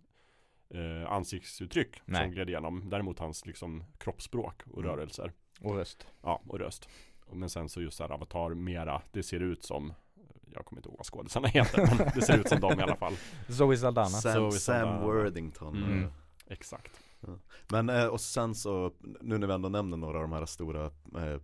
eh, 0.74 1.12
ansiktsuttryck 1.12 2.02
Nej. 2.04 2.22
som 2.24 2.30
gled 2.30 2.48
igenom. 2.48 2.90
Däremot 2.90 3.18
hans 3.18 3.46
liksom 3.46 3.84
kroppsspråk 3.98 4.62
och 4.70 4.78
Mm. 4.82 4.90
rörelser. 4.90 5.32
Och 5.60 5.74
röst. 5.74 6.06
Ja, 6.22 6.42
och 6.46 6.58
röst. 6.58 6.88
Men 7.32 7.50
sen 7.50 7.68
så 7.68 7.82
just 7.82 8.00
här 8.00 8.12
Avatar 8.12 8.54
mera, 8.54 9.02
det 9.12 9.22
ser 9.22 9.40
ut 9.40 9.62
som 9.64 9.92
jag 10.54 10.64
kommer 10.64 10.80
inte 10.80 10.88
ihåg 10.88 10.98
vad 10.98 11.06
skådisarna 11.06 11.48
heter, 11.48 11.86
men 11.98 12.08
det 12.14 12.22
ser 12.22 12.38
ut 12.38 12.48
som 12.48 12.60
dem 12.60 12.80
i 12.80 12.82
alla 12.82 12.96
fall. 12.96 13.12
Zoe 13.48 13.76
Saldana. 13.76 14.08
Så 14.08 14.20
Sam, 14.20 14.44
vi 14.44 14.50
Sam 14.50 14.58
sådana- 14.88 15.04
Worthington 15.06 15.76
Mm. 15.76 16.04
eh, 16.04 16.10
Exakt. 16.46 17.00
Men 17.70 17.88
eh, 17.88 18.06
och 18.06 18.20
sen 18.20 18.54
så, 18.54 18.92
nu 19.20 19.38
när 19.38 19.46
vi 19.46 19.52
ändå 19.52 19.68
nämner 19.68 19.96
några 19.96 20.16
av 20.18 20.22
de 20.22 20.32
här 20.32 20.46
stora 20.46 20.84
eh, 21.16 21.40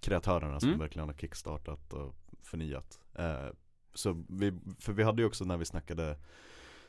kreatörerna 0.00 0.60
som 0.60 0.68
Mm. 0.68 0.80
verkligen 0.80 1.08
har 1.08 1.14
kickstartat 1.16 1.92
och 1.92 2.14
förnyat 2.42 3.00
eh, 3.14 3.46
Så 3.94 4.24
vi, 4.28 4.52
för 4.80 4.92
vi 4.92 5.02
hade 5.02 5.22
ju 5.22 5.26
också 5.28 5.44
när 5.44 5.56
vi 5.56 5.64
snackade 5.64 6.16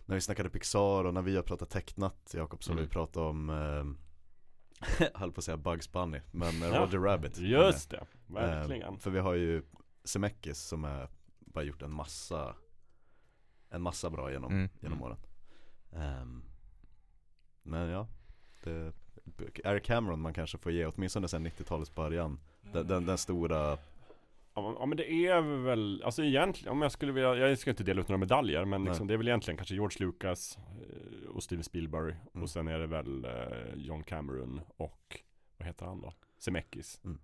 När 0.10 0.16
vi 0.16 0.22
snackade 0.22 0.50
Pixar 0.50 1.04
och 1.06 1.14
när 1.14 1.22
vi 1.22 1.36
har 1.36 1.44
pratat 1.44 1.70
tecknat 1.70 2.34
Jakob 2.34 2.64
så 2.64 2.70
har 2.72 2.74
Mm. 2.74 2.86
vi 2.86 2.92
pratat 2.94 3.18
om 3.18 3.50
eh, 3.50 5.08
höll 5.14 5.32
på 5.32 5.40
att 5.40 5.44
säga 5.46 5.58
Bugs 5.58 5.92
Bunny, 5.92 6.20
men 6.32 6.64
eh, 6.64 6.70
Ja, 6.70 6.80
Roger 6.86 7.00
Rabbit 7.00 7.38
Just 7.38 7.90
det, 7.90 7.98
Eh, 7.98 8.34
verkligen. 8.34 9.00
För 9.00 9.12
vi 9.12 9.20
har 9.20 9.34
ju 9.34 9.64
Zemeckis 10.04 10.60
som 10.62 10.86
är, 10.86 11.10
bara 11.40 11.64
gjort 11.64 11.82
en 11.82 11.94
massa 11.94 12.56
En 13.70 13.82
massa 13.82 14.10
bra 14.10 14.32
genom, 14.32 14.52
Mm. 14.52 14.70
genom 14.80 14.98
Mm. 14.98 15.04
åren 15.12 15.18
Ehm, 15.92 16.44
Men 17.64 17.90
ja 17.90 18.08
det, 18.64 18.94
Eric 19.64 19.84
Cameron 19.86 20.22
man 20.22 20.34
kanske 20.34 20.58
får 20.58 20.72
ge 20.72 20.86
åtminstone 20.86 21.28
sen 21.28 21.48
90-talets 21.48 21.96
början 21.96 22.40
den, 22.74 22.88
den, 22.88 23.06
den 23.06 23.18
stora 23.18 23.78
Ja, 24.80 24.86
men 24.86 24.98
det 24.98 25.12
är 25.28 25.42
väl, 25.42 26.02
alltså 26.06 26.24
egentligen, 26.24 26.72
om 26.72 26.82
jag 26.82 26.92
skulle 26.92 27.12
vilja, 27.12 27.36
jag 27.36 27.58
ska 27.58 27.70
inte 27.70 27.84
dela 27.84 28.02
ut 28.02 28.08
några 28.08 28.18
medaljer 28.20 28.66
men 28.66 28.84
liksom, 28.84 29.08
det 29.08 29.14
är 29.14 29.18
väl 29.18 29.28
egentligen 29.28 29.58
kanske 29.58 29.76
George 29.76 30.06
Lucas 30.06 30.58
eh, 30.82 31.30
och 31.30 31.44
Steven 31.44 31.64
Spielberg 31.64 32.12
Mm. 32.34 32.44
och 32.44 32.50
sen 32.50 32.68
är 32.68 32.80
det 32.80 32.88
väl 32.88 33.26
eh, 33.26 33.32
John 33.76 34.04
Cameron 34.04 34.62
och 34.78 35.20
vad 35.58 35.68
heter 35.68 35.86
han 35.86 36.02
då? 36.02 36.14
Zemeckis 36.40 37.02
Mm. 37.06 37.20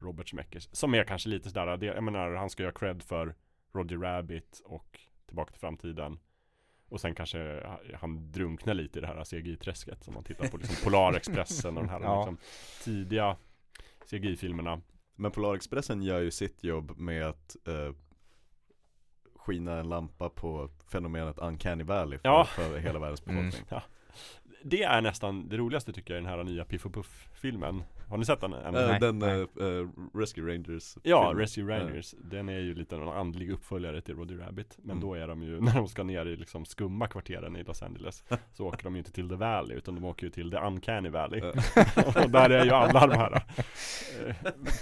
Robert 0.00 0.28
Zemeckis 0.28 0.68
Som 0.76 0.94
är 0.94 1.04
kanske 1.04 1.28
lite 1.28 1.50
sådär, 1.50 1.84
jag 1.84 2.02
menar 2.04 2.34
han 2.34 2.50
ska 2.50 2.62
göra 2.62 2.72
cred 2.72 3.02
för 3.02 3.34
Roger 3.72 3.98
Rabbit 3.98 4.62
och 4.64 5.00
Tillbaka 5.26 5.50
till 5.50 5.60
framtiden 5.60 6.18
och 6.88 7.00
sen 7.00 7.14
kanske 7.14 7.66
han 8.00 8.32
drunknar 8.32 8.74
lite 8.74 8.98
i 8.98 9.02
det 9.02 9.06
här 9.06 9.24
CGI-träsket 9.24 10.04
Som 10.04 10.14
man 10.14 10.24
tittar 10.24 10.48
på 10.48 10.56
liksom 10.56 10.76
Polarexpressen 10.84 11.76
och 11.76 11.82
de 11.84 11.88
här 11.90 12.00
Ja. 12.00 12.16
liksom, 12.18 12.38
tidiga 12.84 13.36
CGI-filmerna 14.10 14.80
Men 15.20 15.30
Polarexpressen 15.30 16.02
gör 16.02 16.20
ju 16.20 16.30
sitt 16.30 16.64
jobb 16.64 16.98
med 16.98 17.26
att 17.26 17.56
eh, 17.68 17.94
skina 19.36 19.78
en 19.78 19.88
lampa 19.88 20.28
på 20.30 20.70
fenomenet 20.92 21.38
Uncanny 21.38 21.84
Valley 21.84 22.18
för, 22.18 22.28
Ja. 22.28 22.44
för 22.44 22.78
hela 22.78 22.98
världens 22.98 23.26
Mm. 23.26 23.36
befolkning 23.50 23.80
Det 24.62 24.82
är 24.82 25.00
nästan 25.00 25.48
det 25.48 25.56
roligaste 25.56 25.92
tycker 25.92 26.14
jag 26.14 26.20
i 26.22 26.24
den 26.26 26.32
här 26.38 26.44
nya 26.44 26.64
Piff 26.64 26.86
och 26.86 26.94
Puff-filmen 26.94 27.82
Har 28.10 28.18
ni 28.18 28.24
sett 28.24 28.40
den? 28.40 28.52
än? 28.52 28.74
Eh, 28.74 28.88
Nej, 28.88 29.00
Den 29.00 29.18
nej. 29.18 29.40
eh, 29.40 29.88
Rescue 30.14 30.52
Rangers 30.54 30.96
Ja, 31.02 31.22
filmen. 31.28 31.36
Rescue 31.40 31.64
Rangers 31.78 32.14
Den 32.24 32.48
är 32.48 32.58
ju 32.58 32.74
lite 32.74 32.96
en 32.96 33.08
andlig 33.08 33.50
uppföljare 33.50 34.00
till 34.00 34.16
Roger 34.16 34.36
Rabbit 34.36 34.78
Men 34.82 34.90
Mm. 34.90 35.00
då 35.08 35.14
är 35.14 35.28
de 35.28 35.42
ju, 35.42 35.60
när 35.60 35.74
de 35.74 35.88
ska 35.88 36.02
ner 36.02 36.26
i 36.26 36.36
liksom 36.36 36.64
skumma 36.64 37.06
kvarteren 37.08 37.56
i 37.56 37.62
Los 37.64 37.82
Angeles 37.82 38.24
Så 38.54 38.66
åker 38.66 38.84
de 38.84 38.94
ju 38.94 38.98
inte 38.98 39.12
till 39.12 39.28
The 39.28 39.34
Valley 39.34 39.76
utan 39.76 39.94
de 39.94 40.04
åker 40.04 40.26
ju 40.26 40.30
till 40.30 40.50
The 40.50 40.56
Uncanny 40.56 41.08
Valley 41.08 41.40
Och 42.24 42.30
där 42.30 42.50
är 42.50 42.64
ju 42.64 42.70
alla 42.70 43.06
de 43.06 43.16
här 43.18 43.42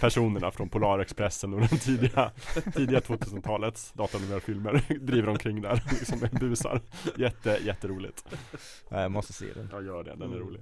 personerna 0.01 0.51
från 0.51 0.69
Polarexpressen 0.69 1.55
och 1.55 1.61
den 1.61 1.69
tidiga, 1.69 2.31
tidiga 2.75 3.01
2000-talets 3.01 3.93
datanummerfilmer 3.93 4.83
Driver 5.01 5.29
omkring 5.29 5.61
där 5.63 5.83
liksom 5.91 6.19
med 6.19 6.31
busar 6.41 6.81
Jätte, 7.17 7.59
jätteroligt 7.65 8.25
Ja, 8.91 9.01
Jag 9.03 9.11
måste 9.11 9.33
se 9.33 9.47
den. 9.55 9.69
Jag 9.73 9.85
gör 9.85 10.05
det, 10.05 10.11
den 10.11 10.23
är 10.33 10.37
Mm. 10.37 10.39
rolig 10.39 10.61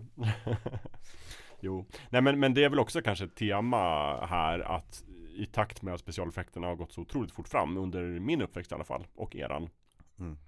Jo, 1.66 1.84
nej 2.10 2.22
men, 2.22 2.40
men 2.40 2.54
det 2.54 2.64
är 2.64 2.68
väl 2.68 2.78
också 2.78 3.02
kanske 3.02 3.24
ett 3.24 3.34
tema 3.36 3.76
här 4.26 4.60
att 4.60 5.04
i 5.34 5.46
takt 5.46 5.82
med 5.82 5.94
att 5.94 6.00
specialeffekterna 6.00 6.66
har 6.66 6.74
gått 6.74 6.92
så 6.92 7.00
otroligt 7.00 7.32
fort 7.32 7.48
fram 7.48 7.76
under 7.76 8.02
min 8.20 8.42
uppväxt 8.42 8.72
i 8.72 8.74
alla 8.74 8.84
fall 8.84 9.06
och 9.14 9.36
eran 9.36 9.68
Mm. 10.18 10.38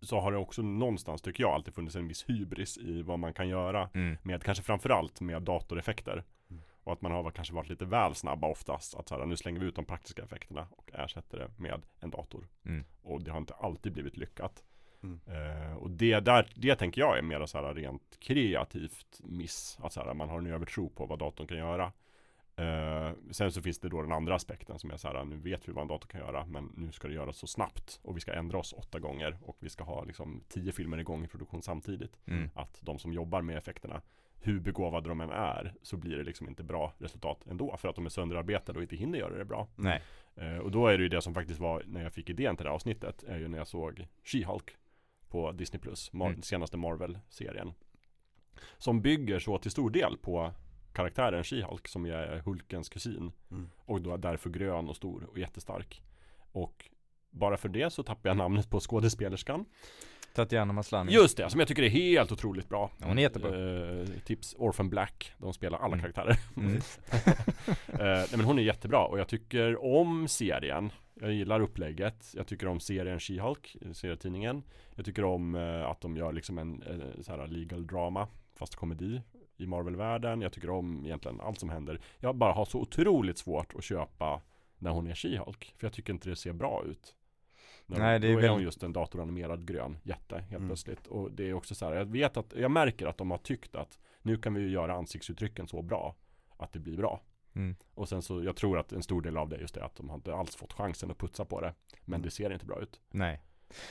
Så 0.00 0.20
har 0.20 0.32
det 0.32 0.38
också 0.38 0.62
någonstans 0.62 1.22
tycker 1.22 1.42
jag 1.44 1.52
alltid 1.52 1.74
funnits 1.74 1.96
en 1.96 2.08
viss 2.08 2.24
hybris 2.28 2.78
i 2.78 3.02
vad 3.02 3.18
man 3.18 3.32
kan 3.34 3.48
göra 3.48 3.90
Mm. 3.94 4.16
med 4.22 4.42
kanske 4.42 4.64
framförallt 4.64 5.20
med 5.20 5.42
datoreffekter 5.42 6.24
Mm. 6.50 6.62
och 6.84 6.92
att 6.92 7.02
man 7.02 7.12
har 7.12 7.30
kanske 7.30 7.54
varit 7.54 7.68
lite 7.68 7.84
väl 7.84 8.14
snabba 8.14 8.46
oftast 8.48 8.94
att 8.94 9.08
så 9.08 9.18
här, 9.18 9.26
nu 9.26 9.36
slänger 9.36 9.60
vi 9.60 9.66
ut 9.66 9.74
de 9.76 9.84
praktiska 9.84 10.22
effekterna 10.22 10.66
och 10.70 10.90
ersätter 10.94 11.38
det 11.38 11.50
med 11.62 11.82
en 12.00 12.10
dator 12.10 12.48
Mm. 12.66 12.84
och 13.02 13.22
det 13.22 13.30
har 13.30 13.38
inte 13.38 13.54
alltid 13.54 13.92
blivit 13.92 14.16
lyckat 14.16 14.62
Mm. 15.02 15.20
Eh, 15.26 15.76
och 15.76 15.90
det 15.90 16.20
där, 16.20 16.46
det 16.54 16.76
tänker 16.76 17.00
jag 17.00 17.18
är 17.18 17.22
mer 17.22 17.46
så 17.46 17.58
här 17.58 17.74
rent 17.74 18.16
kreativt 18.20 19.20
miss. 19.20 19.78
Att 19.82 19.92
så 19.92 20.00
här, 20.00 20.14
man 20.14 20.28
har 20.28 20.38
en 20.38 20.46
övertro 20.46 20.88
på 20.88 21.06
vad 21.06 21.18
datorn 21.18 21.46
kan 21.46 21.58
göra. 21.58 21.92
Eh, 22.56 23.12
sen 23.30 23.52
så 23.52 23.62
finns 23.62 23.78
det 23.78 23.88
då 23.88 24.02
den 24.02 24.12
andra 24.12 24.34
aspekten 24.34 24.78
som 24.78 24.90
är 24.90 24.96
så 24.96 25.08
här, 25.08 25.24
nu 25.24 25.36
vet 25.36 25.68
vi 25.68 25.72
vad 25.72 25.82
en 25.82 25.88
dator 25.88 26.08
kan 26.08 26.20
göra, 26.20 26.46
men 26.46 26.72
nu 26.76 26.92
ska 26.92 27.08
det 27.08 27.14
göras 27.14 27.36
så 27.36 27.46
snabbt 27.46 28.00
och 28.02 28.16
vi 28.16 28.20
ska 28.20 28.32
ändra 28.32 28.58
oss 28.58 28.72
åtta 28.72 28.98
gånger 28.98 29.38
och 29.42 29.56
vi 29.60 29.68
ska 29.68 29.84
ha 29.84 30.04
liksom 30.04 30.42
tio 30.48 30.72
filmer 30.72 30.98
igång 30.98 31.24
i 31.24 31.28
produktion 31.28 31.62
samtidigt. 31.62 32.16
Mm. 32.26 32.50
Att 32.54 32.78
de 32.82 32.98
som 32.98 33.12
jobbar 33.12 33.42
med 33.42 33.58
effekterna, 33.58 34.02
hur 34.40 34.60
begåvade 34.60 35.08
de 35.08 35.20
än 35.20 35.30
är, 35.30 35.74
så 35.82 35.96
blir 35.96 36.16
det 36.16 36.24
liksom 36.24 36.48
inte 36.48 36.62
bra 36.62 36.92
resultat 36.98 37.46
ändå 37.50 37.76
för 37.76 37.88
att 37.88 37.94
de 37.94 38.06
är 38.06 38.10
sönderarbetade 38.10 38.78
och 38.78 38.82
inte 38.82 38.96
hinner 38.96 39.18
göra 39.18 39.38
det 39.38 39.44
bra. 39.44 39.68
Nej. 39.76 40.02
Eh, 40.34 40.56
och 40.56 40.70
då 40.70 40.86
är 40.86 40.98
det 40.98 41.02
ju 41.02 41.08
det 41.08 41.22
som 41.22 41.34
faktiskt 41.34 41.60
var 41.60 41.82
när 41.86 42.02
jag 42.02 42.12
fick 42.12 42.30
idén 42.30 42.56
till 42.56 42.64
det 42.64 42.70
här 42.70 42.74
avsnittet 42.74 43.22
är 43.22 43.38
ju 43.38 43.48
när 43.48 43.58
jag 43.58 43.66
såg 43.66 44.06
She-Hulk 44.24 44.70
på 45.32 45.52
Disney 45.52 45.80
Plus, 45.80 46.12
Mar- 46.12 46.26
Mm. 46.28 46.42
senaste 46.42 46.76
Marvel-serien. 46.76 47.72
Som 48.78 49.02
bygger 49.02 49.38
så 49.38 49.58
till 49.58 49.70
stor 49.70 49.90
del 49.90 50.16
på 50.18 50.52
karaktären 50.92 51.42
She-Hulk 51.42 51.86
som 51.88 52.04
är 52.06 52.42
Hulkens 52.44 52.88
kusin. 52.88 53.32
Mm. 53.50 53.70
Och 53.76 54.00
då 54.02 54.12
är 54.14 54.18
därför 54.18 54.50
grön 54.50 54.88
och 54.88 54.96
stor 54.96 55.24
och 55.30 55.38
jättestark. 55.38 56.02
Och 56.52 56.90
bara 57.30 57.56
för 57.56 57.68
det 57.68 57.90
så 57.92 58.02
tappar 58.02 58.30
jag 58.30 58.36
namnet 58.36 58.70
på 58.70 58.80
skådespelerskan 58.80 59.64
Tatiana 60.34 60.72
Maslany. 60.72 61.12
Just 61.12 61.36
det, 61.36 61.50
som 61.50 61.60
jag 61.60 61.68
tycker 61.68 61.82
är 61.82 61.88
helt 61.88 62.32
otroligt 62.32 62.68
bra 62.68 62.90
Ja, 63.00 63.06
hon 63.06 63.18
är 63.18 63.22
jättebra. 63.22 63.50
Eh, 64.00 64.06
Tips 64.24 64.54
Orphan 64.58 64.90
Black, 64.90 65.32
de 65.38 65.52
spelar 65.52 65.78
alla 65.78 65.96
Mm. 65.96 66.00
karaktärer 66.00 66.36
Mm. 66.56 66.76
Eh, 67.88 67.96
Nej 67.98 68.26
men 68.36 68.44
hon 68.44 68.58
är 68.58 68.62
jättebra 68.62 69.04
och 69.06 69.18
jag 69.20 69.28
tycker 69.28 69.84
om 69.84 70.28
serien 70.28 70.92
Jag 71.14 71.32
gillar 71.32 71.60
upplägget. 71.60 72.32
Jag 72.36 72.46
tycker 72.46 72.66
om 72.68 72.80
serien 72.80 73.18
She-Hulk, 73.18 73.76
eh, 73.86 73.92
serietidningen. 73.92 74.62
Jag 74.96 75.04
tycker 75.04 75.24
om 75.24 75.54
eh, 75.54 75.84
att 75.90 76.00
de 76.00 76.16
gör 76.16 76.32
liksom 76.32 76.58
en 76.58 76.82
eh, 76.82 77.20
så 77.22 77.32
här 77.36 77.46
legal 77.46 77.86
drama 77.86 78.28
Fast 78.54 78.74
komedi 78.76 79.22
i 79.56 79.66
Marvel-världen. 79.66 80.40
Jag 80.40 80.52
tycker 80.52 80.70
om 80.70 81.04
egentligen 81.06 81.40
allt 81.40 81.60
som 81.60 81.68
händer. 81.70 82.00
Jag 82.18 82.36
bara 82.36 82.52
har 82.52 82.64
så 82.64 82.80
otroligt 82.80 83.38
svårt 83.38 83.74
att 83.74 83.84
köpa 83.84 84.40
När 84.78 84.90
hon 84.90 85.06
är 85.06 85.14
She-Hulk 85.14 85.72
För 85.76 85.86
jag 85.86 85.92
tycker 85.92 86.12
inte 86.12 86.28
det 86.28 86.36
ser 86.36 86.52
bra 86.52 86.84
ut. 86.86 87.14
När- 87.86 87.98
Nej, 87.98 88.18
det 88.20 88.26
är 88.28 88.32
Då 88.32 88.38
är 88.38 88.42
väl- 88.42 88.50
hon 88.50 88.62
just 88.62 88.82
en 88.82 88.92
datoranimerad 88.92 89.66
grön 89.66 89.96
jätte 90.02 90.34
helt 90.38 90.52
Mm. 90.52 90.68
plötsligt. 90.68 91.06
Och 91.06 91.32
det 91.32 91.48
är 91.48 91.54
också 91.54 91.74
så 91.74 91.86
här 91.86 91.94
Jag 91.94 92.04
vet 92.04 92.36
att 92.36 92.52
Jag 92.56 92.70
märker 92.70 93.06
att 93.06 93.18
de 93.18 93.30
har 93.30 93.38
tyckt 93.38 93.74
att 93.76 93.98
Nu 94.22 94.36
kan 94.36 94.54
vi 94.54 94.60
ju 94.60 94.68
göra 94.70 94.94
ansiktsuttrycken 94.94 95.68
så 95.68 95.82
bra 95.82 96.14
Att 96.56 96.72
det 96.72 96.78
blir 96.78 96.96
bra 96.96 97.20
Mm. 97.54 97.76
och 97.94 98.08
sen 98.08 98.22
så, 98.22 98.42
jag 98.44 98.56
tror 98.56 98.78
att 98.78 98.92
en 98.92 99.02
stor 99.02 99.22
del 99.22 99.36
av 99.36 99.48
det 99.48 99.56
är 99.56 99.60
just 99.60 99.74
det 99.74 99.84
att 99.84 99.96
de 99.96 100.08
har 100.08 100.16
inte 100.16 100.34
alls 100.34 100.56
fått 100.56 100.72
chansen 100.72 101.10
att 101.10 101.18
putsa 101.18 101.44
på 101.44 101.60
det 101.60 101.74
Men 102.04 102.14
Mm. 102.14 102.22
det 102.24 102.30
ser 102.30 102.52
inte 102.52 102.66
bra 102.66 102.80
ut 102.82 103.00
Nej. 103.10 103.40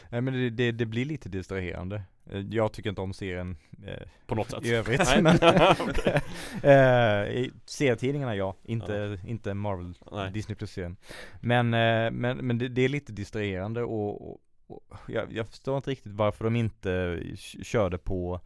Nej 0.10 0.22
men 0.22 0.34
det, 0.34 0.50
det, 0.50 0.72
det 0.72 0.86
blir 0.86 1.06
lite 1.06 1.30
distraherande. 1.30 2.04
Eh, 2.32 2.40
Jag 2.40 2.72
tycker 2.74 2.90
inte 2.90 3.02
om 3.02 3.14
serien 3.14 3.58
eh, 3.88 4.08
På 4.26 4.36
något 4.36 4.50
sätt 4.52 4.66
i 4.66 4.74
övrigt. 4.74 5.02
Nej. 5.06 5.22
men, 5.22 5.36
eh, 6.64 7.52
serietidningarna 7.66 8.36
ja, 8.36 8.56
inte, 8.64 9.20
inte 9.28 9.54
Marvel 9.54 9.94
Nej. 10.12 10.32
Disney 10.32 10.56
Plus-serien. 10.56 10.98
Men, 11.42 11.74
eh, 11.74 12.12
men, 12.12 12.38
men 12.38 12.58
det, 12.58 12.68
det 12.68 12.82
är 12.82 12.90
lite 12.90 13.12
distraherande 13.14 13.84
och, 13.84 14.30
och, 14.32 14.42
och 14.68 14.84
jag, 15.08 15.34
jag 15.34 15.48
förstår 15.48 15.78
inte 15.78 15.90
riktigt 15.92 16.12
varför 16.14 16.44
de 16.44 16.56
inte 16.56 17.20
k- 17.24 17.64
körde 17.64 17.98
på 17.98 18.40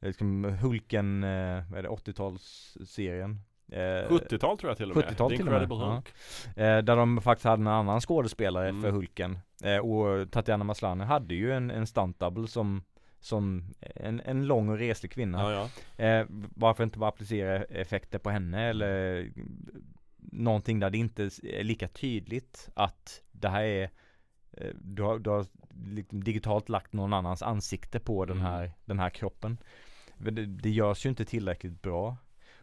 eh, 0.00 0.06
liksom 0.06 0.44
Hulken, 0.44 1.24
eh, 1.24 1.62
vad 1.70 1.78
är 1.78 1.82
det, 1.82 1.88
80-talsserien. 1.88 3.36
Eh, 3.72 4.08
70-tal 4.10 4.58
tror 4.58 4.70
jag 4.70 4.76
till 4.76 4.90
och 4.90 4.96
med 4.96 5.04
70-tal 5.04 5.30
The 5.30 5.36
till 5.36 5.46
och 5.46 5.52
med, 5.52 5.62
Incredible 5.62 5.84
ja. 5.86 5.92
Hulk 5.94 6.08
Eh, 6.56 6.78
där 6.84 6.96
de 6.96 7.20
faktiskt 7.22 7.44
hade 7.44 7.60
en 7.62 7.66
annan 7.66 8.00
skådespelare 8.00 8.68
Mm. 8.68 8.82
för 8.82 8.90
Hulken. 8.90 9.38
Eh, 9.64 9.76
och 9.78 10.30
Tatiana 10.30 10.64
Maslany 10.64 11.04
hade 11.04 11.34
ju 11.34 11.52
en, 11.52 11.70
en 11.70 11.86
stunt 11.86 12.18
double 12.20 12.46
som, 12.48 12.84
som 13.20 13.64
en, 13.80 14.20
en 14.20 14.46
lång 14.46 14.68
och 14.68 14.78
reslig 14.78 15.12
kvinna. 15.12 15.52
Ja 15.52 15.52
ja 15.96 16.04
Eh, 16.04 16.26
varför 16.54 16.84
inte 16.84 16.98
bara 16.98 17.08
applicera 17.08 17.62
effekter 17.64 18.18
på 18.18 18.30
henne 18.30 18.62
eller 18.68 19.28
någonting 20.32 20.80
där 20.80 20.90
det 20.90 20.98
inte 20.98 21.22
är 21.42 21.64
lika 21.64 21.88
tydligt 21.88 22.68
att 22.74 23.22
det 23.32 23.48
här 23.48 23.62
är 23.62 23.90
eh, 24.52 24.70
du 24.74 25.02
har, 25.02 25.18
du 25.18 25.30
har 25.30 25.46
liksom 25.84 26.24
digitalt 26.24 26.68
lagt 26.68 26.92
någon 26.92 27.12
annans 27.12 27.42
ansikte 27.42 28.00
på 28.00 28.24
den 28.24 28.36
Mm. 28.36 28.52
här, 28.52 28.72
den 28.84 28.98
här 28.98 29.10
kroppen. 29.10 29.58
Det, 30.18 30.46
det 30.46 30.70
görs 30.70 31.04
ju 31.06 31.10
inte 31.10 31.24
tillräckligt 31.24 31.82
bra. 31.82 32.16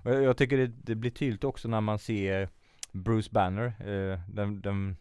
Och 0.04 0.12
jag, 0.12 0.38
tycker 0.38 0.58
det, 0.58 0.68
det 0.68 0.96
blir 0.96 1.12
tydligt 1.12 1.44
också 1.44 1.68
när 1.68 1.82
man 1.82 2.00
ser 2.00 2.50
Bruce 2.92 3.30
Banner, 3.32 3.66
eh, 3.66 4.20
den, 4.34 4.62
den 4.62 4.98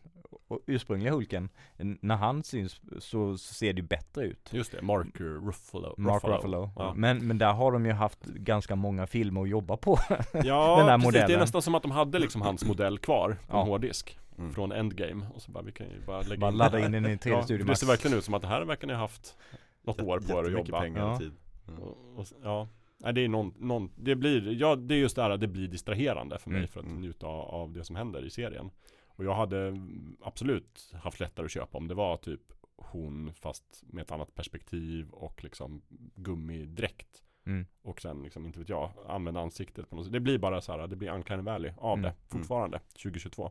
ursprungliga 0.66 1.12
Hulken. 1.12 1.48
När 1.76 2.16
han 2.16 2.42
syns 2.42 2.80
så, 2.98 3.38
så 3.38 3.54
ser 3.54 3.72
det 3.72 3.80
ju 3.80 3.86
bättre 3.86 4.24
ut. 4.24 4.48
Just 4.52 4.72
det, 4.72 4.82
Mark 4.82 5.20
Ruffalo 5.20 5.94
Mark 5.98 6.24
Ruffalo. 6.24 6.70
Ja, 6.76 6.92
Men, 6.96 7.26
men 7.26 7.38
där 7.38 7.52
har 7.52 7.72
de 7.72 7.86
ju 7.86 7.92
haft 7.92 8.24
ganska 8.24 8.76
många 8.76 9.06
filmer 9.06 9.42
att 9.42 9.48
jobba 9.48 9.76
på. 9.76 9.98
ja 10.32 10.84
Den 10.86 11.00
precis, 11.00 11.12
det 11.12 11.18
är 11.18 11.22
modellen. 11.22 11.40
nästan 11.40 11.62
som 11.62 11.74
att 11.74 11.82
de 11.82 11.90
hade 11.90 12.18
liksom 12.18 12.42
hans 12.42 12.64
modell 12.68 12.98
kvar 12.98 13.28
på 13.48 13.56
Ja. 13.56 13.60
en 13.62 13.66
hårddisk 13.68 14.18
Mm. 14.38 14.52
Från 14.54 14.72
Endgame 14.72 15.26
och 15.34 15.42
så 15.42 15.50
bara 15.50 15.62
vi 15.64 15.72
kan 15.72 15.86
ju 15.86 16.00
bara 16.06 16.20
lägga 16.22 16.40
Bara 16.40 16.50
in 16.50 16.56
ladda 16.56 16.84
in 16.84 16.92
den 16.92 17.06
i 17.06 17.16
3D 17.16 17.46
ja, 17.58 17.64
Det 17.64 17.76
ser 17.76 17.86
verkligen 17.86 18.18
ut 18.18 18.24
som 18.24 18.34
att 18.34 18.42
det 18.42 18.48
här 18.48 18.62
verkar 18.64 18.86
ni 18.86 18.92
ha 18.92 19.00
haft 19.00 19.36
Något 19.82 20.00
år 20.00 20.20
på 20.20 20.38
er 20.40 20.44
att 20.44 20.52
jobba 20.52 20.80
pengar 20.80 21.00
Ja. 21.00 21.12
och 21.12 21.18
tid. 21.18 21.32
Mm. 21.68 21.82
Och, 21.82 21.96
och, 22.16 22.26
ja, 22.42 22.68
nej 22.98 23.12
det 23.12 23.20
är 23.24 23.28
någon, 23.28 23.54
någon, 23.58 23.90
det 23.96 24.14
blir, 24.16 24.52
ja 24.60 24.76
det 24.76 24.94
är 24.94 24.98
just 24.98 25.16
det 25.16 25.22
här 25.22 25.30
att 25.30 25.40
det 25.40 25.46
blir 25.48 25.68
distraherande 25.68 26.38
för 26.38 26.50
mig 26.50 26.58
Mm. 26.58 26.68
för 26.68 26.80
att 26.80 26.86
Mm. 26.86 27.00
njuta 27.00 27.26
av, 27.26 27.72
det 27.72 27.84
som 27.84 27.96
händer 27.96 28.24
i 28.26 28.30
serien. 28.30 28.70
Och 29.06 29.24
jag 29.24 29.34
hade 29.34 29.58
mm, 29.68 30.16
absolut 30.22 30.92
haft 31.02 31.20
lättare 31.20 31.44
att 31.46 31.50
köpa 31.52 31.78
om 31.78 31.88
det 31.88 31.94
var 31.94 32.16
typ 32.16 32.40
hon 32.76 33.32
fast 33.34 33.82
med 33.86 34.02
ett 34.02 34.12
annat 34.12 34.34
perspektiv 34.34 35.08
och 35.10 35.44
liksom 35.44 35.82
gummidräkt. 36.14 37.22
Mm. 37.46 37.66
Och 37.82 38.00
sen 38.00 38.22
liksom, 38.22 38.46
inte 38.46 38.58
vet 38.58 38.68
jag, 38.68 38.92
använda 39.08 39.40
ansiktet 39.40 39.90
på 39.90 39.96
något 39.96 40.04
sätt. 40.04 40.12
Det 40.12 40.20
blir 40.20 40.38
bara 40.38 40.60
så 40.60 40.72
här, 40.72 40.86
det 40.86 40.96
blir 40.96 41.10
uncanny 41.10 41.42
valley 41.42 41.72
av 41.76 41.98
Mm. 41.98 42.02
det 42.10 42.14
fortfarande, 42.28 42.78
2022. 43.02 43.50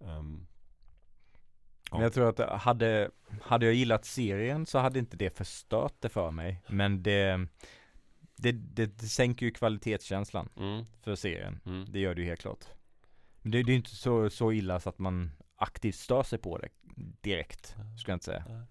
Ehm, 0.00 0.46
Men 1.92 2.00
jag 2.00 2.12
tror 2.12 2.28
att 2.28 2.60
hade, 2.62 3.10
hade 3.42 3.66
jag 3.66 3.74
gillat 3.74 4.04
serien 4.04 4.66
så 4.66 4.78
hade 4.78 4.98
inte 4.98 5.16
det 5.16 5.36
förstört 5.36 5.94
det 6.00 6.08
för 6.08 6.30
mig. 6.30 6.62
Men 6.68 7.02
det, 7.02 7.46
det, 8.36 8.52
det, 8.52 8.86
det 8.86 9.06
sänker 9.06 9.46
ju 9.46 9.52
kvalitetskänslan 9.52 10.48
mm, 10.56 10.84
för 11.02 11.14
serien. 11.14 11.60
mm. 11.66 11.92
Det 11.92 11.98
gör 11.98 12.14
det 12.14 12.20
ju 12.20 12.28
helt 12.28 12.40
klart. 12.40 12.64
Men 13.42 13.52
det, 13.52 13.62
det 13.62 13.70
är 13.70 13.72
ju 13.72 13.76
inte 13.76 13.96
så, 13.96 14.30
så 14.30 14.52
illa 14.52 14.80
så 14.80 14.88
att 14.88 14.98
man 14.98 15.30
aktivt 15.56 15.94
stör 15.94 16.22
sig 16.22 16.38
på 16.38 16.58
det 16.58 16.68
direkt, 17.20 17.66
skulle 17.98 18.12
jag 18.12 18.16
inte 18.16 18.24
säga. 18.24 18.66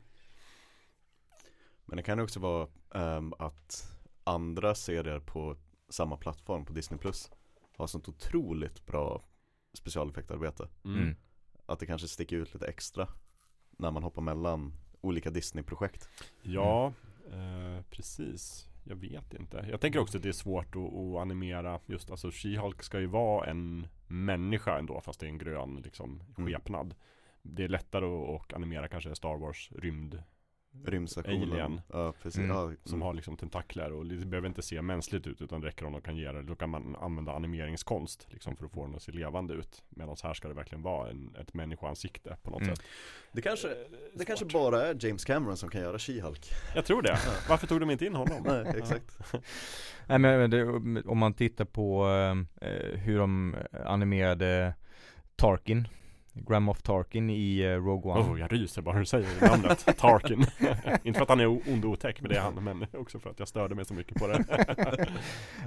Men 1.86 1.98
det 1.98 2.04
kan 2.04 2.18
ju 2.18 2.24
också 2.24 2.40
vara 2.40 2.68
ehm, 2.96 3.34
att 3.40 3.92
andra 4.24 4.76
serier 4.76 5.20
på 5.20 5.58
samma 5.90 6.18
plattform 6.18 6.66
på 6.66 6.74
Disney 6.74 7.00
Plus 7.00 7.32
har 7.78 7.88
sånt 7.88 8.10
otroligt 8.10 8.86
bra 8.86 9.24
specialeffektarbete. 9.74 10.68
Mm. 10.86 11.02
Mm. 11.02 11.16
Att 11.66 11.80
det 11.80 11.86
kanske 11.86 12.08
sticker 12.08 12.36
ut 12.38 12.54
lite 12.54 12.68
extra 12.68 13.08
när 13.72 13.92
man 13.92 14.04
hoppar 14.04 14.22
mellan 14.22 14.74
olika 15.02 15.30
Disney-projekt. 15.30 16.10
Ja, 16.42 16.94
eh, 17.32 17.82
precis. 17.90 18.68
Jag 18.88 18.96
vet 18.96 19.34
inte. 19.34 19.66
Jag 19.70 19.82
tänker 19.82 20.00
också 20.00 20.18
att 20.18 20.24
det 20.24 20.30
är 20.30 20.34
svårt 20.34 20.76
att, 20.76 20.94
att 20.94 21.22
animera 21.22 21.80
just, 21.86 22.12
alltså 22.12 22.28
She-Hulk 22.28 22.82
ska 22.82 23.00
ju 23.00 23.06
vara 23.08 23.46
en 23.50 23.88
människa 24.08 24.80
ändå 24.80 25.02
fast 25.02 25.20
det 25.20 25.26
är 25.26 25.30
en 25.30 25.38
grön 25.38 25.82
liksom 25.84 26.22
Mm. 26.38 26.52
skepnad. 26.54 26.96
Det 27.42 27.64
är 27.64 27.68
lättare 27.68 28.06
att, 28.06 28.42
att 28.42 28.54
animera 28.54 28.88
kanske 28.88 29.16
Star 29.16 29.38
Wars 29.38 29.72
rymd 29.76 30.24
Rymdstationen. 30.86 31.52
Alien. 31.52 31.82
Ja, 31.94 32.14
precis. 32.22 32.38
Mm. 32.40 32.50
Ja, 32.58 32.72
som 32.84 33.02
har 33.02 33.14
liksom 33.14 33.38
tentakler 33.38 33.94
och 33.94 34.06
det 34.06 34.26
behöver 34.26 34.48
inte 34.48 34.62
se 34.62 34.82
mänskligt 34.82 35.28
ut 35.28 35.42
utan 35.42 35.62
det 35.62 35.68
räcker 35.68 35.86
om 35.86 35.92
de 35.92 36.02
kan 36.02 36.16
ge 36.18 36.32
det. 36.32 36.44
Då 36.44 36.56
kan 36.56 36.70
man 36.70 36.96
använda 36.96 37.32
animeringskonst 37.32 38.28
liksom 38.30 38.56
för 38.56 38.66
att 38.66 38.72
få 38.72 38.86
den 38.86 38.96
att 38.96 39.02
se 39.04 39.12
levande 39.12 39.54
ut. 39.54 39.84
Medan 39.90 40.16
här 40.24 40.34
ska 40.34 40.48
det 40.48 40.54
verkligen 40.54 40.82
vara 40.82 41.10
en, 41.10 41.36
ett 41.42 41.54
människoansikte 41.54 42.38
på 42.44 42.50
något 42.52 42.62
Mm. 42.62 42.76
sätt. 42.76 42.86
Det 43.32 43.42
kanske, 43.42 43.68
Eh, 43.68 43.74
det 44.14 44.26
kanske 44.26 44.46
bara 44.46 44.82
är 44.88 45.06
James 45.06 45.26
Cameron 45.26 45.58
som 45.58 45.70
kan 45.70 45.82
göra 45.82 45.98
She-Hulk. 45.98 46.52
Jag 46.76 46.86
tror 46.86 47.02
det. 47.02 47.18
Varför 47.50 47.68
tog 47.68 47.80
de 47.80 47.90
inte 47.92 48.06
in 48.06 48.16
honom? 48.16 48.44
Nej, 48.46 48.74
exakt. 48.78 49.18
Nej 50.08 50.20
men 50.20 50.40
men 50.40 50.50
det, 50.50 50.64
om 51.04 51.18
man 51.18 51.34
tittar 51.34 51.66
på 51.66 52.08
eh, 52.62 52.70
hur 53.00 53.18
de 53.20 53.56
animerade 53.86 54.74
Tarkin 55.36 55.88
Grand 56.36 56.66
Moff 56.66 56.82
Tarkin 56.82 57.30
i 57.30 57.60
eh, 57.60 57.70
Rogue 57.70 58.12
One 58.12 58.22
Oh, 58.22 58.40
jag 58.40 58.54
ryser 58.54 58.82
bara 58.82 59.00
du 59.00 59.06
säger 59.06 59.50
namnet 59.50 59.86
Tarkin 59.98 60.46
Inte 61.04 61.18
för 61.18 61.24
att 61.24 61.30
han 61.30 61.40
är 61.40 61.48
ond 61.48 61.86
och 61.86 61.92
otäck 61.92 62.22
men 62.22 62.30
det 62.30 62.38
är 62.38 62.42
han 62.42 62.64
Men 62.64 62.86
också 62.94 63.20
för 63.20 63.30
att 63.30 63.40
jag 63.40 63.48
störde 63.48 63.76
mig 63.76 63.86
så 63.86 63.94
mycket 63.94 64.18
på 64.18 64.28
det 64.28 64.46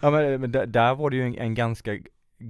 Ja 0.02 0.10
men, 0.10 0.40
men 0.40 0.52
där, 0.52 0.94
var 0.94 1.10
det 1.10 1.16
ju 1.16 1.26
en, 1.26 1.34
en 1.34 1.54
ganska 1.54 1.98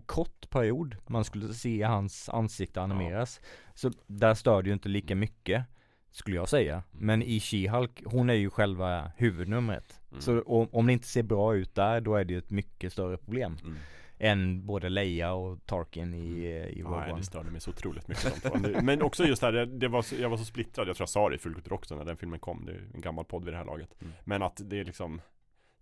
kort 0.06 0.50
period 0.50 0.96
man 1.06 1.24
skulle 1.24 1.54
se 1.54 1.82
hans 1.82 2.28
ansikte 2.28 2.82
animeras. 2.82 3.40
Så 3.74 3.92
där 4.06 4.34
stör 4.34 4.62
det 4.62 4.68
ju 4.68 4.72
inte 4.72 4.88
lika 4.88 5.14
mycket 5.14 5.64
skulle 6.10 6.36
jag 6.36 6.48
säga. 6.48 6.82
Men 6.90 7.22
i 7.22 7.38
She-Hulk, 7.38 8.02
hon 8.04 8.30
är 8.30 8.34
ju 8.34 8.50
själva 8.50 9.12
huvudnumret. 9.16 10.00
Mm. 10.10 10.20
Så 10.20 10.42
om, 10.42 10.68
om 10.72 10.86
det 10.86 10.92
inte 10.92 11.06
ser 11.06 11.22
bra 11.22 11.54
ut 11.54 11.74
där, 11.74 12.00
då 12.00 12.14
är 12.14 12.24
det 12.24 12.32
ju 12.32 12.38
ett 12.38 12.50
mycket 12.50 12.92
större 12.92 13.16
problem. 13.16 13.56
Mm. 13.64 13.76
Än 14.18 14.66
både 14.66 14.88
Leia 14.88 15.32
och 15.32 15.66
Tarkin 15.66 16.14
i, 16.14 16.44
eh, 16.44 16.78
i 16.78 16.82
Rogue 16.82 16.98
Nej 17.00 17.10
One. 17.12 17.20
det 17.20 17.24
störde 17.26 17.50
mig 17.50 17.60
så 17.60 17.70
otroligt 17.70 18.08
mycket. 18.08 18.84
Men 18.84 19.02
också 19.02 19.24
just 19.24 19.42
här, 19.42 19.52
det, 19.52 19.66
det 19.66 19.88
var 19.88 20.02
så, 20.02 20.14
jag 20.16 20.28
var 20.30 20.36
så 20.36 20.44
splittrad. 20.44 20.88
Jag 20.88 20.96
tror 20.96 21.02
jag 21.02 21.08
sa 21.08 21.28
det 21.28 21.34
i 21.34 21.38
Fullkultur 21.38 21.72
också 21.72 21.96
när 21.96 22.04
den 22.04 22.16
filmen 22.16 22.38
kom. 22.40 22.64
Det 22.66 22.72
är 22.72 22.82
en 22.94 23.00
gammal 23.00 23.24
podd 23.24 23.44
vid 23.44 23.52
det 23.54 23.58
här 23.58 23.64
laget. 23.64 23.94
Mm. 24.02 24.12
Men 24.24 24.42
att 24.42 24.60
det 24.64 24.80
är 24.80 24.84
liksom 24.84 25.20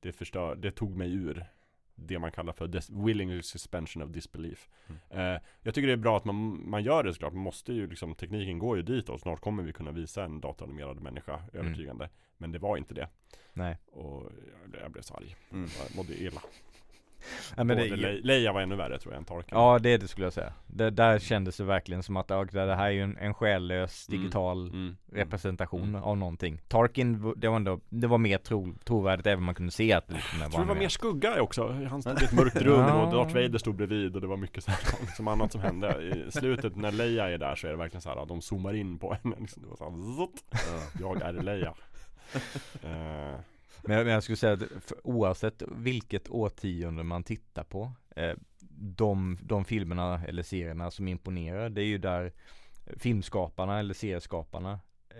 Det 0.00 0.12
förstör, 0.12 0.54
det 0.56 0.70
tog 0.70 0.96
mig 0.96 1.14
ur 1.14 1.44
Det 1.94 2.18
man 2.18 2.32
kallar 2.32 2.52
för 2.52 2.66
dis- 2.68 3.04
willing 3.06 3.42
suspension 3.42 4.02
of 4.02 4.10
disbelief. 4.10 4.68
Eh, 5.10 5.36
Jag 5.62 5.74
tycker 5.74 5.86
det 5.86 5.92
är 5.92 5.96
bra 5.96 6.16
att 6.16 6.24
man, 6.24 6.70
man 6.70 6.82
gör 6.82 7.02
det 7.04 7.12
såklart. 7.14 7.32
Man 7.32 7.42
måste 7.42 7.72
ju 7.72 7.86
liksom, 7.86 8.14
tekniken 8.14 8.58
går 8.58 8.76
ju 8.76 8.82
dit 8.82 9.08
och 9.08 9.20
snart 9.20 9.40
kommer 9.40 9.62
vi 9.62 9.72
kunna 9.72 9.90
visa 9.92 10.24
en 10.24 10.40
datoranimerad 10.40 11.00
människa 11.00 11.40
övertygande. 11.52 12.08
Men 12.38 12.52
det 12.52 12.58
var 12.58 12.76
inte 12.76 12.94
det. 12.94 13.08
Nej. 13.52 13.76
Och 13.92 14.22
jag 14.62 14.70
blev, 14.70 14.82
jag 14.82 14.90
blev 14.92 15.02
så 15.02 15.14
arg. 15.14 15.36
Mm. 15.52 15.68
Jag 15.88 15.96
mådde 15.96 16.22
illa 16.22 16.40
Ja, 17.56 17.64
men 17.64 17.76
Både 17.76 17.88
det, 17.88 17.96
Le- 17.96 18.20
Leia 18.22 18.52
var 18.52 18.60
ännu 18.60 18.76
värre 18.76 18.98
tror 18.98 19.14
jag 19.14 19.18
än 19.18 19.24
Tarkin. 19.24 19.48
ja 19.50 19.78
det, 19.78 19.96
det 19.96 20.08
skulle 20.08 20.26
jag 20.26 20.32
säga. 20.32 20.52
Det, 20.66 20.90
där 20.90 21.18
kändes 21.18 21.56
det 21.56 21.64
verkligen 21.64 22.02
som 22.02 22.16
att 22.16 22.28
det 22.28 22.34
här 22.74 22.86
är 22.86 22.90
ju 22.90 23.02
en, 23.02 23.16
en 23.16 23.34
själlös 23.34 24.08
Mm. 24.08 24.20
digital 24.20 24.68
Mm. 24.68 24.96
representation 25.12 25.82
Mm. 25.88 26.02
av 26.02 26.16
någonting. 26.16 26.60
Tarkin, 26.68 27.32
det 27.36 27.48
var 27.48 27.56
ändå, 27.56 27.80
det 27.88 28.06
var 28.06 28.18
mer 28.18 28.38
tro, 28.38 28.74
trovärdigt 28.84 29.26
även 29.26 29.38
om 29.38 29.44
man 29.44 29.54
kunde 29.54 29.72
se 29.72 29.92
att 29.92 30.08
det 30.08 30.14
liksom 30.14 30.40
Jag 30.40 30.50
tror 30.52 30.60
det 30.62 30.66
var 30.68 30.74
med. 30.74 30.82
mer 30.82 30.88
skugga 30.88 31.42
också. 31.42 31.68
Han 31.90 32.02
stod 32.02 32.22
i 32.22 32.24
ett 32.24 32.32
mörkt 32.32 32.56
rum 32.62 32.80
Ja. 32.88 33.02
och 33.06 33.12
Darth 33.12 33.34
Vader 33.34 33.58
stod 33.58 33.74
bredvid 33.76 34.14
och 34.14 34.20
det 34.20 34.26
var 34.26 34.36
mycket 34.36 34.64
så 34.64 34.70
här, 34.70 34.80
liksom 35.00 35.28
annat 35.28 35.52
som 35.52 35.60
hände. 35.60 36.02
I 36.28 36.32
slutet 36.32 36.76
när 36.76 36.92
Leia 36.92 37.28
är 37.30 37.38
där 37.38 37.54
så 37.54 37.66
är 37.66 37.70
det 37.70 37.76
verkligen 37.76 38.02
så 38.02 38.08
här 38.08 38.16
att 38.22 38.28
de 38.28 38.42
zoomar 38.42 38.74
in 38.74 38.98
på 38.98 39.16
henne. 39.22 39.36
Liksom, 39.40 39.62
det 39.62 39.68
var 39.68 39.76
så 39.76 39.84
här, 39.84 40.28
Ja. 41.00 41.16
jag 41.20 41.22
är 41.22 41.42
Leia. 41.42 41.74
Eh, 42.82 43.40
Men, 43.86 44.04
men 44.04 44.12
jag 44.14 44.22
skulle 44.22 44.36
säga 44.36 44.52
att 44.52 44.92
oavsett 45.04 45.62
vilket 45.68 46.28
årtionde 46.30 47.02
man 47.02 47.24
tittar 47.24 47.64
på 47.64 47.92
eh, 48.16 48.34
de, 48.78 49.38
de 49.42 49.64
filmerna 49.64 50.22
eller 50.28 50.42
serierna 50.42 50.90
som 50.90 51.08
imponerar 51.08 51.70
det 51.70 51.82
är 51.82 51.86
ju 51.86 51.98
där 51.98 52.32
filmskaparna 52.96 53.78
eller 53.78 53.94
serieskaparna 53.94 54.80
eh, 55.10 55.16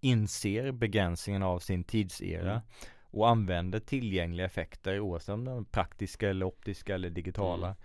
inser 0.00 0.72
begränsningen 0.72 1.42
av 1.42 1.58
sin 1.58 1.84
tidsera 1.84 2.50
Mm. 2.50 2.62
och 3.10 3.28
använder 3.28 3.80
tillgängliga 3.80 4.46
effekter 4.46 5.00
oavsett 5.00 5.32
om 5.34 5.44
de 5.44 5.58
är 5.58 5.64
praktiska 5.64 6.28
eller 6.30 6.46
optiska 6.46 6.94
eller 6.94 7.10
digitala 7.10 7.66
Mm. 7.66 7.76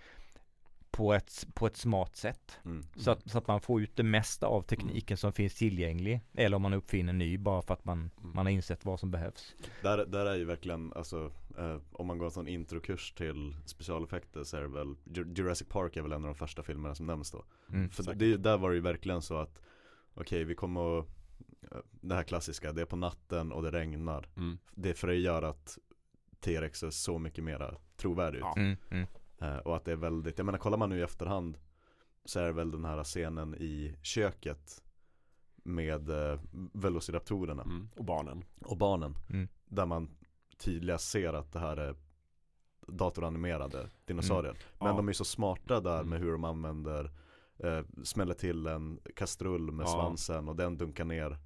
På, 0.94 1.14
ett, 1.14 1.48
på 1.54 1.68
ett 1.68 1.78
smart 1.78 2.16
sätt. 2.16 2.60
Mm. 2.66 2.84
Så 2.96 3.12
att, 3.12 3.30
så 3.32 3.38
att 3.38 3.48
man 3.48 3.62
får 3.62 3.82
ut 3.82 3.96
det 3.96 4.04
mesta 4.04 4.48
av 4.48 4.62
tekniken 4.62 5.18
som 5.18 5.34
finns 5.34 5.56
tillgänglig 5.56 6.22
eller 6.34 6.56
om 6.56 6.62
man 6.62 6.74
uppfinner 6.74 7.14
ny 7.14 7.38
bara 7.38 7.62
för 7.62 7.74
att 7.74 7.86
man, 7.86 7.98
Mm. 7.98 8.36
man 8.36 8.46
har 8.46 8.52
insett 8.52 8.86
vad 8.86 9.00
som 9.00 9.12
behövs. 9.12 9.56
Där, 9.82 10.06
där 10.06 10.26
är 10.26 10.36
ju 10.36 10.46
verkligen, 10.46 10.94
alltså 10.94 11.32
eh, 11.58 11.78
om 11.92 12.08
man 12.08 12.18
går 12.18 12.26
en 12.26 12.32
sån 12.32 12.48
introkurs 12.48 13.14
till 13.14 13.56
specialeffekter 13.66 14.44
så 14.44 14.58
är 14.58 14.62
det 14.62 14.68
väl 14.68 14.96
Ju- 15.04 15.34
Jurassic 15.36 15.68
Park 15.68 15.98
är 15.98 16.02
väl 16.02 16.12
en 16.12 16.22
av 16.24 16.28
de 16.28 16.36
första 16.36 16.64
filmerna 16.64 16.96
som 16.96 17.06
nämns 17.06 17.32
då. 17.32 17.46
Mm. 17.70 17.90
För 17.90 18.14
det, 18.14 18.38
där 18.38 18.58
var 18.58 18.70
det 18.70 18.76
ju 18.76 18.82
verkligen 18.82 19.22
så 19.22 19.38
att 19.38 19.60
Okej 20.14 20.44
vi 20.44 20.56
kommer 20.56 21.00
att 21.00 21.06
eh, 21.72 21.78
Det 22.02 22.16
här 22.16 22.24
klassiska, 22.24 22.72
det 22.72 22.82
är 22.82 22.86
på 22.86 22.96
natten 22.96 23.52
och 23.52 23.64
det 23.64 23.72
regnar 23.72 24.28
mm. 24.38 24.58
Det 24.76 24.90
är 24.90 24.94
för 24.94 25.08
att 25.08 25.18
göra 25.18 25.50
att 25.50 25.78
T-Rex 26.40 26.84
är 26.84 26.90
så 26.90 27.20
mycket 27.20 27.44
mera 27.44 27.76
trovärdig 27.98 28.38
ut 28.38 28.44
Ja. 28.90 29.06
Mm, 29.44 29.50
mm. 29.50 29.60
eh, 29.60 29.66
Och 29.66 29.76
att 29.76 29.86
det 29.86 29.92
är 29.92 29.96
väldigt, 29.96 30.38
jag 30.38 30.46
menar 30.46 30.60
kollar 30.60 30.78
man 30.78 30.90
nu 30.90 31.00
i 31.00 31.02
efterhand 31.02 31.58
Så 32.26 32.40
är 32.40 32.44
det 32.46 32.52
väl 32.54 32.72
den 32.72 32.86
här 32.86 33.04
scenen 33.04 33.56
i 33.56 33.96
köket 34.02 34.84
Med 35.64 36.10
eh, 36.10 36.40
Velociraptorerna 36.74 37.64
Mm. 37.64 37.90
Och 37.96 38.06
barnen. 38.06 38.44
och 38.66 38.78
barnen 38.78 39.16
Mm. 39.30 39.48
Där 39.66 39.86
man 39.86 40.10
tydligast 40.58 41.10
ser 41.10 41.34
att 41.34 41.52
det 41.52 41.60
här 41.60 41.78
är 41.78 41.96
datoranimerade 42.88 43.90
dinosaurier 44.06 44.54
Men 44.80 44.88
Ja. 44.88 44.94
de 44.96 45.08
är 45.08 45.10
ju 45.10 45.14
så 45.14 45.26
smarta 45.26 45.80
där 45.80 45.96
Mm. 45.98 46.10
med 46.10 46.20
hur 46.20 46.32
de 46.32 46.44
använder 46.44 47.12
eh, 47.58 47.82
Smäller 48.04 48.34
till 48.34 48.68
en 48.68 49.00
kastrull 49.16 49.72
med 49.72 49.84
Ja. 49.84 49.88
svansen 49.88 50.50
och 50.50 50.56
den 50.56 50.78
dunkar 50.78 51.06
ner 51.06 51.38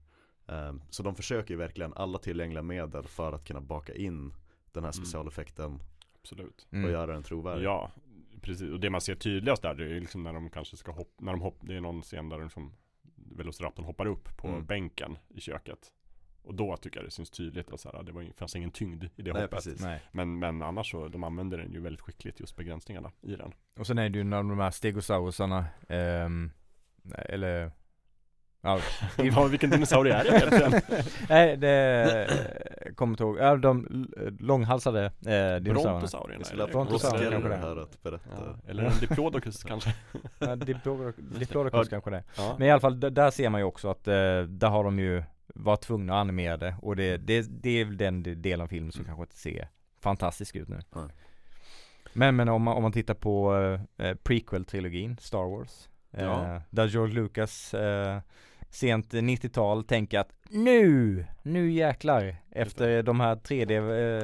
eh, 0.48 0.74
Så 0.90 1.04
de 1.04 1.16
försöker 1.16 1.54
ju 1.54 1.58
verkligen 1.58 1.94
alla 1.94 2.18
tillgängliga 2.18 2.62
medel 2.64 3.04
för 3.08 3.34
att 3.34 3.44
kunna 3.48 3.62
baka 3.62 3.94
in 3.96 4.34
den 4.72 4.84
här 4.84 4.92
Mm. 4.92 4.94
specialeffekten 4.94 5.80
Absolut. 6.32 6.68
och 6.70 6.74
Mm. 6.74 6.92
göra 6.92 7.14
den 7.14 7.24
trovärdig 7.24 7.64
Ja, 7.66 7.92
precis. 8.42 8.72
Och 8.72 8.80
det 8.80 8.90
man 8.90 9.02
ser 9.02 9.16
tydligast 9.16 9.62
där, 9.62 9.74
det 9.74 9.84
är 9.84 10.00
liksom 10.00 10.24
när 10.24 10.34
de 10.34 10.50
kanske 10.50 10.78
ska 10.78 10.92
hoppa, 10.92 11.24
när 11.26 11.32
de 11.32 11.42
hopp, 11.42 11.58
det 11.62 11.76
är 11.76 11.82
någon 11.82 12.02
scen 12.02 12.30
där 12.30 12.44
liksom 12.44 12.74
Velociraptorn 13.16 13.86
hoppar 13.86 14.06
upp 14.06 14.38
på 14.38 14.48
Mm. 14.48 14.66
bänken 14.66 15.18
i 15.30 15.42
köket. 15.42 15.92
Och 16.44 16.54
då 16.56 16.78
tycker 16.78 16.98
jag 17.00 17.08
det 17.08 17.12
syns 17.12 17.30
tydligt 17.30 17.72
att 17.72 17.80
så 17.80 17.92
här, 17.92 18.04
det 18.04 18.12
var, 18.12 18.26
fanns 18.38 18.56
ingen 18.56 18.72
tyngd 18.72 19.04
i 19.04 19.22
det 19.22 19.34
Nej 19.34 19.42
hoppet. 19.42 19.50
precis 19.56 19.82
Nej. 19.82 20.02
Men, 20.12 20.40
men 20.40 20.62
annars 20.62 20.92
så, 20.92 21.08
de 21.08 21.24
använder 21.24 21.58
den 21.58 21.72
ju 21.74 21.80
väldigt 21.80 22.02
skickligt 22.02 22.40
just 22.40 22.56
begränsningarna 22.56 23.12
i 23.22 23.36
den. 23.36 23.52
Och 23.80 23.88
sen 23.88 23.98
är 23.98 24.10
det 24.10 24.18
ju 24.18 24.24
när 24.24 24.38
de 24.38 24.60
här 24.60 24.72
stegosaurusarna, 24.72 25.66
ehm, 25.90 26.52
eller 27.16 27.72
Ja, 28.62 28.80
Vad- 29.36 29.50
Vilken 29.52 29.70
dinosaurie 29.70 30.14
är 30.14 30.24
det 30.24 30.30
egentligen? 30.38 30.82
nej 31.30 31.58
det 31.58 32.30
kommer 32.98 33.14
inte 33.14 33.24
ihåg, 33.24 33.38
ja 33.38 33.56
de 33.56 34.08
långhalsade 34.40 35.06
eh, 35.06 35.12
dinosaurierna 35.12 35.60
Brontosaurierna? 36.00 36.44
Skulle 36.44 36.64
Oskar 36.64 37.32
kanske 37.32 37.50
det. 37.50 37.56
här 37.56 37.78
att 37.84 38.04
berätta 38.04 38.30
Ja, 38.38 38.56
eller 38.68 38.84
en 38.84 39.00
diplodocus 39.00 39.64
kanske? 39.68 39.94
Ja, 40.40 40.56
Diplodocus 40.56 41.26
Diplodocus 41.40 41.90
kanske 41.90 42.10
det 42.10 42.24
Ja. 42.38 42.56
Men 42.60 42.68
i 42.68 42.72
alla 42.72 42.80
fall, 42.82 43.00
där 43.00 43.32
ser 43.32 43.50
man 43.50 43.62
ju 43.62 43.66
också 43.66 43.90
att 43.90 44.08
eh, 44.08 44.14
där 44.42 44.68
har 44.70 44.84
de 44.84 45.00
ju 45.00 45.24
varit 45.56 45.82
tvungna 45.82 46.14
att 46.14 46.22
animera 46.22 46.58
det 46.58 46.76
och 46.82 46.96
det, 46.96 47.18
det, 47.18 47.42
det 47.50 47.70
är 47.82 47.86
väl 47.86 47.98
den 47.98 48.24
de- 48.24 48.36
delen 48.36 48.64
av 48.64 48.68
filmen 48.68 48.92
som 48.92 49.06
kanske 49.06 49.24
inte 49.24 49.38
ser 49.38 49.68
fantastisk 50.02 50.56
ut 50.56 50.68
nu 50.68 50.80
Nej. 50.96 51.06
Men 52.14 52.36
men 52.36 52.50
om 52.50 52.62
man, 52.64 52.78
om 52.78 52.84
man 52.84 52.92
tittar 52.92 53.14
på 53.14 53.56
eh, 53.98 54.14
prequel-trilogin, 54.24 55.18
Star 55.20 55.44
Wars 55.58 55.90
eh, 56.12 56.24
Ja. 56.26 56.62
Där 56.70 56.88
George 56.88 57.14
Lucas 57.16 57.74
eh, 57.74 58.20
sent 58.70 59.14
90-tal 59.14 59.84
tänker 59.84 60.20
att 60.20 60.34
nu, 60.50 61.26
nu 61.44 61.72
jäklar 61.72 62.36
Efter 62.52 63.04
de 63.04 63.20
här 63.20 63.36
3D, 63.36 63.72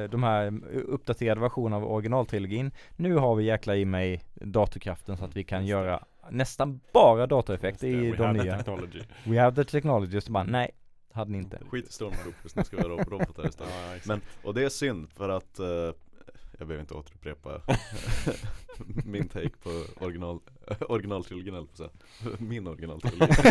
eh, 0.02 0.08
de 0.10 0.22
här 0.22 0.60
uppdaterade 0.74 1.40
versionerna 1.40 1.76
av 1.76 1.92
originaltrilogin 1.92 2.70
Nu 2.96 3.14
har 3.16 3.34
vi 3.34 3.44
jäklar 3.44 3.74
i 3.74 3.84
mig 3.84 4.22
datorkraften 4.34 5.16
så 5.16 5.24
att 5.24 5.36
vi 5.36 5.44
kan 5.44 5.58
Just 5.66 5.66
det. 5.66 5.70
göra 5.84 6.04
nästan 6.30 6.80
bara 6.92 7.26
datoreffekter 7.26 7.86
i 7.86 8.10
we 8.10 8.16
de 8.16 8.32
nya 8.32 8.56
technology. 8.56 9.02
We 9.24 9.40
have 9.40 9.56
the 9.64 9.70
technology, 9.70 10.20
så 10.20 10.32
bara 10.32 10.44
nej, 10.44 10.70
hade 11.12 11.30
ni 11.30 11.38
inte 11.38 11.58
Skit 11.68 11.88
i 11.88 11.92
Stormtroopers, 11.92 12.56
nu 12.56 12.64
ska 12.64 12.76
vi 12.76 12.82
ha 12.82 12.88
rob- 12.88 13.10
robotar 13.10 13.48
istället 13.48 13.72
Ja. 13.94 14.00
Men, 14.04 14.20
och 14.42 14.54
det 14.54 14.64
är 14.64 14.68
synd 14.68 15.10
för 15.10 15.28
att 15.28 15.58
eh, 15.58 15.66
Jag 16.58 16.68
behöver 16.68 16.80
inte 16.82 16.94
återupprepa 16.94 17.60
min 19.04 19.28
take 19.28 19.50
på 19.62 19.84
original, 20.04 20.40
originaltrilogin 20.88 21.54
eller 21.54 21.66
på. 21.66 21.90
Min 22.38 22.66
originaltrilogi 22.66 23.32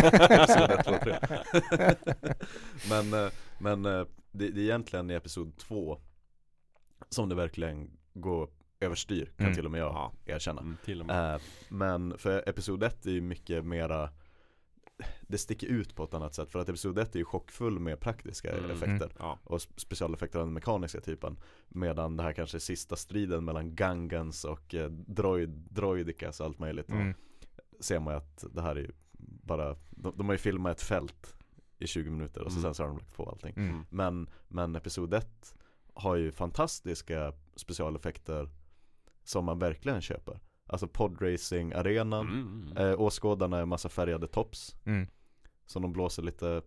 ett. 0.48 1.20
Men, 2.88 3.14
eh, 3.24 3.32
men 3.58 3.86
eh, 3.86 4.06
det, 4.32 4.48
det 4.48 4.60
är 4.60 4.64
egentligen 4.64 5.10
i 5.10 5.14
episod 5.14 5.56
två 5.56 5.98
Som 7.08 7.28
det 7.28 7.34
verkligen 7.34 7.90
går 8.14 8.48
överstyr 8.80 9.24
kan 9.36 9.46
Mm. 9.46 9.54
till 9.56 9.64
och 9.64 9.70
med 9.70 9.80
jag 9.80 9.92
Ja. 9.92 10.12
erkänna 10.34 10.60
Mm, 10.60 10.76
och 11.00 11.06
med. 11.06 11.34
Eh, 11.34 11.40
Men 11.68 12.18
för 12.18 12.48
episod 12.48 12.82
1 12.82 13.06
är 13.06 13.10
ju 13.10 13.20
mycket 13.20 13.64
mera 13.64 14.10
Det 15.22 15.38
sticker 15.38 15.66
ut 15.66 15.94
på 15.94 16.04
ett 16.04 16.14
annat 16.14 16.34
sätt 16.34 16.50
för 16.50 16.58
att 16.58 16.68
episod 16.68 16.98
1 16.98 17.14
är 17.14 17.18
ju 17.18 17.24
chockfull 17.24 17.78
med 17.78 18.00
praktiska 18.00 18.52
Mm. 18.58 18.70
effekter 18.70 19.12
Ja. 19.18 19.38
och 19.44 19.58
sp- 19.58 19.72
specialeffekter 19.76 20.38
av 20.38 20.44
den 20.46 20.54
mekaniska 20.54 21.00
typen 21.00 21.38
Medan 21.68 22.16
det 22.16 22.22
här 22.22 22.32
kanske 22.32 22.56
är 22.56 22.60
sista 22.60 22.96
striden 22.96 23.44
mellan 23.44 23.74
Gangans 23.74 24.44
och 24.44 24.74
eh, 24.74 24.90
droid, 24.90 25.48
droidicas 25.50 26.40
och 26.40 26.46
allt 26.46 26.58
möjligt 26.58 26.88
mm. 26.90 27.14
Ser 27.80 27.98
man 28.00 28.14
ju 28.14 28.18
att 28.18 28.44
det 28.54 28.62
här 28.62 28.76
är 28.76 28.80
ju 28.80 28.90
bara 29.18 29.76
De, 29.90 30.12
de 30.16 30.26
har 30.26 30.34
ju 30.34 30.38
filmat 30.38 30.76
ett 30.76 30.82
fält 30.82 31.36
i 31.78 31.86
20 31.86 32.10
minuter 32.10 32.40
och 32.42 32.52
så 32.52 32.58
Mm. 32.58 32.62
sen 32.62 32.74
så 32.74 32.82
har 32.82 32.88
de 32.88 32.98
lagt 32.98 33.14
på 33.16 33.28
allting 33.30 33.54
Mm. 33.56 33.86
men, 33.90 34.30
men 34.48 34.76
episod 34.76 35.14
1 35.14 35.54
har 35.94 36.16
ju 36.16 36.32
fantastiska 36.32 37.32
specialeffekter 37.56 38.48
Som 39.24 39.44
man 39.44 39.58
verkligen 39.58 40.00
köper 40.00 40.40
Alltså 40.66 40.88
podracing-arenan 40.88 42.28
Mm, 42.28 42.68
mm. 42.72 42.76
eh, 42.90 43.00
Åskådarna 43.00 43.58
är 43.58 43.64
massa 43.66 43.88
färgade 43.88 44.26
tops 44.26 44.76
Mm. 44.84 45.06
Som 45.66 45.82
de 45.82 45.92
blåser 45.92 46.22
lite 46.22 46.62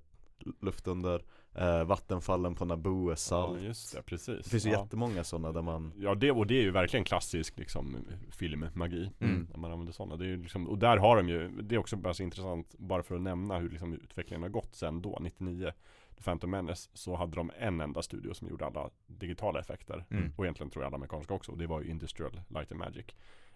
luft 0.61 0.87
under 0.87 1.23
eh, 1.55 1.83
Vattenfallen 1.83 2.55
på 2.55 2.65
Naboo 2.65 3.09
är 3.09 3.15
salt 3.15 3.59
Ja, 3.61 3.67
just 3.67 3.95
det, 3.95 4.01
precis. 4.01 4.43
Det 4.43 4.49
finns 4.49 4.65
ju 4.65 4.69
ja. 4.69 4.79
jättemånga 4.83 5.23
sådana 5.23 5.51
där 5.51 5.61
man 5.61 5.93
Ja 5.97 6.15
det, 6.15 6.31
och 6.31 6.47
det 6.47 6.57
är 6.57 6.61
ju 6.61 6.71
verkligen 6.71 7.03
klassisk 7.03 7.59
liksom 7.59 7.97
filmmagi 8.31 9.11
Mm. 9.19 9.47
När 9.51 9.57
man 9.57 9.71
använder 9.71 9.93
sådana 9.93 10.15
det 10.15 10.25
är 10.25 10.29
ju 10.29 10.41
liksom, 10.41 10.67
Och 10.67 10.77
där 10.77 10.97
har 10.97 11.17
de 11.17 11.29
ju, 11.29 11.47
det 11.61 11.75
är 11.75 11.79
också 11.79 11.95
bara 11.95 12.13
så 12.13 12.23
intressant 12.23 12.75
Bara 12.77 13.03
för 13.03 13.15
att 13.15 13.21
nämna 13.21 13.57
hur 13.59 13.69
liksom 13.69 13.93
utvecklingen 13.93 14.41
har 14.41 14.49
gått 14.49 14.75
sen 14.75 15.01
då, 15.01 15.17
99 15.21 15.71
The 16.17 16.23
Phantom 16.23 16.49
Menace 16.51 16.89
Så 16.93 17.15
hade 17.15 17.35
de 17.35 17.51
en 17.59 17.81
enda 17.81 18.01
studio 18.01 18.33
som 18.33 18.47
gjorde 18.47 18.65
alla 18.65 18.89
digitala 19.07 19.59
effekter 19.59 20.05
Mm. 20.09 20.31
Och 20.37 20.45
egentligen 20.45 20.69
tror 20.69 20.83
jag 20.83 20.87
alla 20.87 20.95
amerikanska 20.97 21.33
också 21.33 21.51
Och 21.51 21.57
det 21.57 21.67
var 21.67 21.81
ju 21.81 21.89
Industrial 21.89 22.41
Light 22.47 22.71
and 22.71 22.79
Magic 22.79 23.05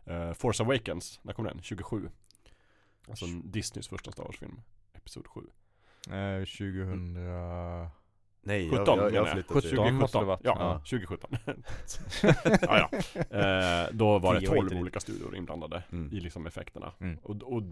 uh, 0.09 0.33
Force 0.33 0.63
Awakens, 0.63 1.19
när 1.23 1.33
kom 1.33 1.45
den? 1.45 1.61
27 1.61 2.09
Alltså 3.09 3.25
Disneys 3.43 3.87
första 3.87 4.11
Star 4.11 4.23
Wars-film 4.23 4.61
Episod 4.93 5.27
7 5.27 5.41
Eh, 6.09 6.45
2000 6.45 7.17
Nej, 8.43 8.69
17 8.69 8.85
jag, 8.85 8.97
jag, 8.97 9.13
jag 9.13 9.31
flyttade 9.31 9.61
till 9.61 9.69
17 9.69 9.95
måste 9.95 10.17
det 10.19 10.25
varit. 10.25 10.41
Ja, 10.43 10.55
Ja. 10.59 10.77
2017 10.79 11.31
ja, 12.61 12.89
ja. 12.91 12.99
Eh, 13.37 13.89
Då 13.93 14.19
var 14.19 14.33
det 14.33 14.39
Tio 14.39 14.49
år 14.49 14.55
12 14.55 14.63
inte 14.63 14.75
dit. 14.75 14.81
olika 14.81 14.99
studior 14.99 15.35
inblandade 15.35 15.83
Mm. 15.91 16.13
i 16.13 16.19
liksom 16.19 16.47
effekterna 16.47 16.91
Mm. 16.99 17.17
och, 17.23 17.43
och 17.43 17.63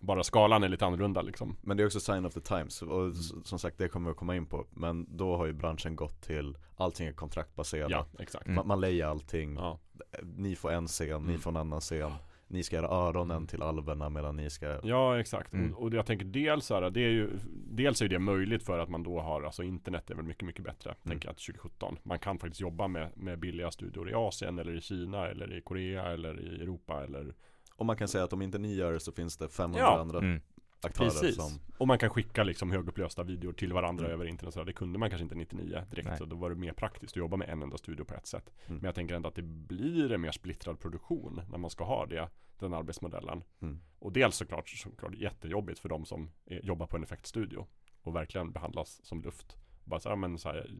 bara 0.00 0.24
skalan 0.24 0.62
är 0.62 0.68
lite 0.68 0.86
annorlunda 0.86 1.22
liksom 1.22 1.56
Men 1.62 1.76
det 1.76 1.82
är 1.82 1.86
också 1.86 2.00
sign 2.00 2.24
of 2.26 2.34
the 2.34 2.40
times 2.40 2.82
och 2.82 3.00
Mm. 3.00 3.14
som 3.44 3.58
sagt 3.58 3.78
det 3.78 3.88
kommer 3.88 4.08
vi 4.08 4.10
att 4.10 4.16
komma 4.16 4.36
in 4.36 4.46
på 4.46 4.66
Men 4.70 5.06
då 5.16 5.36
har 5.36 5.46
ju 5.46 5.52
branschen 5.52 5.96
gått 5.96 6.22
till 6.22 6.58
Allting 6.76 7.06
är 7.06 7.12
kontraktbaserat 7.12 7.90
Ja, 7.90 8.06
exakt 8.18 8.46
Mm. 8.46 8.54
man, 8.56 8.66
man 8.66 8.80
lejer 8.80 9.06
allting 9.06 9.54
ja. 9.56 9.78
Ni 10.22 10.56
får 10.56 10.72
en 10.72 10.86
scen, 10.86 11.22
ni 11.22 11.28
Mm. 11.28 11.40
får 11.40 11.50
en 11.50 11.56
annan 11.56 11.80
scen 11.80 12.12
ni 12.46 12.62
ska 12.62 12.76
göra 12.76 12.88
öronen 12.88 13.36
Mm. 13.36 13.46
till 13.46 13.62
alverna 13.62 14.08
medan 14.08 14.36
ni 14.36 14.50
ska 14.50 14.80
Ja 14.82 15.20
exakt, 15.20 15.52
Mm. 15.52 15.74
och, 15.74 15.94
jag 15.94 16.06
tänker 16.06 16.24
dels 16.26 16.66
så 16.66 16.74
här, 16.74 16.90
det 16.90 17.00
är 17.00 17.10
ju 17.10 17.30
Dels 17.70 18.02
är 18.02 18.08
det 18.08 18.18
möjligt 18.18 18.62
för 18.62 18.78
att 18.78 18.88
man 18.88 19.02
då 19.02 19.20
har, 19.20 19.42
alltså 19.42 19.62
internet 19.62 20.10
är 20.10 20.14
väl 20.14 20.24
mycket 20.24 20.46
mycket 20.46 20.64
bättre 20.64 20.90
Mm. 20.90 21.10
Tänker 21.10 21.28
jag 21.28 21.32
att 21.32 21.38
2017 21.38 21.98
Man 22.02 22.18
kan 22.18 22.38
faktiskt 22.38 22.60
jobba 22.60 22.88
med, 22.88 23.10
med 23.16 23.38
billiga 23.38 23.70
studior 23.70 24.10
i 24.10 24.14
Asien 24.14 24.58
eller 24.58 24.76
i 24.76 24.80
Kina 24.80 25.26
eller 25.28 25.56
i 25.58 25.60
Korea 25.60 26.02
eller 26.12 26.40
i 26.40 26.62
Europa 26.62 27.04
eller 27.04 27.34
Och 27.76 27.86
man 27.86 27.96
kan 27.96 28.08
säga 28.08 28.24
att 28.24 28.32
om 28.32 28.42
inte 28.42 28.58
ni 28.58 28.74
gör 28.74 28.92
det 28.92 29.00
så 29.00 29.12
finns 29.12 29.36
det 29.36 29.48
500 29.48 29.80
Ja. 29.80 30.00
andra 30.00 30.18
Mm. 30.18 30.40
Aktörer 30.86 31.08
Precis, 31.10 31.36
som 31.36 31.60
och 31.78 31.86
man 31.86 31.98
kan 31.98 32.10
skicka 32.10 32.44
liksom 32.44 32.70
högupplösta 32.70 33.22
videor 33.22 33.52
till 33.52 33.72
varandra 33.72 34.04
Mm. 34.04 34.14
över 34.14 34.24
internet 34.30 34.54
så 34.54 34.64
Det 34.64 34.72
kunde 34.72 34.98
man 34.98 35.10
kanske 35.10 35.22
inte 35.22 35.34
99 35.34 35.82
direkt 35.90 36.08
Nej. 36.08 36.18
så 36.18 36.24
då 36.24 36.36
var 36.36 36.50
det 36.50 36.56
mer 36.56 36.72
praktiskt 36.72 37.12
att 37.12 37.16
jobba 37.16 37.36
med 37.36 37.48
en 37.48 37.62
enda 37.62 37.76
studio 37.78 38.04
på 38.04 38.14
ett 38.14 38.26
sätt 38.26 38.50
Mm. 38.66 38.76
Men 38.78 38.84
jag 38.84 38.94
tänker 38.94 39.14
ändå 39.14 39.28
att 39.28 39.34
det 39.34 39.42
blir 39.42 40.12
en 40.12 40.20
mer 40.20 40.32
splittrad 40.32 40.80
produktion 40.80 41.40
när 41.50 41.58
man 41.58 41.70
ska 41.70 41.84
ha 41.84 42.06
det 42.06 42.28
Den 42.58 42.74
arbetsmodellen 42.74 43.44
Mm. 43.62 43.80
Och 43.98 44.12
dels 44.12 44.36
såklart, 44.36 44.68
såklart 44.68 45.14
jättejobbigt 45.14 45.78
för 45.78 45.88
de 45.88 46.04
som 46.04 46.30
är, 46.46 46.60
jobbar 46.64 46.86
på 46.86 46.96
en 46.96 47.02
effektstudio 47.02 47.66
Och 48.02 48.14
verkligen 48.16 48.52
behandlas 48.52 49.00
som 49.04 49.22
luft 49.22 49.56
Bara 49.84 50.00
så 50.00 50.08
här, 50.08 50.16
men 50.16 50.38
så 50.38 50.48
här 50.48 50.70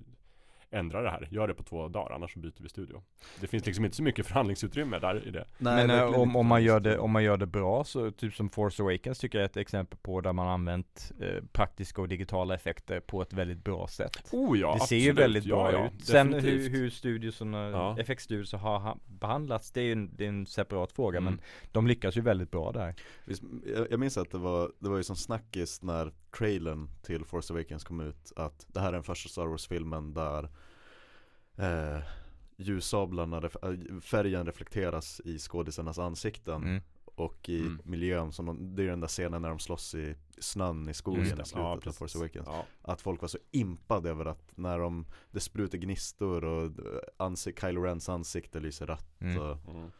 Ändra 0.74 1.02
det 1.02 1.10
här, 1.10 1.28
gör 1.30 1.48
det 1.48 1.54
på 1.54 1.62
två 1.62 1.88
dagar 1.88 2.14
annars 2.14 2.32
så 2.32 2.38
byter 2.38 2.62
vi 2.62 2.68
studio 2.68 3.02
Det 3.40 3.46
finns 3.46 3.66
liksom 3.66 3.84
inte 3.84 3.96
så 3.96 4.02
mycket 4.02 4.26
förhandlingsutrymme 4.26 4.98
där 4.98 5.28
i 5.28 5.30
det 5.30 5.44
Men 5.58 5.90
eh, 5.90 5.96
verkligen 5.96 6.20
om, 6.20 6.36
om, 6.36 6.46
man 6.46 6.62
gör 6.62 6.80
det, 6.80 6.98
om 6.98 7.10
man 7.10 7.24
gör 7.24 7.36
det 7.36 7.46
bra 7.46 7.84
så, 7.84 8.10
typ 8.10 8.34
som 8.34 8.50
Force 8.50 8.82
Awakens 8.82 9.18
tycker 9.18 9.38
jag 9.38 9.42
är 9.42 9.48
ett 9.48 9.56
exempel 9.56 9.98
på 10.02 10.20
där 10.20 10.32
man 10.32 10.48
använt 10.48 11.12
eh, 11.20 11.44
praktiska 11.52 12.02
och 12.02 12.08
digitala 12.08 12.54
effekter 12.54 13.00
på 13.00 13.22
ett 13.22 13.32
väldigt 13.32 13.64
bra 13.64 13.88
sätt. 13.88 14.28
Oh 14.32 14.58
ja, 14.58 14.72
det 14.72 14.78
ser 14.78 14.82
absolut. 14.82 15.04
ju 15.04 15.12
väldigt 15.12 15.44
ja, 15.44 15.56
bra 15.56 15.72
ja, 15.72 15.86
ut. 15.86 16.04
Sen 16.04 16.26
hur, 16.26 16.34
definitivt. 16.34 16.72
hur 16.72 16.90
studiosarna, 16.90 17.70
Ja. 17.70 17.96
effektstudios 17.98 18.52
har 18.52 18.78
ha, 18.78 18.98
behandlats, 19.06 19.70
det 19.70 19.80
är 19.80 19.84
ju 19.84 19.92
en, 19.92 20.16
det 20.16 20.24
är 20.24 20.28
en 20.28 20.46
separat 20.46 20.92
fråga 20.92 21.18
Mm. 21.18 21.34
men 21.34 21.40
de 21.72 21.86
lyckas 21.86 22.16
ju 22.16 22.20
väldigt 22.20 22.50
bra 22.50 22.72
där. 22.72 22.94
Visst, 23.24 23.42
jag, 23.76 23.86
jag 23.90 24.00
minns 24.00 24.18
att 24.18 24.30
det 24.30 24.38
var, 24.38 24.72
det 24.78 24.88
var 24.88 24.96
ju 24.96 25.02
som 25.02 25.16
snackis 25.16 25.82
när 25.82 26.12
trailern 26.38 26.88
till 27.02 27.24
Force 27.24 27.52
Awakens 27.52 27.84
kom 27.84 28.00
ut 28.00 28.32
Att 28.36 28.66
det 28.68 28.80
här 28.80 28.88
är 28.88 28.92
den 28.92 29.02
första 29.02 29.28
Star 29.28 29.46
Wars-filmen 29.46 30.14
där 30.14 30.48
eh, 31.56 31.98
Ljussablarna, 32.56 33.36
äh, 33.62 34.00
färgen 34.00 34.46
reflekteras 34.46 35.20
i 35.24 35.38
skådisarnas 35.38 35.98
ansikten 35.98 36.62
Mm. 36.62 36.82
Och 37.16 37.48
i 37.48 37.60
Mm. 37.60 37.80
miljön, 37.84 38.32
som 38.32 38.46
de, 38.46 38.76
det 38.76 38.82
är 38.82 38.86
den 38.86 39.00
där 39.00 39.08
scenen 39.08 39.42
när 39.42 39.48
de 39.48 39.58
slåss 39.58 39.94
i 39.94 40.14
snön 40.38 40.88
i 40.88 40.94
skogen 40.94 41.22
i 41.22 41.26
slutet 41.26 41.52
Ja, 41.54 41.60
av. 41.86 41.92
Force 41.92 42.18
Awakens 42.18 42.46
Ja, 42.46 42.64
Att 42.82 43.00
folk 43.00 43.20
var 43.20 43.28
så 43.28 43.38
impade 43.50 44.10
över 44.10 44.24
att 44.24 44.52
när 44.54 44.78
de, 44.78 45.06
det 45.30 45.40
sprutar 45.40 45.78
gnistor 45.78 46.44
och 46.44 46.64
eh, 46.64 46.98
ansik, 47.16 47.60
Kylo 47.60 47.82
Rens 47.82 48.08
ansikte 48.08 48.60
lyser 48.60 48.86
rött 48.86 49.20
Mm. 49.20 49.38
och 49.38 49.68
mm. 49.70 49.90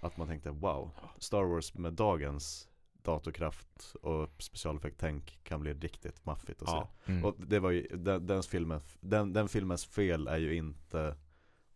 att 0.00 0.16
man 0.16 0.26
tänkte 0.28 0.50
wow, 0.50 0.90
Star 1.18 1.44
Wars 1.44 1.74
med 1.74 1.92
dagens 1.92 2.68
datorkraft 3.04 3.94
och 4.02 4.30
specialeffekt-tänk 4.38 5.38
kan 5.42 5.60
bli 5.60 5.72
riktigt 5.72 6.24
maffigt 6.24 6.62
att 6.62 6.68
ja. 6.68 6.88
se. 7.06 7.12
Mm. 7.12 7.24
Och 7.24 7.34
det 7.38 7.58
var 7.58 7.70
ju, 7.70 7.86
den, 7.90 8.26
den, 8.26 8.42
filmen, 8.42 8.80
den, 9.00 9.32
den 9.32 9.48
filmens 9.48 9.86
fel 9.86 10.28
är 10.28 10.38
ju 10.38 10.54
inte 10.54 11.16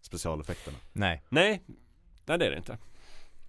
specialeffekterna. 0.01 0.79
Nej. 0.93 1.22
Nej, 1.29 1.62
nej 2.24 2.39
det 2.39 2.47
är 2.47 2.51
det 2.51 2.57
inte 2.57 2.79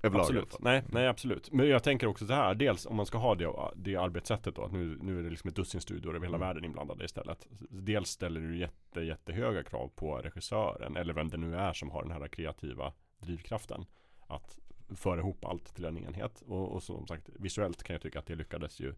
Överlag 0.03 0.21
Absolut, 0.21 0.59
nej, 0.59 0.83
nej 0.89 1.07
absolut 1.07 1.51
Men 1.51 1.67
jag 1.67 1.83
tänker 1.83 2.07
också 2.07 2.27
så 2.27 2.33
här, 2.33 2.55
dels 2.55 2.85
om 2.85 2.95
man 2.95 3.05
ska 3.05 3.17
ha 3.17 3.35
det, 3.35 3.53
det 3.75 3.95
arbetssättet 3.95 4.55
då 4.55 4.63
att 4.63 4.71
nu, 4.71 4.97
nu 5.01 5.19
är 5.19 5.23
det 5.23 5.29
liksom 5.29 5.47
ett 5.49 5.55
dussin 5.55 5.81
studior 5.81 6.15
över 6.15 6.25
hela 6.25 6.37
Mm. 6.37 6.47
världen 6.47 6.65
inblandade 6.65 7.05
istället 7.05 7.47
Dels 7.69 8.09
ställer 8.09 8.41
ju 8.41 8.57
jätte, 8.57 9.01
jättehöga 9.01 9.63
krav 9.63 9.91
på 9.95 10.17
regissören 10.17 10.97
eller 10.97 11.13
vem 11.13 11.29
det 11.29 11.37
nu 11.37 11.55
är 11.55 11.73
som 11.73 11.91
har 11.91 12.03
den 12.03 12.11
här 12.11 12.27
kreativa 12.27 12.93
drivkraften 13.19 13.85
Att 14.27 14.57
föra 14.95 15.19
ihop 15.19 15.45
allt 15.45 15.75
till 15.75 15.85
en 15.85 15.97
enhet 15.97 16.41
och, 16.47 16.71
och 16.71 16.83
som 16.83 17.07
sagt 17.07 17.29
visuellt 17.35 17.83
kan 17.83 17.93
jag 17.93 18.01
tycka 18.01 18.19
att 18.19 18.25
det 18.25 18.35
lyckades 18.35 18.79
ju 18.79 18.93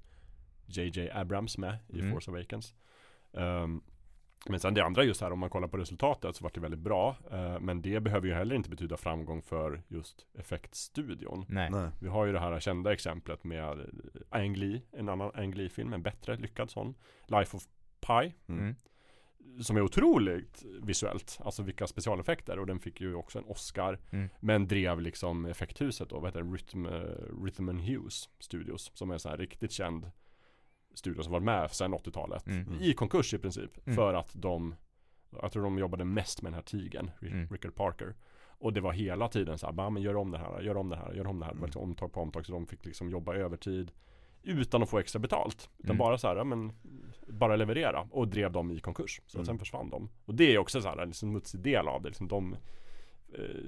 JJ 0.65 1.09
Abrams 1.11 1.57
med 1.57 1.77
i 1.87 1.99
Mm. 1.99 2.11
Force 2.11 2.31
Awakens 2.31 2.73
Ehm, 3.33 3.81
men 4.49 4.59
sen 4.59 4.73
det 4.73 4.83
andra 4.83 5.03
just 5.03 5.21
här 5.21 5.31
om 5.31 5.39
man 5.39 5.49
kollar 5.49 5.67
på 5.67 5.77
resultatet 5.77 6.35
så 6.35 6.43
var 6.43 6.51
det 6.53 6.59
väldigt 6.59 6.79
bra 6.79 7.15
eh, 7.31 7.59
Men 7.59 7.81
det 7.81 7.99
behöver 7.99 8.27
ju 8.27 8.33
heller 8.33 8.55
inte 8.55 8.69
betyda 8.69 8.97
framgång 8.97 9.41
för 9.41 9.81
just 9.87 10.25
effektstudion 10.33 11.45
Nej. 11.49 11.69
Nej. 11.69 11.89
Vi 12.01 12.07
har 12.07 12.25
ju 12.25 12.31
det 12.33 12.39
här 12.39 12.59
kända 12.59 12.93
exemplet 12.93 13.43
med 13.43 13.89
Ang 14.29 14.55
Lee, 14.55 14.81
en 14.91 15.09
annan 15.09 15.31
Ang 15.35 15.53
Lee-film, 15.55 15.93
en 15.93 16.03
bättre 16.03 16.35
lyckad 16.35 16.71
sån 16.71 16.95
Life 17.27 17.57
of 17.57 17.63
Pi 17.99 18.33
Mm. 18.47 18.75
Som 19.61 19.77
är 19.77 19.81
otroligt 19.81 20.63
visuellt, 20.81 21.37
alltså 21.43 21.63
vilka 21.63 21.87
specialeffekter 21.87 22.59
och 22.59 22.65
den 22.65 22.79
fick 22.79 23.01
ju 23.01 23.15
också 23.15 23.37
en 23.39 23.45
Oscar 23.45 23.99
Mm. 24.11 24.29
Men 24.39 24.67
drev 24.67 25.01
liksom 25.01 25.45
effekthuset 25.45 26.09
då, 26.09 26.19
vad 26.19 26.25
heter 26.29 26.41
det, 26.41 26.49
Rhythm, 26.55 26.85
eh, 26.85 27.43
Rhythm 27.43 27.69
and 27.69 27.81
Hughes 27.81 28.29
Studios 28.39 28.91
Som 28.93 29.09
är 29.09 29.13
en 29.13 29.19
sån 29.19 29.29
här 29.29 29.37
riktigt 29.37 29.71
känd 29.71 30.11
studio 30.93 31.21
som 31.23 31.31
varit 31.31 31.43
med 31.43 31.71
sedan 31.71 31.93
80-talet 31.93 32.47
Mm. 32.47 32.73
I 32.81 32.93
konkurs 32.93 33.33
i 33.33 33.37
princip 33.37 33.87
Mm. 33.87 33.95
För 33.95 34.13
att 34.13 34.31
de 34.33 34.75
Jag 35.41 35.51
tror 35.51 35.63
de 35.63 35.77
jobbade 35.79 36.05
mest 36.05 36.41
med 36.41 36.51
den 36.51 36.55
här 36.55 36.61
tigern 36.61 37.11
Ri- 37.19 37.31
Mm. 37.31 37.47
Rickard 37.49 37.75
Parker 37.75 38.15
Och 38.61 38.73
det 38.73 38.81
var 38.81 38.91
hela 38.93 39.27
tiden 39.27 39.57
så 39.57 39.65
här, 39.65 39.73
bara, 39.73 39.89
men 39.89 40.03
gör 40.03 40.15
om 40.15 40.31
det 40.31 40.37
här, 40.37 40.61
gör 40.61 40.77
om 40.77 40.89
det 40.89 40.95
här, 40.95 41.13
gör 41.13 41.27
om 41.27 41.39
det 41.39 41.45
här 41.45 41.51
Mm. 41.51 41.63
liksom 41.65 41.81
omtag 41.81 42.13
på 42.13 42.21
omtag 42.21 42.45
så 42.45 42.51
de 42.51 42.67
fick 42.67 42.85
liksom 42.85 43.09
jobba 43.09 43.35
övertid 43.35 43.91
Utan 44.43 44.83
att 44.83 44.89
få 44.89 44.99
extra 44.99 45.19
betalt 45.19 45.69
Utan 45.77 45.89
Mm. 45.89 45.97
bara 45.97 46.17
så 46.17 46.27
här, 46.27 46.35
ja, 46.35 46.43
men 46.43 46.71
Bara 47.27 47.55
leverera 47.55 48.07
och 48.11 48.27
drev 48.27 48.51
dem 48.51 48.71
i 48.71 48.79
konkurs 48.79 49.21
Så 49.27 49.37
Mm. 49.37 49.45
sen 49.45 49.59
försvann 49.59 49.89
de 49.89 50.09
Och 50.25 50.35
det 50.35 50.53
är 50.53 50.57
också 50.57 50.81
så 50.81 50.87
här, 50.87 50.97
en 50.97 51.13
smutsig 51.13 51.59
del 51.59 51.87
av 51.87 52.01
det 52.01 52.07
liksom 52.09 52.27
de 52.27 52.55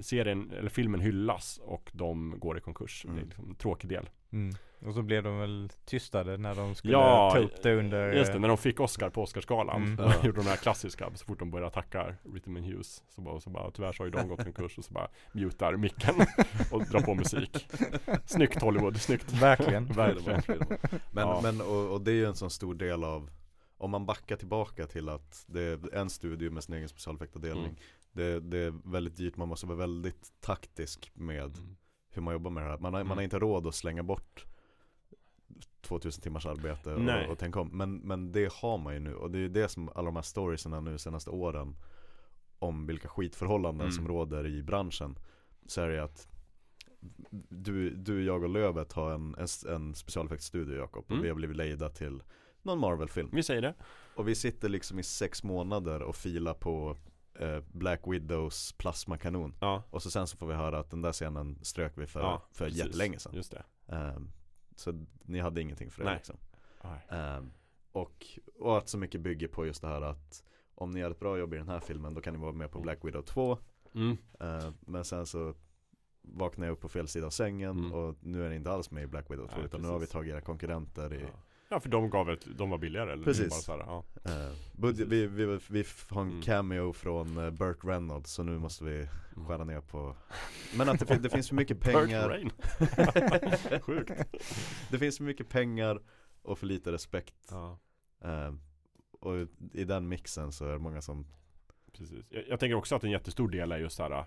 Serien, 0.00 0.50
eller 0.58 0.70
filmen 0.70 1.00
hyllas 1.00 1.60
och 1.64 1.90
de 1.94 2.34
går 2.38 2.58
i 2.58 2.60
konkurs 2.60 3.02
Det 3.02 3.08
är 3.08 3.12
Mm. 3.12 3.24
liksom 3.28 3.48
en 3.48 3.54
tråkig 3.54 3.90
del 3.90 4.10
Mm. 4.32 4.54
Och 4.86 4.94
så 4.94 5.02
blev 5.02 5.22
de 5.22 5.38
väl 5.38 5.68
tystade 5.84 6.36
när 6.36 6.54
de 6.54 6.74
skulle 6.74 6.92
Ja, 6.92 7.30
ta 7.34 7.38
upp 7.38 7.62
det 7.62 7.74
under 7.74 8.12
Just 8.12 8.32
det, 8.32 8.38
när 8.38 8.48
de 8.48 8.56
fick 8.58 8.80
Oscar 8.80 9.10
på 9.10 9.22
Oscarsgalan 9.22 9.82
Mm. 9.82 9.96
Ja. 9.98 10.14
gjorde 10.26 10.40
de 10.40 10.46
här 10.48 10.56
klassiska, 10.56 11.10
så 11.14 11.24
fort 11.24 11.38
de 11.38 11.50
började 11.50 11.72
tacka 11.74 12.14
Rhythm 12.34 12.56
and 12.56 12.66
Hughes 12.66 13.02
så 13.08 13.20
bara, 13.20 13.40
så 13.40 13.50
bara, 13.50 13.70
tyvärr 13.70 13.92
så 13.92 14.00
har 14.02 14.06
ju 14.06 14.10
de 14.10 14.28
gått 14.28 14.40
i 14.40 14.44
konkurs 14.44 14.78
och 14.78 14.84
så 14.84 14.92
bara 14.92 15.08
mutar 15.32 15.76
micken 15.76 16.14
och 16.70 16.84
drar 16.84 17.00
på 17.00 17.14
musik 17.14 17.66
Snyggt 18.24 18.62
Hollywood, 18.62 19.00
snyggt 19.00 19.32
Verkligen. 19.42 19.86
Verkligen 19.92 20.42
Men, 21.10 21.28
Ja. 21.28 21.40
men 21.42 21.60
och, 21.60 21.92
och 21.92 22.00
det 22.00 22.10
är 22.10 22.14
ju 22.16 22.26
en 22.26 22.34
sån 22.36 22.50
stor 22.50 22.74
del 22.74 23.04
av 23.04 23.30
Om 23.82 23.90
man 23.90 24.06
backar 24.06 24.36
tillbaka 24.36 24.86
till 24.86 25.08
att 25.08 25.44
det 25.48 25.60
är 25.62 25.94
en 25.94 26.10
studio 26.10 26.50
med 26.50 26.64
sin 26.64 26.74
egen 26.74 26.88
specialeffektavdelning 26.88 27.64
Mm. 27.64 27.76
det, 28.12 28.40
det 28.40 28.58
är 28.58 28.74
väldigt 28.84 29.16
dyrt, 29.16 29.36
man 29.36 29.48
måste 29.48 29.66
vara 29.66 29.78
väldigt 29.78 30.32
taktisk 30.40 31.10
med 31.14 31.56
Mm. 31.58 31.76
hur 32.10 32.22
man 32.22 32.32
jobbar 32.34 32.50
med 32.50 32.62
det 32.62 32.68
här 32.70 32.78
Man 32.78 32.94
har, 32.94 33.00
man 33.00 33.06
har 33.08 33.14
Mm. 33.14 33.24
inte 33.24 33.38
råd 33.38 33.66
att 33.66 33.74
slänga 33.74 34.02
bort 34.02 34.44
2000 35.80 36.22
timmars 36.22 36.46
arbete 36.46 36.94
och, 36.94 37.00
och 37.30 37.38
tänka 37.38 37.60
om 37.60 37.68
men, 37.68 37.96
men 37.96 38.32
det 38.32 38.52
har 38.52 38.78
man 38.78 38.94
ju 38.94 39.00
nu 39.00 39.14
och 39.14 39.30
det 39.30 39.38
är 39.38 39.42
ju 39.42 39.48
det 39.48 39.68
som 39.68 39.88
alla 39.88 40.06
de 40.06 40.16
här 40.16 40.22
storiesarna 40.22 40.80
nu 40.80 40.98
senaste 40.98 41.30
åren 41.30 41.76
Om 42.58 42.86
vilka 42.86 43.08
skitförhållanden 43.08 43.86
Mm. 43.86 43.92
som 43.92 44.08
råder 44.08 44.46
i 44.46 44.62
branschen 44.62 45.18
Så 45.66 45.80
är 45.80 45.88
det 45.88 46.04
att 46.04 46.28
du, 47.48 47.90
du, 47.90 48.24
jag 48.24 48.42
och 48.42 48.48
Lövet 48.48 48.92
har 48.92 49.10
en, 49.14 49.34
en, 49.38 49.74
en 49.74 49.94
specialeffektsstudio 49.94 50.76
Jakob 50.76 51.04
och 51.04 51.10
Mm. 51.10 51.22
vi 51.22 51.28
har 51.28 51.36
blivit 51.36 51.56
lejda 51.56 51.88
till 51.88 52.22
någon 52.62 52.78
Marvel-film 52.78 53.28
Vi 53.32 53.42
säger 53.42 53.62
det 53.62 53.74
Och 54.16 54.28
vi 54.28 54.34
sitter 54.34 54.68
liksom 54.68 54.98
i 54.98 55.02
sex 55.02 55.42
månader 55.42 56.02
och 56.02 56.16
filar 56.16 56.54
på 56.54 56.96
eh, 57.34 57.60
Black 57.72 58.00
Widows 58.06 58.72
plasmakanon 58.72 59.54
Ja, 59.60 59.82
Och 59.90 60.02
så 60.02 60.10
sen 60.10 60.26
så 60.26 60.36
får 60.36 60.46
vi 60.46 60.54
höra 60.54 60.78
att 60.78 60.90
den 60.90 61.02
där 61.02 61.12
scenen 61.12 61.58
strök 61.62 61.92
vi 61.96 62.06
för, 62.06 62.20
Ja, 62.20 62.42
för 62.52 62.64
precis. 62.64 62.84
jättelänge 62.84 63.18
sedan 63.18 63.34
just 63.34 63.50
det 63.52 63.64
Ehm, 63.94 64.30
Så 64.76 65.04
ni 65.22 65.40
hade 65.40 65.60
ingenting 65.60 65.90
för 65.90 65.98
det 66.02 66.04
Nej. 66.08 66.16
liksom. 66.16 66.36
Ehm, 67.08 67.50
och, 67.92 68.26
och 68.58 68.78
att 68.78 68.88
så 68.88 68.98
mycket 68.98 69.20
bygger 69.20 69.48
på 69.48 69.66
just 69.66 69.82
det 69.82 69.88
här 69.88 70.02
att 70.02 70.44
Om 70.74 70.90
ni 70.90 71.00
gör 71.00 71.10
ett 71.10 71.20
bra 71.20 71.38
jobb 71.38 71.54
i 71.54 71.56
den 71.56 71.68
här 71.68 71.80
filmen 71.80 72.14
då 72.14 72.20
kan 72.20 72.34
ni 72.34 72.40
vara 72.40 72.52
med 72.52 72.70
på. 72.70 72.80
Black 72.80 72.98
Widow 73.04 73.22
2 73.22 73.58
mm. 73.94 74.16
Ehm, 74.40 74.74
Men 74.80 75.04
sen 75.04 75.26
så 75.26 75.54
vaknar 76.22 76.66
jag 76.66 76.72
upp 76.72 76.80
på 76.80 76.88
fel 76.88 77.08
sida 77.08 77.26
av 77.26 77.30
sängen 77.30 77.78
Mm. 77.78 77.92
och 77.92 78.14
nu 78.20 78.44
är 78.46 78.50
ni 78.50 78.56
inte 78.56 78.70
alls 78.70 78.90
med 78.90 79.02
i 79.02 79.06
Black 79.06 79.30
Widow 79.30 79.46
2 79.46 79.56
Nej, 79.56 79.64
utan 79.66 79.82
nu 79.82 79.88
har 79.88 79.94
vi 79.94 80.00
precis. 80.00 80.12
tagit 80.12 80.32
era 80.32 80.40
konkurrenter 80.40 81.14
i 81.14 81.20
Ja. 81.20 81.28
Ja, 81.72 81.80
för 81.80 81.88
de 81.88 82.10
gav 82.10 82.30
ett, 82.30 82.46
de 82.58 82.70
var 82.70 82.78
billigare 82.78 83.12
eller? 83.12 83.24
Precis. 83.24 83.68
Här, 83.68 83.78
ja. 83.78 84.04
eh, 84.24 84.52
budget, 84.72 85.08
vi, 85.08 85.26
vi, 85.26 85.58
vi 85.68 85.84
har 86.08 86.20
en 86.22 86.28
Mm. 86.30 86.42
cameo 86.42 86.92
från 86.92 87.36
eh, 87.38 87.50
Burt 87.50 87.84
Reynolds 87.84 88.30
så 88.32 88.42
nu 88.42 88.58
måste 88.58 88.84
vi 88.84 89.08
Mm. 89.36 89.46
skära 89.48 89.64
ner 89.64 89.80
på 89.80 90.16
Men 90.76 90.88
att 90.88 91.08
det, 91.08 91.18
det 91.18 91.30
finns 91.30 91.48
för 91.48 91.54
mycket 91.54 91.80
Burt 91.84 91.92
pengar 91.94 92.28
Rain. 92.28 92.50
Sjukt 93.82 94.10
Det 94.90 94.98
finns 94.98 95.16
för 95.16 95.24
mycket 95.24 95.48
pengar 95.48 96.00
och 96.42 96.58
för 96.58 96.66
lite 96.66 96.92
respekt 96.92 97.34
Ja, 97.50 97.78
Eh, 98.24 98.54
Och 99.20 99.34
i 99.72 99.84
den 99.84 100.08
mixen 100.08 100.52
så 100.52 100.64
är 100.66 100.72
det 100.72 100.78
många 100.78 101.02
som 101.02 101.26
precis 101.92 102.24
jag, 102.28 102.44
jag 102.48 102.60
tänker 102.60 102.74
också 102.74 102.94
att 102.96 103.04
en 103.04 103.10
jättestor 103.10 103.48
del 103.48 103.72
är 103.72 103.78
just 103.78 103.96
så 103.96 104.02
här 104.02 104.24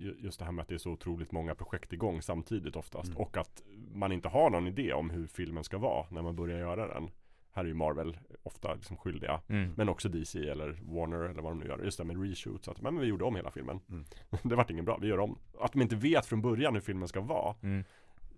Just 0.00 0.38
det 0.38 0.44
här 0.44 0.52
med 0.52 0.62
att 0.62 0.68
det 0.68 0.74
är 0.74 0.78
så 0.78 0.90
otroligt 0.90 1.32
många 1.32 1.54
projekt 1.54 1.92
igång 1.92 2.22
samtidigt 2.22 2.76
oftast 2.76 3.10
Mm. 3.10 3.22
Och 3.22 3.36
att 3.36 3.62
man 3.94 4.12
inte 4.12 4.28
har 4.28 4.50
någon 4.50 4.66
idé 4.66 4.92
om 4.92 5.10
hur 5.10 5.26
filmen 5.26 5.64
ska 5.64 5.78
vara 5.78 6.06
när 6.10 6.22
man 6.22 6.36
börjar 6.36 6.58
göra 6.58 6.86
den 6.86 7.10
här 7.52 7.64
är 7.64 7.68
ju 7.68 7.74
Marvel 7.74 8.18
ofta 8.42 8.74
liksom 8.74 8.96
skyldiga. 8.96 9.40
Mm. 9.48 9.72
Men 9.76 9.88
också 9.88 10.08
DC 10.08 10.48
eller 10.48 10.78
Warner 10.82 11.16
eller 11.16 11.42
vad 11.42 11.52
de 11.52 11.58
nu 11.58 11.66
gör. 11.66 11.78
Just 11.84 11.98
det 11.98 12.04
med 12.04 12.22
reshoots. 12.22 12.68
Att, 12.68 12.80
men 12.80 12.98
vi 12.98 13.06
gjorde 13.06 13.24
om 13.24 13.36
hela 13.36 13.50
filmen. 13.50 13.80
Mm. 13.88 14.04
det 14.42 14.54
vart 14.54 14.70
ingen 14.70 14.84
bra, 14.84 14.98
vi 15.00 15.08
gör 15.08 15.18
om. 15.18 15.38
Att 15.60 15.72
de 15.72 15.82
inte 15.82 15.96
vet 15.96 16.26
från 16.26 16.42
början 16.42 16.74
hur 16.74 16.80
filmen 16.80 17.08
ska 17.08 17.20
vara. 17.20 17.54
Mm. 17.62 17.84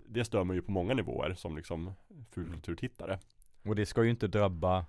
Det 0.07 0.25
stör 0.25 0.45
mig 0.45 0.57
ju 0.57 0.63
på 0.63 0.73
många 0.73 0.95
nivåer 0.95 1.35
som 1.35 1.57
liksom 1.57 1.93
fulkulturtittare. 2.31 3.19
Och 3.63 3.77
det 3.77 3.87
ska 3.87 4.05
ju 4.05 4.11
inte 4.11 4.29
drabba 4.29 4.87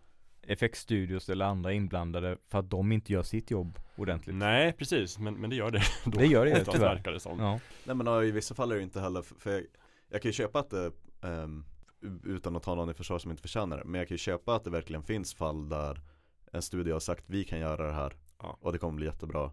effektstudios 0.47 1.29
eller 1.29 1.45
andra 1.45 1.73
inblandade 1.73 2.37
för 2.49 2.59
att 2.59 2.69
de 2.69 2.91
inte 2.91 3.13
gör 3.13 3.23
sitt 3.23 3.51
jobb 3.51 3.79
ordentligt. 3.95 4.35
Nej, 4.35 4.73
precis. 4.73 5.19
Men, 5.19 5.33
men 5.33 5.49
det 5.49 5.55
gör 5.55 5.71
det. 5.71 5.81
Då, 6.05 6.11
Det 6.19 6.25
gör 6.25 6.45
det, 6.45 6.65
tyvärr. 6.71 6.95
verkar 6.95 7.11
det 7.11 7.19
som. 7.19 7.39
Ja. 7.39 7.59
Nej 7.85 7.95
men 7.95 8.23
i 8.23 8.31
vissa 8.31 8.55
fall 8.55 8.71
är 8.71 8.75
det 8.75 8.81
inte 8.83 8.99
heller, 9.01 9.21
för 9.21 9.51
jag, 9.51 9.63
jag 10.09 10.21
kan 10.21 10.29
ju 10.29 10.33
köpa 10.33 10.59
att 10.59 10.69
det, 10.69 10.91
ehm, 11.23 11.65
u- 12.01 12.19
utan 12.25 12.55
att 12.55 12.63
ta 12.63 12.75
någon 12.75 12.89
i 12.89 12.93
försvar 12.93 13.19
som 13.19 13.31
inte 13.31 13.41
förtjänar 13.41 13.77
det, 13.77 13.83
men 13.85 13.99
jag 13.99 14.07
kan 14.07 14.13
ju 14.15 14.19
köpa 14.19 14.55
att 14.55 14.63
det 14.63 14.69
verkligen 14.69 15.03
finns 15.03 15.33
fall 15.35 15.69
där 15.69 16.01
en 16.51 16.61
studio 16.61 16.93
har 16.93 16.99
sagt 16.99 17.23
vi 17.27 17.43
kan 17.43 17.59
göra 17.59 17.87
det 17.87 17.93
här 17.93 18.13
Ja. 18.39 18.57
och 18.61 18.73
det 18.73 18.79
kommer 18.79 18.93
bli 18.95 19.05
jättebra. 19.05 19.51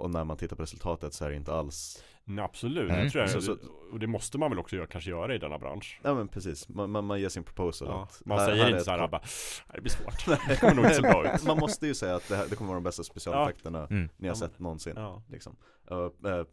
Och 0.00 0.10
när 0.10 0.24
man 0.24 0.36
tittar 0.36 0.56
på 0.56 0.62
resultatet 0.62 1.14
så 1.14 1.24
är 1.24 1.30
det 1.30 1.36
inte 1.36 1.52
alls 1.54 2.04
Nej, 2.24 2.44
absolut, 2.44 2.90
Mm. 2.90 3.04
det 3.04 3.10
tror 3.10 3.22
jag. 3.22 3.30
Så- 3.30 3.40
så- 3.40 3.56
och 3.92 3.98
det 3.98 4.06
måste 4.06 4.38
man 4.38 4.50
väl 4.50 4.58
också 4.58 4.76
göra, 4.76 4.86
kanske 4.86 5.10
göra 5.10 5.34
i 5.34 5.38
denna 5.38 5.58
bransch. 5.58 6.00
Ja 6.02 6.14
men 6.14 6.28
precis, 6.28 6.68
man, 6.68 6.90
man, 6.90 7.04
man 7.04 7.20
ger 7.20 7.28
sin 7.28 7.42
proposal 7.44 7.88
Ja. 7.88 8.02
att 8.02 8.22
Man 8.24 8.38
här- 8.38 8.46
säger 8.46 8.58
här 8.62 8.70
är 8.70 8.72
inte 8.72 8.84
såhär 8.84 9.08
bara, 9.08 9.20
"Nej, 9.20 9.74
det 9.74 9.80
blir 9.80 9.90
svårt. 9.92 10.26
det 10.48 10.60
kommer 10.60 10.74
nog 10.74 10.84
inte 10.84 10.94
se 10.96 11.02
bra 11.02 11.34
ut. 11.34 11.44
Man 11.46 11.58
måste 11.58 11.86
ju 11.86 11.94
säga 11.94 12.14
att 12.16 12.28
det, 12.28 12.36
här, 12.36 12.46
det 12.50 12.56
kommer 12.56 12.68
vara 12.68 12.76
de 12.80 12.84
bästa 12.84 13.02
specialeffekterna 13.04 13.86
Mm. 13.86 14.08
ni 14.16 14.28
har 14.28 14.34
Ja, 14.34 14.38
sett 14.38 14.58
någonsin 14.58 14.92
Ja. 14.96 15.22
liksom. 15.28 15.56
Uh, 15.92 15.98
uh, 15.98 16.44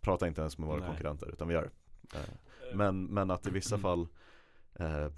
prata 0.00 0.26
inte 0.28 0.40
ens 0.40 0.58
med 0.58 0.68
våra 0.68 0.78
Nej. 0.78 0.88
konkurrenter 0.88 1.28
utan 1.32 1.48
vi 1.48 1.54
gör 1.54 1.62
det. 1.62 2.18
Eh, 2.18 2.24
men, 2.76 3.04
men 3.06 3.30
att 3.30 3.46
i 3.46 3.50
vissa 3.50 3.74
Mm. 3.74 3.82
fall 3.82 4.08
eh, 4.74 5.08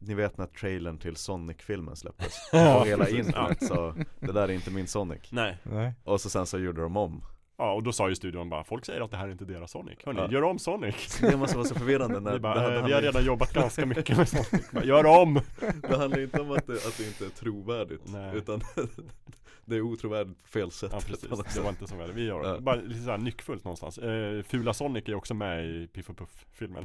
Ni 0.00 0.14
vet 0.14 0.38
när 0.38 0.46
trailern 0.46 0.98
till 0.98 1.16
Sonic-filmen 1.16 1.96
släpptes? 1.96 2.34
Ja, 2.52 2.80
Och 2.80 2.86
hela 2.86 3.08
internet 3.08 3.66
så 3.66 3.94
Det 4.20 4.32
där 4.32 4.48
är 4.48 4.52
inte 4.52 4.70
min 4.70 4.86
Sonic. 4.86 5.20
Nej. 5.30 5.58
Nej. 5.62 5.92
Och 6.04 6.20
så 6.20 6.30
sen 6.30 6.46
så 6.46 6.58
gjorde 6.58 6.82
de 6.82 6.96
om 6.96 7.22
Ja, 7.58 7.72
och 7.72 7.82
då 7.82 7.92
sa 7.92 8.08
ju 8.08 8.14
studion 8.14 8.48
bara, 8.50 8.64
folk 8.64 8.84
säger 8.84 9.00
att 9.00 9.10
det 9.10 9.16
här 9.16 9.26
är 9.28 9.32
inte 9.32 9.44
deras 9.44 9.70
Sonic. 9.70 9.98
Hörni, 10.04 10.20
Ja. 10.20 10.30
gör 10.30 10.42
om 10.44 10.58
Sonic. 10.58 11.18
Det 11.20 11.36
måste 11.36 11.56
vara 11.56 11.66
så 11.68 11.74
förvirrande 11.74 12.20
när 12.20 12.32
Vi, 12.32 12.38
bara, 12.38 12.54
det, 12.68 12.76
eh, 12.76 12.82
det, 12.82 12.86
vi 12.88 12.92
har 12.92 13.02
redan 13.02 13.24
jobbat 13.24 13.52
ganska 13.52 13.86
mycket 13.96 14.16
med 14.16 14.28
Sonic. 14.28 14.70
Bara, 14.72 14.84
gör 14.84 15.06
om! 15.06 15.40
det 15.88 15.96
handlar 15.96 16.20
inte 16.20 16.40
om 16.40 16.50
att 16.50 16.66
det, 16.66 16.72
att 16.72 16.98
det 16.98 17.04
inte 17.06 17.24
är 17.24 17.28
trovärdigt 17.28 18.02
Nej. 18.04 18.36
Utan 18.36 18.60
det 19.64 19.76
är 19.76 19.80
otrovärdigt 19.80 20.42
på 20.42 20.48
fel 20.48 20.70
sätt 20.70 20.90
Ja 20.94 21.00
precis, 21.06 21.54
det 21.54 21.60
var 21.60 21.68
inte 21.70 21.86
som 21.86 21.98
vi 22.14 22.24
gör 22.24 22.44
Ja. 22.44 22.60
bara 22.60 22.76
lite 22.76 23.00
såhär 23.02 23.18
nyckfullt 23.18 23.64
någonstans. 23.64 23.98
Eh, 23.98 24.42
Fula 24.42 24.72
Sonic 24.74 25.08
är 25.08 25.14
också 25.14 25.34
med 25.34 25.66
i 25.66 25.86
Piff 25.86 26.10
och 26.10 26.18
Puff-filmen. 26.18 26.84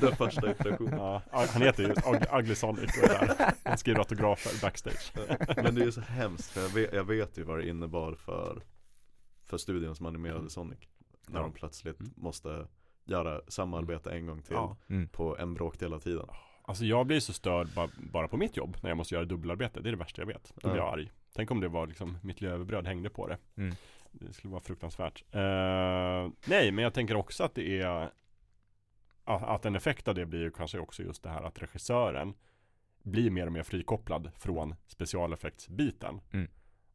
Den 0.00 0.16
första 0.16 0.50
iterationen 0.50 0.98
Ja, 0.98 1.22
han 1.32 1.62
heter 1.62 1.82
ju 1.82 1.88
Ug- 1.88 2.38
Ugly 2.38 2.54
Sonic 2.54 2.98
och 2.98 3.04
är 3.10 3.26
där. 3.26 3.52
Han 3.64 3.78
skriver 3.78 3.98
autografer 3.98 4.62
backstage. 4.62 5.12
Men 5.56 5.74
det 5.74 5.80
är 5.80 5.84
ju 5.84 5.92
så 5.92 6.00
hemskt 6.00 6.50
för 6.50 6.60
jag 6.60 6.68
vet, 6.68 6.92
jag 6.92 7.04
vet 7.04 7.38
ju 7.38 7.42
vad 7.42 7.58
det 7.58 7.68
innebar 7.68 8.14
för 8.14 8.62
För 9.52 9.58
studion 9.58 9.96
som 9.96 10.06
animerade 10.06 10.50
Sonic 10.50 10.78
När 11.28 11.38
Ja. 11.40 11.42
de 11.42 11.52
plötsligt 11.52 12.00
Mm. 12.00 12.12
måste 12.16 12.66
göra 13.04 13.40
samarbete 13.48 14.10
en 14.10 14.26
gång 14.26 14.42
till 14.42 14.54
Ja. 14.54 14.76
Mm. 14.88 15.08
På 15.08 15.36
en 15.38 15.54
bråkdel 15.54 15.92
av 15.94 15.98
tiden 16.00 16.26
Alltså 16.62 16.84
jag 16.84 17.06
blir 17.06 17.20
så 17.20 17.32
störd 17.32 17.68
bara, 17.76 17.88
bara 18.12 18.28
på 18.28 18.36
mitt 18.36 18.56
jobb 18.56 18.76
när 18.82 18.90
jag 18.90 18.96
måste 18.96 19.14
göra 19.14 19.24
dubbelarbete. 19.24 19.80
Det 19.80 19.88
är 19.88 19.90
det 19.90 19.96
värsta 19.98 20.22
jag 20.22 20.26
vet. 20.26 20.52
Då 20.54 20.68
blir 20.68 20.78
jag 20.78 20.86
Ja. 20.88 20.92
arg. 20.92 21.10
Tänk 21.34 21.50
om 21.50 21.60
det 21.60 21.68
var 21.68 21.86
liksom 21.86 22.18
mitt 22.22 22.40
levebröd 22.40 22.86
hängde 22.86 23.10
på 23.10 23.26
det. 23.28 23.38
Mm. 23.56 23.74
Det 24.12 24.32
skulle 24.32 24.50
vara 24.52 24.62
fruktansvärt. 24.62 25.24
Eh, 25.30 26.30
nej, 26.46 26.72
men 26.72 26.78
jag 26.78 26.94
tänker 26.94 27.14
också 27.16 27.44
att 27.44 27.54
det 27.54 27.80
är 27.80 28.10
att, 29.24 29.42
att 29.42 29.66
en 29.66 29.76
effekt 29.76 30.08
av 30.08 30.14
det 30.14 30.26
blir 30.26 30.40
ju 30.40 30.50
kanske 30.50 30.78
också 30.78 31.02
just 31.02 31.22
det 31.22 31.30
här 31.30 31.42
att 31.42 31.62
regissören 31.62 32.34
blir 33.02 33.30
mer 33.30 33.46
och 33.46 33.52
mer 33.52 33.62
frikopplad 33.62 34.30
från 34.38 34.74
specialeffektsbiten. 34.86 36.20
Mm. 36.32 36.50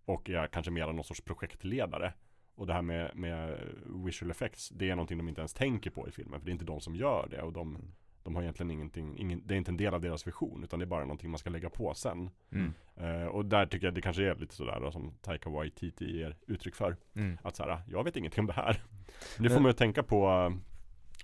Och 0.06 0.30
är 0.30 0.48
kanske 0.48 0.72
mer 0.72 0.88
någon 0.94 1.04
sorts 1.04 1.22
projektledare. 1.22 2.14
Och 2.58 2.68
det 2.68 2.74
här 2.74 2.82
med, 2.82 3.12
med 3.16 3.60
visual 4.06 4.32
effects, 4.32 4.70
det 4.70 4.90
är 4.90 4.96
någonting 4.96 5.18
de 5.18 5.30
inte 5.30 5.42
ens 5.42 5.54
tänker 5.54 5.90
på 5.92 6.08
i 6.08 6.12
filmen. 6.12 6.40
För 6.40 6.46
det 6.46 6.50
är 6.50 6.54
inte 6.54 6.66
de 6.66 6.80
som 6.82 6.96
gör 6.96 7.28
det. 7.32 7.42
Och 7.42 7.54
de, 7.54 7.76
Mm. 7.76 7.88
de 8.24 8.36
har 8.36 8.42
egentligen 8.42 8.72
ingenting, 8.72 9.18
ingen, 9.18 9.42
det 9.48 9.54
är 9.54 9.58
inte 9.58 9.72
en 9.72 9.78
del 9.78 9.94
av 9.94 10.02
deras 10.02 10.28
vision. 10.28 10.64
Utan 10.64 10.80
det 10.80 10.86
är 10.86 10.88
bara 10.88 11.02
någonting 11.02 11.30
man 11.32 11.38
ska 11.38 11.50
lägga 11.50 11.70
på 11.70 11.94
sen. 11.94 12.30
Mm. 12.52 12.74
Eh, 12.96 13.26
och 13.28 13.46
där 13.46 13.66
tycker 13.66 13.88
jag 13.88 13.94
det 13.94 14.02
kanske 14.02 14.24
är 14.24 14.36
lite 14.36 14.56
sådär 14.56 14.80
då, 14.82 14.92
som 14.92 15.14
Taika 15.22 15.50
Waititi 15.50 16.18
ger 16.18 16.38
uttryck 16.48 16.76
för. 16.76 16.96
Mm. 17.16 17.38
Att 17.44 17.56
såhär, 17.56 17.82
jag 17.88 18.04
vet 18.04 18.18
ingenting 18.18 18.40
om 18.42 18.48
det 18.48 18.54
här. 18.54 18.84
Men 19.38 19.44
det 19.44 19.50
får 19.50 19.60
man 19.62 19.70
ju 19.70 19.74
tänka 19.74 20.04
på 20.04 20.28
eh, 20.28 20.58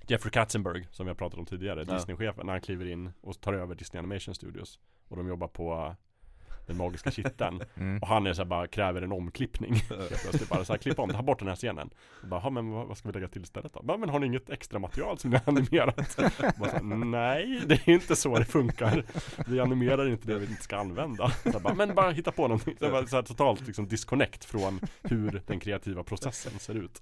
Jeffrey 0.07 0.31
Katzenberg 0.31 0.87
som 0.91 1.07
har 1.07 1.13
pratat 1.15 1.39
om 1.39 1.45
tidigare, 1.45 1.83
Ja. 1.87 1.93
Disney-chefen, 1.93 2.45
när 2.45 2.53
han 2.53 2.61
kliver 2.61 2.85
in 2.85 3.11
och 3.21 3.41
tar 3.41 3.53
över 3.53 3.75
Disney 3.75 3.99
Animation 3.99 4.35
Studios. 4.35 4.79
Och 5.07 5.17
de 5.17 5.27
jobbar 5.27 5.47
på 5.47 5.95
den 6.67 6.77
magiska 6.77 7.11
kitteln. 7.11 7.61
Mm. 7.77 7.99
Och 7.99 8.07
han 8.07 8.27
är 8.27 8.33
så 8.33 8.41
här, 8.41 8.49
bara 8.49 8.67
kräver 8.67 9.01
en 9.01 9.11
omklippning. 9.11 9.75
Plötsligt 9.87 10.49
bara 10.49 10.65
så 10.65 10.73
här, 10.73 10.77
klipp 10.77 10.99
om, 10.99 11.09
ta 11.09 11.21
bort 11.21 11.39
den 11.39 11.47
här 11.47 11.55
scenen. 11.55 11.89
Och 12.21 12.27
bara, 12.27 12.41
"Ja, 12.43 12.49
men 12.49 12.71
vad, 12.71 12.87
vad 12.87 12.97
ska 12.97 13.07
vi 13.09 13.13
lägga 13.13 13.27
till 13.27 13.41
istället 13.43 13.73
då? 13.73 13.81
Bara, 13.83 13.97
men 13.97 14.09
har 14.09 14.19
ni 14.19 14.25
inget 14.27 14.49
extra 14.49 14.79
material 14.79 15.17
som 15.19 15.29
ni 15.29 15.37
har 15.37 15.43
animerat? 15.53 16.17
Bara 16.59 16.71
här, 16.71 16.81
Nej, 17.05 17.61
det 17.65 17.73
är 17.73 17.89
inte 17.89 18.15
så 18.15 18.39
det 18.39 18.45
funkar. 18.45 19.03
Vi 19.47 19.59
animerar 19.59 20.09
inte 20.09 20.27
det 20.27 20.39
vi 20.39 20.45
inte 20.45 20.63
ska 20.63 20.77
använda. 20.77 21.29
Så 21.51 21.59
bara, 21.59 21.73
men 21.73 21.95
bara 21.95 22.11
hitta 22.11 22.31
på 22.31 22.41
någonting. 22.41 22.75
Så 22.79 22.89
bara, 22.91 23.07
så 23.07 23.15
här, 23.15 23.23
totalt 23.23 23.67
liksom 23.67 23.87
disconnect 23.87 24.45
från 24.45 24.79
hur 25.01 25.41
den 25.47 25.59
kreativa 25.59 26.03
processen 26.03 26.59
ser 26.59 26.75
ut. 26.75 27.01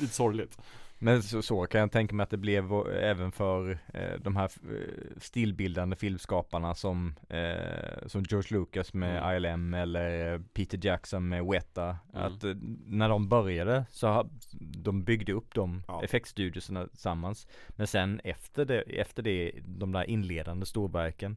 Lite 0.00 0.14
sorgligt. 0.14 0.58
Men 1.04 1.22
så, 1.22 1.42
så 1.42 1.66
kan 1.66 1.80
jag 1.80 1.92
tänka 1.92 2.14
mig 2.14 2.24
att 2.24 2.30
det 2.30 2.36
blev 2.36 2.72
även 3.02 3.32
för 3.32 3.70
eh, 3.94 4.20
de 4.20 4.36
här 4.36 4.44
eh, 4.44 5.16
stilbildande 5.16 5.96
filmskaparna 5.96 6.74
som, 6.74 7.14
eh, 7.28 8.06
som 8.06 8.22
George 8.30 8.58
Lucas 8.58 8.94
med 8.94 9.18
Mm. 9.18 9.44
ILM 9.44 9.74
eller 9.74 10.32
eh, 10.34 10.40
Peter 10.52 10.78
Jackson 10.82 11.28
med 11.28 11.44
Weta. 11.44 11.96
Mm. 12.14 12.22
Att 12.26 12.44
eh, 12.44 12.54
när 12.86 13.08
de 13.08 13.28
började 13.28 13.84
så 13.90 14.30
de 14.60 15.04
byggde 15.04 15.32
upp 15.32 15.54
de 15.54 15.82
Ja. 15.88 16.02
effektstudioserna 16.04 16.86
tillsammans. 16.86 17.46
Men 17.68 17.86
sen 17.86 18.20
efter 18.24 18.64
det, 18.64 18.80
efter 18.80 19.22
det, 19.22 19.52
de 19.64 19.92
där 19.92 20.10
inledande 20.10 20.66
storverken 20.66 21.36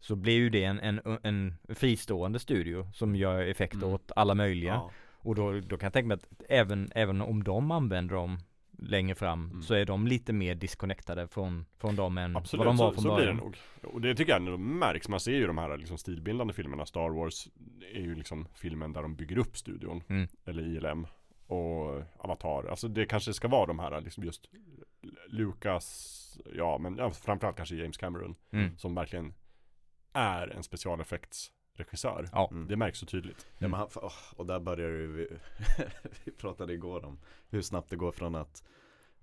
så 0.00 0.16
blev 0.16 0.34
ju 0.36 0.50
det 0.50 0.64
en, 0.64 0.80
en, 0.80 1.00
en 1.22 1.54
fristående 1.74 2.38
studio 2.38 2.88
som 2.94 3.16
gör 3.16 3.42
effekter 3.42 3.78
Mm. 3.82 3.90
åt 3.94 4.12
alla 4.16 4.34
möjliga. 4.34 4.72
Ja. 4.72 4.90
Och 5.20 5.34
då, 5.34 5.60
då 5.60 5.78
kan 5.78 5.86
jag 5.86 5.92
tänka 5.92 6.06
mig 6.08 6.14
att 6.14 6.42
även, 6.48 6.90
även 6.94 7.20
om 7.20 7.44
de 7.44 7.70
använder 7.70 8.14
dem 8.14 8.38
längre 8.78 9.14
fram 9.14 9.44
Mm. 9.50 9.62
så 9.62 9.74
är 9.74 9.84
de 9.84 10.06
lite 10.06 10.32
mer 10.32 10.54
disconnectade 10.54 11.28
från, 11.28 11.66
från 11.78 11.96
dem 11.96 12.18
än 12.18 12.36
Absolut, 12.36 12.66
vad 12.66 12.74
de 12.74 12.76
var 12.76 12.88
så, 12.90 12.94
från 12.94 13.02
så 13.02 13.16
blir 13.16 13.26
det 13.26 13.32
början. 13.32 13.52
nog. 13.82 13.92
Och 13.94 14.00
det 14.00 14.14
tycker 14.14 14.32
jag 14.32 14.40
ändå 14.40 14.56
märks. 14.58 15.08
Man 15.08 15.20
ser 15.20 15.32
ju 15.32 15.46
de 15.46 15.58
här 15.58 15.76
liksom 15.76 15.98
stilbildande 15.98 16.54
filmerna. 16.54 16.86
Star 16.86 17.10
Wars 17.10 17.48
är 17.94 18.00
ju 18.00 18.14
liksom 18.14 18.48
filmen 18.54 18.92
där 18.92 19.02
de 19.02 19.16
bygger 19.16 19.38
upp 19.38 19.56
studion. 19.56 20.02
Mm. 20.08 20.28
Eller 20.44 20.62
ILM. 20.62 21.06
Och 21.46 22.02
Avatar. 22.18 22.66
Alltså 22.70 22.88
det 22.88 23.06
kanske 23.06 23.32
ska 23.34 23.48
vara 23.48 23.66
de 23.66 23.78
här 23.78 24.00
liksom 24.00 24.24
just 24.24 24.48
Lucas, 25.28 26.38
ja 26.54 26.78
men 26.78 26.96
ja, 26.96 27.10
framförallt 27.10 27.56
kanske 27.56 27.76
James 27.76 27.96
Cameron. 27.96 28.34
Mm. 28.52 28.78
Som 28.78 28.94
verkligen 28.94 29.34
är 30.12 30.48
en 30.48 30.62
specialeffektsregissör. 31.84 32.28
Ja. 32.32 32.48
Mm. 32.50 32.68
Det 32.68 32.76
märks 32.76 32.98
så 32.98 33.06
tydligt. 33.06 33.46
Ja, 33.58 33.68
men 33.68 33.80
han, 33.80 33.88
åh, 33.94 34.12
och 34.36 34.46
där 34.46 34.60
börjar 34.60 34.88
ju, 34.88 35.12
vi, 35.12 35.28
vi 36.24 36.32
pratade 36.32 36.72
igår 36.72 37.04
om 37.04 37.18
hur 37.50 37.62
snabbt 37.62 37.90
det 37.90 37.96
går 37.96 38.12
från 38.12 38.34
att 38.34 38.62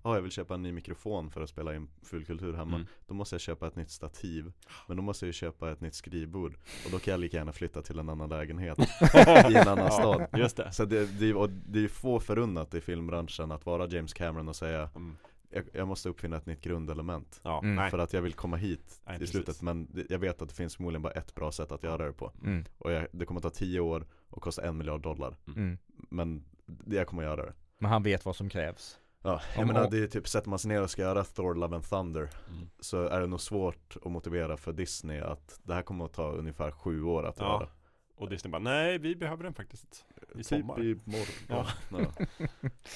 Ja, 0.02 0.14
jag 0.14 0.22
vill 0.22 0.30
köpa 0.30 0.54
en 0.54 0.62
ny 0.62 0.72
mikrofon 0.72 1.30
för 1.30 1.40
att 1.40 1.48
spela 1.48 1.74
in 1.74 1.88
fullkultur 2.02 2.52
hemma. 2.54 2.76
Mm. 2.76 2.86
Då 3.06 3.14
måste 3.14 3.34
jag 3.34 3.40
köpa 3.40 3.66
ett 3.66 3.76
nytt 3.76 3.90
stativ. 3.90 4.52
Men 4.88 4.96
då 4.96 5.02
måste 5.02 5.26
jag 5.26 5.34
köpa 5.34 5.72
ett 5.72 5.80
nytt 5.80 5.94
skrivbord. 5.94 6.54
Och 6.84 6.90
då 6.90 6.98
kan 6.98 7.12
jag 7.12 7.20
lika 7.20 7.36
gärna 7.36 7.52
flytta 7.52 7.82
till 7.82 7.98
en 7.98 8.08
annan 8.08 8.28
lägenhet 8.28 8.78
i 9.50 9.54
en 9.54 9.68
annan 9.68 9.90
stad. 9.90 10.26
Just 10.32 10.56
det. 10.56 10.72
Så 10.72 10.84
det, 10.84 11.06
det, 11.20 11.34
och 11.34 11.50
det 11.50 11.84
är 11.84 11.88
få 11.88 12.20
förunnat 12.20 12.74
i 12.74 12.80
filmbranschen 12.80 13.52
att 13.52 13.66
vara 13.66 13.86
James 13.86 14.14
Cameron 14.14 14.48
och 14.48 14.56
säga 14.56 14.90
Mm. 14.96 15.16
Jag, 15.56 15.64
jag 15.72 15.88
måste 15.88 16.08
uppfinna 16.08 16.36
ett 16.36 16.46
nytt 16.46 16.60
grundelement. 16.60 17.40
Ja, 17.44 17.60
Mm. 17.62 17.90
För 17.90 17.98
att 17.98 18.12
jag 18.12 18.22
vill 18.22 18.32
komma 18.34 18.56
hit 18.56 19.00
Nej, 19.06 19.16
i 19.16 19.18
precis. 19.18 19.30
slutet. 19.36 19.62
Men 19.62 20.04
jag 20.08 20.18
vet 20.18 20.42
att 20.42 20.48
det 20.48 20.54
finns 20.54 20.76
förmodligen 20.76 21.02
bara 21.02 21.12
ett 21.12 21.34
bra 21.34 21.52
sätt 21.52 21.72
att 21.72 21.82
göra 21.82 22.06
det 22.06 22.12
på. 22.12 22.32
Mm. 22.44 22.64
Och 22.78 22.92
jag, 22.92 23.06
det 23.12 23.26
kommer 23.26 23.40
ta 23.40 23.50
tio 23.50 23.80
år 23.80 24.06
och 24.28 24.42
kosta 24.42 24.66
en 24.66 24.76
miljard 24.78 25.00
dollar. 25.02 25.36
Mm. 25.56 25.78
Men 26.10 26.44
det, 26.66 26.96
jag 26.96 27.06
kommer 27.06 27.22
göra 27.22 27.46
det. 27.46 27.54
Men 27.78 27.90
han 27.90 28.02
vet 28.02 28.24
vad 28.24 28.36
som 28.36 28.48
krävs. 28.48 28.98
Ja, 29.22 29.40
jag 29.54 29.62
Om- 29.62 29.68
menar 29.68 29.90
det 29.90 29.98
är 30.02 30.06
typ, 30.06 30.28
sätter 30.28 30.50
man 30.50 30.58
sig 30.58 30.68
ner 30.68 30.82
och 30.82 30.90
ska 30.90 31.02
göra 31.02 31.24
Thor 31.24 31.54
Love 31.54 31.74
and 31.76 31.84
Thunder 31.84 32.30
Mm. 32.50 32.68
Så 32.80 33.02
är 33.08 33.20
det 33.20 33.26
nog 33.26 33.40
svårt 33.40 33.96
att 34.04 34.12
motivera 34.12 34.56
för 34.56 34.72
Disney 34.72 35.20
att 35.20 35.60
det 35.62 35.74
här 35.74 35.82
kommer 35.82 36.04
att 36.04 36.12
ta 36.12 36.30
ungefär 36.32 36.70
sju 36.70 37.02
år 37.02 37.26
att 37.26 37.36
Ja. 37.38 37.44
göra 37.60 37.68
Och 38.16 38.30
Disney 38.30 38.50
bara, 38.50 38.58
nej 38.62 38.98
vi 38.98 39.16
behöver 39.16 39.44
den 39.44 39.54
faktiskt. 39.54 40.04
I 40.34 40.44
sommar. 40.44 40.76
Typ 40.76 41.08
i 41.08 41.10
morgon 41.10 41.26
Ja. 41.48 41.66
ja. 41.90 41.98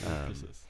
Ehm, 0.07 0.29
Precis. 0.29 0.69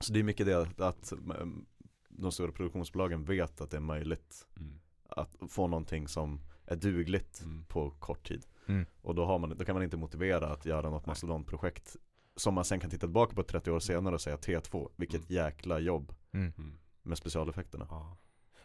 Så 0.00 0.12
det 0.12 0.18
är 0.18 0.22
mycket 0.22 0.46
det 0.46 0.80
att 0.86 1.12
mm, 1.12 1.66
de 2.08 2.32
stora 2.32 2.52
produktionsbolagen 2.52 3.24
vet 3.24 3.60
att 3.60 3.70
det 3.70 3.76
är 3.76 3.80
möjligt 3.80 4.46
Mm. 4.56 4.78
att 5.08 5.36
få 5.48 5.66
någonting 5.66 6.08
som 6.08 6.40
är 6.64 6.76
dugligt 6.76 7.40
Mm. 7.44 7.64
på 7.64 7.90
kort 7.90 8.28
tid 8.28 8.46
Mm. 8.68 8.86
Och 9.02 9.14
då, 9.14 9.24
har 9.24 9.38
man, 9.38 9.56
då 9.58 9.64
kan 9.64 9.74
man 9.74 9.82
inte 9.82 9.96
motivera 9.96 10.46
att 10.52 10.66
göra 10.66 10.90
något 10.90 11.06
mastodontprojekt 11.06 11.96
Som 12.36 12.54
man 12.54 12.64
sen 12.64 12.80
kan 12.80 12.90
titta 12.90 13.00
tillbaka 13.06 13.34
på 13.34 13.42
30 13.42 13.70
år 13.70 13.80
senare 13.80 14.14
och 14.14 14.20
säga 14.20 14.36
T2, 14.36 14.88
vilket 14.96 15.30
Mm. 15.30 15.44
jäkla 15.44 15.78
jobb 15.78 16.14
Mm. 16.32 16.52
Mm. 16.58 16.78
med 17.02 17.18
specialeffekterna 17.18 17.86
Ja. 17.90 18.16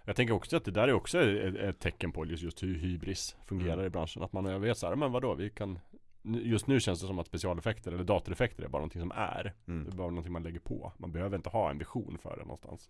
Jag 0.06 0.16
tänker 0.16 0.34
också 0.34 0.58
att 0.58 0.66
det 0.66 0.72
där 0.72 0.88
är 0.88 0.94
också 0.94 1.20
ett, 1.20 1.56
ett 1.56 1.80
tecken 1.80 2.12
på 2.12 2.26
just, 2.26 2.44
just 2.44 2.64
hur 2.64 2.76
hybris 2.76 3.36
fungerar 3.46 3.74
Mm. 3.74 3.86
i 3.86 3.90
branschen. 3.90 4.24
Att 4.24 4.34
man 4.34 4.62
vet 4.62 4.78
så 4.78 4.88
här, 4.88 4.96
men 4.96 5.12
vadå, 5.12 5.36
vi 5.36 5.50
kan 5.50 5.80
Just 6.24 6.68
nu 6.68 6.80
känns 6.80 7.02
det 7.02 7.08
som 7.08 7.20
att 7.20 7.28
specialeffekter 7.28 7.92
eller 7.92 8.04
datoreffekter 8.04 8.64
är 8.64 8.68
bara 8.68 8.80
någonting 8.80 9.02
som 9.02 9.12
är. 9.12 9.44
Det 9.66 9.72
är 9.72 9.76
Mm. 9.76 9.98
bara 9.98 10.08
någonting 10.10 10.34
man 10.34 10.44
lägger 10.44 10.60
på. 10.60 10.92
Man 10.98 11.12
behöver 11.12 11.38
inte 11.38 11.50
ha 11.50 11.70
en 11.70 11.78
vision 11.78 12.18
för 12.18 12.38
det 12.38 12.42
någonstans. 12.44 12.90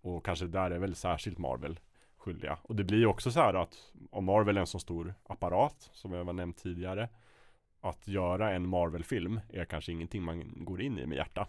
Och 0.00 0.24
kanske 0.24 0.46
där 0.46 0.70
är 0.70 0.78
väl 0.78 0.94
särskilt 0.94 1.38
Marvel 1.38 1.80
skyldiga. 2.16 2.58
Och 2.62 2.76
det 2.76 2.84
blir 2.84 2.98
ju 2.98 3.06
också 3.06 3.30
så 3.30 3.40
här 3.40 3.54
att 3.54 3.92
om 4.10 4.24
Marvel 4.24 4.56
är 4.56 4.60
en 4.60 4.66
så 4.66 4.78
stor 4.78 5.14
apparat, 5.26 5.90
som 5.92 6.12
jag 6.12 6.24
har 6.24 6.32
nämnt 6.32 6.56
tidigare, 6.56 7.08
att 7.80 8.08
göra 8.08 8.52
en 8.52 8.68
Marvel-film 8.68 9.40
är 9.48 9.64
kanske 9.64 9.92
ingenting 9.92 10.22
man 10.22 10.52
går 10.64 10.80
in 10.82 10.98
i 10.98 11.06
med 11.06 11.16
hjärta. 11.16 11.46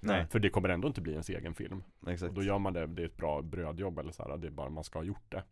Nej. 0.00 0.26
För 0.26 0.38
det 0.38 0.50
kommer 0.50 0.68
ändå 0.68 0.88
inte 0.88 1.00
bli 1.00 1.12
ens 1.12 1.28
egen 1.30 1.54
film. 1.54 1.82
Exakt. 2.06 2.28
Och 2.28 2.34
då 2.34 2.42
gör 2.42 2.58
man 2.58 2.72
det, 2.72 2.86
det 2.86 3.02
är 3.02 3.06
ett 3.06 3.16
bra 3.16 3.42
brödjobb 3.42 3.98
eller 3.98 4.12
så 4.12 4.22
här, 4.28 4.36
det 4.36 4.46
är 4.46 4.50
bara 4.50 4.70
man 4.70 4.84
ska 4.84 4.98
ha 4.98 5.04
gjort 5.04 5.32
det. 5.32 5.42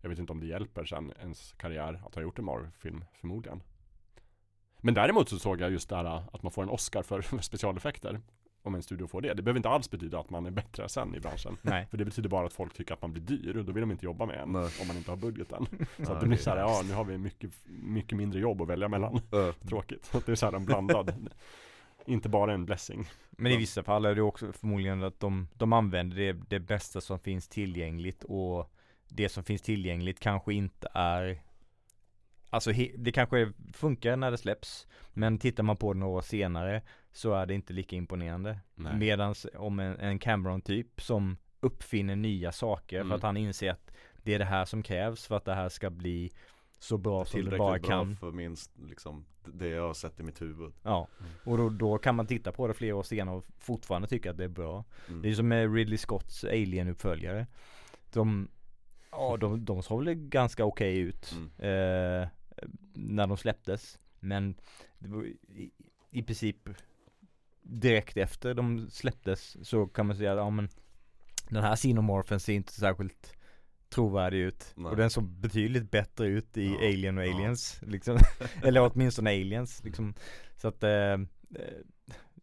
Jag 0.00 0.08
vet 0.08 0.18
inte 0.18 0.32
om 0.32 0.40
det 0.40 0.46
hjälper 0.46 0.84
sen 0.84 1.12
ens 1.20 1.52
karriär 1.52 2.02
att 2.06 2.14
ha 2.14 2.22
gjort 2.22 2.38
en 2.38 2.44
Marvel-film, 2.44 3.04
förmodligen. 3.12 3.62
Men 4.84 4.94
däremot 4.94 5.28
så 5.28 5.38
såg 5.38 5.60
jag 5.60 5.70
just 5.70 5.88
det 5.88 5.96
här 5.96 6.22
att 6.32 6.42
man 6.42 6.52
får 6.52 6.62
en 6.62 6.68
Oscar 6.68 7.02
för 7.02 7.22
specialeffekter. 7.40 8.20
Om 8.64 8.74
en 8.74 8.82
studio 8.82 9.06
får 9.06 9.20
det. 9.20 9.34
Det 9.34 9.42
behöver 9.42 9.58
inte 9.58 9.68
alls 9.68 9.90
betyda 9.90 10.18
att 10.20 10.30
man 10.30 10.46
är 10.46 10.50
bättre 10.50 10.88
sen 10.88 11.14
i 11.14 11.20
branschen. 11.20 11.56
Nej. 11.62 11.86
För 11.90 11.96
det 11.96 12.04
betyder 12.04 12.28
bara 12.28 12.46
att 12.46 12.52
folk 12.52 12.74
tycker 12.74 12.94
att 12.94 13.02
man 13.02 13.12
blir 13.12 13.22
dyr 13.22 13.56
och 13.56 13.64
då 13.64 13.72
vill 13.72 13.80
de 13.80 13.90
inte 13.90 14.04
jobba 14.04 14.26
med 14.26 14.38
en 14.40 14.52
Nej. 14.52 14.70
om 14.80 14.86
man 14.86 14.96
inte 14.96 15.10
har 15.10 15.16
budgeten. 15.16 15.66
Så 16.06 16.12
att 16.12 16.20
det 16.20 16.26
blir 16.26 16.38
så 16.38 16.50
här, 16.50 16.56
ja 16.56 16.82
nu 16.88 16.94
har 16.94 17.04
vi 17.04 17.18
mycket, 17.18 17.50
mycket 17.66 18.18
mindre 18.18 18.40
jobb 18.40 18.62
att 18.62 18.68
välja 18.68 18.88
mellan. 18.88 19.20
Ö, 19.32 19.52
Tråkigt. 19.68 20.04
Så 20.04 20.18
att 20.18 20.26
det 20.26 20.32
är 20.32 20.36
så 20.36 20.46
här 20.46 20.52
en 20.52 20.64
blandad. 20.64 21.30
inte 22.06 22.28
bara 22.28 22.52
en 22.52 22.64
blessing. 22.64 23.08
Men 23.30 23.52
i 23.52 23.56
vissa 23.56 23.82
fall 23.82 24.04
är 24.04 24.14
det 24.14 24.22
också 24.22 24.52
förmodligen 24.52 25.02
att 25.02 25.20
de, 25.20 25.48
de 25.54 25.72
använder 25.72 26.16
det, 26.16 26.32
det 26.32 26.60
bästa 26.60 27.00
som 27.00 27.18
finns 27.18 27.48
tillgängligt 27.48 28.24
och 28.24 28.72
det 29.08 29.28
som 29.28 29.44
finns 29.44 29.62
tillgängligt 29.62 30.20
kanske 30.20 30.54
inte 30.54 30.88
är 30.94 31.42
Alltså 32.52 32.72
det 32.96 33.12
kanske 33.12 33.52
funkar 33.72 34.16
när 34.16 34.30
det 34.30 34.38
släpps 34.38 34.86
Men 35.12 35.38
tittar 35.38 35.62
man 35.62 35.76
på 35.76 35.92
det 35.92 35.98
några 35.98 36.12
år 36.12 36.20
senare 36.22 36.82
så 37.12 37.34
är 37.34 37.46
det 37.46 37.54
inte 37.54 37.72
lika 37.72 37.96
imponerande 37.96 38.58
Nej. 38.74 38.96
Medans 38.96 39.46
om 39.54 39.78
en, 39.78 39.96
en 40.00 40.18
Cameron-typ 40.18 41.00
som 41.00 41.36
uppfinner 41.60 42.16
nya 42.16 42.52
saker 42.52 42.96
Mm. 42.96 43.08
för 43.08 43.16
att 43.16 43.22
han 43.22 43.36
inser 43.36 43.70
att 43.70 43.90
det 44.22 44.34
är 44.34 44.38
det 44.38 44.44
här 44.44 44.64
som 44.64 44.82
krävs 44.82 45.26
för 45.26 45.36
att 45.36 45.44
det 45.44 45.54
här 45.54 45.68
ska 45.68 45.90
bli 45.90 46.30
så 46.78 46.98
bra 46.98 47.24
som 47.24 47.44
det 47.44 47.58
bara 47.58 47.78
bra 47.78 47.88
kan 47.88 48.16
för 48.16 48.30
minst 48.32 48.70
liksom 48.86 49.24
det 49.44 49.68
jag 49.68 49.82
har 49.86 49.94
sett 49.94 50.20
i 50.20 50.22
mitt 50.22 50.42
huvud. 50.42 50.72
Ja, 50.82 51.08
Mm. 51.20 51.32
och 51.44 51.56
då, 51.58 51.68
då 51.68 51.98
kan 51.98 52.14
man 52.14 52.26
titta 52.26 52.52
på 52.52 52.68
det 52.68 52.74
flera 52.74 52.96
år 52.96 53.02
senare 53.02 53.36
och 53.36 53.44
fortfarande 53.58 54.08
tycka 54.08 54.30
att 54.30 54.36
det 54.36 54.44
är 54.44 54.48
bra 54.48 54.84
Mm. 55.08 55.22
Det 55.22 55.28
är 55.30 55.34
som 55.34 55.48
med 55.48 55.74
Ridley 55.74 55.98
Scotts 55.98 56.44
Alien-uppföljare 56.44 57.46
De, 58.12 58.48
ja 59.10 59.36
de, 59.40 59.64
de 59.64 59.82
såg 59.82 60.04
väl 60.04 60.14
ganska 60.14 60.64
okej 60.64 60.98
ut 60.98 61.34
Mm. 61.36 62.22
eh, 62.22 62.28
När 62.94 63.26
de 63.26 63.36
släpptes 63.36 63.98
Men 64.20 64.54
det 64.98 65.08
var 65.08 65.24
i, 65.24 65.70
i 66.10 66.22
princip 66.22 66.56
Direkt 67.62 68.16
efter 68.16 68.54
de 68.54 68.90
släpptes 68.90 69.68
så 69.68 69.86
kan 69.86 70.06
man 70.06 70.16
säga 70.16 70.32
att 70.32 70.38
ja 70.38 70.50
men 70.50 70.68
Den 71.48 71.62
här 71.62 71.76
Xenomorphen 71.76 72.40
ser 72.40 72.52
inte 72.52 72.72
särskilt 72.72 73.36
trovärdig 73.88 74.38
ut 74.38 74.72
Nej. 74.74 74.90
Och 74.90 74.96
den 74.96 75.10
såg 75.10 75.24
betydligt 75.24 75.90
bättre 75.90 76.26
ut 76.26 76.56
i 76.56 76.66
Ja, 76.66 76.76
Alien 76.76 77.18
och 77.18 77.26
ja. 77.26 77.34
Aliens 77.34 77.80
liksom 77.86 78.18
Eller 78.62 78.90
åtminstone 78.92 79.30
Aliens 79.30 79.84
liksom 79.84 80.14
Så 80.56 80.68
att 80.68 80.82
eh, 80.82 80.90
eh, 80.90 81.18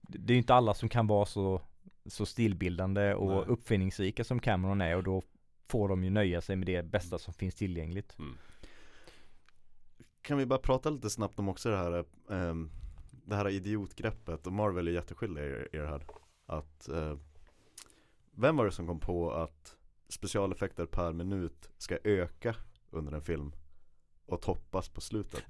Det 0.02 0.32
är 0.32 0.36
ju 0.36 0.38
inte 0.38 0.54
alla 0.54 0.74
som 0.74 0.90
kan 0.90 1.08
vara 1.08 1.26
så 1.26 1.62
Så 2.06 2.26
stilbildande 2.26 3.14
och 3.14 3.30
Nej. 3.30 3.44
uppfinningsrika 3.48 4.24
som 4.24 4.40
Cameron 4.40 4.82
är 4.82 4.96
och 4.96 5.04
då 5.04 5.24
Får 5.68 5.90
de 5.90 6.04
ju 6.04 6.10
nöja 6.10 6.42
sig 6.42 6.56
med 6.56 6.68
det 6.68 6.84
bästa 6.84 7.20
som 7.20 7.34
finns 7.34 7.56
tillgängligt 7.56 8.18
Kan 10.22 10.38
vi 10.38 10.46
bara 10.46 10.60
prata 10.60 10.90
lite 10.90 11.10
snabbt 11.10 11.40
om 11.40 11.50
också 11.50 11.70
det 11.70 11.78
här 11.78 12.06
ehm, 12.32 12.70
Det 13.26 13.36
här 13.36 13.50
idiotgreppet 13.50 14.48
och 14.48 14.54
Marvel 14.54 14.88
är 14.88 14.92
jätteskyldiga 14.92 15.46
i, 15.46 15.68
det 15.72 15.88
här 15.88 16.04
Att 16.46 16.90
eh, 16.90 17.16
Vem 18.32 18.58
var 18.58 18.66
det 18.66 18.72
som 18.72 18.88
kom 18.88 19.00
på 19.00 19.32
att 19.34 19.76
specialeffekter 20.10 20.86
per 20.86 21.14
minut 21.14 21.70
ska 21.78 21.98
öka 22.04 22.56
under 22.92 23.12
en 23.14 23.22
film 23.22 23.52
och 24.26 24.42
toppas 24.42 24.90
på 24.90 25.02
slutet? 25.02 25.44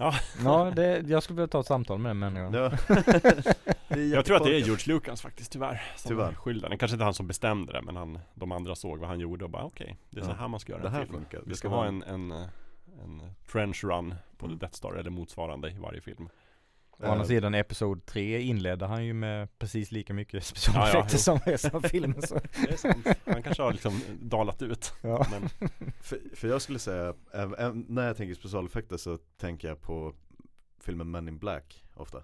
Ja, 0.44 0.72
det, 0.76 1.04
jag 1.08 1.24
skulle 1.24 1.36
vilja 1.38 1.48
ta 1.48 1.60
ett 1.60 1.66
samtal 1.66 2.00
med 2.00 2.10
den 2.10 2.20
människan 2.20 2.54
Ja. 2.54 2.72
Jag 3.98 4.26
tror 4.26 4.38
att 4.38 4.44
det 4.44 4.56
är. 4.56 4.60
George 4.60 4.94
Lucas 4.94 5.22
faktiskt 5.22 5.52
tyvärr 5.52 5.82
som 5.98 6.10
Tyvärr. 6.10 6.30
är 6.30 6.34
skyldiga. 6.36 6.70
Det 6.70 6.78
kanske 6.78 6.96
inte 6.96 7.04
han 7.04 7.14
som 7.14 7.28
bestämde 7.28 7.74
det 7.74 7.82
men 7.82 7.96
han, 7.96 8.20
de 8.36 8.52
andra 8.52 8.76
såg 8.76 9.00
vad 9.00 9.10
han 9.10 9.20
gjorde 9.20 9.44
och 9.46 9.52
bara 9.52 9.64
okej 9.64 9.98
Det 10.10 10.20
är 10.20 10.24
så 10.24 10.30
Ja. 10.32 10.36
här 10.36 10.48
man 10.48 10.60
ska 10.60 10.72
göra 10.72 10.82
Det 10.82 10.88
en 10.88 10.94
här 10.94 11.02
film 11.06 11.14
funkar. 11.14 11.40
Vi 11.44 11.50
Det 11.50 11.56
ska 11.56 11.68
ska 11.68 11.68
ha 11.70 11.78
vara 11.78 11.88
en, 11.88 12.04
en, 12.04 12.32
eh, 12.32 12.48
en 13.04 13.22
trench 13.52 13.84
run 13.84 14.16
på 14.38 14.46
Mm. 14.46 14.58
Death 14.60 14.74
Star 14.76 14.94
eller 14.94 15.10
motsvarande 15.10 15.70
i 15.72 15.78
varje 15.80 16.02
film 16.02 16.30
Å 17.02 17.06
andra 17.12 17.26
sidan 17.26 17.56
episod 17.56 18.06
3 18.06 18.42
inledde 18.42 18.86
han 18.86 19.06
ju 19.06 19.14
med 19.14 19.60
precis 19.60 19.92
lika 19.92 20.14
mycket 20.14 20.44
specialeffekter 20.52 21.14
jo. 21.14 21.20
som 21.20 21.40
resten 21.46 21.76
av 21.76 21.82
filmen 21.90 22.22
så. 22.22 22.36
Det 22.36 22.72
är 22.74 22.78
sant. 22.78 23.08
Han 23.26 23.44
kanske 23.44 23.64
har 23.64 23.72
liksom 23.74 24.02
dalat 24.22 24.62
ut 24.62 24.94
Ja. 25.02 25.26
men 25.32 25.70
För, 26.02 26.36
för 26.36 26.48
jag 26.48 26.62
skulle 26.62 26.80
säga, 26.80 27.14
när 27.88 28.08
jag 28.08 28.18
tänker 28.18 28.36
specialeffekter 28.36 28.98
så 28.98 29.18
tänker 29.18 29.68
jag 29.68 29.82
på 29.82 30.14
filmen 30.82 31.12
Men 31.12 31.28
in 31.28 31.40
Black 31.40 31.84
ofta 31.96 32.24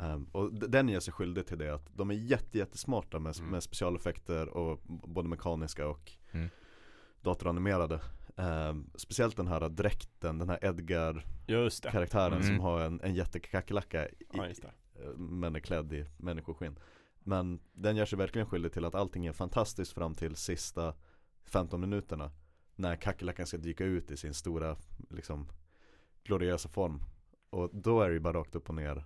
Ehm, 0.00 0.24
Och 0.32 0.52
den 0.52 0.88
gör 0.88 1.00
sig 1.00 1.12
skyldig 1.12 1.46
till 1.46 1.58
det 1.58 1.74
att 1.74 1.86
de 1.96 2.10
är 2.10 2.14
jätte, 2.14 2.58
jättesmarta 2.58 3.18
med, 3.18 3.36
Mm. 3.38 3.50
med 3.50 3.62
specialeffekter 3.62 4.48
och 4.48 4.80
både 4.86 5.28
mekaniska 5.28 5.88
och 5.88 6.12
Mm. 6.32 6.48
datoranimerade 7.20 8.00
Ehm, 8.38 8.90
Speciellt 8.94 9.36
den 9.36 9.46
här 9.48 9.68
dräkten, 9.68 10.38
den 10.38 10.48
här 10.48 10.58
Edgar-karaktären 10.64 12.32
Mm. 12.32 12.46
som 12.46 12.60
har 12.60 12.80
en, 12.80 13.00
en 13.00 13.14
jättekackerlacka 13.14 14.08
i, 14.08 14.14
Ja 14.32 14.46
eh, 15.02 15.08
men 15.18 15.56
är 15.56 15.60
klädd 15.60 15.92
i 15.92 16.06
människoskinn 16.16 16.78
Men 17.20 17.60
den 17.72 17.96
gör 17.96 18.06
sig 18.06 18.18
verkligen 18.18 18.48
skyldig 18.48 18.72
till 18.72 18.84
att 18.84 18.94
allting 18.94 19.26
är 19.26 19.32
fantastiskt 19.32 19.92
fram 19.92 20.14
till 20.14 20.36
sista 20.36 20.94
15 21.44 21.80
minuterna 21.80 22.30
När 22.76 22.96
kackerlackan 22.96 23.46
ska 23.46 23.56
dyka 23.56 23.84
ut 23.84 24.10
i 24.10 24.16
sin 24.16 24.34
stora, 24.34 24.76
liksom, 25.10 25.48
gloriösa 26.24 26.68
form 26.68 27.00
Och 27.50 27.70
då 27.72 28.00
är 28.02 28.08
det 28.08 28.14
ju 28.14 28.20
bara 28.20 28.32
rakt 28.38 28.54
upp 28.56 28.68
och 28.68 28.74
ner 28.74 29.04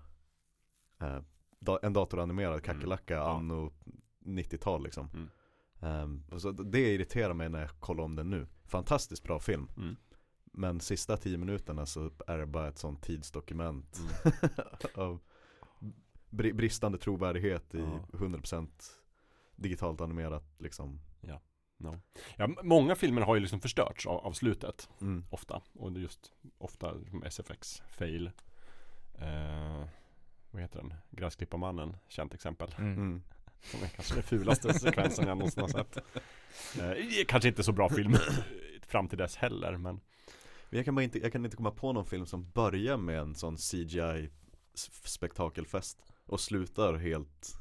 eh, 1.00 1.20
da, 1.60 1.78
En 1.82 1.92
datoranimerad 1.92 2.62
kackerlacka 2.62 3.14
Mm. 3.16 3.26
Ja. 3.28 3.36
anno 3.36 3.72
90-tal 4.24 4.82
liksom 4.84 5.08
Mm. 5.14 5.28
Och 6.30 6.42
så 6.42 6.50
det 6.52 6.94
irriterar 6.94 7.34
mig 7.34 7.48
när 7.48 7.60
jag 7.60 7.70
kollar 7.80 8.04
om 8.04 8.16
den 8.16 8.30
nu 8.30 8.46
Fantastiskt 8.66 9.22
bra 9.22 9.40
film 9.40 9.68
Mm. 9.76 9.96
Men 10.54 10.80
sista 10.80 11.16
10 11.16 11.38
minuterna 11.38 11.86
så 11.86 12.10
är 12.26 12.38
det 12.38 12.46
bara 12.46 12.68
ett 12.68 12.78
sånt 12.78 13.02
tidsdokument 13.02 13.98
Mm. 13.98 14.50
av 14.94 15.20
bri- 16.30 16.52
bristande 16.54 16.98
trovärdighet 16.98 17.74
i 17.74 17.78
Ja. 17.78 18.06
100% 18.12 18.68
digitalt 19.56 20.00
animerat 20.00 20.44
liksom 20.58 21.00
no. 21.76 22.00
Ja, 22.36 22.48
många 22.62 22.94
filmer 22.94 23.22
har 23.22 23.34
ju 23.34 23.40
liksom 23.40 23.60
förstörts 23.60 24.06
av, 24.06 24.18
av 24.26 24.32
slutet 24.32 24.88
mm. 25.00 25.24
Ofta 25.30 25.62
Och 25.72 25.92
det 25.92 26.00
är 26.00 26.02
just 26.02 26.32
ofta 26.58 26.94
SFX 27.24 27.82
fail 27.90 28.30
eh, 29.14 29.84
Vad 30.50 30.62
heter 30.62 30.78
den? 30.80 30.94
Gräsklipparmannen, 31.10 31.96
känt 32.08 32.34
exempel 32.34 32.74
Mm. 32.78 33.22
Som 33.62 33.82
är 33.82 33.88
kanske 33.88 34.14
den 34.14 34.22
fulaste 34.22 34.74
sekvensen 34.74 35.28
jag 35.28 35.38
någonsin 35.38 35.60
har 35.62 35.68
sett. 35.68 35.96
Eh, 35.96 36.02
Kanske 37.28 37.48
inte 37.48 37.62
så 37.62 37.72
bra 37.72 37.88
film 37.88 38.16
Fram 38.86 39.08
till 39.08 39.18
dess 39.18 39.36
heller 39.36 39.76
men 39.76 40.00
Men 40.70 40.76
jag 40.76 40.84
kan, 40.84 40.94
bara 40.94 41.02
inte, 41.02 41.18
jag 41.18 41.32
kan 41.32 41.44
inte 41.44 41.56
komma 41.56 41.70
på 41.70 41.92
någon 41.92 42.06
film 42.06 42.26
som 42.26 42.50
börjar 42.50 42.96
med 42.96 43.18
en 43.18 43.34
sån 43.34 43.56
CGI-spektakelfest 43.56 45.98
och 46.26 46.40
slutar 46.40 46.94
helt 46.94 47.56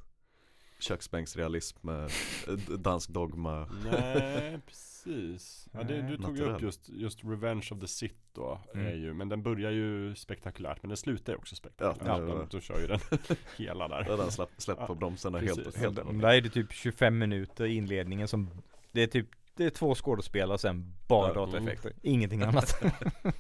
köksbänksrealism 0.82 1.88
med 1.88 2.04
eh, 2.48 2.54
dansk 2.78 3.10
dogma. 3.10 3.68
Nej 3.92 4.60
precis. 4.66 5.68
Ja, 5.72 5.84
det, 5.84 6.02
Du 6.02 6.18
tog 6.18 6.38
ju 6.38 6.44
upp 6.44 6.62
just, 6.62 6.90
just 6.90 7.24
Revenge 7.24 7.68
of 7.72 7.80
the 7.80 7.88
Sith 7.88 8.16
då 8.34 8.62
Mm. 8.74 8.88
är 8.88 8.92
ju, 8.96 9.14
Men 9.14 9.30
den 9.30 9.44
börjar 9.44 9.72
ju 9.72 10.16
spektakulärt 10.16 10.84
Men 10.84 10.90
den 10.90 10.98
slutar 10.98 11.34
ju 11.34 11.38
också 11.38 11.56
spektakulärt. 11.56 12.08
Ja, 12.08 12.28
ja, 12.28 12.48
ja. 12.52 12.60
kör 12.60 12.80
ju 12.80 12.88
den 12.88 13.00
hela 13.58 13.88
där. 13.88 14.04
Där 14.04 14.18
den 14.18 14.32
släpp, 14.32 14.50
släppt 14.58 14.80
Ja, 14.82 14.88
på 14.88 14.96
bromsarna 14.96 15.40
precis. 15.40 15.58
helt, 15.58 15.78
Helt, 15.78 15.96
där 16.22 16.34
är 16.34 16.42
det 16.42 16.50
typ 16.50 16.72
25 16.74 17.18
minuter 17.18 17.66
i 17.66 17.76
inledningen 17.76 18.28
som 18.28 18.50
Det 18.92 19.02
är 19.04 19.08
typ 19.08 19.28
Det 19.56 19.66
är 19.66 19.70
två 19.70 19.96
skådespelare 19.96 20.54
och 20.54 20.62
sen 20.62 20.94
bara 21.08 21.28
Ja, 21.28 21.34
dataeffekter. 21.34 21.94
Ingenting 22.02 22.42
annat. 22.42 22.84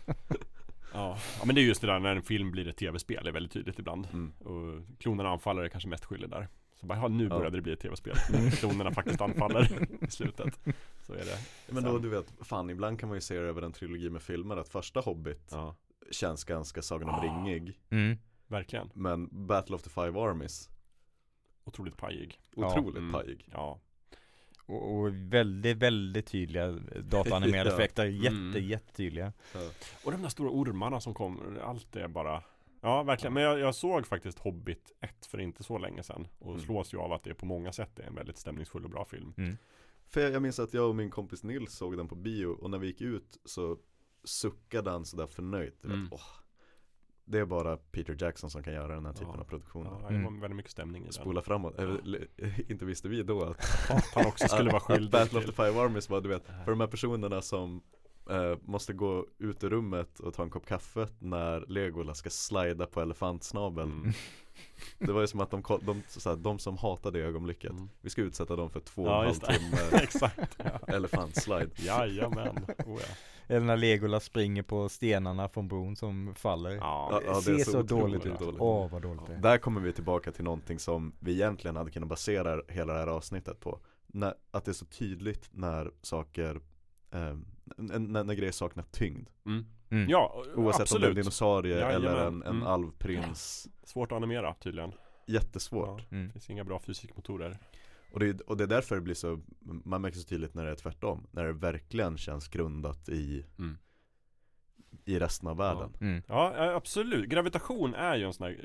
Ja. 0.93 1.18
ja 1.39 1.45
men 1.45 1.55
det 1.55 1.61
är 1.61 1.63
just 1.63 1.81
det 1.81 1.88
där 1.88 1.99
när 1.99 2.15
en 2.15 2.22
film 2.22 2.51
blir 2.51 2.68
ett 2.68 2.77
tv-spel 2.77 3.23
Det 3.23 3.30
är 3.30 3.34
väldigt 3.34 3.51
tydligt 3.53 3.80
ibland. 3.80 4.07
Mm. 4.13 4.31
Och 4.39 4.99
klonerna 4.99 5.30
anfaller 5.30 5.61
är 5.63 5.69
kanske 5.69 5.89
mest 5.89 6.05
skyldig 6.05 6.30
där 6.30 6.47
Så 6.82 6.88
bara, 6.88 6.99
ja 6.99 7.08
nu 7.08 7.24
Ja. 7.24 7.30
började 7.30 7.58
det 7.58 7.62
bli 7.62 7.74
ett 7.74 7.80
tv-spel 7.80 8.16
När 8.32 8.49
klonerna 8.52 8.91
faktiskt 8.91 9.22
anfaller 9.22 9.88
i 10.03 10.12
slutet 10.12 10.60
Så 11.08 11.14
är 11.14 11.18
det 11.26 11.38
Men 11.74 11.84
då 11.84 11.98
du 11.98 12.10
vet, 12.10 12.34
fan 12.41 12.70
ibland 12.70 12.99
kan 12.99 13.10
man 13.10 13.18
ju 13.18 13.22
se 13.22 13.40
det 13.40 13.48
över 13.48 13.62
en 13.62 13.72
trilogi 13.72 14.10
med 14.10 14.22
filmer 14.22 14.58
att 14.58 14.70
första 14.70 14.99
Hobbit 14.99 15.48
Ja, 15.52 15.76
känns 16.12 16.44
ganska 16.44 16.82
Sagan 16.82 17.10
om 17.10 17.16
Ah. 17.16 17.24
ringig 17.24 17.80
mm. 17.90 18.18
verkligen 18.48 18.90
Men 18.94 19.48
Battle 19.48 19.76
of 19.76 19.82
the 19.84 19.90
Five 19.90 20.20
Armies 20.20 20.70
Otroligt 21.64 21.98
pajig 21.98 22.40
Ja. 22.56 22.68
Otroligt 22.72 22.98
Mm. 22.98 23.12
pajig 23.12 23.49
Ja 23.52 23.80
och, 24.66 24.94
och 24.99 25.14
väldigt, 25.14 25.78
väldigt 25.78 26.26
tydliga 26.28 26.72
datoranimerade 27.03 27.70
Ja. 27.70 27.76
effekter, 27.76 28.06
jätte, 28.06 28.30
Mm. 28.30 28.64
jättetydliga 28.68 29.34
Och 30.03 30.12
de 30.12 30.22
där 30.22 30.30
stora 30.30 30.49
ormarna 30.49 31.02
som 31.02 31.14
kom, 31.14 31.58
allt 31.64 31.95
är 31.95 32.08
bara 32.08 32.44
Ja 32.82 33.03
verkligen, 33.03 33.34
men 33.34 33.44
jag, 33.44 33.60
jag 33.60 33.76
såg 33.76 34.08
faktiskt 34.08 34.40
Hobbit 34.40 34.91
1 34.99 35.26
för 35.26 35.40
inte 35.40 35.64
så 35.64 35.78
länge 35.78 36.03
sedan 36.03 36.28
Och 36.40 36.52
Mm. 36.53 36.62
slås 36.66 36.94
ju 36.94 36.98
av 36.98 37.14
att 37.14 37.24
det 37.24 37.34
på 37.34 37.45
många 37.45 37.72
sätt 37.72 37.99
är 37.99 38.03
en 38.03 38.16
väldigt 38.16 38.38
stämningsfull 38.38 38.84
och 38.84 38.90
bra 38.90 39.06
film 39.06 39.34
För 40.10 40.22
jag, 40.22 40.32
jag 40.32 40.41
minns 40.41 40.60
att 40.60 40.74
jag 40.74 40.90
och 40.90 40.95
min 40.95 41.10
kompis 41.10 41.44
Nils 41.44 41.74
såg 41.74 41.98
den 41.98 42.08
på 42.08 42.16
bio 42.16 42.45
och 42.48 42.70
när 42.70 42.78
vi 42.78 42.88
gick 42.88 43.02
ut 43.02 43.38
så 43.45 43.78
suckade 44.24 44.90
han 44.91 45.06
sådär 45.06 45.28
förnöjt. 45.28 45.82
Du 45.82 45.88
vet, 45.88 45.95
Mm. 45.98 46.08
åh, 46.12 46.20
det 47.26 47.40
är 47.40 47.45
bara 47.45 47.78
Peter 47.78 48.16
Jackson 48.20 48.49
som 48.49 48.64
kan 48.64 48.74
göra 48.74 48.95
den 48.95 49.06
här 49.06 49.14
typen 49.14 49.34
Ja. 49.36 49.40
av 49.40 49.44
produktioner. 49.44 49.90
Ja, 49.91 49.98
det 49.98 50.03
var 50.03 50.10
Mm. 50.12 50.40
väldigt 50.40 50.56
mycket 50.56 50.72
stämning 50.72 51.02
i 51.02 51.06
den 51.06 51.14
Spola 51.14 51.41
framåt, 51.41 51.80
eller, 51.80 52.28
inte 52.72 52.86
visste 52.86 53.10
vi 53.10 53.24
då 53.24 53.41
att, 53.44 53.60
Att 53.91 54.06
han 54.16 54.26
också 54.26 54.48
skulle 54.48 54.70
vara 54.72 54.80
skyldig 54.82 55.12
Battle 55.12 55.40
of 55.40 55.45
the 55.45 55.52
Five 55.52 55.80
Armies 55.82 56.10
var 56.10 56.22
du 56.22 56.30
vet, 56.30 56.45
för 56.45 56.72
de 56.72 56.80
här 56.80 56.88
personerna 56.88 57.41
som 57.41 57.82
eh, 58.32 58.58
måste 58.66 58.94
gå 58.94 59.26
ut 59.38 59.64
ur 59.64 59.70
rummet 59.70 60.20
och 60.20 60.34
ta 60.34 60.44
en 60.44 60.49
kopp 60.49 60.66
kaffe 60.66 61.08
när 61.20 61.66
Legolas 61.68 62.18
ska 62.18 62.30
slida 62.30 62.86
på 62.86 63.02
elefantsnabeln. 63.02 63.91
Mm. 63.91 64.12
Det 64.99 65.12
var 65.12 65.22
ju 65.22 65.28
som 65.28 65.40
att 65.40 65.52
de, 65.52 65.64
de, 65.82 66.02
så 66.08 66.30
här, 66.30 66.36
de 66.36 66.60
som 66.60 66.78
hatade 66.78 67.20
det 67.20 67.26
ögonblicket, 67.26 67.72
Mm. 67.72 67.90
vi 68.02 68.10
ska 68.10 68.22
utsätta 68.22 68.56
dem 68.56 68.70
för 68.70 68.80
två 68.80 69.02
och 69.03 69.08
Ja, 69.08 69.20
en 69.20 69.26
halv 69.28 69.34
timme 69.60 69.78
Exakt 70.03 70.58
elefantslide. 70.88 71.72
Jajamän, 71.76 72.66
oh, 72.86 72.99
ja. 73.02 73.16
Eller 73.48 73.66
när 73.66 73.78
Legolas 73.78 74.24
springer 74.26 74.64
på 74.64 74.90
stenarna 74.90 75.49
från 75.49 75.68
bron 75.68 75.95
som 75.95 76.36
faller 76.36 76.72
Ja, 76.72 77.22
Ja, 77.26 77.36
Det 77.36 77.41
ser 77.41 77.58
så 77.58 77.72
så, 77.72 77.82
dåligt 77.82 78.26
ut, 78.26 78.40
dåligt. 78.40 78.62
åh 78.62 78.90
vad 78.91 79.02
dåligt 79.02 79.26
det 79.28 79.34
är 79.34 79.38
Där 79.38 79.58
kommer 79.58 79.82
vi 79.82 79.94
tillbaka 79.94 80.32
till 80.32 80.44
någonting 80.44 80.80
som 80.80 81.14
vi 81.20 81.32
egentligen 81.34 81.76
hade 81.76 81.91
kunnat 81.91 82.10
basera 82.10 82.62
hela 82.68 82.94
det 82.94 82.99
här 82.99 83.08
avsnittet 83.08 83.60
på 83.60 83.80
när, 84.08 84.34
Att 84.52 84.66
det 84.66 84.72
är 84.72 84.74
så 84.74 84.86
tydligt 84.86 85.49
när 85.52 85.91
saker, 86.02 86.62
eh, 87.12 87.36
när, 87.77 88.23
när 88.23 88.34
grejer 88.34 88.52
saknar 88.52 88.84
tyngd 88.91 89.30
mm. 89.45 89.65
Mm. 89.89 90.10
ja 90.10 90.43
Oavsett 90.56 90.57
om 90.57 90.64
det 90.64 90.77
är 90.77 90.81
absolut 90.81 91.10
en 91.10 91.15
dinosaurie 91.15 91.80
Jajamän. 91.80 91.95
eller 92.11 92.27
en, 92.27 92.43
en 92.43 92.56
Mm. 92.56 92.68
alvprins 92.68 93.68
Svårt 93.84 94.11
att 94.11 94.15
animera 94.15 94.53
tydligen 94.53 94.91
Jättesvårt 95.27 95.99
Ja, 96.02 96.06
Mm. 96.11 96.27
Det 96.27 96.34
finns 96.34 96.49
inga 96.49 96.64
bra 96.64 96.80
fysikmotorer 96.80 97.57
och, 98.14 98.19
det, 98.19 98.41
och 98.41 98.57
det 98.57 98.64
är 98.64 98.68
därför 98.68 98.95
det 98.95 99.02
blir 99.02 99.15
så, 99.15 99.39
man 99.60 100.02
märker 100.02 100.18
så 100.18 100.27
tydligt 100.27 100.53
när 100.53 100.65
det 100.65 100.72
är 100.72 100.76
tvärtom 100.76 101.27
När 101.31 101.45
det 101.45 101.53
verkligen 101.53 102.18
känns 102.18 102.48
grundat 102.48 103.10
i, 103.10 103.45
Mm. 103.60 103.77
I 105.05 105.19
resten 105.19 105.47
av 105.47 105.57
världen 105.57 105.93
Mm. 106.01 106.23
Ja 106.27 106.53
ja, 106.57 106.76
absolut, 106.76 107.30
gravitation 107.30 107.95
är 107.95 108.15
ju 108.15 108.26
en 108.26 108.34
sån 108.34 108.47
här 108.47 108.57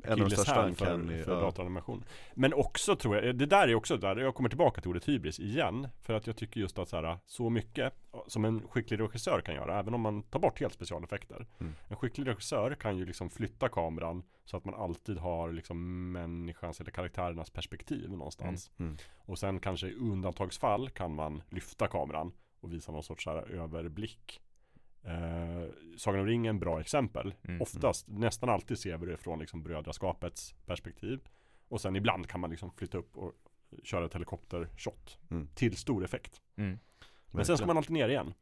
största 0.00 0.12
akilleshäl 0.12 0.74
för, 0.74 1.24
för 1.24 1.32
ja. 1.32 1.40
datoranimation 1.40 2.04
Men 2.34 2.54
också 2.54 2.96
tror 2.96 3.16
jag, 3.16 3.36
det 3.36 3.46
där 3.46 3.68
är 3.68 3.74
också 3.74 3.96
där, 3.96 4.16
jag 4.16 4.34
kommer 4.34 4.48
tillbaka 4.48 4.80
till 4.80 4.90
ordet 4.90 5.08
hybris 5.08 5.40
igen 5.40 5.88
För 6.02 6.14
att 6.14 6.26
jag 6.26 6.36
tycker 6.36 6.60
just 6.60 6.78
att 6.78 6.88
så, 6.88 6.96
här, 6.96 7.18
så 7.26 7.50
mycket 7.50 7.94
som 8.26 8.44
en 8.44 8.68
skicklig 8.68 9.00
regissör 9.00 9.40
kan 9.40 9.54
göra, 9.54 9.78
även 9.78 9.94
om 9.94 10.00
man 10.00 10.22
tar 10.22 10.40
bort 10.40 10.60
helt 10.60 10.74
specialeffekter 10.74 11.46
Mm. 11.60 11.72
En 11.88 11.96
skicklig 11.96 12.26
regissör 12.26 12.74
kan 12.74 12.96
ju 12.96 13.06
liksom 13.06 13.30
flytta 13.30 13.68
kameran 13.68 14.22
så 14.44 14.56
att 14.56 14.64
man 14.64 14.74
alltid 14.74 15.18
har 15.18 15.52
liksom 15.52 16.12
människans 16.12 16.80
eller 16.80 16.90
karaktärernas 16.90 17.50
perspektiv 17.50 18.10
någonstans 18.10 18.70
Mm. 18.78 18.96
Och 19.16 19.38
sen 19.38 19.60
kanske 19.60 19.86
i 19.86 19.94
undantagsfall 19.94 20.90
kan 20.90 21.14
man 21.14 21.42
lyfta 21.50 21.86
kameran 21.86 22.32
och 22.60 22.72
visa 22.72 22.92
någon 22.92 23.02
sorts 23.02 23.24
så 23.24 23.30
här 23.30 23.50
överblick 23.50 24.40
eh, 25.04 25.64
Sagan 25.96 26.20
om 26.20 26.26
ringen, 26.26 26.58
bra 26.58 26.80
exempel 26.80 27.34
Mm. 27.48 27.62
Oftast, 27.62 28.08
nästan 28.08 28.48
alltid 28.48 28.78
ser 28.78 28.96
vi 28.98 29.06
det 29.06 29.16
från 29.16 29.38
liksom 29.38 29.62
brödraskapets 29.62 30.54
perspektiv 30.66 31.20
Och 31.68 31.80
sen 31.80 31.96
ibland 31.96 32.28
kan 32.28 32.40
man 32.40 32.50
liksom 32.50 32.70
flytta 32.72 32.98
upp 32.98 33.16
och 33.16 33.32
köra 33.84 34.04
ett 34.06 34.14
helikoptershot 34.14 35.18
Mm. 35.30 35.48
Till 35.54 35.76
stor 35.76 36.04
effekt 36.04 36.40
Mm. 36.56 36.78
Men 37.30 37.44
sen 37.44 37.56
ska 37.56 37.66
man 37.66 37.76
alltid 37.76 37.92
ner 37.92 38.08
igen 38.08 38.34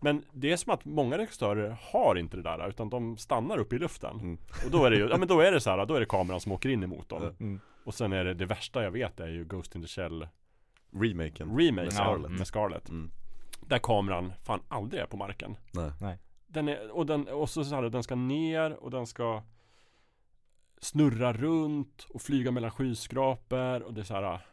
Men 0.00 0.24
det 0.32 0.52
är 0.52 0.56
som 0.56 0.72
att 0.72 0.84
många 0.84 1.18
regissörer 1.18 1.76
har 1.80 2.16
inte 2.18 2.36
det 2.36 2.42
där 2.42 2.68
utan 2.68 2.90
de 2.90 3.16
stannar 3.16 3.58
uppe 3.58 3.76
i 3.76 3.78
luften 3.78 4.20
Mm. 4.20 4.38
Och 4.64 4.70
då 4.70 4.84
är 4.84 4.90
det 4.90 4.96
ju, 4.96 5.08
ja 5.08 5.16
men 5.16 5.28
då 5.28 5.40
är 5.40 5.52
det 5.52 5.60
så 5.60 5.70
här, 5.70 5.86
då 5.86 5.94
är 5.94 6.00
det 6.00 6.06
kameran 6.06 6.40
som 6.40 6.52
åker 6.52 6.68
in 6.68 6.82
emot 6.82 7.08
dem. 7.08 7.22
Mm. 7.40 7.60
Och 7.84 7.94
sen 7.94 8.12
är 8.12 8.24
det, 8.24 8.34
det 8.34 8.46
värsta 8.46 8.82
jag 8.82 8.90
vet 8.90 9.20
är 9.20 9.28
ju 9.28 9.44
Ghost 9.44 9.74
in 9.74 9.82
the 9.82 9.88
Shell 9.88 10.28
Remaken 10.92 11.58
Remake 11.58 11.82
med 11.84 11.92
Scarlett. 11.92 12.30
med 12.30 12.46
Scarlett 12.46 12.88
Mm. 12.88 13.10
Där 13.66 13.78
kameran 13.78 14.32
fan 14.42 14.60
aldrig 14.68 15.02
är 15.02 15.06
på 15.06 15.16
marken 15.16 15.56
Nej. 16.00 16.18
Den 16.46 16.68
är, 16.68 16.90
och, 16.90 17.06
den, 17.06 17.28
och 17.28 17.50
så, 17.50 17.64
så 17.64 17.74
här, 17.74 17.82
den 17.82 18.02
ska 18.02 18.14
ner 18.14 18.72
och 18.72 18.90
den 18.90 19.06
ska 19.06 19.42
Snurra 20.80 21.32
runt 21.32 22.06
och 22.08 22.22
flyga 22.22 22.50
mellan 22.50 22.70
skyskrapor 22.70 23.82
och 23.82 23.94
det 23.94 24.00
är 24.00 24.04
så 24.04 24.14
här 24.14 24.46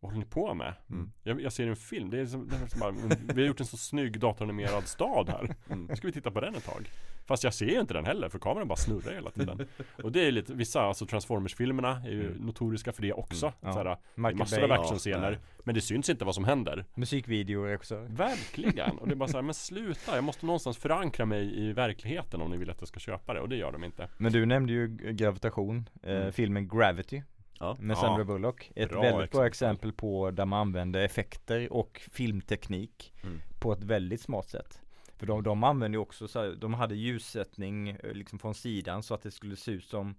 Vad 0.00 0.10
håller 0.12 0.24
ni 0.24 0.30
på 0.30 0.54
med? 0.54 0.74
Mm. 0.90 1.10
Jag, 1.22 1.40
jag 1.40 1.52
ser 1.52 1.66
en 1.66 1.76
film, 1.76 2.10
det 2.10 2.20
är 2.20 2.26
som, 2.26 2.48
det 2.48 2.56
är 2.56 2.66
som 2.66 2.80
bara, 2.80 3.16
vi 3.34 3.42
har 3.42 3.48
gjort 3.48 3.60
en 3.60 3.66
så 3.66 3.76
snygg 3.76 4.20
datoranimerad 4.20 4.86
stad 4.88 5.28
här 5.28 5.54
Mm. 5.70 5.84
Nu 5.86 5.96
ska 5.96 6.06
vi 6.06 6.12
titta 6.12 6.30
på 6.30 6.40
den 6.40 6.54
ett 6.54 6.64
tag 6.64 6.90
Fast 7.26 7.44
jag 7.44 7.54
ser 7.54 7.66
ju 7.66 7.80
inte 7.80 7.94
den 7.94 8.04
heller 8.04 8.28
för 8.28 8.38
kameran 8.38 8.68
bara 8.68 8.76
snurrar 8.76 9.14
hela 9.14 9.30
tiden 9.30 9.66
Och 10.02 10.12
det 10.12 10.26
är 10.26 10.32
lite, 10.32 10.54
vissa 10.54 10.82
alltså 10.82 11.06
Transformers-filmerna 11.06 12.02
är 12.06 12.10
ju 12.10 12.26
Mm. 12.30 12.46
notoriska 12.46 12.92
för 12.92 13.02
det 13.02 13.12
också 13.12 13.46
Mm, 13.46 13.54
ja. 13.60 13.72
så 13.72 13.78
här, 13.78 13.84
Det 13.84 13.96
är 14.16 14.34
massor 14.34 14.56
Bay, 14.56 14.64
av 14.64 14.72
actionscener 14.72 15.30
nej. 15.30 15.38
Men 15.64 15.74
det 15.74 15.80
syns 15.80 16.08
inte 16.10 16.24
vad 16.24 16.34
som 16.34 16.44
händer 16.44 16.84
musikvideoregissör 16.94 18.06
Verkligen! 18.10 18.98
Och 18.98 19.06
det 19.08 19.14
är 19.14 19.16
bara 19.16 19.28
så 19.28 19.36
här, 19.36 19.42
men 19.48 19.54
sluta, 19.54 20.14
jag 20.14 20.24
måste 20.24 20.46
någonstans 20.46 20.78
förankra 20.78 21.26
mig 21.26 21.60
i 21.68 21.72
verkligheten 21.72 22.40
om 22.40 22.50
ni 22.50 22.56
vill 22.56 22.70
att 22.70 22.80
jag 22.80 22.88
ska 22.88 23.00
köpa 23.00 23.34
det 23.34 23.40
och 23.40 23.48
det 23.48 23.56
gör 23.56 23.72
de 23.72 23.84
inte 23.84 24.08
Men 24.18 24.32
du 24.32 24.46
nämnde 24.46 24.72
ju 24.72 24.86
gravitation, 25.12 25.88
eh, 26.02 26.16
Mm. 26.16 26.32
filmen 26.32 26.68
Gravity 26.68 27.22
Ja. 27.60 27.76
med 27.80 27.96
Ja. 27.96 28.00
Sandra 28.00 28.24
Bullock 28.24 28.72
Ett 28.74 28.90
Bra 28.90 29.02
väldigt 29.02 29.30
bra 29.30 29.46
exempel. 29.46 29.92
på 29.92 30.30
där 30.30 30.44
man 30.46 30.60
använder 30.60 31.00
effekter 31.04 31.72
och 31.72 32.00
filmteknik 32.12 33.14
Mm. 33.22 33.38
på 33.60 33.72
ett 33.72 33.84
väldigt 33.84 34.20
smart 34.20 34.48
sätt 34.48 34.80
För 35.16 35.26
de, 35.26 35.42
de 35.42 35.64
använde 35.64 35.96
ju 35.96 36.00
också 36.02 36.28
så 36.28 36.38
här, 36.40 36.54
de 36.60 36.74
hade 36.74 36.94
ljussättning 36.94 37.88
eh, 37.88 38.12
liksom 38.12 38.38
från 38.38 38.54
sidan 38.54 39.02
så 39.02 39.14
att 39.14 39.22
det 39.22 39.30
skulle 39.30 39.56
se 39.56 39.72
ut 39.72 39.84
som 39.84 40.14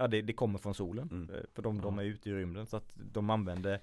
Ja 0.00 0.08
det, 0.08 0.22
det 0.22 0.32
kommer 0.32 0.58
från 0.58 0.74
solen 0.74 1.08
Mm. 1.12 1.30
Eh, 1.34 1.40
För 1.54 1.62
de, 1.62 1.80
de 1.80 1.98
är 1.98 2.02
ute 2.02 2.30
i 2.30 2.32
rymden 2.34 2.66
så 2.66 2.76
att 2.76 2.92
de 3.12 3.30
använde 3.30 3.80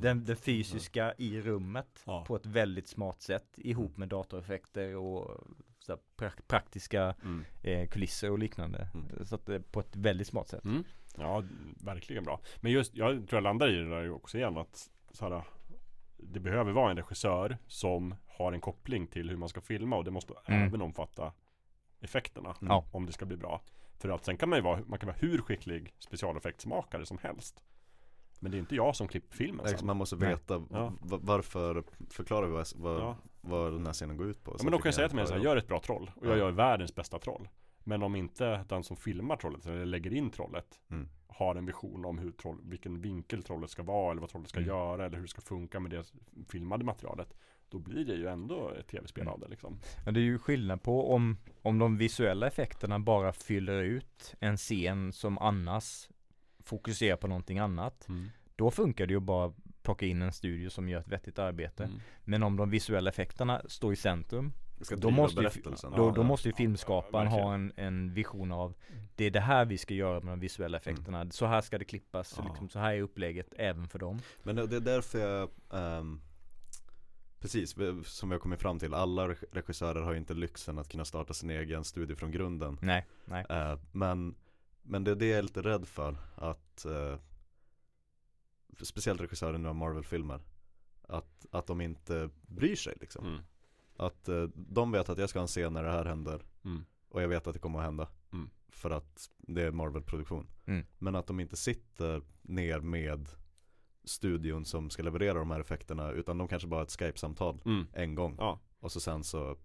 den, 0.00 0.24
det 0.24 0.36
fysiska 0.36 1.14
i 1.18 1.40
rummet 1.40 2.02
Ja. 2.06 2.24
på 2.26 2.36
ett 2.36 2.46
väldigt 2.46 2.88
smart 2.88 3.22
sätt 3.22 3.46
ihop 3.56 3.96
med 3.96 4.08
datoreffekter 4.08 4.96
och 4.96 5.44
så 5.78 5.92
här, 5.92 5.98
prak- 6.16 6.42
praktiska 6.48 7.14
mm. 7.24 7.44
eh, 7.62 7.88
kulisser 7.88 8.30
och 8.30 8.38
liknande. 8.38 8.88
Mm. 8.94 9.24
Så 9.26 9.34
att 9.34 9.46
det 9.46 9.72
på 9.72 9.80
ett 9.80 9.96
väldigt 9.96 10.26
smart 10.26 10.48
sätt. 10.48 10.64
Ja, 11.20 11.42
verkligen 11.84 12.24
bra 12.24 12.40
Men 12.60 12.72
just, 12.72 12.94
jag 12.94 13.10
tror 13.28 13.36
jag 13.36 13.42
landar 13.42 13.68
i 13.68 13.76
det 13.76 13.88
där 13.90 14.10
också 14.10 14.38
igen 14.38 14.56
att 14.56 14.90
så 15.10 15.28
här, 15.28 15.42
Det 16.16 16.40
behöver 16.40 16.72
vara 16.72 16.90
en 16.90 16.96
regissör 16.96 17.58
som 17.66 18.14
har 18.26 18.52
en 18.52 18.60
koppling 18.60 19.06
till 19.06 19.30
hur 19.30 19.36
man 19.36 19.48
ska 19.48 19.60
filma 19.60 19.96
och 19.96 20.04
det 20.04 20.10
måste 20.10 20.34
Mm. 20.46 20.62
även 20.68 20.82
omfatta 20.82 21.32
effekterna 22.00 22.54
Mm. 22.62 22.82
Om 22.92 23.06
det 23.06 23.12
ska 23.12 23.26
bli 23.26 23.36
bra 23.36 23.60
För 23.98 24.08
att 24.08 24.24
sen 24.24 24.36
kan 24.36 24.48
man 24.48 24.58
ju 24.58 24.62
vara, 24.62 24.80
man 24.86 24.98
kan 24.98 25.06
vara 25.06 25.16
hur 25.20 25.38
skicklig 25.38 25.94
specialeffektsmakare 25.98 27.06
som 27.06 27.18
helst 27.18 27.62
Men 28.40 28.50
det 28.50 28.56
är 28.56 28.58
inte 28.58 28.74
jag 28.74 28.96
som 28.96 29.08
klipper 29.08 29.36
filmen 29.36 29.68
sen 29.68 29.86
Man 29.86 29.96
måste 29.96 30.16
veta 30.16 30.62
Ja. 30.70 30.92
va- 31.00 31.18
varför, 31.22 31.84
förklara 32.10 32.46
vad, 32.46 32.66
vad, 32.76 33.00
Ja. 33.00 33.16
vad 33.40 33.72
den 33.72 33.86
här 33.86 33.92
scenen 33.92 34.16
går 34.16 34.26
ut 34.26 34.44
på 34.44 34.50
Ja, 34.58 34.62
men 34.62 34.72
de 34.72 34.80
kan 34.82 34.92
säga 34.92 35.08
till 35.08 35.16
mig 35.16 35.26
såhär, 35.26 35.40
gör 35.40 35.56
ett 35.56 35.68
bra 35.68 35.80
troll 35.80 36.10
och 36.16 36.26
jag 36.26 36.32
Ja. 36.32 36.36
gör 36.38 36.50
världens 36.50 36.94
bästa 36.94 37.18
troll 37.18 37.48
Men 37.88 38.02
om 38.02 38.16
inte 38.16 38.64
den 38.68 38.82
som 38.82 38.96
filmar 38.96 39.36
trollet 39.36 39.66
eller 39.66 39.86
lägger 39.86 40.12
in 40.12 40.30
trollet 40.30 40.80
Mm. 40.90 41.08
Har 41.26 41.54
en 41.54 41.66
vision 41.66 42.04
om 42.04 42.18
hur 42.18 42.30
troll, 42.32 42.58
vilken 42.64 43.00
vinkel 43.00 43.42
trollet 43.42 43.70
ska 43.70 43.82
vara 43.82 44.10
eller 44.10 44.20
vad 44.20 44.30
trollet 44.30 44.48
ska 44.48 44.58
Mm. 44.58 44.68
göra 44.68 45.06
eller 45.06 45.16
hur 45.16 45.22
det 45.22 45.28
ska 45.30 45.40
funka 45.40 45.80
med 45.80 45.90
det 45.90 46.04
filmade 46.48 46.84
materialet 46.84 47.34
Då 47.70 47.78
blir 47.78 48.04
det 48.04 48.14
ju 48.14 48.26
ändå 48.28 48.70
ett 48.70 48.86
tv-spel 48.88 49.22
Mm. 49.22 49.34
av 49.34 49.40
det 49.40 49.48
liksom 49.48 49.80
Men 50.04 50.14
det 50.14 50.20
är 50.20 50.24
ju 50.24 50.38
skillnad 50.38 50.82
på 50.82 51.14
om, 51.14 51.36
om 51.62 51.78
de 51.78 51.96
visuella 51.96 52.46
effekterna 52.46 52.98
bara 52.98 53.32
fyller 53.32 53.82
ut 53.82 54.34
en 54.40 54.56
scen 54.56 55.12
som 55.12 55.38
annars 55.38 56.08
fokuserar 56.60 57.16
på 57.16 57.26
någonting 57.26 57.58
annat. 57.58 58.08
Då 58.56 58.70
funkar 58.70 59.06
det 59.06 59.12
ju 59.14 59.20
bara 59.20 59.52
plocka 59.82 60.06
in 60.06 60.22
en 60.22 60.32
studio 60.32 60.70
som 60.70 60.88
gör 60.88 61.00
ett 61.00 61.08
vettigt 61.08 61.38
arbete. 61.38 61.84
Mm. 61.84 62.00
Men 62.24 62.42
om 62.42 62.56
de 62.56 62.70
visuella 62.70 63.10
effekterna 63.10 63.62
står 63.66 63.92
i 63.92 63.96
centrum 63.96 64.52
ska 64.84 64.96
Då 64.96 65.10
måste, 65.10 65.40
ju, 65.40 65.50
då, 65.96 66.10
då 66.10 66.22
måste 66.22 66.48
ju 66.48 66.54
filmskaparen 66.54 67.24
Ja, 67.32 67.42
ha 67.42 67.54
en, 67.54 67.72
en 67.76 68.14
vision 68.14 68.52
av 68.52 68.74
Det 69.16 69.24
är 69.24 69.30
det 69.30 69.40
här 69.40 69.64
vi 69.64 69.78
ska 69.78 69.94
göra 69.94 70.20
med 70.20 70.32
de 70.32 70.40
visuella 70.40 70.78
effekterna. 70.78 71.30
Så 71.30 71.46
här 71.46 71.60
ska 71.60 71.78
det 71.78 71.84
klippas, 71.84 72.34
Ja. 72.36 72.44
liksom, 72.48 72.68
så 72.68 72.78
här 72.78 72.94
är 72.94 73.00
upplägget 73.02 73.54
även 73.56 73.88
för 73.88 73.98
dem. 73.98 74.18
Men 74.42 74.56
det 74.56 74.76
är 74.76 74.80
därför 74.80 75.18
jag 75.18 75.50
ehm, 75.72 76.20
Precis, 77.40 77.76
vi- 77.76 78.04
som 78.04 78.28
vi 78.28 78.34
har 78.34 78.40
kommit 78.40 78.60
fram 78.60 78.78
till, 78.78 78.94
alla 78.94 79.28
reg- 79.28 79.44
regissörer 79.52 80.00
har 80.02 80.12
ju 80.12 80.18
inte 80.18 80.34
lyxen 80.34 80.78
att 80.78 80.88
kunna 80.88 81.04
starta 81.04 81.34
sin 81.34 81.50
egen 81.50 81.84
studio 81.84 82.16
från 82.16 82.30
grunden. 82.30 82.78
Nej, 82.82 83.06
nej. 83.24 83.46
Eh, 83.50 83.78
men, 83.92 84.34
men 84.82 85.04
det 85.04 85.10
är 85.10 85.14
det 85.14 85.26
jag 85.26 85.38
är 85.38 85.42
lite 85.42 85.62
rädd 85.62 85.88
för 85.88 86.16
att 86.36 86.84
eh, 86.84 87.18
Speciellt 88.82 89.20
regissörer 89.20 89.58
nu 89.58 89.68
av 89.68 89.74
Marvel-filmer 89.74 90.40
att, 91.02 91.46
att 91.50 91.66
de 91.66 91.80
inte 91.80 92.30
bryr 92.46 92.76
sig 92.76 92.96
liksom. 93.00 93.26
Mm. 93.26 93.40
Att 93.98 94.28
eh, 94.28 94.42
de 94.54 94.92
vet 94.92 95.08
att 95.08 95.18
jag 95.18 95.28
ska 95.30 95.38
ha 95.38 95.42
en 95.44 95.48
scen 95.48 95.72
när 95.72 95.82
det 95.84 95.90
här 95.90 96.04
händer 96.04 96.42
Mm. 96.64 96.84
Och 97.10 97.22
jag 97.22 97.28
vet 97.28 97.46
att 97.46 97.52
det 97.54 97.58
kommer 97.60 97.78
att 97.78 97.84
hända 97.84 98.08
Mm. 98.32 98.50
För 98.68 98.90
att 98.90 99.30
det 99.36 99.62
är 99.62 99.70
Marvel-produktion 99.70 100.46
Mm. 100.66 100.86
Men 100.98 101.14
att 101.16 101.26
de 101.26 101.40
inte 101.40 101.56
sitter 101.56 102.22
ner 102.42 102.80
med 102.80 103.28
studion 104.04 104.64
som 104.64 104.90
ska 104.90 105.02
leverera 105.02 105.38
de 105.38 105.50
här 105.50 105.60
effekterna 105.60 106.10
utan 106.10 106.38
de 106.38 106.48
kanske 106.48 106.68
bara 106.68 106.76
har 106.80 106.82
ett 106.84 106.90
Skype-samtal 107.00 107.60
Mm. 107.64 107.86
en 107.92 108.14
gång 108.14 108.36
Ja. 108.38 108.58
och 108.80 108.92
så 108.92 109.00
sen 109.00 109.24
så 109.24 109.56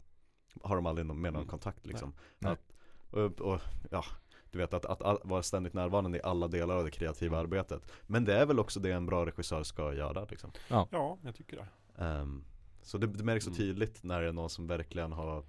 har 0.61 0.75
de 0.75 0.85
aldrig 0.85 1.05
någon, 1.05 1.21
med 1.21 1.33
någon 1.33 1.41
Mm. 1.41 1.49
kontakt 1.49 1.85
liksom. 1.85 2.13
Nej. 2.39 2.51
Att, 2.51 2.73
och, 3.13 3.41
och, 3.41 3.61
ja, 3.91 4.03
du 4.51 4.57
vet 4.57 4.73
att, 4.73 4.85
att, 4.85 5.01
att 5.01 5.19
vara 5.23 5.43
ständigt 5.43 5.73
närvarande 5.73 6.17
i 6.17 6.21
alla 6.23 6.47
delar 6.47 6.75
av 6.77 6.83
det 6.83 6.91
kreativa 6.91 7.37
Mm. 7.37 7.45
arbetet. 7.45 7.91
Men 8.07 8.25
det 8.25 8.33
är 8.35 8.45
väl 8.45 8.59
också 8.59 8.79
det 8.79 8.91
en 8.91 9.05
bra 9.05 9.25
regissör 9.25 9.63
ska 9.63 9.93
göra 9.93 10.25
liksom. 10.29 10.51
Ja, 10.67 11.17
jag 11.23 11.35
tycker 11.35 11.57
det. 11.57 11.67
Ehm, 12.03 12.43
så 12.83 12.97
det, 12.97 13.07
det 13.07 13.23
märks 13.23 13.45
så 13.45 13.49
Mm. 13.51 13.57
tydligt 13.57 14.03
när 14.03 14.21
det 14.21 14.27
är 14.27 14.33
någon 14.33 14.49
som 14.49 14.67
verkligen 14.67 15.11
har 15.11 15.43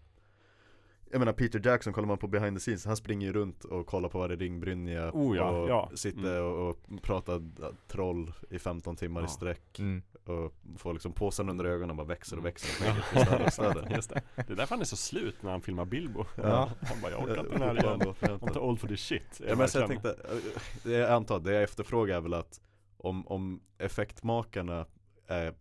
Jag 1.10 1.18
menar 1.18 1.32
Peter 1.32 1.60
Jackson, 1.64 1.92
kollar 1.92 2.08
man 2.08 2.18
på 2.18 2.26
behind 2.28 2.56
the 2.56 2.60
scenes, 2.60 2.84
han 2.86 2.96
springer 2.96 3.26
ju 3.26 3.32
runt 3.32 3.64
och 3.64 3.86
kollar 3.86 4.08
på 4.08 4.18
varje 4.18 4.36
ringbrynja 4.36 5.10
Oh 5.12 5.36
ja, 5.36 5.50
och 5.50 5.68
ja. 5.70 5.90
sitter 5.94 6.36
Mm. 6.38 6.44
och, 6.44 6.68
och 6.68 7.02
pratar 7.02 7.42
troll 7.88 8.32
i 8.50 8.58
15 8.58 8.96
timmar 8.96 9.20
Ja. 9.20 9.26
i 9.26 9.30
sträck 9.30 9.78
Mm. 9.78 10.02
och 10.24 10.54
får 10.78 10.92
liksom 10.92 11.12
påsen 11.12 11.48
under 11.48 11.64
ögonen 11.64 11.90
och 11.90 11.96
bara 11.96 12.06
växer 12.06 12.36
och 12.36 12.40
Mm. 12.40 12.52
växer 12.52 12.94
och 13.14 13.26
större 13.26 13.50
större. 13.50 13.88
Just 13.94 14.10
det. 14.10 14.22
Det 14.36 14.50
är 14.52 14.56
därför 14.56 14.74
han 14.74 14.80
är 14.80 14.84
så 14.84 14.96
slut 14.96 15.42
när 15.42 15.50
han 15.50 15.60
filmar 15.62 15.84
Bilbo. 15.84 16.24
Ja. 16.36 16.70
Han 16.80 17.00
bara, 17.02 17.12
jag 17.12 17.22
orkar 17.22 17.38
inte 17.40 17.52
den 17.58 17.62
här 17.62 17.74
igen. 17.84 18.00
I'm 18.00 18.52
too 18.52 18.62
old 18.62 18.80
for 18.80 18.88
this 18.88 19.00
shit. 19.00 19.40
Ja, 19.48 19.56
men 19.56 19.68
jag 19.74 19.88
tänkte, 19.88 20.10
eh, 20.10 20.52
det 20.82 20.92
jag 20.92 21.10
antar, 21.10 21.40
det 21.40 21.52
jag 21.52 21.62
efterfrågar 21.62 22.16
är 22.16 22.20
väl 22.20 22.34
att 22.34 22.60
om, 22.96 23.26
om 23.26 23.60
effektmakarna 23.78 24.86
är 25.26 25.54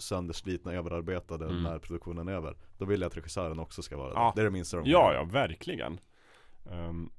sönderslitna, 0.00 0.72
överarbetade 0.72 1.44
Mm. 1.44 1.62
när 1.62 1.78
produktionen 1.78 2.28
är 2.28 2.32
över 2.32 2.56
Då 2.78 2.84
vill 2.84 3.00
jag 3.00 3.06
att 3.08 3.16
regissören 3.16 3.58
också 3.58 3.82
ska 3.82 3.96
vara 3.96 4.12
Ja. 4.14 4.32
det. 4.34 4.40
Det 4.40 4.42
är 4.42 4.44
det 4.44 4.50
minsta 4.50 4.76
de 4.76 4.90
Ja, 4.90 5.12
ja, 5.14 5.24
verkligen. 5.24 6.00
Um, 6.64 7.10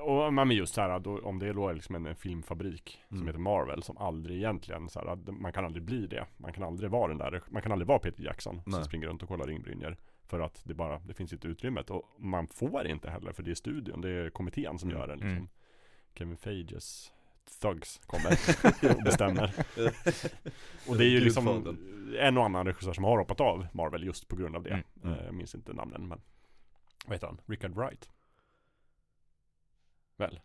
och 0.00 0.32
men 0.34 0.50
just 0.50 0.74
så 0.74 0.80
här, 0.80 0.98
då, 0.98 1.18
om 1.20 1.38
det 1.38 1.46
är 1.48 1.54
då 1.54 1.72
liksom 1.72 1.94
en, 1.94 2.06
en 2.06 2.16
filmfabrik 2.16 3.00
Mm. 3.10 3.18
som 3.20 3.26
heter 3.26 3.40
Marvel 3.40 3.82
som 3.82 3.98
aldrig 3.98 4.36
egentligen 4.36 4.88
så 4.88 4.98
här, 5.00 5.06
att 5.06 5.40
man 5.40 5.52
kan 5.52 5.64
aldrig 5.64 5.82
bli 5.84 6.06
det. 6.06 6.26
Man 6.36 6.52
kan 6.52 6.62
aldrig 6.62 6.90
vara 6.90 7.08
den 7.08 7.18
där, 7.18 7.42
man 7.50 7.62
kan 7.62 7.72
aldrig 7.72 7.86
vara 7.88 7.98
Peter 7.98 8.22
Jackson 8.24 8.62
Nej. 8.66 8.74
som 8.74 8.84
springer 8.84 9.06
runt 9.06 9.22
och 9.22 9.28
kollar 9.28 9.46
ringbrynjor. 9.46 9.96
För 10.26 10.40
att 10.40 10.62
det 10.64 10.74
bara, 10.74 10.98
det 10.98 11.14
finns 11.14 11.32
inte 11.32 11.48
utrymmet 11.48 11.90
och 11.90 12.02
man 12.18 12.46
får 12.46 12.86
inte 12.86 13.10
heller 13.10 13.32
för 13.32 13.42
det 13.42 13.50
är 13.50 13.54
studion, 13.54 14.00
det 14.00 14.10
är 14.10 14.30
kommittén 14.30 14.78
som 14.78 14.90
Mm. 14.90 15.00
gör 15.00 15.08
det 15.08 15.14
liksom. 15.14 15.30
Mm. 15.30 15.48
Kevin 16.14 16.36
Feige 16.36 16.80
Thugs 17.58 18.00
kommer 18.06 18.30
och 18.96 19.02
bestämmer. 19.02 19.54
Och 20.88 20.96
det 20.96 21.04
är 21.04 21.08
ju 21.08 21.20
liksom 21.20 21.76
en 22.18 22.38
och 22.38 22.44
annan 22.44 22.66
regissör 22.66 22.92
som 22.92 23.04
har 23.04 23.18
hoppat 23.18 23.40
av 23.40 23.66
Marvel 23.72 24.04
just 24.04 24.28
på 24.28 24.36
grund 24.36 24.56
av 24.56 24.62
det. 24.62 24.70
Mm, 24.70 24.84
mm. 25.04 25.18
Eh, 25.18 25.24
Jag 25.24 25.34
minns 25.34 25.54
inte 25.54 25.72
namnen 25.72 26.08
men 26.08 26.20
Vad 27.06 27.14
heter 27.16 27.26
han? 27.26 27.40
Richard 27.46 27.74
Wright? 27.74 28.10
Väl? 30.16 30.40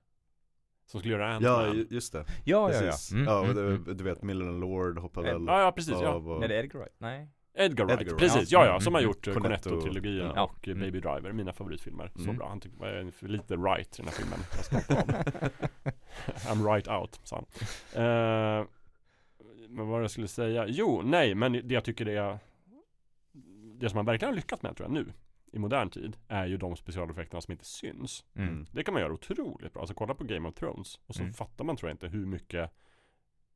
Som 0.85 0.99
skulle 0.99 1.13
göra 1.13 1.39
Ja, 1.41 1.57
Ant-Man? 1.61 1.75
ju- 1.77 1.87
just 1.89 2.13
det. 2.13 2.25
Ja, 2.43 2.71
ja, 2.71 2.71
ja. 2.73 2.81
Precis. 2.91 3.11
Mm, 3.11 3.25
Ja, 3.25 3.43
mm, 3.43 3.55
du, 3.55 3.67
mm. 3.75 3.97
du 3.97 4.03
vet 4.03 4.21
Millen 4.21 4.59
Lord 4.59 4.99
hoppar 4.99 5.23
Eh, 5.25 5.33
väl 5.33 5.45
Ja, 5.47 5.61
ja 5.61 5.71
precis 5.71 5.93
ja. 6.01 6.07
av 6.07 6.29
och, 6.29 6.43
Är 6.43 6.47
det 6.47 6.55
Edgar 6.59 6.79
Wright? 6.79 6.95
Nej. 6.97 7.29
Edgar 7.57 7.85
Wright, 7.85 8.01
Edgar 8.01 8.15
Wright. 8.15 8.33
precis, 8.33 8.51
Ja, 8.51 8.65
ja 8.65 8.71
ja, 8.73 8.79
som 8.79 8.93
har 8.93 9.01
mm, 9.01 9.09
gjort 9.09 9.27
eh, 9.27 9.33
Cornetto, 9.33 9.69
Cornetto-trilogin 9.69 10.31
ja. 10.35 10.43
och 10.43 10.67
Mm. 10.67 10.79
Baby 10.79 10.99
Driver, 10.99 11.31
mina 11.31 11.53
favoritfilmer. 11.53 12.11
Så 12.15 12.21
Mm. 12.23 12.37
bra, 12.37 12.47
han 12.49 12.59
tyckte, 12.59 12.79
var 12.79 12.87
en 12.87 13.11
för 13.11 13.27
lite 13.27 13.55
right 13.55 13.99
i 13.99 14.01
den 14.03 14.05
här 14.05 14.13
filmen. 14.15 14.39
Jag. 14.89 15.93
I'm 16.47 16.73
right 16.73 16.87
out, 16.87 17.19
sa 17.23 17.35
han. 17.35 17.45
Eh, 18.03 18.65
men 19.69 19.77
vad 19.77 19.87
var 19.87 20.01
jag 20.01 20.11
skulle 20.11 20.27
säga? 20.27 20.65
Jo, 20.67 21.01
nej, 21.05 21.35
men 21.35 21.51
det 21.53 21.73
jag 21.73 21.83
tycker 21.83 22.05
det 22.05 22.15
är 22.17 22.39
Det 23.79 23.89
som 23.89 23.97
man 23.97 24.05
verkligen 24.05 24.29
har 24.29 24.35
lyckats 24.35 24.61
med 24.63 24.75
tror 24.77 24.89
jag 24.89 24.93
nu 24.93 25.13
i 25.51 25.59
modern 25.59 25.89
tid 25.89 26.17
är 26.27 26.45
ju 26.45 26.57
de 26.57 26.75
specialeffekterna 26.75 27.41
som 27.41 27.51
inte 27.51 27.65
syns. 27.65 28.25
Mm. 28.35 28.49
Mm. 28.49 28.65
Det 28.71 28.83
kan 28.83 28.93
man 28.93 29.01
göra 29.01 29.13
otroligt 29.13 29.73
bra. 29.73 29.81
Alltså 29.81 29.93
kolla 29.93 30.13
på 30.13 30.23
Game 30.23 30.49
of 30.49 30.55
Thrones 30.55 30.99
och 31.05 31.15
så 31.15 31.21
Mm. 31.21 31.33
fattar 31.33 31.65
man 31.65 31.75
tror 31.77 31.89
jag 31.89 31.93
inte 31.93 32.07
hur 32.07 32.25
mycket 32.25 32.71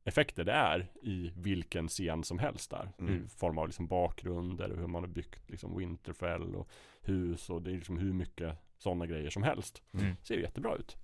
effekter 0.03 0.43
det 0.43 0.51
är 0.51 0.91
i 1.01 1.31
vilken 1.35 1.87
scen 1.87 2.23
som 2.23 2.39
helst 2.39 2.71
där. 2.71 2.91
Mm. 2.99 3.25
I 3.25 3.27
form 3.27 3.57
av 3.57 3.67
liksom 3.67 3.87
bakgrunder 3.87 4.71
och 4.71 4.77
hur 4.79 4.87
man 4.87 5.03
har 5.03 5.09
byggt 5.09 5.49
liksom 5.49 5.77
Winterfell 5.77 6.55
och 6.55 6.69
hus 7.01 7.49
och 7.49 7.61
det 7.61 7.71
är 7.71 7.75
liksom 7.75 7.97
hur 7.97 8.13
mycket 8.13 8.57
sådana 8.77 9.05
grejer 9.05 9.29
som 9.29 9.43
helst. 9.43 9.83
Mm. 9.93 10.15
Ser 10.23 10.37
jättebra 10.37 10.75
ut. 10.75 10.97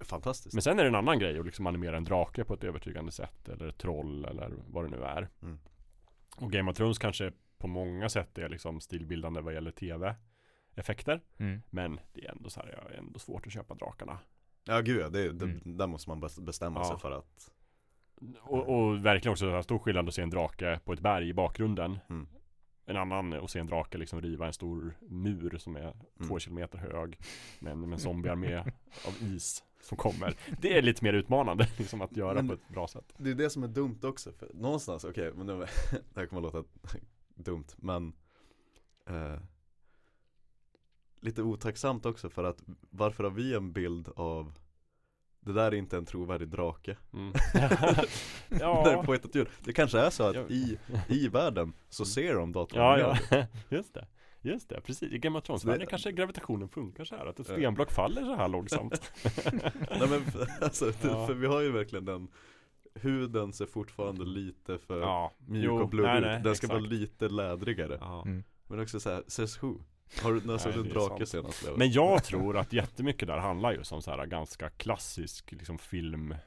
Fantastiskt. 0.00 0.54
Men 0.54 0.62
sen 0.62 0.78
är 0.78 0.82
det 0.82 0.88
en 0.88 0.94
annan 0.94 1.18
grej 1.18 1.38
att 1.38 1.44
liksom 1.46 1.66
animera 1.66 1.96
en 1.96 2.04
drake 2.04 2.44
på 2.44 2.54
ett 2.54 2.64
övertygande 2.64 3.12
sätt 3.12 3.48
eller 3.48 3.68
ett 3.68 3.78
troll 3.78 4.24
eller 4.24 4.52
vad 4.66 4.84
det 4.84 4.88
nu 4.90 5.02
är. 5.04 5.28
Mm. 5.42 5.58
Och 6.36 6.52
Game 6.52 6.70
of 6.70 6.76
Thrones 6.76 6.98
kanske 6.98 7.32
på 7.58 7.66
många 7.68 8.08
sätt 8.08 8.38
är 8.38 8.48
liksom 8.48 8.80
stilbildande 8.80 9.40
vad 9.40 9.54
gäller 9.54 9.70
tv-effekter. 9.70 11.22
Mm. 11.38 11.62
Men 11.70 12.00
det 12.12 12.26
är 12.26 12.30
ändå 12.32 12.50
så 12.50 12.60
här, 12.60 12.68
är 12.68 12.98
ändå 12.98 13.18
svårt 13.18 13.46
att 13.46 13.52
köpa 13.52 13.74
drakarna. 13.74 14.18
Ja 14.64 14.80
gud 14.80 15.00
ja, 15.00 15.08
det, 15.08 15.32
det, 15.32 15.44
Mm. 15.44 15.76
där 15.76 15.86
måste 15.86 16.10
man 16.10 16.22
bes- 16.24 16.44
bestämma 16.44 16.80
Ja. 16.80 16.84
sig 16.84 16.98
för 16.98 17.10
att 17.10 17.50
Och, 18.40 18.68
och 18.68 19.04
verkligen 19.04 19.32
också 19.32 19.46
en 19.50 19.62
stor 19.62 19.78
skillnad 19.78 20.08
att 20.08 20.14
se 20.14 20.22
en 20.22 20.30
drake 20.30 20.80
på 20.84 20.92
ett 20.92 21.00
berg 21.00 21.28
i 21.28 21.34
bakgrunden. 21.34 21.98
Mm. 22.10 22.28
En 22.86 22.96
annan 22.96 23.32
att 23.32 23.50
se 23.50 23.58
en 23.58 23.66
drake 23.66 23.98
liksom 23.98 24.20
riva 24.20 24.46
en 24.46 24.52
stor 24.52 24.96
mur 25.08 25.58
som 25.58 25.76
är 25.76 25.92
två 26.18 26.24
Mm. 26.24 26.38
kilometer 26.40 26.78
hög. 26.78 27.18
Med 27.60 27.72
en, 27.72 27.80
med 27.80 27.92
en 27.92 27.98
zombiearmé 27.98 28.56
av 29.06 29.14
is 29.22 29.64
som 29.80 29.96
kommer. 29.96 30.34
Det 30.60 30.78
är 30.78 30.82
lite 30.82 31.04
mer 31.04 31.12
utmanande 31.12 31.68
liksom 31.78 32.02
att 32.02 32.16
göra 32.16 32.34
Men- 32.34 32.48
på 32.48 32.54
ett 32.54 32.68
bra 32.68 32.88
sätt. 32.88 33.14
Det 33.18 33.30
är 33.30 33.34
det 33.34 33.50
som 33.50 33.62
är 33.62 33.68
dumt 33.68 33.98
också, 34.02 34.32
för 34.32 34.50
någonstans, 34.54 35.04
okej, 35.04 35.32
men 35.34 35.46
nu, 35.46 35.56
det 36.14 36.20
här 36.20 36.26
kommer 36.26 36.46
att 36.48 36.54
låta 36.54 36.68
dumt, 37.34 37.66
men 37.76 38.12
eh, 39.08 39.38
Lite 41.20 41.42
otacksamt 41.42 42.06
också 42.06 42.30
för 42.30 42.44
att 42.44 42.62
varför 42.90 43.24
har 43.24 43.30
vi 43.30 43.54
en 43.54 43.72
bild 43.72 44.08
av 44.16 44.52
Det 45.48 45.54
där 45.54 45.64
är 45.72 45.74
inte 45.74 45.96
en 45.96 46.04
trovärdig 46.04 46.48
drake 46.48 46.96
Mm. 47.12 47.32
Ja. 48.60 49.02
på 49.06 49.14
ett 49.14 49.34
djur 49.34 49.48
Det 49.64 49.72
kanske 49.72 49.98
är 49.98 50.10
så 50.10 50.22
att 50.22 50.50
i, 50.50 50.78
i 51.08 51.28
världen 51.28 51.72
så 51.88 52.04
ser 52.04 52.34
de 52.34 52.52
datorn 52.52 52.80
ja, 52.80 52.98
ja, 53.30 53.46
just 53.68 53.94
det. 53.94 54.06
Just 54.40 54.68
det, 54.68 54.80
precis. 54.80 55.12
I 55.12 55.18
Game 55.18 55.38
of 55.38 55.44
Thrones 55.44 55.62
Så 55.62 55.68
det- 55.68 55.86
kanske 55.86 56.12
gravitationen 56.12 56.68
funkar 56.68 57.04
så 57.04 57.16
här. 57.16 57.26
Att 57.26 57.40
ett 57.40 57.46
stenblock 57.46 57.90
faller 57.90 58.22
så 58.24 58.34
här 58.34 58.48
långsamt. 58.48 59.12
Nej 59.90 60.08
men 60.10 60.24
för, 60.24 60.48
alltså, 60.64 60.92
Ja. 61.02 61.26
för 61.26 61.34
vi 61.34 61.46
har 61.46 61.60
ju 61.60 61.72
verkligen 61.72 62.04
den 62.04 62.28
Huden 62.94 63.52
ser 63.52 63.66
fortfarande 63.66 64.24
lite 64.24 64.78
för 64.78 65.00
ja, 65.00 65.32
mjuk 65.46 65.64
Jo, 65.64 65.82
och 65.82 65.88
blurrig 65.88 66.22
nej, 66.22 66.36
ut 66.38 66.44
Den 66.44 66.54
ska 66.56 66.66
vara 66.66 66.78
lite 66.78 67.28
lädrigare 67.28 67.98
ja. 68.00 68.22
Mm. 68.26 68.44
Men 68.66 68.80
också 68.80 69.00
såhär, 69.00 69.22
says 69.26 69.62
who? 69.62 69.74
Har 70.22 70.32
du, 70.32 70.40
när 70.44 70.58
såg 70.58 70.72
du 70.72 70.80
en 70.80 70.88
drake 70.88 71.26
senast? 71.26 71.64
Leo? 71.64 71.76
Men 71.76 71.90
jag 71.90 72.24
tror 72.24 72.56
att 72.56 72.72
jättemycket 72.72 73.28
där 73.28 73.38
handlar 73.38 73.72
ju 73.72 73.84
som 73.84 74.02
så 74.02 74.10
här 74.10 74.26
ganska 74.26 74.68
klassisk 74.70 75.52
liksom 75.52 75.78
film 75.78 76.32
eh, 76.32 76.38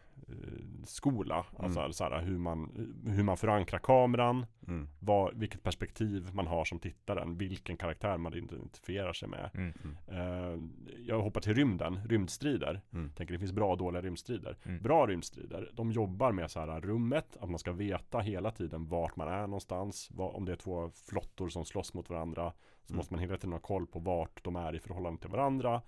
skola. 0.86 1.46
Alltså 1.58 1.80
Mm. 1.80 1.94
så 1.94 2.04
här, 2.04 2.22
hur, 2.22 2.38
man, 2.38 2.90
hur 3.08 3.24
man 3.24 3.38
förankrar 3.38 3.80
kameran, 3.80 4.46
mm. 4.68 4.88
vad, 5.00 5.38
vilket 5.38 5.64
perspektiv 5.64 6.30
man 6.34 6.48
har 6.48 6.66
som 6.66 6.80
tittaren, 6.80 7.38
vilken 7.38 7.78
karaktär 7.78 8.18
man 8.18 8.34
identifierar 8.34 9.14
sig 9.14 9.30
med. 9.30 9.50
Mm. 9.54 9.74
Eh, 10.08 10.60
jag 11.08 11.22
hoppar 11.22 11.42
till 11.42 11.54
rymden, 11.54 12.00
rymdstrider. 12.08 12.82
Mm. 12.94 13.12
Tänker 13.12 13.34
det 13.34 13.40
finns 13.40 13.52
bra 13.52 13.72
och 13.72 13.78
dåliga 13.78 14.02
rymdstrider. 14.02 14.58
Mm. 14.64 14.82
Bra 14.82 15.08
rymdstrider, 15.08 15.70
de 15.74 15.92
jobbar 15.92 16.32
med 16.32 16.52
så 16.52 16.60
här 16.60 16.82
rummet, 16.82 17.38
att 17.40 17.50
man 17.50 17.60
ska 17.60 17.72
veta 17.72 18.20
hela 18.20 18.52
tiden 18.52 18.88
vart 18.88 19.16
man 19.16 19.28
är 19.28 19.42
någonstans. 19.42 20.10
Vad, 20.12 20.36
om 20.36 20.46
det 20.46 20.52
är 20.52 20.56
två 20.56 20.92
flottor 21.10 21.50
som 21.50 21.66
slåss 21.66 21.94
mot 21.94 22.10
varandra 22.10 22.54
så 22.92 22.94
Mm. 22.94 22.98
måste 22.98 23.14
man 23.14 23.20
hela 23.22 23.38
tiden 23.38 23.52
ha 23.52 23.60
koll 23.60 23.88
på 23.88 24.00
vart 24.00 24.44
de 24.44 24.56
är 24.56 24.76
i 24.76 24.80
förhållande 24.80 25.22
till 25.22 25.30
varandra. 25.30 25.82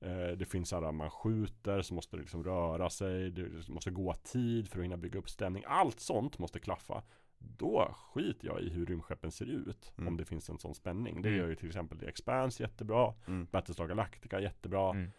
Eh, 0.00 0.28
det 0.36 0.44
finns 0.50 0.68
så 0.68 0.80
här, 0.80 0.92
man 0.92 1.10
skjuter 1.10 1.82
så 1.82 1.94
måste 1.94 2.16
det 2.16 2.20
liksom 2.20 2.44
röra 2.44 2.90
sig, 2.90 3.30
det 3.30 3.68
måste 3.68 3.90
gå 3.90 4.14
tid 4.14 4.68
för 4.68 4.78
att 4.78 4.84
hinna 4.84 4.96
bygga 4.96 5.18
upp 5.18 5.30
stämning. 5.30 5.64
Allt 5.66 6.00
sånt 6.00 6.38
måste 6.38 6.58
klaffa. 6.60 7.02
Då 7.38 7.94
skiter 8.12 8.46
jag 8.46 8.60
i 8.60 8.70
hur 8.70 8.86
rymdskeppen 8.86 9.30
ser 9.30 9.46
ut. 9.46 9.92
Mm. 9.98 10.08
Om 10.08 10.16
det 10.16 10.24
finns 10.24 10.48
en 10.50 10.58
sån 10.58 10.74
spänning. 10.74 11.22
Det 11.22 11.28
Mm. 11.28 11.40
gör 11.40 11.48
ju 11.48 11.54
till 11.54 11.66
exempel 11.68 11.98
The 11.98 12.06
Expanse 12.06 12.62
jättebra. 12.62 13.14
Mm. 13.26 13.46
Battlestar 13.50 13.86
Galactica 13.86 14.40
jättebra. 14.40 14.90
Mm. 14.90 15.10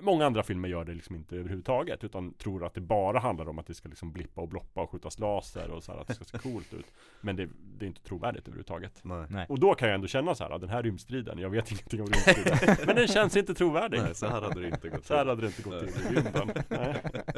Många 0.00 0.26
andra 0.26 0.42
filmer 0.42 0.68
gör 0.68 0.84
det 0.84 0.94
liksom 0.94 1.16
inte 1.16 1.36
överhuvudtaget 1.36 2.04
utan 2.04 2.32
tror 2.34 2.64
att 2.64 2.74
det 2.74 2.80
bara 2.80 3.18
handlar 3.18 3.48
om 3.48 3.58
att 3.58 3.66
det 3.66 3.74
ska 3.74 3.88
liksom 3.88 4.12
blippa 4.12 4.40
och 4.40 4.48
bloppa 4.48 4.82
och 4.82 4.90
skjutas 4.90 5.18
laser 5.18 5.70
och 5.70 5.82
så 5.82 5.92
här 5.92 5.98
att 6.00 6.06
det 6.08 6.14
ska 6.14 6.24
se 6.24 6.38
coolt 6.38 6.74
ut. 6.74 6.86
Men 7.20 7.36
det, 7.36 7.48
det 7.78 7.84
är 7.84 7.86
inte 7.86 8.02
trovärdigt 8.02 8.42
överhuvudtaget. 8.48 9.00
Nej. 9.28 9.46
Och 9.48 9.58
då 9.60 9.74
kan 9.74 9.88
jag 9.88 9.94
ändå 9.94 10.06
känna 10.06 10.34
så 10.34 10.44
här, 10.44 10.50
att 10.50 10.60
den 10.60 10.70
här 10.70 10.82
rymdstriden, 10.82 11.38
jag 11.38 11.50
vet 11.50 11.70
ingenting 11.70 12.00
om 12.00 12.06
rymdstriden, 12.06 12.76
men 12.86 12.96
den 12.96 13.08
känns 13.08 13.36
inte 13.36 13.54
trovärdig. 13.54 14.00
Nej, 14.02 14.14
så 14.14 14.26
här 14.26 14.40
hade 14.40 14.60
det 14.60 14.66
inte 14.68 14.88
gått 14.88 15.06
Så 15.06 15.14
här 15.14 15.20
till. 15.22 15.28
hade 15.28 15.40
det 15.42 15.46
inte 15.46 15.62
gått 15.62 15.80
till 15.80 15.88
i 16.06 16.20
rymden. 16.20 16.50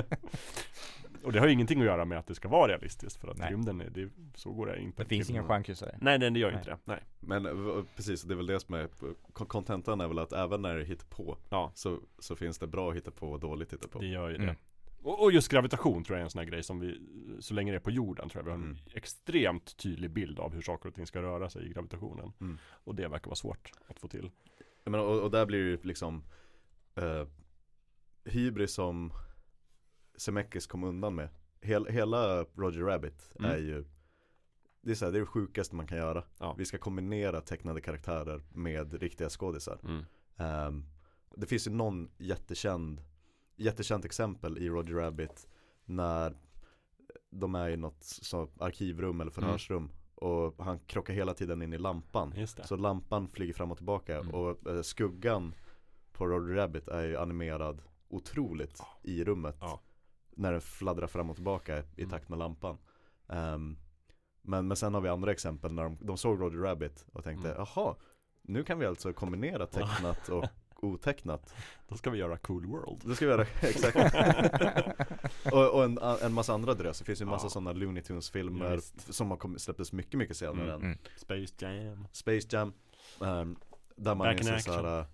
Och 1.24 1.32
det 1.32 1.38
har 1.40 1.46
ju 1.46 1.52
ingenting 1.52 1.80
att 1.80 1.86
göra 1.86 2.04
med 2.04 2.18
att 2.18 2.26
det 2.26 2.34
ska 2.34 2.48
vara 2.48 2.68
realistiskt 2.72 3.20
för 3.20 3.28
att 3.28 3.38
Nej. 3.38 3.50
rymden, 3.50 3.80
är, 3.80 3.90
det, 3.90 4.10
så 4.34 4.52
går 4.52 4.66
det 4.66 4.80
inte. 4.80 5.02
Det 5.02 5.08
finns 5.08 5.30
inga 5.30 5.44
chanskyssare. 5.44 5.98
Nej, 6.00 6.18
nej, 6.18 6.30
det 6.30 6.38
gör 6.40 6.50
Nej. 6.50 6.58
inte 6.58 6.70
det. 6.70 6.78
Nej. 6.84 7.02
Men 7.20 7.46
eh, 7.46 7.84
precis, 7.96 8.22
det 8.22 8.34
är 8.34 8.36
väl 8.36 8.46
det 8.46 8.60
som 8.60 8.74
är 8.74 8.88
kon- 9.32 9.46
Kontentan 9.46 10.00
är 10.00 10.08
väl 10.08 10.18
att 10.18 10.32
även 10.32 10.62
när 10.62 10.76
det 10.76 10.84
hittar 10.84 11.06
på 11.06 11.38
Ja. 11.50 11.72
så, 11.74 11.98
så 12.18 12.36
finns 12.36 12.58
det 12.58 12.66
bra 12.66 12.90
att 12.90 12.96
hitta 12.96 13.10
på 13.10 13.30
och 13.30 13.40
dåligt 13.40 13.72
hitta 13.72 13.88
på 13.88 13.98
Det 13.98 14.06
gör 14.06 14.28
ju 14.30 14.36
det. 14.36 14.42
Mm. 14.42 14.56
Och, 15.02 15.22
och 15.22 15.32
just 15.32 15.48
gravitation 15.48 16.04
tror 16.04 16.16
jag 16.16 16.20
är 16.20 16.24
en 16.24 16.30
sån 16.30 16.38
här 16.38 16.46
grej 16.46 16.62
som 16.62 16.80
vi, 16.80 17.00
så 17.40 17.54
länge 17.54 17.72
det 17.72 17.76
är 17.76 17.80
på 17.80 17.90
jorden 17.90 18.28
tror 18.28 18.40
jag 18.40 18.44
vi 18.44 18.50
har 18.50 18.58
en 18.58 18.64
Mm. 18.64 18.76
extremt 18.94 19.76
tydlig 19.76 20.10
bild 20.10 20.38
av 20.38 20.54
hur 20.54 20.62
saker 20.62 20.88
och 20.88 20.94
ting 20.94 21.06
ska 21.06 21.22
röra 21.22 21.50
sig 21.50 21.66
i 21.66 21.72
gravitationen. 21.72 22.32
Mm. 22.40 22.58
Och 22.84 22.94
det 22.94 23.08
verkar 23.08 23.26
vara 23.26 23.36
svårt 23.36 23.72
att 23.88 24.00
få 24.00 24.08
till. 24.08 24.30
Jag 24.84 24.90
menar, 24.90 25.04
och, 25.04 25.20
och 25.22 25.30
där 25.30 25.46
blir 25.46 25.58
det 25.58 25.64
ju 25.70 25.78
liksom 25.82 26.24
eh, 26.94 27.26
Hybris 28.24 28.72
som 28.72 29.12
Zemeckis 30.16 30.66
kom 30.66 30.84
undan 30.84 31.14
med 31.14 31.28
hel, 31.60 31.86
hela 31.86 32.42
Roger 32.42 32.82
Rabbit 32.82 33.32
Mm. 33.38 33.50
är 33.50 33.56
ju 33.56 33.84
Det 34.84 34.90
är 34.90 34.94
så 34.94 35.04
här, 35.04 35.12
det 35.12 35.18
är 35.18 35.20
det 35.20 35.26
sjukaste 35.26 35.74
man 35.76 35.86
kan 35.86 35.98
göra 35.98 36.24
Ja. 36.38 36.54
Vi 36.58 36.64
ska 36.64 36.78
kombinera 36.78 37.40
tecknade 37.40 37.80
karaktärer 37.80 38.42
med 38.52 38.94
riktiga 38.94 39.28
skådisar 39.28 39.78
Mm. 39.84 40.04
Ehm, 40.36 40.84
Det 41.36 41.46
finns 41.46 41.66
ju 41.66 41.70
någon 41.70 42.10
jättekänd 42.18 43.02
Jättekänt 43.56 44.04
exempel 44.04 44.58
i 44.58 44.68
Roger 44.68 44.94
Rabbit 44.94 45.48
När 45.84 46.36
de 47.30 47.54
är 47.54 47.68
i 47.70 47.76
något 47.76 48.02
så, 48.04 48.48
arkivrum 48.60 49.20
eller 49.20 49.30
förhörsrum 49.30 49.90
Och 50.14 50.64
han 50.64 50.78
krockar 50.78 51.14
hela 51.14 51.34
tiden 51.34 51.62
in 51.62 51.72
i 51.72 51.78
lampan. 51.78 52.32
Så 52.66 52.76
lampan 52.76 53.28
flyger 53.28 53.52
fram 53.54 53.70
och 53.70 53.76
tillbaka 53.76 54.18
Mm. 54.18 54.34
och 54.34 54.66
eh, 54.66 54.82
skuggan 54.82 55.54
på 56.12 56.26
Roger 56.26 56.54
Rabbit 56.54 56.88
är 56.88 57.02
ju 57.02 57.16
animerad 57.16 57.82
otroligt 58.08 58.80
i 59.02 59.24
rummet 59.24 59.56
Ja. 59.60 59.80
När 60.36 60.52
den 60.52 60.60
fladdrar 60.60 61.06
fram 61.06 61.30
och 61.30 61.36
tillbaka 61.36 61.78
i 61.78 61.82
Mm. 62.02 62.10
takt 62.10 62.28
med 62.28 62.38
lampan 62.38 62.78
Ehm, 63.28 63.76
men, 64.42 64.68
men 64.68 64.76
sen 64.76 64.94
har 64.94 65.00
vi 65.00 65.08
andra 65.08 65.32
exempel 65.32 65.72
när 65.72 65.82
de, 65.82 65.98
de 66.00 66.16
såg 66.16 66.40
Roger 66.40 66.58
Rabbit 66.58 67.06
och 67.12 67.24
tänkte 67.24 67.48
Mm. 67.54 67.64
jaha 67.74 67.94
Nu 68.42 68.64
kan 68.64 68.78
vi 68.78 68.86
alltså 68.86 69.12
kombinera 69.12 69.66
tecknat 69.66 70.28
och 70.28 70.44
otecknat 70.82 71.54
Då 71.88 71.96
ska 71.96 72.10
vi 72.10 72.18
göra 72.18 72.36
Cool 72.38 72.66
World. 72.66 73.00
Det 73.04 73.14
ska 73.14 73.24
vi 73.26 73.30
göra, 73.32 73.42
exakt 73.60 73.96
och, 75.52 75.74
och 75.74 75.84
en, 75.84 75.98
en 75.98 76.32
massa 76.32 76.54
andra 76.54 76.74
drös, 76.74 76.98
det 76.98 77.04
finns 77.04 77.20
ju 77.20 77.24
en 77.24 77.30
massa 77.30 77.46
Ja. 77.46 77.50
sådana 77.50 77.72
Looney 77.72 78.02
Tunes 78.02 78.30
filmer 78.30 78.74
visst. 78.74 79.14
Som 79.14 79.30
har 79.30 79.36
kommit, 79.36 79.62
släpptes 79.62 79.92
mycket 79.92 80.14
mycket 80.18 80.36
senare 80.36 80.72
Mm. 80.72 80.74
än 80.74 80.82
Mm. 80.82 80.98
Space 81.16 81.54
Jam. 81.66 82.08
Space 82.12 82.48
Jam 82.50 82.72
um, 83.20 83.56
Där 83.96 84.14
man 84.14 84.18
Back 84.26 84.32
in 84.32 84.38
inser 84.40 84.54
action. 84.54 84.74
såhär 84.74 85.04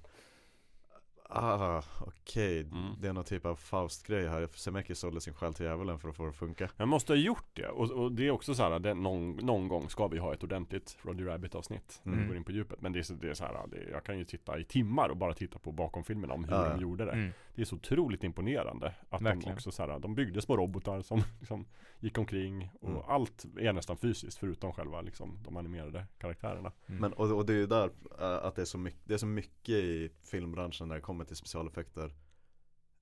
Ah, 1.31 1.83
okej, 2.01 2.61
Mm. 2.61 2.95
det 3.01 3.09
är 3.09 3.13
någon 3.13 3.25
typ 3.25 3.47
av 3.47 3.57
Faust-grej 3.57 4.29
här 4.29 4.49
Zemeckis 4.55 4.99
sålde 4.99 5.21
sin 5.21 5.35
själ 5.35 5.55
till 5.55 5.67
djävulen 5.67 5.99
för 5.99 6.09
att 6.09 6.17
få 6.17 6.23
det 6.23 6.29
att 6.29 6.37
funka 6.37 6.69
Jag 6.77 6.89
måste 6.89 7.13
ha 7.13 7.19
gjort 7.19 7.49
det 7.53 7.69
och, 7.69 7.91
och 7.91 8.13
det 8.13 8.27
är 8.27 8.31
också 8.31 8.55
så 8.55 8.63
här, 8.63 8.79
det, 8.79 8.95
någon, 8.95 9.37
någon 9.37 9.69
gång 9.69 9.89
ska 9.91 10.07
vi 10.09 10.19
ha 10.19 10.35
ett 10.35 10.43
ordentligt 10.43 10.99
Roger 11.03 11.25
Rabbit 11.25 11.55
avsnitt 11.55 12.01
När 12.03 12.13
vi 12.13 12.17
Mm. 12.19 12.29
går 12.29 12.37
in 12.37 12.45
på 12.45 12.53
djupet 12.53 12.81
Men 12.81 12.93
det 12.93 12.99
är, 12.99 13.03
så, 13.03 13.15
det 13.15 13.29
är 13.31 13.35
så 13.35 13.45
här, 13.45 13.67
det, 13.69 13.91
jag 13.91 14.05
kan 14.05 14.19
ju 14.19 14.25
titta 14.25 14.59
i 14.59 14.65
timmar 14.65 15.09
och 15.09 15.17
bara 15.17 15.35
titta 15.35 15.59
på 15.59 15.73
bakom 15.73 16.05
filmerna 16.05 16.35
om 16.35 16.45
hur 16.45 16.53
Ja, 16.53 16.67
ja. 16.67 16.75
de 16.75 16.81
gjorde 16.83 17.05
det 17.05 17.13
Mm. 17.13 17.31
Det 17.55 17.61
är 17.63 17.67
så 17.67 17.77
otroligt 17.77 18.25
imponerande 18.25 18.87
Att 19.11 19.19
de 19.21 19.25
Verkligen. 19.25 19.55
också 19.55 19.71
så 19.71 19.87
här, 19.87 19.99
de 19.99 20.15
byggde 20.15 20.43
små 20.43 20.57
robotar 20.57 21.03
som 21.03 21.23
liksom 21.41 21.67
gick 22.01 22.19
omkring 22.19 22.71
Och 22.81 22.89
Mm. 22.91 23.03
allt 23.09 23.45
är 23.59 23.73
nästan 23.73 23.97
fysiskt 23.97 24.39
förutom 24.39 24.73
själva 24.73 25.01
liksom, 25.01 25.39
de 25.45 25.57
animerade 25.57 26.07
karaktärerna 26.19 26.73
Mm. 26.87 27.01
Men, 27.01 27.13
och, 27.13 27.31
och 27.37 27.47
det 27.47 27.53
är 27.53 27.57
ju 27.57 27.67
där 27.67 27.91
äh, 28.21 28.47
att 28.47 28.55
det 28.57 28.63
är, 28.63 28.67
så 28.67 28.79
mycket, 28.79 29.01
det 29.05 29.15
är 29.15 29.19
så 29.19 29.27
mycket 29.27 29.69
i 29.75 30.11
filmbranschen 30.25 30.89
när 30.89 30.95
det 30.95 31.01
kommer 31.01 31.25
till 31.25 31.37
specialeffekter 31.37 32.13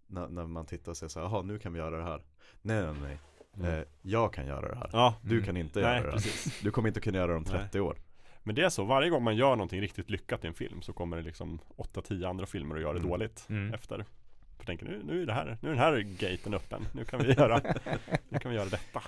När, 0.07 0.29
när 0.29 0.47
man 0.47 0.67
tittar 0.67 0.91
och 0.93 0.97
säger 0.97 1.09
så 1.09 1.21
här, 1.21 1.27
jaha 1.27 1.43
nu 1.43 1.59
kan 1.59 1.73
vi 1.73 1.79
göra 1.79 1.97
det 1.99 2.05
här 2.05 2.23
Nej 2.63 2.83
nej 2.83 2.95
nej, 3.03 3.19
Mm. 3.59 3.71
eh, 3.81 3.85
jag 4.03 4.33
kan 4.33 4.47
göra 4.47 4.69
det 4.69 4.77
här 4.77 4.91
Ja, 4.93 5.15
Du 5.23 5.35
Mm. 5.35 5.47
kan 5.47 5.57
inte 5.57 5.81
nej 5.81 5.89
göra 5.89 6.01
det 6.01 6.07
här 6.07 6.13
precis 6.13 6.61
Du 6.63 6.71
kommer 6.71 6.89
inte 6.89 7.01
kunna 7.01 7.19
göra 7.19 7.27
det 7.33 7.37
om 7.37 7.45
Nej. 7.53 7.61
30 7.63 7.81
år 7.81 7.97
Men 8.43 8.55
det 8.55 8.63
är 8.63 8.69
så, 8.69 8.85
varje 8.85 9.11
gång 9.11 9.23
man 9.23 9.37
gör 9.37 9.51
någonting 9.57 9.81
riktigt 9.81 10.11
lyckat 10.11 10.45
i 10.45 10.47
en 10.47 10.55
film 10.55 10.83
Så 10.83 10.93
kommer 10.93 11.17
det 11.17 11.23
liksom 11.23 11.59
8-10 11.77 12.29
andra 12.29 12.47
filmer 12.47 12.75
och 12.75 12.81
gör 12.81 12.95
det 12.95 12.99
Mm. 13.01 13.11
dåligt 13.11 13.47
Mm. 13.49 13.75
efter 13.75 14.05
För 14.59 14.65
tänker 14.67 14.87
nu, 14.87 15.03
nu 15.05 15.23
är 15.23 15.27
det 15.27 15.33
här, 15.33 15.59
nu 15.61 15.69
är 15.69 15.73
den 15.75 15.79
här 15.83 16.01
gaten 16.01 16.55
öppen. 16.55 16.87
Nu 16.93 17.05
kan 17.05 17.21
vi 17.21 17.33
göra, 17.33 17.61
nu 18.29 18.39
kan 18.39 18.51
vi 18.51 18.57
göra 18.57 18.69
detta. 18.69 19.03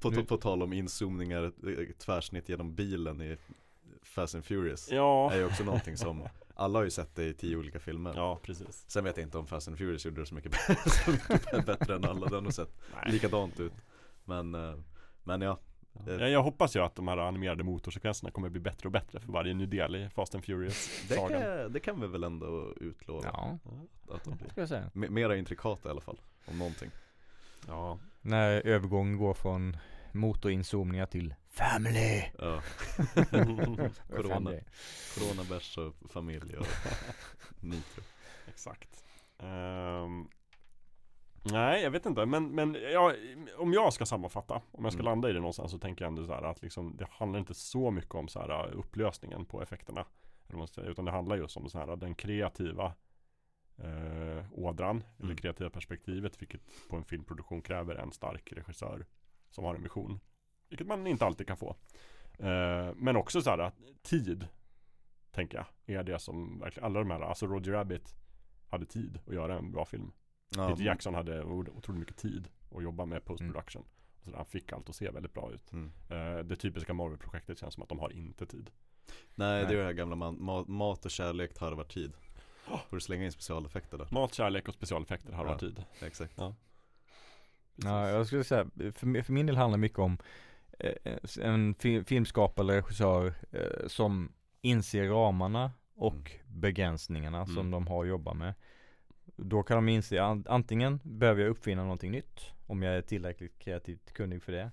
På, 0.00 0.10
Nu- 0.10 0.24
på 0.24 0.36
tal 0.36 0.62
om 0.62 0.72
inzoomningar, 0.72 1.52
tvärsnitt 1.98 2.48
genom 2.48 2.74
bilen 2.74 3.20
i 3.22 3.36
Fast 4.02 4.34
and 4.34 4.44
Furious 4.44 4.88
Ja, 4.92 5.32
är 5.32 5.38
ju 5.38 5.44
också 5.44 5.64
någonting 5.64 5.96
som 5.96 6.28
Alla 6.54 6.78
har 6.78 6.84
ju 6.84 6.90
sett 6.90 7.14
det 7.14 7.24
i 7.24 7.34
tio 7.34 7.56
olika 7.56 7.80
filmer. 7.80 8.12
Ja 8.16 8.38
precis. 8.42 8.84
Sen 8.88 9.04
vet 9.04 9.16
jag 9.16 9.26
inte 9.26 9.38
om 9.38 9.46
Fast 9.46 9.68
and 9.68 9.78
Furious 9.78 10.04
gjorde 10.04 10.20
det 10.20 10.26
så 10.26 10.34
mycket, 10.34 10.52
bättre, 10.52 10.90
så 10.90 11.10
mycket 11.10 11.66
bättre 11.66 11.94
än 11.94 12.04
alla, 12.04 12.26
den 12.26 12.44
har 12.44 12.52
sett 12.52 12.80
Nej. 12.94 13.12
likadant 13.12 13.60
ut. 13.60 13.72
Men, 14.24 14.54
eh, 14.54 14.74
men 15.24 15.40
ja 15.40 15.58
Ja, 16.06 16.12
jag 16.28 16.42
hoppas 16.42 16.76
ju 16.76 16.80
att 16.80 16.94
de 16.94 17.08
här 17.08 17.16
animerade 17.18 17.64
motorsekvenserna 17.64 18.30
kommer 18.30 18.48
bli 18.48 18.60
bättre 18.60 18.88
och 18.88 18.92
bättre 18.92 19.20
för 19.20 19.32
varje 19.32 19.54
ny 19.54 19.66
del 19.66 19.96
i 19.96 20.08
Fast 20.10 20.34
and 20.34 20.42
det 20.46 20.46
Furious-sagan 20.52 21.42
kan, 21.42 21.72
det 21.72 21.80
kan 21.80 22.00
vi 22.00 22.06
väl 22.06 22.24
ändå 22.24 22.74
utlova 22.80 23.20
Ja, 23.24 23.58
att 24.14 24.24
de 24.24 24.36
blir. 24.36 24.48
Ska 24.48 24.60
jag 24.60 24.68
säga. 24.68 24.90
M- 24.94 25.06
Mera 25.14 25.36
intrikata 25.36 25.88
i 25.88 25.90
alla 25.90 26.00
fall, 26.00 26.20
om 26.46 26.58
någonting. 26.58 26.90
Ja, 27.66 27.98
När 28.20 28.50
övergången 28.66 29.16
går 29.18 29.34
från 29.34 29.76
motorinzoomningar 30.12 31.06
till 31.06 31.34
family. 31.50 32.22
ja. 32.38 32.62
Corona, 34.16 34.50
det 34.50 34.64
corona 35.18 35.44
bärs 35.48 35.78
och 35.78 35.94
familj 36.10 36.56
och 36.56 36.66
nitro. 37.60 38.02
Exakt. 38.48 39.04
Ehm, 39.38 40.28
Nej, 41.42 41.82
jag 41.82 41.90
vet 41.90 42.06
inte, 42.06 42.26
men, 42.26 42.54
men 42.54 42.76
ja, 42.92 43.12
om 43.58 43.72
jag 43.72 43.92
ska 43.92 44.06
sammanfatta 44.06 44.62
Om 44.72 44.84
jag 44.84 44.92
ska 44.92 45.00
Mm. 45.02 45.10
landa 45.10 45.30
i 45.30 45.32
det 45.32 45.38
någonstans 45.40 45.70
så 45.70 45.78
tänker 45.78 46.04
jag 46.04 46.08
ändå 46.10 46.24
så 46.24 46.32
här 46.34 46.42
att 46.42 46.62
liksom, 46.62 46.96
det 46.96 47.06
handlar 47.10 47.38
inte 47.38 47.54
så 47.54 47.90
mycket 47.90 48.14
om 48.14 48.28
så 48.28 48.40
här 48.40 48.70
upplösningen 48.72 49.44
på 49.44 49.62
effekterna 49.62 50.04
eller 50.48 50.88
Utan 50.90 51.04
det 51.04 51.10
handlar 51.10 51.36
just 51.36 51.56
om 51.56 51.68
så 51.68 51.78
här, 51.78 51.96
den 51.96 52.14
kreativa 52.14 52.92
eh, 53.78 54.44
ådran 54.52 55.04
eller 55.16 55.24
Mm. 55.26 55.36
kreativa 55.36 55.70
perspektivet 55.70 56.42
Vilket 56.42 56.60
på 56.88 56.96
en 56.96 57.04
filmproduktion 57.04 57.62
kräver 57.62 57.94
en 57.94 58.12
stark 58.12 58.52
regissör 58.52 59.06
Som 59.50 59.64
har 59.64 59.74
en 59.74 59.82
vision 59.82 60.20
Vilket 60.68 60.86
man 60.86 61.06
inte 61.06 61.26
alltid 61.26 61.46
kan 61.46 61.56
få 61.56 61.76
eh, 62.38 62.90
Men 62.96 63.16
också 63.16 63.42
så 63.42 63.50
här 63.50 63.72
tid 64.02 64.48
Tänker 65.30 65.56
jag, 65.86 65.96
är 65.98 66.02
det 66.02 66.18
som 66.18 66.58
verkligen, 66.58 66.84
alla 66.86 66.98
de 66.98 67.10
här, 67.10 67.20
alltså 67.20 67.46
Roger 67.46 67.72
Rabbit 67.72 68.14
Hade 68.68 68.86
tid 68.86 69.18
att 69.26 69.34
göra 69.34 69.58
en 69.58 69.72
bra 69.72 69.84
film 69.84 70.12
ja, 70.56 70.68
Peter 70.68 70.82
Jackson 70.84 71.14
hade 71.14 71.42
otroligt 71.44 72.00
mycket 72.00 72.16
tid 72.16 72.48
att 72.76 72.82
jobba 72.82 73.04
med 73.04 73.24
post 73.24 73.38
production 73.42 73.84
Så 74.24 74.36
han 74.36 74.46
fick 74.46 74.72
allt 74.72 74.88
att 74.88 74.94
se 74.96 75.10
väldigt 75.10 75.34
bra 75.34 75.50
ut 75.52 75.72
mm. 75.72 75.92
Eh, 76.10 76.38
Det 76.44 76.56
typiska 76.56 76.94
Marvel-projektet 76.94 77.58
känns 77.58 77.74
som 77.74 77.82
att 77.82 77.88
de 77.88 77.98
har 77.98 78.10
inte 78.12 78.46
tid 78.46 78.70
Nej 79.34 79.60
det 79.60 79.66
Nej. 79.66 79.74
är 79.74 79.78
det 79.78 79.84
här 79.84 79.92
gamla 79.92 80.16
man, 80.16 80.42
mat, 80.42 80.68
mat 80.68 81.04
och 81.04 81.10
kärlek 81.10 81.54
tarvar 81.54 81.84
tid 81.84 82.12
Får 82.88 82.96
du 82.96 83.00
slänga 83.00 83.24
in 83.24 83.32
specialeffekter 83.32 83.98
där? 83.98 84.08
Mat, 84.12 84.34
kärlek 84.34 84.68
och 84.68 84.74
specialeffekter 84.74 85.32
har 85.32 85.44
Ja. 85.44 85.50
ja. 85.52 85.58
tid 85.58 85.84
Exakt 86.02 86.38
Ja, 87.76 88.08
jag 88.08 88.26
skulle 88.26 88.44
säga, 88.44 88.66
för, 88.76 89.22
för 89.22 89.32
min 89.32 89.46
del 89.46 89.56
handlar 89.56 89.76
det 89.78 89.80
mycket 89.80 89.98
om 89.98 90.18
eh, 90.78 90.94
en 91.40 91.74
fi- 91.74 92.04
filmskapare 92.04 92.64
eller 92.64 92.74
regissör 92.74 93.34
eh, 93.52 93.86
som 93.88 94.32
inser 94.60 95.08
ramarna 95.08 95.70
och 95.94 96.14
Mm. 96.14 96.60
begränsningarna 96.60 97.42
Mm. 97.42 97.54
som 97.54 97.70
de 97.70 97.86
har 97.86 98.02
att 98.02 98.08
jobba 98.08 98.34
med. 98.34 98.54
Då 99.36 99.62
kan 99.62 99.76
de 99.76 99.88
inse 99.88 100.22
an, 100.22 100.44
antingen 100.48 101.00
behöver 101.04 101.42
jag 101.42 101.50
uppfinna 101.50 101.82
någonting 101.82 102.10
nytt 102.10 102.40
om 102.66 102.82
jag 102.82 102.94
är 102.94 103.02
tillräckligt 103.02 103.58
kreativt 103.58 104.12
kunnig 104.12 104.42
för 104.42 104.52
det. 104.52 104.70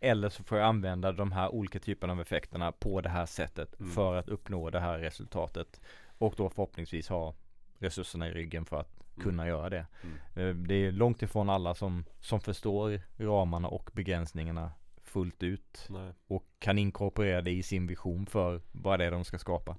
Eller 0.00 0.28
så 0.28 0.42
får 0.44 0.58
jag 0.58 0.66
använda 0.66 1.12
de 1.12 1.32
här 1.32 1.48
olika 1.54 1.78
typerna 1.78 2.12
av 2.12 2.20
effekterna 2.20 2.72
på 2.72 3.00
det 3.00 3.08
här 3.08 3.26
sättet 3.26 3.80
Mm. 3.80 3.92
för 3.92 4.14
att 4.16 4.28
uppnå 4.28 4.70
det 4.70 4.80
här 4.80 4.98
resultatet. 4.98 5.80
Och 6.18 6.34
då 6.36 6.48
förhoppningsvis 6.50 7.08
ha 7.08 7.34
resurserna 7.78 8.28
i 8.28 8.32
ryggen 8.32 8.64
för 8.64 8.80
att 8.80 9.00
Mm. 9.16 9.24
kunna 9.24 9.46
göra 9.48 9.70
det. 9.70 9.86
Mm. 10.02 10.48
Eh, 10.48 10.54
Det 10.66 10.74
är 10.74 10.92
långt 10.92 11.22
ifrån 11.22 11.50
alla 11.50 11.74
som, 11.74 12.04
som 12.20 12.40
förstår 12.40 13.00
ramarna 13.16 13.68
och 13.68 13.90
begränsningarna 13.94 14.72
fullt 15.02 15.42
ut 15.42 15.86
Nej. 15.90 16.12
och 16.26 16.44
kan 16.58 16.78
inkorporera 16.78 17.42
det 17.42 17.50
i 17.50 17.62
sin 17.62 17.86
vision 17.86 18.26
för 18.26 18.60
vad 18.72 18.98
det 19.00 19.04
är 19.04 19.10
de 19.10 19.24
ska 19.24 19.38
skapa. 19.38 19.76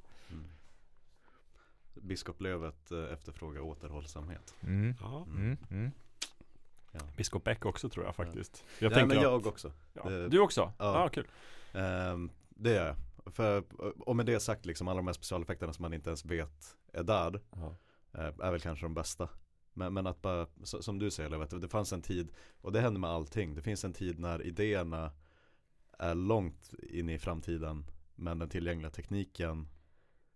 Biskop 1.94 2.42
Lövet 2.42 2.92
eh, 2.92 3.14
efterfrågar 3.14 3.62
återhållsamhet 3.62 4.56
Mm. 4.62 4.96
Ja. 5.02 5.24
Mm. 5.24 5.58
Mm. 5.72 5.92
Biskop 7.18 7.44
Beck 7.44 7.66
också 7.66 7.90
tror 7.90 8.06
jag 8.06 8.16
faktiskt 8.16 8.64
Jag 8.80 8.92
ja, 8.92 9.06
men 9.06 9.18
att, 9.18 9.24
jag 9.24 9.48
också 9.48 9.72
ja. 9.94 10.10
det- 10.10 10.30
Du 10.30 10.40
också? 10.40 10.62
Ja, 10.62 10.74
Ja. 10.86 11.04
ah, 11.04 11.10
kul 11.10 11.28
Ehm, 11.74 12.32
Det 12.50 12.70
gör 12.74 12.88
jag 12.88 13.34
För, 13.34 13.64
och 14.08 14.16
med 14.16 14.26
det 14.26 14.40
sagt 14.40 14.66
liksom 14.66 14.88
alla 14.88 14.98
de 14.98 15.08
här 15.08 15.14
specialeffekterna 15.14 15.74
som 15.74 15.82
man 15.84 15.94
inte 15.94 16.10
ens 16.10 16.26
vet 16.26 16.78
är 16.94 17.04
där 17.04 17.42
ja. 17.52 17.76
eh, 18.14 18.26
Är 18.26 18.52
väl 18.52 18.62
kanske 18.62 18.86
de 18.86 18.94
bästa 18.94 19.30
men, 19.74 19.94
men 19.94 20.08
att 20.08 20.22
bara, 20.22 20.48
som 20.64 21.00
du 21.00 21.12
säger 21.12 21.30
Lövet, 21.30 21.62
det 21.62 21.70
fanns 21.70 21.94
en 21.94 22.02
tid 22.02 22.32
Och 22.62 22.72
det 22.72 22.82
händer 22.82 23.00
med 23.00 23.10
allting, 23.10 23.56
det 23.56 23.62
finns 23.62 23.86
en 23.86 23.94
tid 23.94 24.20
när 24.20 24.42
idéerna 24.46 25.12
Är 26.00 26.16
långt 26.16 26.74
in 26.90 27.10
i 27.10 27.20
framtiden 27.20 27.86
Men 28.16 28.40
den 28.40 28.50
tillgängliga 28.50 28.90
tekniken 28.92 29.68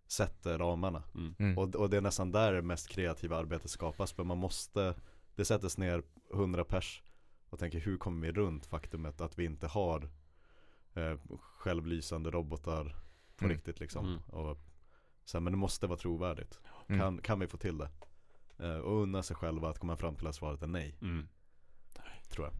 Sätter 0.06 0.58
ramarna 0.58 1.02
Mm. 1.14 1.34
Mm. 1.38 1.58
och, 1.58 1.74
och 1.74 1.90
det 1.90 1.96
är 1.96 2.00
nästan 2.00 2.32
där 2.32 2.52
det 2.52 2.62
mest 2.62 2.88
kreativa 2.88 3.36
arbetet 3.36 3.70
skapas 3.70 4.12
För 4.12 4.24
man 4.24 4.38
måste 4.38 4.94
Det 5.34 5.44
sätts 5.44 5.78
ner 5.78 6.02
100 6.34 6.64
pers 6.64 7.02
Och 7.50 7.58
tänker 7.58 7.78
hur 7.80 7.96
kommer 7.98 8.26
vi 8.26 8.32
runt 8.32 8.66
faktumet 8.66 9.20
att 9.20 9.38
vi 9.38 9.44
inte 9.44 9.66
har 9.66 10.10
eh, 10.94 11.18
Självlysande 11.40 12.30
robotar 12.30 12.84
På 13.36 13.44
Mm. 13.44 13.56
riktigt 13.56 13.80
liksom 13.80 14.06
Mm. 14.06 14.18
och, 14.26 14.58
så 15.24 15.36
här, 15.38 15.42
Men 15.42 15.52
det 15.52 15.56
måste 15.58 15.86
vara 15.86 15.98
trovärdigt 15.98 16.60
Mm. 16.88 17.00
kan, 17.00 17.18
kan 17.18 17.40
vi 17.40 17.46
få 17.46 17.56
till 17.56 17.78
det? 17.78 17.90
Eh, 18.58 18.78
och 18.78 19.02
unna 19.02 19.22
sig 19.22 19.36
själva 19.36 19.68
att 19.68 19.78
komma 19.78 19.96
fram 19.96 20.16
till 20.16 20.26
att 20.26 20.34
svaret 20.34 20.62
är 20.62 20.66
nej 20.66 20.98
Mm. 21.02 21.28
Tror 22.28 22.46
jag 22.46 22.54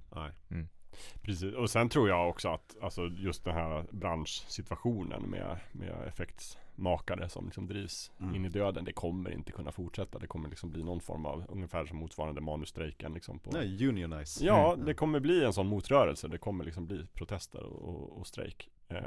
Nej. 0.48 0.66
Mm. 1.14 1.23
Precis, 1.23 1.55
och 1.55 1.70
sen 1.70 1.89
tror 1.89 2.09
jag 2.09 2.28
också 2.28 2.48
att 2.48 2.77
alltså 2.81 3.06
just 3.06 3.44
den 3.44 3.55
här 3.55 3.85
branschsituationen 3.90 5.23
med, 5.23 5.59
med 5.73 6.09
effektsmakare 6.09 7.28
som 7.28 7.44
liksom 7.44 7.66
drivs 7.66 8.12
Mm. 8.20 8.35
in 8.35 8.44
i 8.44 8.48
döden. 8.48 8.85
Det 8.85 8.93
kommer 8.93 9.31
inte 9.31 9.52
kunna 9.52 9.73
fortsätta. 9.73 10.18
Det 10.18 10.27
kommer 10.27 10.48
liksom 10.48 10.70
bli 10.70 10.82
någon 10.85 11.01
form 11.01 11.27
av 11.27 11.44
ungefär 11.48 11.86
som 11.86 11.97
motsvarande 11.98 12.40
manusstrejken. 12.40 13.14
Liksom 13.14 13.39
på, 13.39 13.51
Nej, 13.51 13.89
unionize 13.89 14.44
Ja, 14.44 14.73
Mm. 14.73 14.86
det 14.86 14.94
kommer 14.94 15.20
bli 15.20 15.44
en 15.44 15.52
sån 15.52 15.66
motrörelse. 15.66 16.28
Det 16.28 16.39
kommer 16.39 16.64
liksom 16.64 16.86
bli 16.86 17.06
protester 17.14 17.62
och, 17.62 18.18
och 18.18 18.27
strejk. 18.27 18.68
Eh, 18.89 18.98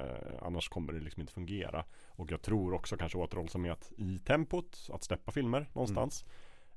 annars 0.41 0.69
kommer 0.69 0.93
det 0.93 0.99
liksom 0.99 1.21
inte 1.21 1.33
fungera. 1.33 1.85
Och 2.07 2.31
jag 2.31 2.41
tror 2.41 2.73
också 2.73 2.97
kanske 2.97 3.17
återhållsamhet 3.17 3.91
i 3.97 4.19
tempot, 4.19 4.89
att 4.93 5.03
släppa 5.03 5.31
filmer 5.31 5.69
någonstans. 5.73 6.25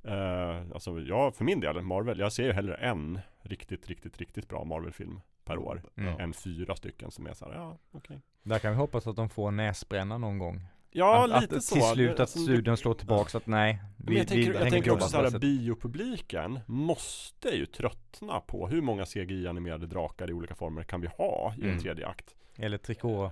Eh, 0.03 0.61
alltså 0.73 0.99
jag 0.99 1.35
för 1.35 1.43
min 1.45 1.59
del, 1.59 1.81
Marvel, 1.81 2.19
jag 2.19 2.33
ser 2.33 2.43
ju 2.43 2.51
hellre 2.51 2.75
en 2.75 3.19
riktigt, 3.41 3.87
riktigt, 3.87 4.17
riktigt 4.17 4.49
bra 4.49 4.63
Marvel-film 4.63 5.21
per 5.45 5.57
år. 5.57 5.83
Mm. 5.97 6.19
Än 6.19 6.33
fyra 6.33 6.75
stycken 6.75 7.11
som 7.11 7.27
är 7.27 7.33
såhär, 7.33 7.53
ja 7.53 7.77
okej. 7.91 8.21
Där 8.43 8.59
kan 8.59 8.71
vi 8.71 8.77
hoppas 8.77 9.07
att 9.07 9.15
de 9.15 9.29
får 9.29 9.51
näsbränna 9.51 10.17
någon 10.17 10.37
gång. 10.37 10.67
Ja, 10.95 11.35
att, 11.35 11.41
lite 11.41 11.55
att 11.57 11.63
så. 11.63 11.75
till 11.75 11.83
slut 11.83 12.19
att 12.19 12.29
studion 12.29 12.77
slår 12.77 12.93
tillbaks 12.93 13.35
att 13.35 13.47
nej. 13.47 13.79
Men 13.97 14.15
jag 14.15 14.27
tänker, 14.27 14.51
jag 14.53 14.59
hänger 14.59 14.71
tänker 14.71 14.91
också 14.91 15.17
det 15.17 15.25
sättet. 15.25 15.41
biopubliken 15.41 16.59
måste 16.67 17.49
ju 17.49 17.65
tröttna 17.65 18.39
på 18.39 18.67
hur 18.67 18.81
många 18.81 19.05
CGI-animerade 19.05 19.87
drakar 19.87 20.29
i 20.29 20.33
olika 20.33 20.55
former 20.55 20.83
kan 20.83 21.01
vi 21.01 21.07
ha 21.07 21.53
i 21.57 21.61
en 21.61 21.67
Mm. 21.69 21.79
tredje 21.79 22.07
akt? 22.07 22.35
Eller 22.55 22.77
trikå 22.77 23.31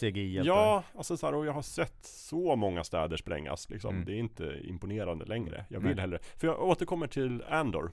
CGI 0.00 0.40
Ja, 0.44 0.84
alltså 0.94 1.16
så 1.16 1.26
här, 1.26 1.34
och 1.34 1.46
jag 1.46 1.52
har 1.52 1.62
sett 1.62 2.04
så 2.04 2.56
många 2.56 2.84
städer 2.84 3.16
sprängas 3.16 3.70
liksom. 3.70 3.94
Mm. 3.94 4.04
Det 4.06 4.12
är 4.12 4.18
inte 4.18 4.60
imponerande 4.64 5.24
längre. 5.24 5.64
Jag 5.68 5.80
vill 5.80 5.90
Nej. 5.90 6.00
hellre, 6.00 6.18
för 6.36 6.46
jag 6.46 6.62
återkommer 6.62 7.06
till 7.06 7.42
Andor. 7.42 7.92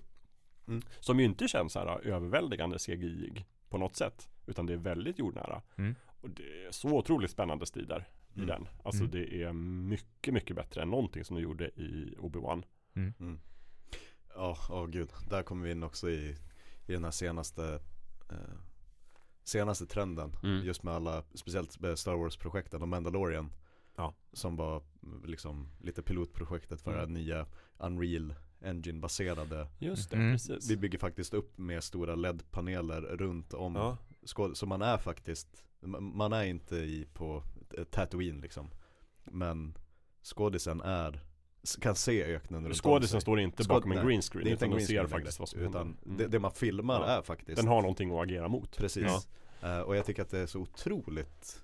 Mm. 0.68 0.82
Som 1.00 1.20
ju 1.20 1.26
inte 1.26 1.48
känns 1.48 1.74
så 1.74 1.80
här 1.80 2.08
överväldigande 2.08 2.78
CGI 2.80 3.46
på 3.70 3.78
något 3.78 3.96
sätt. 3.96 4.30
Utan 4.46 4.66
det 4.66 4.74
är 4.74 4.78
väldigt 4.78 5.20
jordnära. 5.20 5.62
Mm. 5.78 5.96
Och 6.22 6.30
det 6.30 6.66
är 6.66 6.72
så 6.72 6.90
otroligt 6.98 7.32
spännande 7.32 7.66
strider 7.66 8.08
i 8.34 8.38
Mm. 8.38 8.48
den. 8.48 8.68
Alltså 8.84 9.04
Mm. 9.04 9.12
det 9.12 9.44
är 9.44 9.54
mycket, 9.54 10.34
mycket 10.34 10.56
bättre 10.56 10.82
än 10.82 10.90
någonting 10.90 11.24
som 11.24 11.36
de 11.36 11.42
gjorde 11.42 11.68
i 11.68 12.16
Obi-Wan. 12.20 12.64
Mm. 12.96 13.40
Ja, 14.36 14.58
åh 14.70 14.86
gud. 14.88 15.10
Där 15.30 15.44
kommer 15.44 15.66
vi 15.66 15.72
in 15.72 15.84
också 15.84 16.10
i, 16.10 16.36
i 16.88 16.92
den 16.94 17.04
här 17.04 17.12
senaste 17.12 17.80
eh, 18.30 18.38
Senaste 19.44 19.86
trenden 19.86 20.36
Mm. 20.44 20.66
Just 20.66 20.84
med 20.84 20.94
alla, 20.94 21.24
speciellt 21.34 21.80
med 21.80 22.00
Star 22.00 22.14
Wars-projekten 22.16 22.82
och 22.82 22.88
Mandalorian 22.88 23.52
Ja. 23.98 24.14
Som 24.34 24.56
var 24.56 24.84
mm, 25.04 25.24
liksom 25.26 25.68
lite 25.82 26.02
pilotprojektet 26.02 26.82
för 26.82 26.98
Mm. 27.00 27.14
nya 27.14 27.46
Unreal 27.78 28.36
Engine-baserade 28.62 29.68
Just 29.80 30.10
det, 30.10 30.16
Mm. 30.18 30.34
precis. 30.34 30.70
Vi 30.72 30.78
bygger 30.78 31.00
faktiskt 31.00 31.34
upp 31.34 31.58
med 31.58 31.84
stora 31.84 32.16
LED-paneler 32.16 33.02
runt 33.02 33.54
om 33.54 33.76
Ja. 33.76 33.98
skåd- 34.24 34.58
Så 34.58 34.66
man 34.66 34.82
är 34.82 34.98
faktiskt 34.98 35.64
Man 36.00 36.34
är 36.34 36.44
inte 36.44 36.76
i 36.76 37.08
på 37.14 37.44
t- 37.70 37.86
Tatooine 37.86 38.42
liksom 38.42 38.70
Men 39.24 39.78
skådisen 40.24 40.82
är 40.82 41.22
Kan 41.82 41.96
se 41.96 42.24
öknen 42.24 42.60
runt 42.64 42.68
om 42.68 42.74
Skådisen 42.74 43.22
står 43.22 43.40
inte 43.40 43.64
bakom 43.68 43.92
en 43.92 44.08
green 44.08 44.22
screen 44.22 44.44
Det 44.44 44.50
är 44.50 44.52
inte 44.52 44.66
utan 44.66 44.72
en 44.72 44.72
de 44.72 44.76
green 44.78 44.88
ser 44.88 44.94
screen 44.94 45.10
faktiskt 45.10 45.40
vad 45.40 45.50
som. 45.50 45.60
Utan 45.60 45.98
Mm. 46.06 46.18
det, 46.18 46.28
det 46.28 46.40
man 46.40 46.52
filmar 46.52 47.00
Ja. 47.00 47.06
är 47.08 47.22
faktiskt 47.22 47.56
Den 47.58 47.68
har 47.68 47.82
någonting 47.82 48.12
att 48.18 48.24
agera 48.24 48.48
mot. 48.48 48.78
Precis 48.78 49.28
Eh, 49.64 49.80
Och 49.80 49.96
jag 49.96 50.06
tycker 50.06 50.22
att 50.22 50.30
det 50.30 50.40
är 50.40 50.46
så 50.46 50.60
otroligt 50.60 51.62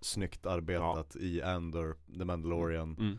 Snyggt 0.00 0.46
arbetat 0.46 1.16
i 1.16 1.42
Andor, 1.42 1.96
The 2.18 2.24
Mandalorian 2.24 2.96
Mm. 2.98 3.18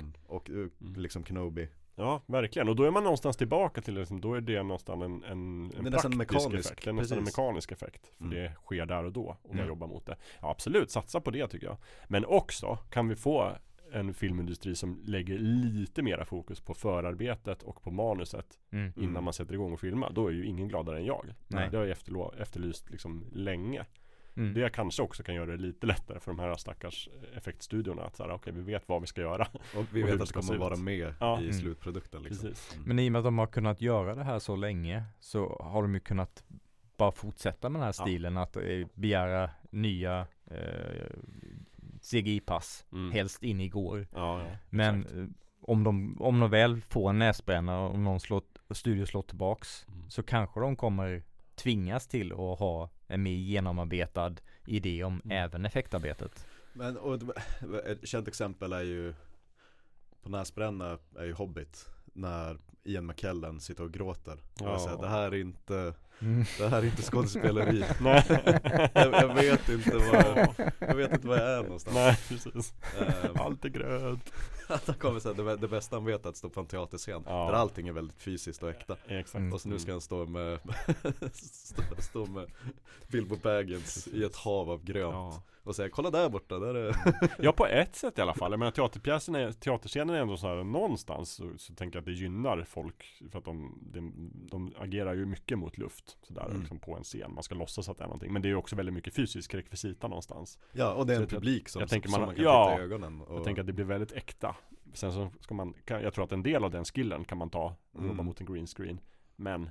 ehm, 0.00 0.12
Och 0.26 0.50
eh, 0.50 0.54
Mm. 0.56 0.70
liksom 0.96 1.24
Kenobi 1.24 1.68
Ja, 1.94 2.22
verkligen. 2.26 2.68
Och 2.68 2.76
då 2.76 2.82
är 2.84 2.90
man 2.90 3.02
någonstans 3.04 3.36
tillbaka 3.36 3.80
till 3.82 3.94
liksom, 3.94 4.20
då 4.20 4.34
är 4.34 4.40
det 4.40 4.62
någonstans 4.62 5.02
en, 5.02 5.24
en, 5.24 5.72
en 5.76 5.90
praktisk 5.92 6.16
mekanisk, 6.16 6.66
effekt. 6.70 6.84
Det 6.84 6.90
är 6.90 6.94
nästan 6.94 7.18
en 7.18 7.24
mekanisk 7.24 7.72
effekt. 7.72 8.10
För 8.18 8.24
Mm. 8.24 8.36
det 8.36 8.54
sker 8.64 8.86
där 8.86 9.04
och 9.04 9.12
då 9.12 9.36
och 9.42 9.54
man 9.54 9.66
jobbar 9.66 9.86
mot 9.86 10.06
det. 10.06 10.16
Ja, 10.40 10.50
absolut, 10.50 10.90
satsa 10.90 11.20
på 11.20 11.30
det 11.30 11.48
tycker 11.48 11.66
jag. 11.66 11.76
Men 12.08 12.24
också 12.24 12.78
kan 12.90 13.08
vi 13.08 13.16
få 13.16 13.52
en 13.92 14.14
filmindustri 14.14 14.74
som 14.74 15.02
lägger 15.06 15.38
lite 15.38 16.02
mera 16.02 16.24
fokus 16.24 16.60
på 16.60 16.74
förarbetet 16.74 17.62
och 17.62 17.82
på 17.82 17.90
manuset 17.90 18.58
Mm. 18.72 18.92
innan 18.96 19.10
Mm. 19.10 19.24
man 19.24 19.32
sätter 19.32 19.54
igång 19.54 19.72
och 19.72 19.80
filma. 19.80 20.10
Då 20.10 20.26
är 20.28 20.32
ju 20.32 20.46
ingen 20.46 20.68
gladare 20.68 20.98
än 20.98 21.04
jag. 21.04 21.34
Nej. 21.48 21.68
Det 21.70 21.76
har 21.76 21.84
jag 21.84 21.96
efterlo- 21.96 22.40
efterlyst 22.42 22.90
liksom 22.90 23.24
länge. 23.32 23.84
Mm. 24.36 24.54
Det 24.54 24.72
kanske 24.72 25.02
också 25.02 25.22
kan 25.22 25.34
göra 25.34 25.50
det 25.50 25.56
lite 25.62 25.86
lättare 25.86 26.20
för 26.20 26.30
de 26.32 26.38
här 26.38 26.54
stackars 26.54 27.08
effektstudiorna 27.36 28.02
att 28.02 28.16
säga 28.16 28.34
okej 28.34 28.52
vi 28.52 28.60
vet 28.60 28.88
vad 28.88 29.00
vi 29.00 29.06
ska 29.06 29.20
göra. 29.20 29.46
Och 29.76 29.84
vi 29.92 30.02
Och 30.04 30.08
vet 30.08 30.16
det 30.16 30.22
att 30.22 30.28
ska 30.28 30.40
det 30.40 30.46
kommer 30.46 30.58
vara 30.60 30.76
med 30.76 31.14
Ja. 31.20 31.38
i 31.40 31.42
Mm. 31.44 31.52
slutprodukten 31.52 32.22
liksom. 32.22 32.46
Mm. 32.46 32.54
Men 32.86 32.98
i 32.98 33.08
och 33.08 33.12
med 33.12 33.18
att 33.18 33.24
de 33.24 33.38
har 33.38 33.46
kunnat 33.46 33.80
göra 33.80 34.14
det 34.14 34.24
här 34.24 34.38
så 34.38 34.56
länge 34.56 35.02
så 35.20 35.56
har 35.60 35.82
de 35.82 35.94
ju 35.94 36.00
kunnat 36.00 36.44
bara 36.96 37.12
fortsätta 37.12 37.68
med 37.68 37.80
den 37.80 37.84
här 37.84 37.94
Ja. 37.98 38.04
stilen 38.04 38.36
att 38.36 38.56
eh, 38.56 38.86
begära 38.94 39.50
nya 39.70 40.26
eh, 40.46 40.56
CGI-pass, 42.02 42.84
Mm. 42.92 43.12
helst 43.12 43.42
in 43.42 43.60
igår. 43.60 44.06
Ja, 44.14 44.42
ja. 44.44 44.56
Men 44.70 45.00
exakt. 45.00 45.16
eh, 45.16 45.24
om 45.60 45.84
de, 45.84 46.22
om 46.22 46.40
de 46.40 46.50
väl 46.50 46.80
får 46.80 47.10
en 47.10 47.18
näsbrännare 47.18 47.88
och 47.88 47.98
någon 47.98 48.20
slår, 48.20 48.42
studio 48.70 49.06
slår 49.06 49.22
tillbaks 49.22 49.86
Mm. 49.88 50.10
så 50.10 50.22
kanske 50.22 50.60
de 50.60 50.76
kommer 50.76 51.22
tvingas 51.54 52.06
till 52.08 52.32
att 52.32 52.58
ha 52.58 52.90
en 53.06 53.22
mer 53.22 53.30
genomarbetad 53.32 54.34
idé 54.66 55.04
om 55.04 55.20
Mm. 55.24 55.36
även 55.44 55.66
effektarbetet. 55.66 56.46
Men 56.72 56.96
och, 56.96 57.14
ett- 57.86 58.08
känt 58.08 58.28
exempel 58.28 58.72
är 58.72 58.82
ju 58.82 59.14
På 60.22 60.28
näsbränna 60.28 60.98
är 61.18 61.24
ju 61.24 61.32
Hobbit 61.32 61.88
När 62.12 62.58
Ian 62.84 63.06
McKellen 63.06 63.60
sitter 63.60 63.84
och 63.84 63.92
gråter 63.92 64.32
och 64.32 64.40
Ja. 64.66 64.78
säger 64.78 64.98
det 65.02 65.08
här 65.08 65.32
är 65.32 65.34
inte 65.40 65.94
Det 66.58 66.68
här 66.68 66.78
är 66.82 66.84
inte 66.84 67.02
skådespeleri 67.02 67.84
Nej. 68.00 68.24
jag, 68.94 69.12
jag 69.14 69.34
vet 69.34 69.68
inte 69.68 69.96
vad 69.96 70.46
Jag 70.78 70.94
vet 70.94 71.12
inte 71.12 71.26
var 71.28 71.36
jag 71.36 71.50
är 71.58 71.62
någonstans 71.62 71.94
Nej, 71.94 72.18
precis. 72.28 72.74
Ehm, 73.00 73.36
Allt 73.40 73.64
är 73.64 73.68
grönt. 73.68 74.32
Han 74.68 74.94
kommer 74.94 75.20
säga 75.20 75.34
det, 75.34 75.56
det 75.56 75.68
bästa 75.68 75.96
han 75.96 76.04
vet 76.04 76.24
är 76.24 76.28
att 76.28 76.36
stå 76.36 76.48
på 76.48 76.60
en 76.60 76.66
teaterscen 76.66 77.22
Ja. 77.26 77.46
Där 77.46 77.52
allting 77.52 77.88
är 77.88 77.92
väldigt 77.92 78.22
fysiskt 78.22 78.62
och 78.62 78.70
äkta 78.70 78.96
Exakt. 79.08 79.34
Mm. 79.34 79.52
Och 79.52 79.60
så 79.60 79.68
nu 79.68 79.78
ska 79.78 79.92
han 79.92 80.00
stå 80.00 80.26
med 80.26 80.58
stå, 81.32 81.82
stå 81.98 82.26
med 82.26 82.50
Bilbo 83.08 83.36
Baggins 83.36 84.08
i 84.08 84.24
ett 84.24 84.36
hav 84.36 84.70
av 84.70 84.84
grönt 84.84 85.12
Ja. 85.12 85.42
Och 85.64 85.76
säga 85.76 85.88
kolla 85.88 86.10
där 86.10 86.28
borta, 86.28 86.58
där 86.58 86.74
är 86.74 86.96
ja, 87.38 87.52
på 87.52 87.66
ett 87.66 87.96
sätt 87.96 88.18
i 88.18 88.20
alla 88.20 88.34
fall. 88.34 88.50
Jag 88.52 88.58
menar 88.58 88.70
teaterpjäsen 88.72 89.34
är, 89.34 89.52
teaterscenen 89.52 90.16
är 90.16 90.20
ändå 90.20 90.36
så 90.36 90.46
här 90.48 90.64
någonstans 90.64 91.30
så, 91.32 91.50
så 91.58 91.74
tänker 91.74 91.96
jag 91.96 92.00
att 92.02 92.06
det 92.06 92.12
gynnar 92.12 92.64
folk 92.64 93.22
för 93.30 93.38
att 93.38 93.44
de, 93.44 93.78
de, 93.92 94.30
de 94.50 94.72
agerar 94.78 95.14
ju 95.14 95.26
mycket 95.26 95.58
mot 95.58 95.78
luft 95.78 96.18
sådär 96.22 96.44
Mm. 96.46 96.60
liksom 96.60 96.78
på 96.78 96.96
en 96.96 97.02
scen. 97.02 97.34
Man 97.34 97.42
ska 97.42 97.54
låtsas 97.54 97.88
att 97.88 97.98
det 97.98 98.04
är 98.04 98.08
någonting. 98.08 98.32
Men 98.32 98.42
det 98.42 98.46
är 98.48 98.50
ju 98.50 98.56
också 98.56 98.76
väldigt 98.76 98.94
mycket 98.94 99.14
fysisk 99.14 99.54
rekvisita 99.54 100.08
någonstans. 100.08 100.58
Ja 100.72 100.92
och 100.94 101.06
det 101.06 101.12
är 101.14 101.20
en 101.20 101.28
Så 101.28 101.34
jag- 101.34 101.40
publik 101.40 101.68
som, 101.68 101.80
jag 101.80 101.88
tänker 101.90 102.08
som 102.08 102.20
man- 102.20 102.26
man 102.26 102.34
kan 102.36 102.44
ja, 102.44 102.70
titta 102.70 102.82
i 102.82 102.84
ögonen 102.84 103.20
och, 103.20 103.36
Jag 103.36 103.44
tänker 103.44 103.60
att 103.60 103.66
det 103.66 103.72
blir 103.72 103.84
väldigt 103.84 104.12
äkta. 104.12 104.56
Sen 104.92 105.12
så 105.12 105.30
ska 105.40 105.54
man, 105.54 105.74
kan, 105.84 106.02
jag 106.02 106.14
tror 106.14 106.24
att 106.24 106.32
en 106.32 106.42
del 106.42 106.64
av 106.64 106.70
den 106.70 106.84
skillen 106.84 107.24
kan 107.24 107.38
man 107.38 107.50
ta 107.50 107.76
och 107.92 107.98
Mm. 107.98 108.08
jobba 108.10 108.22
mot 108.22 108.40
en 108.40 108.46
green 108.46 108.66
screen. 108.66 109.00
Men 109.36 109.70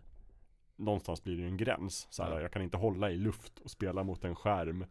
någonstans 0.75 1.23
blir 1.23 1.35
det 1.35 1.41
ju 1.41 1.47
en 1.47 1.57
gräns. 1.57 2.07
Så 2.09 2.23
här, 2.23 2.31
Ja. 2.35 2.41
Jag 2.41 2.51
kan 2.51 2.61
inte 2.61 2.77
hålla 2.77 3.11
i 3.11 3.17
luft 3.17 3.59
och 3.59 3.71
spela 3.71 4.03
mot 4.03 4.23
en 4.25 4.35
skärm 4.35 4.85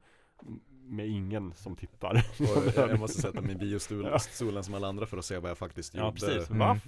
med 0.90 1.08
ingen 1.08 1.54
som 1.54 1.76
tittar. 1.76 2.24
och 2.38 2.72
jag, 2.76 2.98
måste 3.00 3.20
sätta 3.22 3.40
mig 3.40 3.52
i 3.52 3.54
biostolen 3.58 4.12
Ja. 4.40 4.62
som 4.62 4.74
alla 4.74 4.88
andra 4.88 5.06
för 5.06 5.18
att 5.18 5.24
se 5.24 5.38
vad 5.38 5.50
jag 5.50 5.58
faktiskt 5.58 5.94
Ja 5.94 6.04
gjorde 6.04 6.20
precis, 6.20 6.50
Mm. 6.50 6.78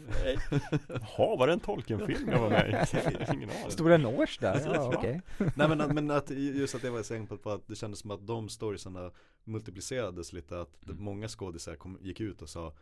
Jaha, 0.88 1.36
var 1.36 1.46
det 1.46 1.52
en 1.52 1.60
Tolkien-film 1.60 2.28
jag 2.28 2.40
var 2.40 2.50
med 2.50 2.88
i? 2.92 3.32
Ingen 3.34 3.50
aning 3.50 3.70
Stod 3.70 3.90
det 3.90 3.98
Nors 3.98 4.38
där? 4.38 4.52
Precis, 4.52 4.70
Ja, 4.74 4.92
okej. 4.96 5.20
Nej 5.56 5.68
men, 5.68 5.78
men 5.94 6.10
att, 6.10 6.30
just 6.30 6.74
att 6.74 6.82
det 6.82 6.90
var 6.90 6.98
jag 6.98 7.06
så 7.06 7.14
exempel 7.14 7.38
på 7.38 7.50
att 7.50 7.68
det 7.68 7.74
kändes 7.76 8.00
som 8.00 8.10
att 8.10 8.26
de 8.26 8.48
storiesarna 8.48 9.10
multiplicerades 9.44 10.32
lite 10.32 10.60
att 10.60 10.88
Mm. 10.88 11.04
många 11.04 11.28
skådisar 11.28 11.76
kom, 11.76 11.98
gick 12.00 12.20
ut 12.20 12.42
och 12.42 12.48
sa 12.48 12.72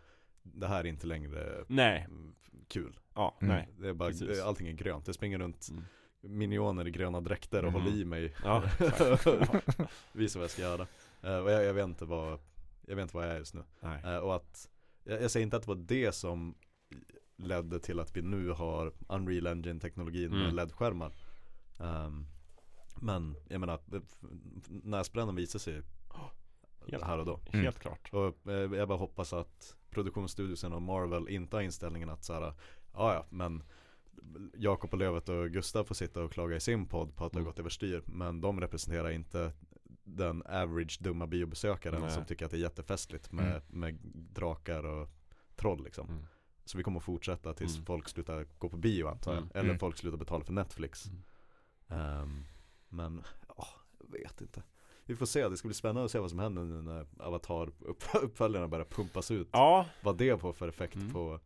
Det 0.42 0.66
här 0.66 0.80
är 0.80 0.84
inte 0.88 1.06
längre 1.06 1.64
Nej, 1.66 2.06
mm, 2.10 2.32
kul 2.68 2.98
ja, 3.14 3.38
Mm. 3.40 3.54
nej 3.56 3.68
det 3.78 3.88
är 3.88 3.92
bara, 3.92 4.08
Precis. 4.10 4.28
det, 4.38 4.44
Allting 4.44 4.68
är 4.68 4.72
grönt, 4.72 5.06
det 5.06 5.12
springer 5.14 5.38
runt 5.38 5.68
Mm. 5.70 5.84
minioner 6.38 6.86
i 6.88 6.90
gröna 6.90 7.20
dräkter 7.20 7.64
och 7.64 7.72
Mhm. 7.72 7.82
håller 7.82 7.96
i 7.96 8.04
mig 8.04 8.34
Ja. 8.44 8.62
Visar 10.12 10.40
vad 10.40 10.44
jag 10.44 10.50
ska 10.50 10.62
göra 10.62 10.82
Eh, 10.82 10.86
Och 11.22 11.50
jag, 11.50 11.64
jag 11.64 11.74
vet 11.74 11.84
inte 11.84 12.04
vad 12.04 12.38
Jag 12.86 12.96
vet 12.96 13.02
inte 13.02 13.16
vad 13.16 13.26
jag 13.26 13.32
är 13.34 13.38
just 13.38 13.54
nu 13.54 13.62
Nej. 13.80 14.02
Eh, 14.04 14.16
Och 14.18 14.36
att 14.36 14.68
jag, 15.04 15.22
jag 15.22 15.30
säger 15.30 15.44
inte 15.44 15.56
att 15.56 15.62
det 15.62 15.68
var 15.68 15.74
det 15.86 16.12
som 16.12 16.54
ledde 17.36 17.78
till 17.80 18.00
att 18.00 18.16
vi 18.16 18.22
nu 18.22 18.50
har 18.50 18.92
Unreal 19.08 19.46
Engine 19.46 19.80
teknologin 19.80 20.30
med 20.30 20.42
Mm. 20.42 20.54
LED-skärmar 20.56 21.12
Ehm, 21.80 22.26
Men 23.02 23.36
jag 23.48 23.60
menar, 23.60 23.80
näsbrännan 24.68 25.34
visar 25.36 25.58
sig 25.58 25.82
Helt- 26.90 27.04
här 27.04 27.18
och 27.18 27.26
då 27.26 27.40
Mm. 27.52 27.64
Helt 27.64 27.78
klart 27.78 28.08
Och 28.12 28.46
eh, 28.52 28.72
jag 28.78 28.88
bara 28.88 28.98
hoppas 28.98 29.32
att 29.32 29.76
produktionsstudiosen 29.90 30.72
och 30.72 30.82
Marvel 30.82 31.28
inte 31.28 31.56
har 31.56 31.62
inställningen 31.62 32.08
att 32.08 32.24
såhär 32.24 32.40
Ja 32.92 33.14
ja 33.14 33.26
men 33.30 33.62
Jakob 34.56 34.92
och 34.92 34.98
Lövet 34.98 35.28
och 35.28 35.50
Gustav 35.50 35.84
får 35.84 35.94
sitta 35.94 36.22
och 36.24 36.32
klaga 36.32 36.56
i 36.56 36.60
sin 36.60 36.86
podd 36.86 37.16
på 37.16 37.24
att 37.24 37.32
det 37.32 37.36
har 37.36 37.40
Mm. 37.40 37.50
gått 37.50 37.58
överstyr 37.58 38.02
Men 38.06 38.40
de 38.40 38.60
representerar 38.60 39.10
inte 39.10 39.52
den 40.16 40.42
average 40.46 40.98
dumma 41.00 41.26
biobesökaren 41.26 42.00
Nej. 42.00 42.10
som 42.10 42.24
tycker 42.24 42.44
att 42.44 42.50
det 42.50 42.56
är 42.56 42.60
jättefestligt 42.60 43.32
med, 43.32 43.46
Mm. 43.50 43.62
med 43.80 43.98
drakar 44.14 44.84
och 44.86 45.08
troll 45.56 45.84
liksom 45.84 46.08
Mm. 46.08 46.26
Så 46.64 46.78
vi 46.78 46.84
kommer 46.84 47.00
fortsätta 47.00 47.54
tills 47.54 47.74
Mm. 47.74 47.86
folk 47.86 48.08
slutar 48.08 48.46
gå 48.58 48.68
på 48.68 48.76
bio 48.76 49.06
antar 49.08 49.32
jag 49.32 49.38
Mm. 49.42 49.50
Eller 49.54 49.68
Mm. 49.68 49.78
folk 49.78 49.96
slutar 49.96 50.18
betala 50.18 50.44
för 50.44 50.52
Netflix 50.52 51.06
Mm. 51.06 51.22
Ehm, 51.88 52.44
Men, 52.92 53.22
ja, 53.56 53.66
jag 53.98 54.12
vet 54.12 54.40
inte 54.40 54.62
Vi 55.04 55.16
får 55.16 55.26
se, 55.26 55.48
det 55.48 55.56
ska 55.56 55.68
bli 55.68 55.74
spännande 55.74 56.04
att 56.04 56.10
se 56.10 56.18
vad 56.18 56.30
som 56.30 56.38
händer 56.38 56.64
nu 56.64 56.82
när 56.82 57.06
Avatar 57.18 57.72
upp, 57.80 58.02
uppföljarna 58.22 58.68
börjar 58.68 58.84
pumpas 58.84 59.30
ut 59.30 59.48
Ja, 59.52 59.86
Vad 60.02 60.18
det 60.18 60.40
får 60.40 60.52
för 60.52 60.68
effekt 60.68 60.94
Mm. 60.94 61.12
på 61.12 61.40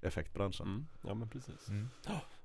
effektbranschen 0.00 0.66
mm. 0.66 0.86
ja 1.02 1.14
men 1.14 1.28
precis 1.28 1.68
Mm. 1.68 1.88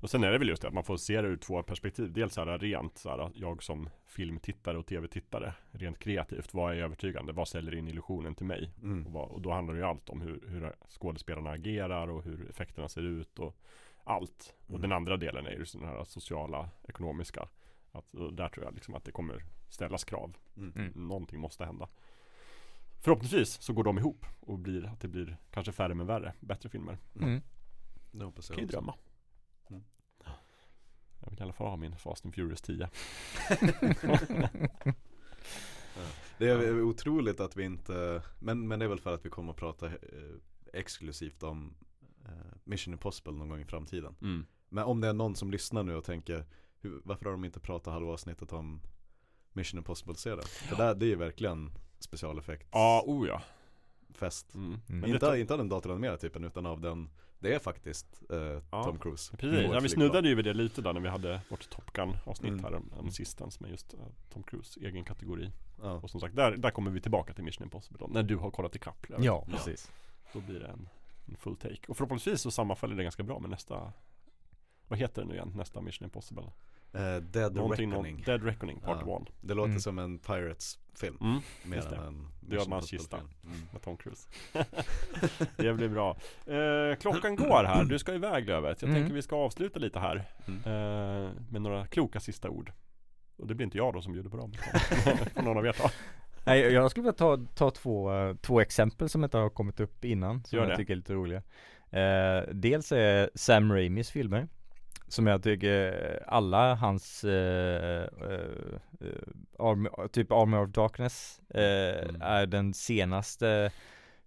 Och 0.02 0.10
sen 0.10 0.24
är 0.24 0.32
det 0.32 0.38
väl 0.38 0.48
just 0.50 0.62
det 0.62 0.68
att 0.68 0.74
man 0.74 0.84
får 0.84 0.98
se 0.98 1.22
det 1.22 1.28
ur 1.28 1.38
två 1.38 1.64
perspektiv 1.64 2.12
Dels 2.14 2.34
så 2.34 2.46
här 2.46 2.60
rent 2.60 2.98
så 2.98 3.10
här, 3.10 3.32
jag 3.36 3.64
som 3.64 3.90
filmtittare 4.06 4.78
och 4.78 4.86
tv-tittare 4.86 5.54
Rent 5.72 6.00
kreativt, 6.00 6.54
vad 6.54 6.74
är 6.74 6.78
övertygande? 6.78 7.34
Vad 7.34 7.48
säljer 7.48 7.76
in 7.76 7.88
illusionen 7.88 8.36
till 8.36 8.46
mig? 8.46 8.72
Och, 8.78 8.84
Mm. 8.84 9.12
vad, 9.14 9.30
och 9.30 9.42
då 9.42 9.52
handlar 9.52 9.74
det 9.74 9.80
ju 9.80 9.86
allt 9.86 10.10
om 10.10 10.22
hur, 10.22 10.44
hur 10.48 10.74
skådespelarna 10.90 11.50
agerar 11.50 12.08
och 12.08 12.24
hur 12.24 12.50
effekterna 12.50 12.90
ser 12.90 13.02
ut 13.02 13.40
och 13.40 13.56
allt. 14.04 14.56
Och 14.64 14.70
Mm. 14.70 14.82
den 14.82 14.92
andra 14.92 15.18
delen 15.18 15.46
är 15.46 15.52
ju 15.52 15.66
den 15.74 15.84
här 15.84 16.04
sociala, 16.04 16.70
ekonomiska. 16.88 17.48
Att, 17.92 18.16
och 18.16 18.34
där 18.34 18.50
tror 18.50 18.66
jag 18.66 18.74
liksom 18.74 18.96
att 18.96 19.04
det 19.06 19.12
kommer 19.12 19.44
ställas 19.70 20.04
krav. 20.04 20.38
Mm. 20.58 20.74
Mm. 20.76 21.08
Någonting 21.08 21.40
måste 21.40 21.66
hända. 21.66 21.88
Förhoppningsvis 23.02 23.62
så 23.62 23.74
går 23.74 23.84
de 23.84 23.98
ihop 23.98 24.26
och 24.40 24.60
blir 24.60 24.86
att 24.86 25.00
det 25.02 25.08
blir 25.08 25.38
kanske 25.52 25.72
färre 25.72 25.94
men 25.94 26.08
värre, 26.08 26.34
bättre 26.40 26.70
filmer. 26.70 26.98
Mm. 27.22 27.42
Det 28.12 28.26
hoppas 28.26 28.48
Kan 28.48 28.54
jag 28.56 28.62
ju 28.62 28.66
också 28.66 28.78
drömma. 28.78 28.96
Mm. 29.70 29.84
Jag 31.20 31.30
vill 31.30 31.40
i 31.40 31.44
alla 31.44 31.54
fall 31.54 31.68
ha 31.68 31.78
min 31.78 31.98
Fast 31.98 32.26
and 32.26 32.36
Furious 32.36 32.62
10. 32.62 32.90
Det 36.38 36.50
är 36.50 36.82
otroligt 36.82 37.40
att 37.40 37.58
vi 37.58 37.64
inte, 37.64 38.24
men, 38.40 38.68
men 38.68 38.80
det 38.80 38.86
är 38.86 38.90
väl 38.90 39.00
för 39.00 39.14
att 39.14 39.26
vi 39.26 39.30
kommer 39.30 39.52
att 39.52 39.58
prata 39.58 39.86
eh, 39.86 39.94
exklusivt 40.74 41.44
om 41.44 41.76
eh, 42.26 42.32
Mission 42.64 42.94
Impossible 42.94 43.34
någon 43.34 43.50
gång 43.50 43.62
i 43.62 43.66
framtiden 43.66 44.16
Mm. 44.22 44.46
Men 44.70 44.84
om 44.84 45.02
det 45.02 45.08
är 45.08 45.14
någon 45.14 45.36
som 45.36 45.52
lyssnar 45.52 45.84
nu 45.84 45.96
och 45.96 46.04
tänker 46.04 46.46
hur, 46.80 47.02
Varför 47.04 47.26
har 47.26 47.32
de 47.32 47.46
inte 47.46 47.60
pratat 47.60 47.94
halva 47.94 48.12
avsnittet 48.12 48.54
om 48.54 48.82
Mission 49.54 49.78
Impossible-serien? 49.78 50.48
För 50.48 50.76
där, 50.76 50.96
det 50.96 51.06
är 51.06 51.10
ju 51.10 51.16
verkligen 51.16 51.72
specialeffekt 52.00 52.68
Ja, 52.72 53.04
oh 53.06 53.28
ja. 53.28 53.42
fest 54.14 54.56
Mm. 54.56 54.68
Mm. 54.68 55.02
Men 55.02 55.10
inte, 55.10 55.40
inte 55.40 55.54
av 55.54 55.58
den 55.58 55.70
datoranimerade 55.70 56.18
typen 56.18 56.44
utan 56.44 56.66
av 56.66 56.82
den 56.82 57.10
Det 57.40 57.54
är 57.54 57.60
faktiskt 57.60 58.24
eh, 58.30 58.38
Ja, 58.72 58.84
Tom 58.84 59.00
Cruise 59.00 59.38
Precis, 59.38 59.72
ja, 59.74 59.80
vi 59.80 59.90
snuddade 59.90 60.30
ju 60.30 60.36
vid 60.36 60.46
det 60.46 60.54
lite 60.54 60.82
där 60.82 60.94
när 60.94 61.02
vi 61.02 61.10
hade 61.10 61.42
vårt 61.50 61.70
Top 61.70 61.94
Gun 61.94 62.18
avsnitt 62.26 62.52
Mm. 62.52 62.64
här 62.64 62.74
om, 62.74 62.92
om 62.98 63.12
Sistens 63.12 63.60
med 63.60 63.72
just 63.72 63.94
eh, 63.94 64.00
Tom 64.34 64.44
Cruise 64.44 64.80
egen 64.80 65.04
kategori. 65.04 65.52
ja. 65.82 65.92
Och 65.94 66.10
som 66.10 66.20
sagt, 66.20 66.36
där, 66.36 66.58
där 66.58 66.72
kommer 66.72 66.92
vi 66.92 67.02
tillbaka 67.02 67.34
till 67.34 67.44
Mission 67.44 67.64
Impossible 67.64 67.98
då, 68.00 68.08
när 68.14 68.24
du 68.24 68.36
har 68.36 68.52
kollat 68.52 68.76
ikapp. 68.76 69.06
Ja, 69.20 69.46
precis. 69.52 69.92
Då 70.34 70.40
blir 70.40 70.60
det 70.60 70.68
en, 70.68 70.90
en 71.26 71.36
full 71.38 71.56
take. 71.56 71.80
Och 71.88 71.98
förhoppningsvis 71.98 72.42
så 72.42 72.52
sammanfaller 72.52 72.96
det 72.96 73.04
ganska 73.04 73.24
bra 73.24 73.40
med 73.40 73.50
nästa 73.50 73.94
Vad 74.88 75.00
heter 75.00 75.22
det 75.22 75.28
nu 75.28 75.34
igen, 75.34 75.52
nästa 75.56 75.82
Mission 75.82 76.06
Impossible? 76.06 76.44
Eh, 76.94 77.16
Dead 77.24 77.56
Någonting, 77.56 77.92
Reckoning 77.92 78.16
någon, 78.16 78.24
Dead 78.24 78.44
Reckoning 78.44 78.80
Part 78.80 79.02
1 79.02 79.04
Ja. 79.08 79.26
Det 79.42 79.54
låter 79.54 79.70
Mm. 79.70 79.80
som 79.80 80.00
en 80.00 80.20
Pirates-film 80.20 81.18
mm, 81.22 81.40
Mer 81.64 81.78
än 81.78 81.94
en 81.94 82.28
film. 82.82 83.28
Mm. 83.44 83.58
med 83.74 83.82
Tom 83.82 83.98
Cruise. 83.98 84.30
det 85.58 85.74
blir 85.74 85.90
bra. 85.90 86.18
Eh, 86.46 86.96
klockan 87.00 87.36
går 87.36 87.64
här, 87.64 87.84
du 87.84 88.00
ska 88.00 88.14
iväg 88.14 88.46
Lövet. 88.48 88.82
Jag 88.82 88.90
Mm. 88.90 89.02
tänker 89.02 89.16
vi 89.16 89.22
ska 89.22 89.36
avsluta 89.36 89.80
lite 89.80 90.00
här 90.00 90.16
eh, 90.48 91.32
med 91.50 91.62
några 91.62 91.88
kloka 91.88 92.20
sista 92.20 92.50
ord. 92.50 92.72
Och 93.38 93.48
det 93.48 93.56
blir 93.56 93.66
inte 93.66 93.78
jag 93.78 93.94
då 93.94 94.02
som 94.02 94.14
bjuder 94.14 94.30
på 94.30 94.38
dem. 94.38 94.54
Får 95.34 95.42
någon 95.42 95.58
av 95.58 95.66
er 95.66 95.72
ta. 95.74 95.90
Nej, 96.46 96.60
jag 96.74 96.92
skulle 96.92 97.02
vilja 97.04 97.14
ta, 97.14 97.38
ta 97.56 97.72
två, 97.72 98.10
två 98.42 98.60
exempel 98.62 99.10
som 99.10 99.24
inte 99.24 99.38
har 99.38 99.50
kommit 99.50 99.80
upp 99.80 100.06
innan 100.06 100.44
Som 100.44 100.58
Gör 100.58 100.64
jag 100.66 100.72
det. 100.72 100.78
tycker 100.78 100.94
är 100.94 100.96
lite 100.98 101.14
roliga 101.14 101.42
Dels 102.54 102.92
är 102.92 103.30
Sam 103.36 103.74
Raimis 103.74 104.12
filmer 104.12 104.48
Som 105.10 105.28
jag 105.28 105.44
tycker 105.44 106.24
alla 106.28 106.76
hans 106.76 107.24
eh, 107.24 108.04
eh, 108.22 108.50
eh, 109.02 109.08
Army, 109.60 109.90
typ 110.12 110.32
Army 110.32 110.58
of 110.58 110.70
Darkness 110.70 111.42
eh, 111.50 112.10
Mm. 112.10 112.22
är 112.22 112.46
den 112.46 112.74
senaste 112.74 113.72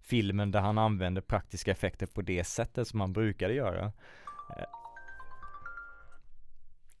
filmen 0.01 0.51
där 0.51 0.59
han 0.59 0.77
använder 0.77 1.21
praktiska 1.21 1.71
effekter 1.71 2.05
på 2.05 2.21
det 2.21 2.43
sättet 2.43 2.87
som 2.87 3.01
han 3.01 3.13
brukade 3.13 3.53
göra. 3.53 3.91
Eh. 4.57 4.63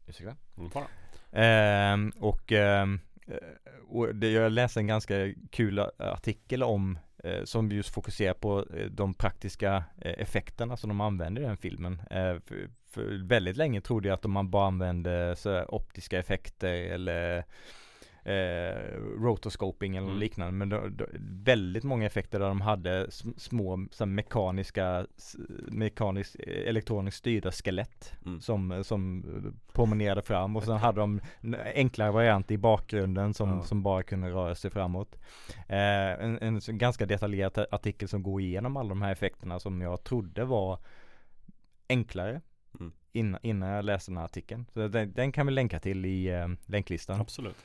Ursäkta? 0.07 0.35
Mm. 0.57 0.71
Ehm, 1.31 2.13
och, 2.19 2.51
ehm, 2.51 2.99
eh, 3.27 3.37
och 3.87 4.15
det, 4.15 4.29
jag 4.31 4.51
läste 4.51 4.79
en 4.79 4.87
ganska 4.87 5.33
kul 5.51 5.79
artikel 5.97 6.63
om 6.63 6.99
eh, 7.23 7.43
som 7.43 7.71
just 7.71 7.93
fokuserar 7.93 8.33
på 8.33 8.65
de 8.91 9.13
praktiska 9.13 9.83
effekterna 10.01 10.77
som 10.77 10.89
de 10.89 11.01
använder 11.01 11.41
i 11.41 11.45
den 11.45 11.57
filmen. 11.57 12.01
Eh, 12.09 12.39
för, 12.45 12.69
för 12.93 13.27
väldigt 13.27 13.57
länge 13.57 13.81
trodde 13.81 14.07
jag 14.07 14.13
att 14.15 14.23
man 14.25 14.49
bara 14.49 14.67
använde 14.67 15.35
så 15.35 15.65
optiska 15.65 16.19
effekter 16.19 16.73
eller 16.73 17.43
eh, 18.25 18.97
rotoscoping 19.19 19.95
eller 19.95 20.07
Mm. 20.07 20.19
liknande 20.19 20.51
men 20.53 20.69
då, 20.69 20.81
då, 20.89 21.05
väldigt 21.43 21.83
många 21.83 22.05
effekter 22.05 22.39
där 22.39 22.47
de 22.47 22.61
hade 22.61 23.05
sm- 23.07 23.37
små 23.39 23.87
så 23.91 24.05
mekaniska 24.05 25.05
mekaniskt 25.67 26.35
eh, 26.39 26.69
elektroniskt 26.69 27.17
styrda 27.17 27.51
skelett 27.51 28.13
Mm. 28.25 28.41
som, 28.41 28.83
som 28.83 29.23
promenerade 29.73 30.21
fram 30.21 30.55
och 30.55 30.63
sen 30.63 30.77
hade 30.77 30.99
de 31.01 31.21
en 31.41 31.55
enklare 31.75 32.11
variant 32.11 32.51
i 32.51 32.57
bakgrunden 32.57 33.33
som, 33.33 33.49
Ja. 33.49 33.63
som 33.63 33.83
bara 33.83 34.03
kunde 34.03 34.29
röra 34.29 34.55
sig 34.55 34.71
framåt. 34.71 35.15
Eh, 35.67 36.23
en, 36.23 36.37
en 36.41 36.61
ganska 36.77 37.05
detaljerad 37.05 37.65
artikel 37.71 38.07
som 38.07 38.23
går 38.23 38.41
igenom 38.41 38.77
alla 38.77 38.89
de 38.89 39.01
här 39.01 39.11
effekterna 39.11 39.59
som 39.59 39.81
jag 39.81 40.03
trodde 40.03 40.45
var 40.45 40.79
enklare 41.89 42.41
innan, 43.13 43.39
innan 43.43 43.69
jag 43.69 43.85
läste 43.85 44.11
den 44.11 44.17
här 44.17 44.25
artikeln. 44.25 44.65
Så 44.73 44.87
den, 44.87 45.13
den 45.13 45.31
kan 45.31 45.45
vi 45.45 45.51
länka 45.51 45.79
till 45.79 46.05
i 46.05 46.27
eh, 46.27 46.47
länklistan. 46.65 47.21
Absolut. 47.21 47.55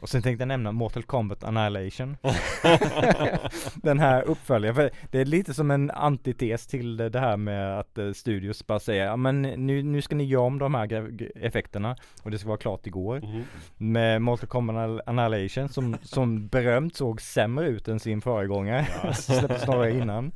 Och 0.00 0.08
sen 0.08 0.22
tänkte 0.22 0.42
jag 0.42 0.48
nämna 0.48 0.72
Mortal 0.72 1.02
Kombat 1.02 1.44
Annihilation. 1.44 2.16
den 3.74 3.98
här 3.98 4.22
uppföljaren, 4.22 4.74
för 4.74 4.90
det 5.10 5.20
är 5.20 5.24
lite 5.24 5.54
som 5.54 5.70
en 5.70 5.90
antites 5.90 6.66
till 6.66 6.96
det 6.96 7.20
här 7.20 7.36
med 7.36 7.78
att 7.78 7.98
eh, 7.98 8.12
studios 8.12 8.66
bara 8.66 8.80
säger 8.80 9.04
ja 9.04 9.16
men 9.16 9.42
nu, 9.42 9.82
nu 9.82 10.02
ska 10.02 10.16
ni 10.16 10.24
göra 10.24 10.42
om 10.42 10.58
de 10.58 10.74
här 10.74 11.12
effekterna 11.36 11.96
och 12.22 12.30
det 12.30 12.38
ska 12.38 12.48
vara 12.48 12.58
klart 12.58 12.86
igår. 12.86 13.20
Mhm. 13.20 13.44
Med 13.76 14.22
Mortal 14.22 14.48
Kombat 14.48 15.00
Annihilation 15.06 15.68
som, 15.68 15.96
som 16.02 16.48
berömt 16.48 16.96
såg 16.96 17.20
sämre 17.20 17.68
ut 17.68 17.88
än 17.88 18.00
sin 18.00 18.20
föregångare. 18.20 18.86
Ja. 19.02 19.12
Släpptes 19.14 19.66
några 19.66 19.90
innan. 19.90 20.32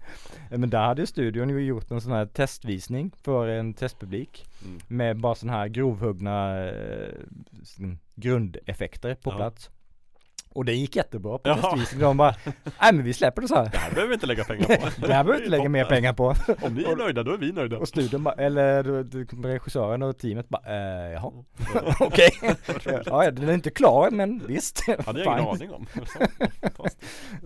Eh, 0.50 0.58
Men 0.58 0.70
där 0.70 0.84
hade 0.84 1.06
studion 1.06 1.50
ju 1.50 1.60
gjort 1.60 1.90
en 1.90 2.00
sån 2.00 2.12
här 2.12 2.26
testvisning 2.26 3.12
för 3.22 3.48
en 3.48 3.74
testpublik. 3.74 4.44
Mm. 4.64 4.80
Med 4.88 5.20
bara 5.20 5.34
sådana 5.34 5.58
här 5.58 5.68
grovhuggna 5.68 6.64
eh, 6.64 7.08
grundeffekter 8.16 9.14
på 9.14 9.30
Ja. 9.30 9.36
plats. 9.36 9.70
Och 10.50 10.64
det 10.64 10.72
gick 10.72 10.96
jättebra 10.96 11.38
på 11.38 11.48
Ja. 11.48 11.56
testvisningen. 11.56 12.04
De 12.06 12.16
bara, 12.16 12.34
nej 12.80 12.92
men 12.92 13.02
vi 13.04 13.12
släpper 13.12 13.42
det 13.42 13.48
så 13.48 13.54
här. 13.54 13.68
Det 13.70 13.78
här 13.78 13.90
behöver 13.90 14.08
vi 14.08 14.14
inte 14.14 14.26
lägga 14.26 14.44
pengar 14.44 14.66
på. 14.66 14.72
Det 15.06 15.12
här 15.12 15.24
behöver 15.24 15.32
vi 15.32 15.38
inte 15.38 15.50
lägga 15.50 15.68
mer 15.68 15.84
pengar 15.84 16.12
på. 16.12 16.34
Om 16.62 16.74
ni 16.74 16.82
är 16.84 16.96
nöjda, 16.96 17.22
då 17.22 17.32
är 17.32 17.36
vi 17.38 17.52
nöjda. 17.52 17.78
Och 17.78 17.88
studion 17.88 18.24
bara, 18.24 18.34
eller 18.34 19.42
regissören 19.42 20.02
och 20.02 20.18
teamet 20.18 20.48
bara, 20.48 20.62
eh, 20.66 21.12
jaha, 21.12 21.32
okej. 22.00 22.30
ja, 23.06 23.30
den 23.30 23.48
är 23.48 23.52
inte 23.54 23.70
klar 23.70 24.10
men 24.10 24.46
visst. 24.46 24.86
Hade 25.06 25.20
jag 25.24 25.38
ingen 25.38 25.48
aning 25.50 25.70
om. 25.72 25.86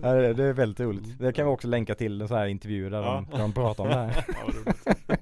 Ja, 0.01 0.13
det, 0.13 0.33
det 0.33 0.43
är 0.43 0.53
väldigt 0.53 0.79
roligt. 0.79 1.19
Det 1.19 1.33
kan 1.33 1.45
vi 1.45 1.51
också 1.51 1.67
länka 1.67 1.95
till 1.95 2.21
en 2.21 2.27
sån 2.27 2.37
här 2.37 2.45
intervju 2.47 2.89
där, 2.89 3.01
de, 3.01 3.27
Ja. 3.31 3.37
där 3.37 3.39
de 3.43 3.53
pratar 3.53 3.83
om 3.83 3.89
det 3.89 3.95
här. 3.95 4.25
Ja. 4.27 5.15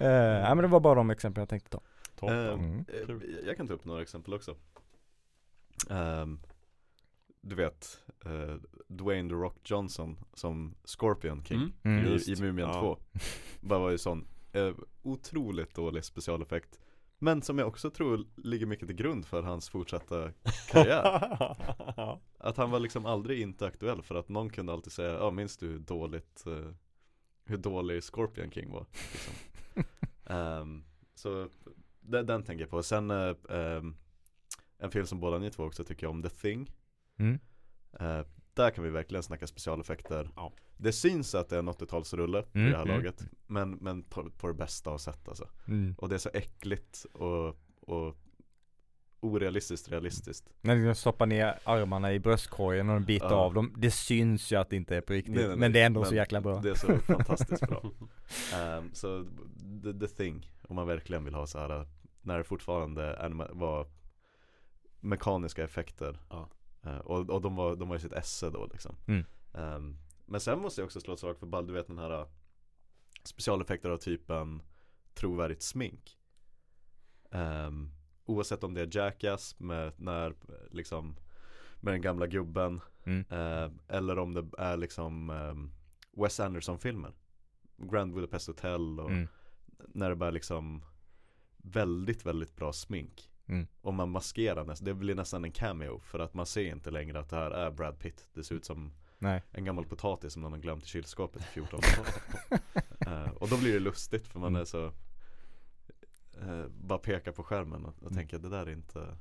Eh, 0.00 0.42
nej 0.42 0.54
men 0.54 0.58
det 0.58 0.66
var 0.66 0.80
bara 0.80 0.94
de 0.94 1.10
exempel 1.10 1.40
jag 1.40 1.48
tänkte 1.48 1.70
ta. 1.70 1.80
Toppen. 2.20 2.58
Mm. 2.60 2.84
Eh. 2.88 3.46
Jag 3.46 3.56
kan 3.56 3.66
ta 3.68 3.74
upp 3.74 3.84
några 3.84 4.02
exempel 4.02 4.34
också 4.34 4.56
Ehm, 5.90 6.38
Du 7.40 7.54
vet 7.54 8.00
eh, 8.24 8.54
Dwayne 8.88 9.28
The 9.28 9.34
Rock 9.34 9.56
Johnson 9.70 10.18
som 10.34 10.74
Scorpion 10.84 11.44
King 11.44 11.72
Mm. 11.82 11.98
Mm. 11.98 12.12
i, 12.12 12.32
i 12.32 12.36
Mumien 12.42 12.68
Ja. 12.68 12.80
2 12.80 12.98
Bara 13.60 13.78
var 13.78 13.90
ju 13.90 13.98
sån 13.98 14.26
eh, 14.52 14.74
otroligt 15.02 15.74
dålig 15.74 16.04
specialeffekt 16.04 16.80
Men 17.18 17.42
som 17.42 17.58
jag 17.58 17.68
också 17.68 17.90
tror 17.90 18.26
ligger 18.36 18.66
mycket 18.66 18.86
till 18.88 18.96
grund 18.96 19.26
för 19.26 19.42
hans 19.42 19.68
fortsatta 19.68 20.32
karriär. 20.70 21.36
Att 22.38 22.56
han 22.56 22.70
var 22.70 22.80
liksom 22.80 23.06
aldrig 23.06 23.40
inte 23.40 23.66
aktuell 23.66 24.02
för 24.02 24.14
att 24.14 24.28
någon 24.28 24.50
kunde 24.50 24.72
alltid 24.72 24.92
säga 24.92 25.12
Ja 25.12 25.30
minns 25.30 25.56
du 25.56 25.68
hur 25.68 25.78
dåligt 25.78 26.46
eh, 26.46 26.72
Hur 27.44 27.56
dålig 27.56 28.02
Scorpion 28.02 28.50
King 28.50 28.70
var 28.70 28.86
liksom. 29.12 29.34
Ehm, 30.36 30.84
Så 31.14 31.48
den, 32.00 32.26
den 32.26 32.42
tänker 32.42 32.62
jag 32.62 32.70
på 32.70 32.82
Sen 32.82 33.10
eh, 33.10 33.34
ehm, 33.50 33.96
En 34.78 34.90
film 34.90 35.06
som 35.06 35.20
båda 35.20 35.38
ni 35.38 35.50
två 35.50 35.64
också 35.64 35.84
tycker 35.84 36.06
om 36.06 36.22
The 36.22 36.28
Thing 36.28 36.70
Mm. 37.18 37.38
Eh, 38.00 38.26
Där 38.54 38.70
kan 38.70 38.84
vi 38.84 38.90
verkligen 38.90 39.22
snacka 39.22 39.46
specialeffekter 39.46 40.30
Ja. 40.36 40.52
Det 40.76 40.92
syns 40.92 41.34
att 41.34 41.48
det 41.48 41.56
är 41.56 41.58
en 41.58 41.68
80-talsrulle 41.68 42.44
vid 42.52 42.62
Mm, 42.62 42.70
det 42.72 42.76
här 42.78 42.84
mm. 42.84 42.96
laget 42.96 43.24
Men, 43.46 43.70
men 43.70 44.02
på, 44.02 44.30
på 44.30 44.46
det 44.46 44.54
bästa 44.54 44.90
av 44.90 44.98
sätt 44.98 45.28
alltså 45.28 45.48
Mm. 45.68 45.94
Och 45.98 46.08
det 46.08 46.14
är 46.14 46.18
så 46.18 46.30
äckligt 46.34 47.06
och, 47.12 47.48
och 47.80 48.16
orealistiskt 49.20 49.88
realistiskt 49.88 50.48
När 50.60 50.86
de 50.86 50.94
stoppar 50.94 51.26
ner 51.26 51.58
armarna 51.64 52.12
i 52.12 52.18
bröstkorgen 52.20 52.88
och 52.88 52.94
de 52.94 53.04
biter 53.04 53.26
Ja. 53.30 53.34
av 53.36 53.54
dem 53.54 53.74
Det 53.76 53.90
syns 53.90 54.52
ju 54.52 54.56
att 54.56 54.70
det 54.70 54.76
inte 54.76 54.96
är 54.96 55.00
på 55.00 55.12
riktigt 55.12 55.34
Nej, 55.34 55.42
nej, 55.42 55.48
nej. 55.48 55.58
Men 55.58 55.72
det 55.72 55.80
är 55.80 55.86
ändå 55.86 56.04
så 56.04 56.14
jäkla 56.14 56.40
bra 56.40 56.60
Det 56.60 56.70
är 56.70 56.74
så 56.74 56.98
fantastiskt 57.06 57.68
bra 57.68 57.82
Ehm, 58.54 58.90
Så 58.94 59.24
the, 59.84 59.92
the 60.06 60.06
thing 60.06 60.50
Om 60.68 60.76
man 60.76 60.86
verkligen 60.86 61.24
vill 61.24 61.34
ha 61.34 61.46
så 61.46 61.58
här 61.58 61.86
När 62.22 62.38
det 62.38 62.44
fortfarande 62.44 63.16
anima- 63.22 63.48
var 63.52 63.86
mekaniska 65.00 65.64
effekter 65.64 66.18
Ja. 66.30 66.48
Eh, 66.82 66.98
och, 66.98 67.30
och 67.30 67.40
de 67.40 67.56
var, 67.56 67.76
de 67.76 67.88
var 67.88 67.96
i 67.96 68.00
sitt 68.00 68.12
esse 68.12 68.50
då 68.50 68.66
liksom 68.72 68.96
Mm. 69.08 69.24
Ehm, 69.54 69.96
Men 70.26 70.40
sen 70.40 70.58
måste 70.60 70.80
jag 70.80 70.86
också 70.86 71.00
slå 71.00 71.14
ett 71.14 71.20
slag 71.20 71.38
för 71.38 71.46
Ball, 71.46 71.66
du 71.66 71.72
vet 71.72 71.86
den 71.86 71.98
här 71.98 72.20
uh, 72.20 72.26
Specialeffekter 73.24 73.90
av 73.90 73.96
typen 73.96 74.62
trovärdigt 75.14 75.62
smink 75.62 76.16
Ehm, 77.32 77.90
Oavsett 78.30 78.64
om 78.64 78.74
det 78.74 78.80
är 78.80 78.96
Jackass 78.96 79.54
med 79.58 79.92
när 79.96 80.34
liksom 80.70 81.16
Med 81.80 81.94
den 81.94 82.00
gamla 82.02 82.26
gubben 82.26 82.80
Mm. 83.04 83.24
eh, 83.30 83.70
Eller 83.96 84.18
om 84.18 84.34
det 84.34 84.44
är 84.58 84.76
liksom 84.76 85.30
ehm, 85.30 85.70
Wes 86.16 86.40
Anderson-filmer 86.40 87.12
Grand 87.76 88.14
Budapest 88.14 88.46
Hotel 88.46 89.00
och 89.00 89.10
Mm. 89.10 89.28
när 89.88 90.08
det 90.10 90.16
bara 90.16 90.30
liksom 90.30 90.84
Väldigt, 91.56 92.26
väldigt 92.26 92.56
bra 92.56 92.72
smink 92.72 93.26
Mm. 93.46 93.66
Och 93.80 93.94
man 93.94 94.10
maskerar 94.10 94.64
nästan, 94.64 94.84
det 94.84 94.94
blir 94.94 95.14
nästan 95.14 95.44
en 95.44 95.52
cameo 95.52 95.98
För 95.98 96.18
att 96.18 96.34
man 96.34 96.46
ser 96.46 96.64
inte 96.72 96.90
längre 96.90 97.18
att 97.20 97.28
det 97.30 97.36
här 97.36 97.50
är 97.50 97.70
Brad 97.70 97.98
Pitt 97.98 98.26
Det 98.34 98.44
ser 98.44 98.54
ut 98.54 98.64
som 98.64 98.92
Nej. 99.18 99.42
en 99.52 99.64
gammal 99.64 99.84
potatis 99.84 100.32
som 100.32 100.42
någon 100.42 100.52
har 100.52 100.58
glömt 100.58 100.84
i 100.84 100.86
kylskåpet 100.86 101.42
i 101.42 101.44
14 101.44 101.78
år 101.78 102.06
Eh, 103.06 103.30
Och 103.30 103.48
då 103.48 103.56
blir 103.58 103.72
det 103.72 103.78
lustigt 103.80 104.26
för 104.26 104.38
man 104.38 104.48
Mm. 104.48 104.60
är 104.60 104.64
så 104.64 104.92
eh, 106.40 106.64
Bara 106.80 106.98
pekar 106.98 107.32
på 107.32 107.42
skärmen 107.42 107.84
och, 107.84 107.94
och 107.96 108.02
Mm. 108.02 108.14
tänker 108.14 108.38
det 108.38 108.48
där 108.48 108.66
är 108.66 108.70
inte 108.72 109.16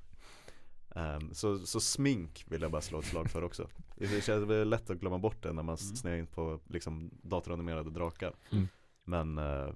Ehm, 0.96 1.34
så, 1.34 1.60
så 1.60 1.80
smink 1.80 2.46
vill 2.48 2.62
jag 2.62 2.72
bara 2.72 2.82
slå 2.82 3.00
ett 3.00 3.06
slag 3.06 3.30
för 3.30 3.44
också 3.44 3.68
Det 3.96 4.24
känns 4.24 4.48
det 4.48 4.66
lätt 4.66 4.90
att 4.90 4.98
glömma 5.00 5.18
bort 5.18 5.44
det 5.44 5.54
när 5.54 5.64
man 5.64 5.78
Mm. 5.82 5.96
snöar 5.96 6.16
in 6.18 6.28
på 6.28 6.60
liksom 6.68 7.10
datoranimerade 7.24 7.90
drakar 7.92 8.34
Mm. 8.52 8.68
Men 9.04 9.38
eh, 9.38 9.70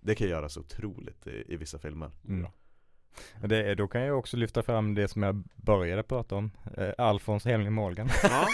det 0.00 0.14
kan 0.14 0.28
göras 0.28 0.56
otroligt 0.56 1.26
i, 1.26 1.44
i 1.48 1.56
vissa 1.56 1.78
filmer 1.78 2.10
Mm. 2.28 2.46
Det, 3.40 3.74
då 3.74 3.88
kan 3.88 4.00
jag 4.00 4.18
också 4.18 4.36
lyfta 4.36 4.62
fram 4.62 4.94
det 4.94 5.08
som 5.08 5.22
jag 5.22 5.44
började 5.56 6.02
prata 6.02 6.34
om, 6.36 6.50
eh, 6.76 6.90
Alfons 6.98 7.44
Henry 7.44 7.70
Morgan. 7.70 8.08
Ja. 8.22 8.46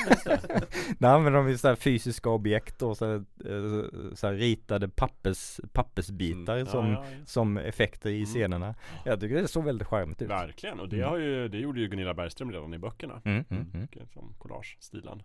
Där 0.98 1.09
använder 1.14 1.43
de 1.44 1.59
så 1.59 1.68
här 1.68 1.74
fysiska 1.74 2.30
objekt 2.30 2.82
och 2.82 2.97
så 2.97 3.06
här, 3.06 3.14
eh, 3.16 4.14
så 4.14 4.26
här 4.26 4.34
ritade 4.34 4.89
pappers, 4.89 5.60
pappersbitar 5.72 6.55
Mm. 6.56 6.66
som, 6.66 6.86
ja, 6.86 7.05
ja, 7.10 7.16
just. 7.18 7.32
som 7.32 7.56
effekter 7.56 8.10
i 8.10 8.14
Mm. 8.16 8.26
scenerna. 8.26 8.74
Jag 9.05 9.20
tycker 9.20 9.34
det 9.43 9.48
såg 9.48 9.64
väldigt 9.64 9.89
charmigt 9.89 10.22
ut. 10.22 10.30
Verkligen, 10.30 10.80
och 10.80 10.89
det, 10.89 10.97
Mm. 10.97 11.09
har 11.09 11.18
ju, 11.18 11.48
det 11.48 11.59
gjorde 11.59 11.80
ju 11.80 11.89
Gunilla 11.89 12.14
Bergström 12.14 12.52
redan 12.52 12.74
i 12.74 12.78
böckerna 12.78 13.22
Mm, 13.24 13.44
mm, 13.51 13.70
mm. 13.74 13.89
Eh, 13.93 14.06
Som 14.12 14.34
collage-stilen 14.39 15.22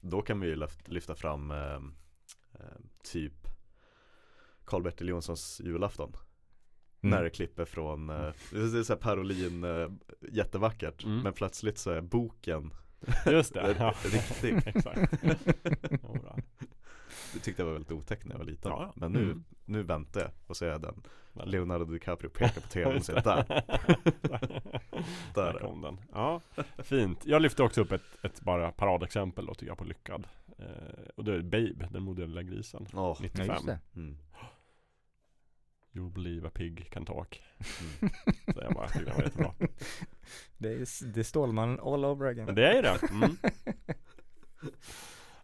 Då 0.00 0.22
kan 0.22 0.40
vi 0.40 0.46
ju 0.48 0.56
lyft, 0.56 0.88
lyfta 0.88 1.14
fram 1.14 1.50
eh, 1.50 1.58
eh, 2.54 2.60
typ 3.12 3.32
Karl-Bertil 4.64 5.08
Jonssons 5.08 5.60
julafton 5.64 6.12
Mm. 7.02 7.16
När 7.16 7.22
det 7.24 7.30
klipper 7.30 7.64
från, 7.64 8.10
eh, 8.10 8.30
det 8.50 8.58
är 8.78 8.82
så 8.82 8.92
här 8.92 9.00
Parolin, 9.00 9.64
eh, 9.64 9.88
jättevackert 10.32 11.04
Mm. 11.04 11.18
Men 11.20 11.32
plötsligt 11.32 11.78
så 11.78 11.90
är 11.90 12.00
boken 12.00 12.72
Just 13.26 13.54
det, 13.54 13.74
ja. 13.78 13.94
riktig 14.04 14.62
exakt. 14.76 15.22
Det 17.32 17.38
tyckte 17.40 17.62
jag 17.62 17.66
var 17.66 17.72
väldigt 17.72 17.92
otäckt 17.92 18.24
när 18.24 18.32
jag 18.34 18.38
var 18.38 18.44
liten 18.46 18.70
Ja, 18.72 18.82
ja. 18.82 18.92
Men 18.96 19.12
nu, 19.12 19.22
Mm. 19.22 19.44
nu 19.64 19.82
väntar 19.82 20.20
jag 20.20 20.30
och 20.46 20.56
ser 20.56 20.78
den 20.78 21.02
Men- 21.32 21.48
Leonardo 21.48 21.84
DiCaprio 21.84 22.28
pekar 22.30 22.60
på 22.60 22.68
tvn 22.68 22.96
och 22.96 23.04
säger 23.04 23.20
det. 23.22 23.44
där 24.24 24.42
Där 25.34 25.58
kom 25.58 25.82
den. 25.82 26.00
Ja, 26.12 26.40
fint. 26.78 27.26
Jag 27.26 27.42
lyfte 27.42 27.62
också 27.62 27.80
upp 27.80 27.92
ett, 27.92 28.02
ett 28.22 28.40
bara 28.40 28.72
paradexempel 28.72 29.46
då 29.46 29.54
tycker 29.54 29.66
jag 29.70 29.78
på 29.78 29.84
lyckad. 29.84 30.26
Eh, 30.58 30.64
och 31.16 31.24
det 31.24 31.34
är 31.34 31.42
Babe, 31.42 31.88
den 31.90 32.02
modella 32.02 32.42
grisen. 32.42 32.86
Ja, 32.92 33.16
95. 33.20 33.46
just 33.46 33.66
det. 33.66 33.78
mm. 33.94 34.16
You'll 35.92 36.12
believe 36.12 36.46
a 36.46 36.50
pig 36.54 36.90
can 36.90 37.04
talk. 37.04 37.42
Mm. 37.80 38.12
Så 38.54 38.60
jag 38.62 38.74
bara 38.74 38.88
tyckte 38.88 39.10
det 39.10 39.16
var 39.16 39.22
jättebra. 39.22 39.54
Det 40.58 40.68
är, 40.68 41.12
det 41.12 41.20
är 41.20 41.24
Stålmannen 41.24 41.80
all 41.80 42.04
over 42.04 42.26
again. 42.26 42.46
Men 42.46 42.54
det 42.54 42.68
är 42.68 42.74
ju 42.74 42.82
det. 42.82 42.98
Mm. 43.10 43.36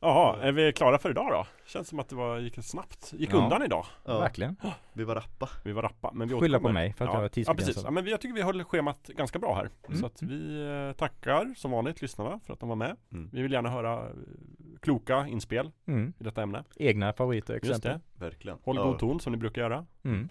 Jaha, 0.01 0.43
är 0.43 0.53
vi 0.53 0.73
klara 0.73 0.99
för 0.99 1.11
idag 1.11 1.31
då? 1.31 1.47
Känns 1.67 1.89
som 1.89 1.99
att 2.01 2.09
det 2.09 2.17
var, 2.17 2.39
gick 2.39 2.65
snabbt. 2.65 3.13
Gick 3.17 3.33
Ja. 3.33 3.37
undan 3.37 3.63
idag. 3.63 3.87
Ja, 4.05 4.19
Verkligen. 4.19 4.57
vi 4.93 5.05
var 5.05 5.15
rappa 5.15 5.49
Vi 5.65 5.73
var 5.73 5.83
rappa. 5.83 6.11
Men 6.15 6.29
vi 6.29 6.35
Skylla 6.35 6.59
på 6.59 6.63
återkommer. 6.63 6.73
mig 6.81 6.93
för 6.93 7.05
att 7.05 7.15
ja. 7.15 7.23
jag 7.23 7.39
är 7.39 7.45
Ja 7.51 7.55
precis. 7.55 7.83
Ja, 7.85 7.91
men 7.91 8.05
vi- 8.05 8.11
jag 8.11 8.21
tycker 8.21 8.35
vi 8.35 8.43
höll 8.43 8.65
schemat 8.65 9.07
ganska 9.07 9.39
bra 9.39 9.55
här. 9.55 9.71
Mm. 9.89 9.99
Så 10.01 10.07
att 10.07 10.23
vi 10.23 10.63
eh, 10.89 10.93
tackar 10.97 11.55
som 11.57 11.71
vanligt 11.71 12.03
lyssnarna 12.03 12.41
för 12.45 12.53
att 12.53 12.61
de 12.61 12.69
var 12.69 12.77
med. 12.77 12.97
Mm. 13.13 13.31
Vi 13.33 13.43
vill 13.43 13.53
gärna 13.53 13.69
höra 13.71 13.95
eh, 14.07 14.11
kloka 14.83 15.27
inspel 15.27 15.71
Mm. 15.87 16.13
i 16.19 16.25
detta 16.25 16.43
ämne. 16.43 16.65
Egna 16.77 17.13
favoriter 17.13 17.55
Just 17.55 17.65
exempel. 17.65 18.01
det. 18.15 18.25
Verkligen 18.25 18.59
Håll 18.63 18.77
ja. 18.77 18.85
god 18.85 18.99
ton 18.99 19.21
som 19.21 19.33
ni 19.33 19.39
brukar 19.39 19.63
göra. 19.63 19.87
Mm. 20.05 20.29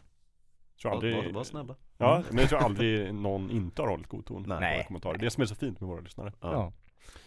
Tror 0.82 0.90
Var, 0.92 0.96
aldrig, 0.96 1.16
var, 1.26 1.32
var 1.32 1.44
snälla 1.44 1.76
Ja, 1.98 2.24
men 2.30 2.40
jag 2.40 2.50
tror 2.50 2.60
aldrig 2.60 3.14
någon 3.14 3.50
inte 3.52 3.82
har 3.82 3.90
hållit 3.90 4.08
god 4.08 4.26
ton 4.26 4.46
Nej. 4.48 4.74
i 4.74 4.78
våra 4.78 4.84
kommentarer. 4.88 5.18
Det 5.18 5.26
är 5.26 5.30
som 5.30 5.42
är 5.42 5.46
så 5.46 5.56
fint 5.56 5.80
med 5.80 5.90
våra 5.90 6.02
lyssnare. 6.02 6.34
Ja. 6.42 6.52
Ja. 6.52 6.74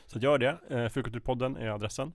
Så 0.07 0.19
gör 0.19 0.39
det. 0.39 0.59
Eh, 0.71 0.89
Fulkulturpodden 0.89 1.57
är 1.57 1.69
adressen 1.69 2.13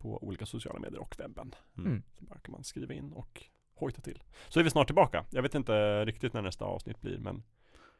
på 0.00 0.24
olika 0.24 0.46
sociala 0.46 0.78
medier 0.78 1.00
och 1.00 1.14
webben. 1.18 1.54
Mm. 1.78 2.02
Så 2.18 2.24
bara 2.24 2.38
kan 2.38 2.52
man 2.52 2.64
skriva 2.64 2.94
in 2.94 3.12
och 3.12 3.44
hojta 3.74 4.00
till. 4.00 4.22
Så 4.48 4.60
är 4.60 4.64
vi 4.64 4.70
snart 4.70 4.86
tillbaka. 4.88 5.24
Jag 5.30 5.42
vet 5.42 5.54
inte 5.54 6.04
riktigt 6.04 6.32
när 6.32 6.42
nästa 6.42 6.64
avsnitt 6.64 7.00
blir 7.00 7.18
men 7.18 7.42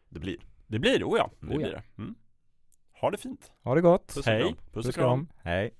Det 0.08 0.20
blir 0.20 0.36
det 0.66 0.78
blir 0.78 1.04
oh 1.04 1.18
ja. 1.18 1.30
Det 1.40 1.46
Oh 1.46 1.52
ja. 1.52 1.58
blir 1.58 1.70
det. 1.70 1.82
Mm. 1.98 2.14
Ha 3.00 3.10
det 3.10 3.18
fint. 3.18 3.52
Ha 3.62 3.74
det 3.74 3.80
gott. 3.80 4.06
Puss 4.06 4.16
och 4.16 4.24
Hej. 4.32 4.42
kram. 4.42 4.56
Puss 4.72 4.88
och 4.88 4.94
kram. 4.94 5.28
Hej. 5.42 5.74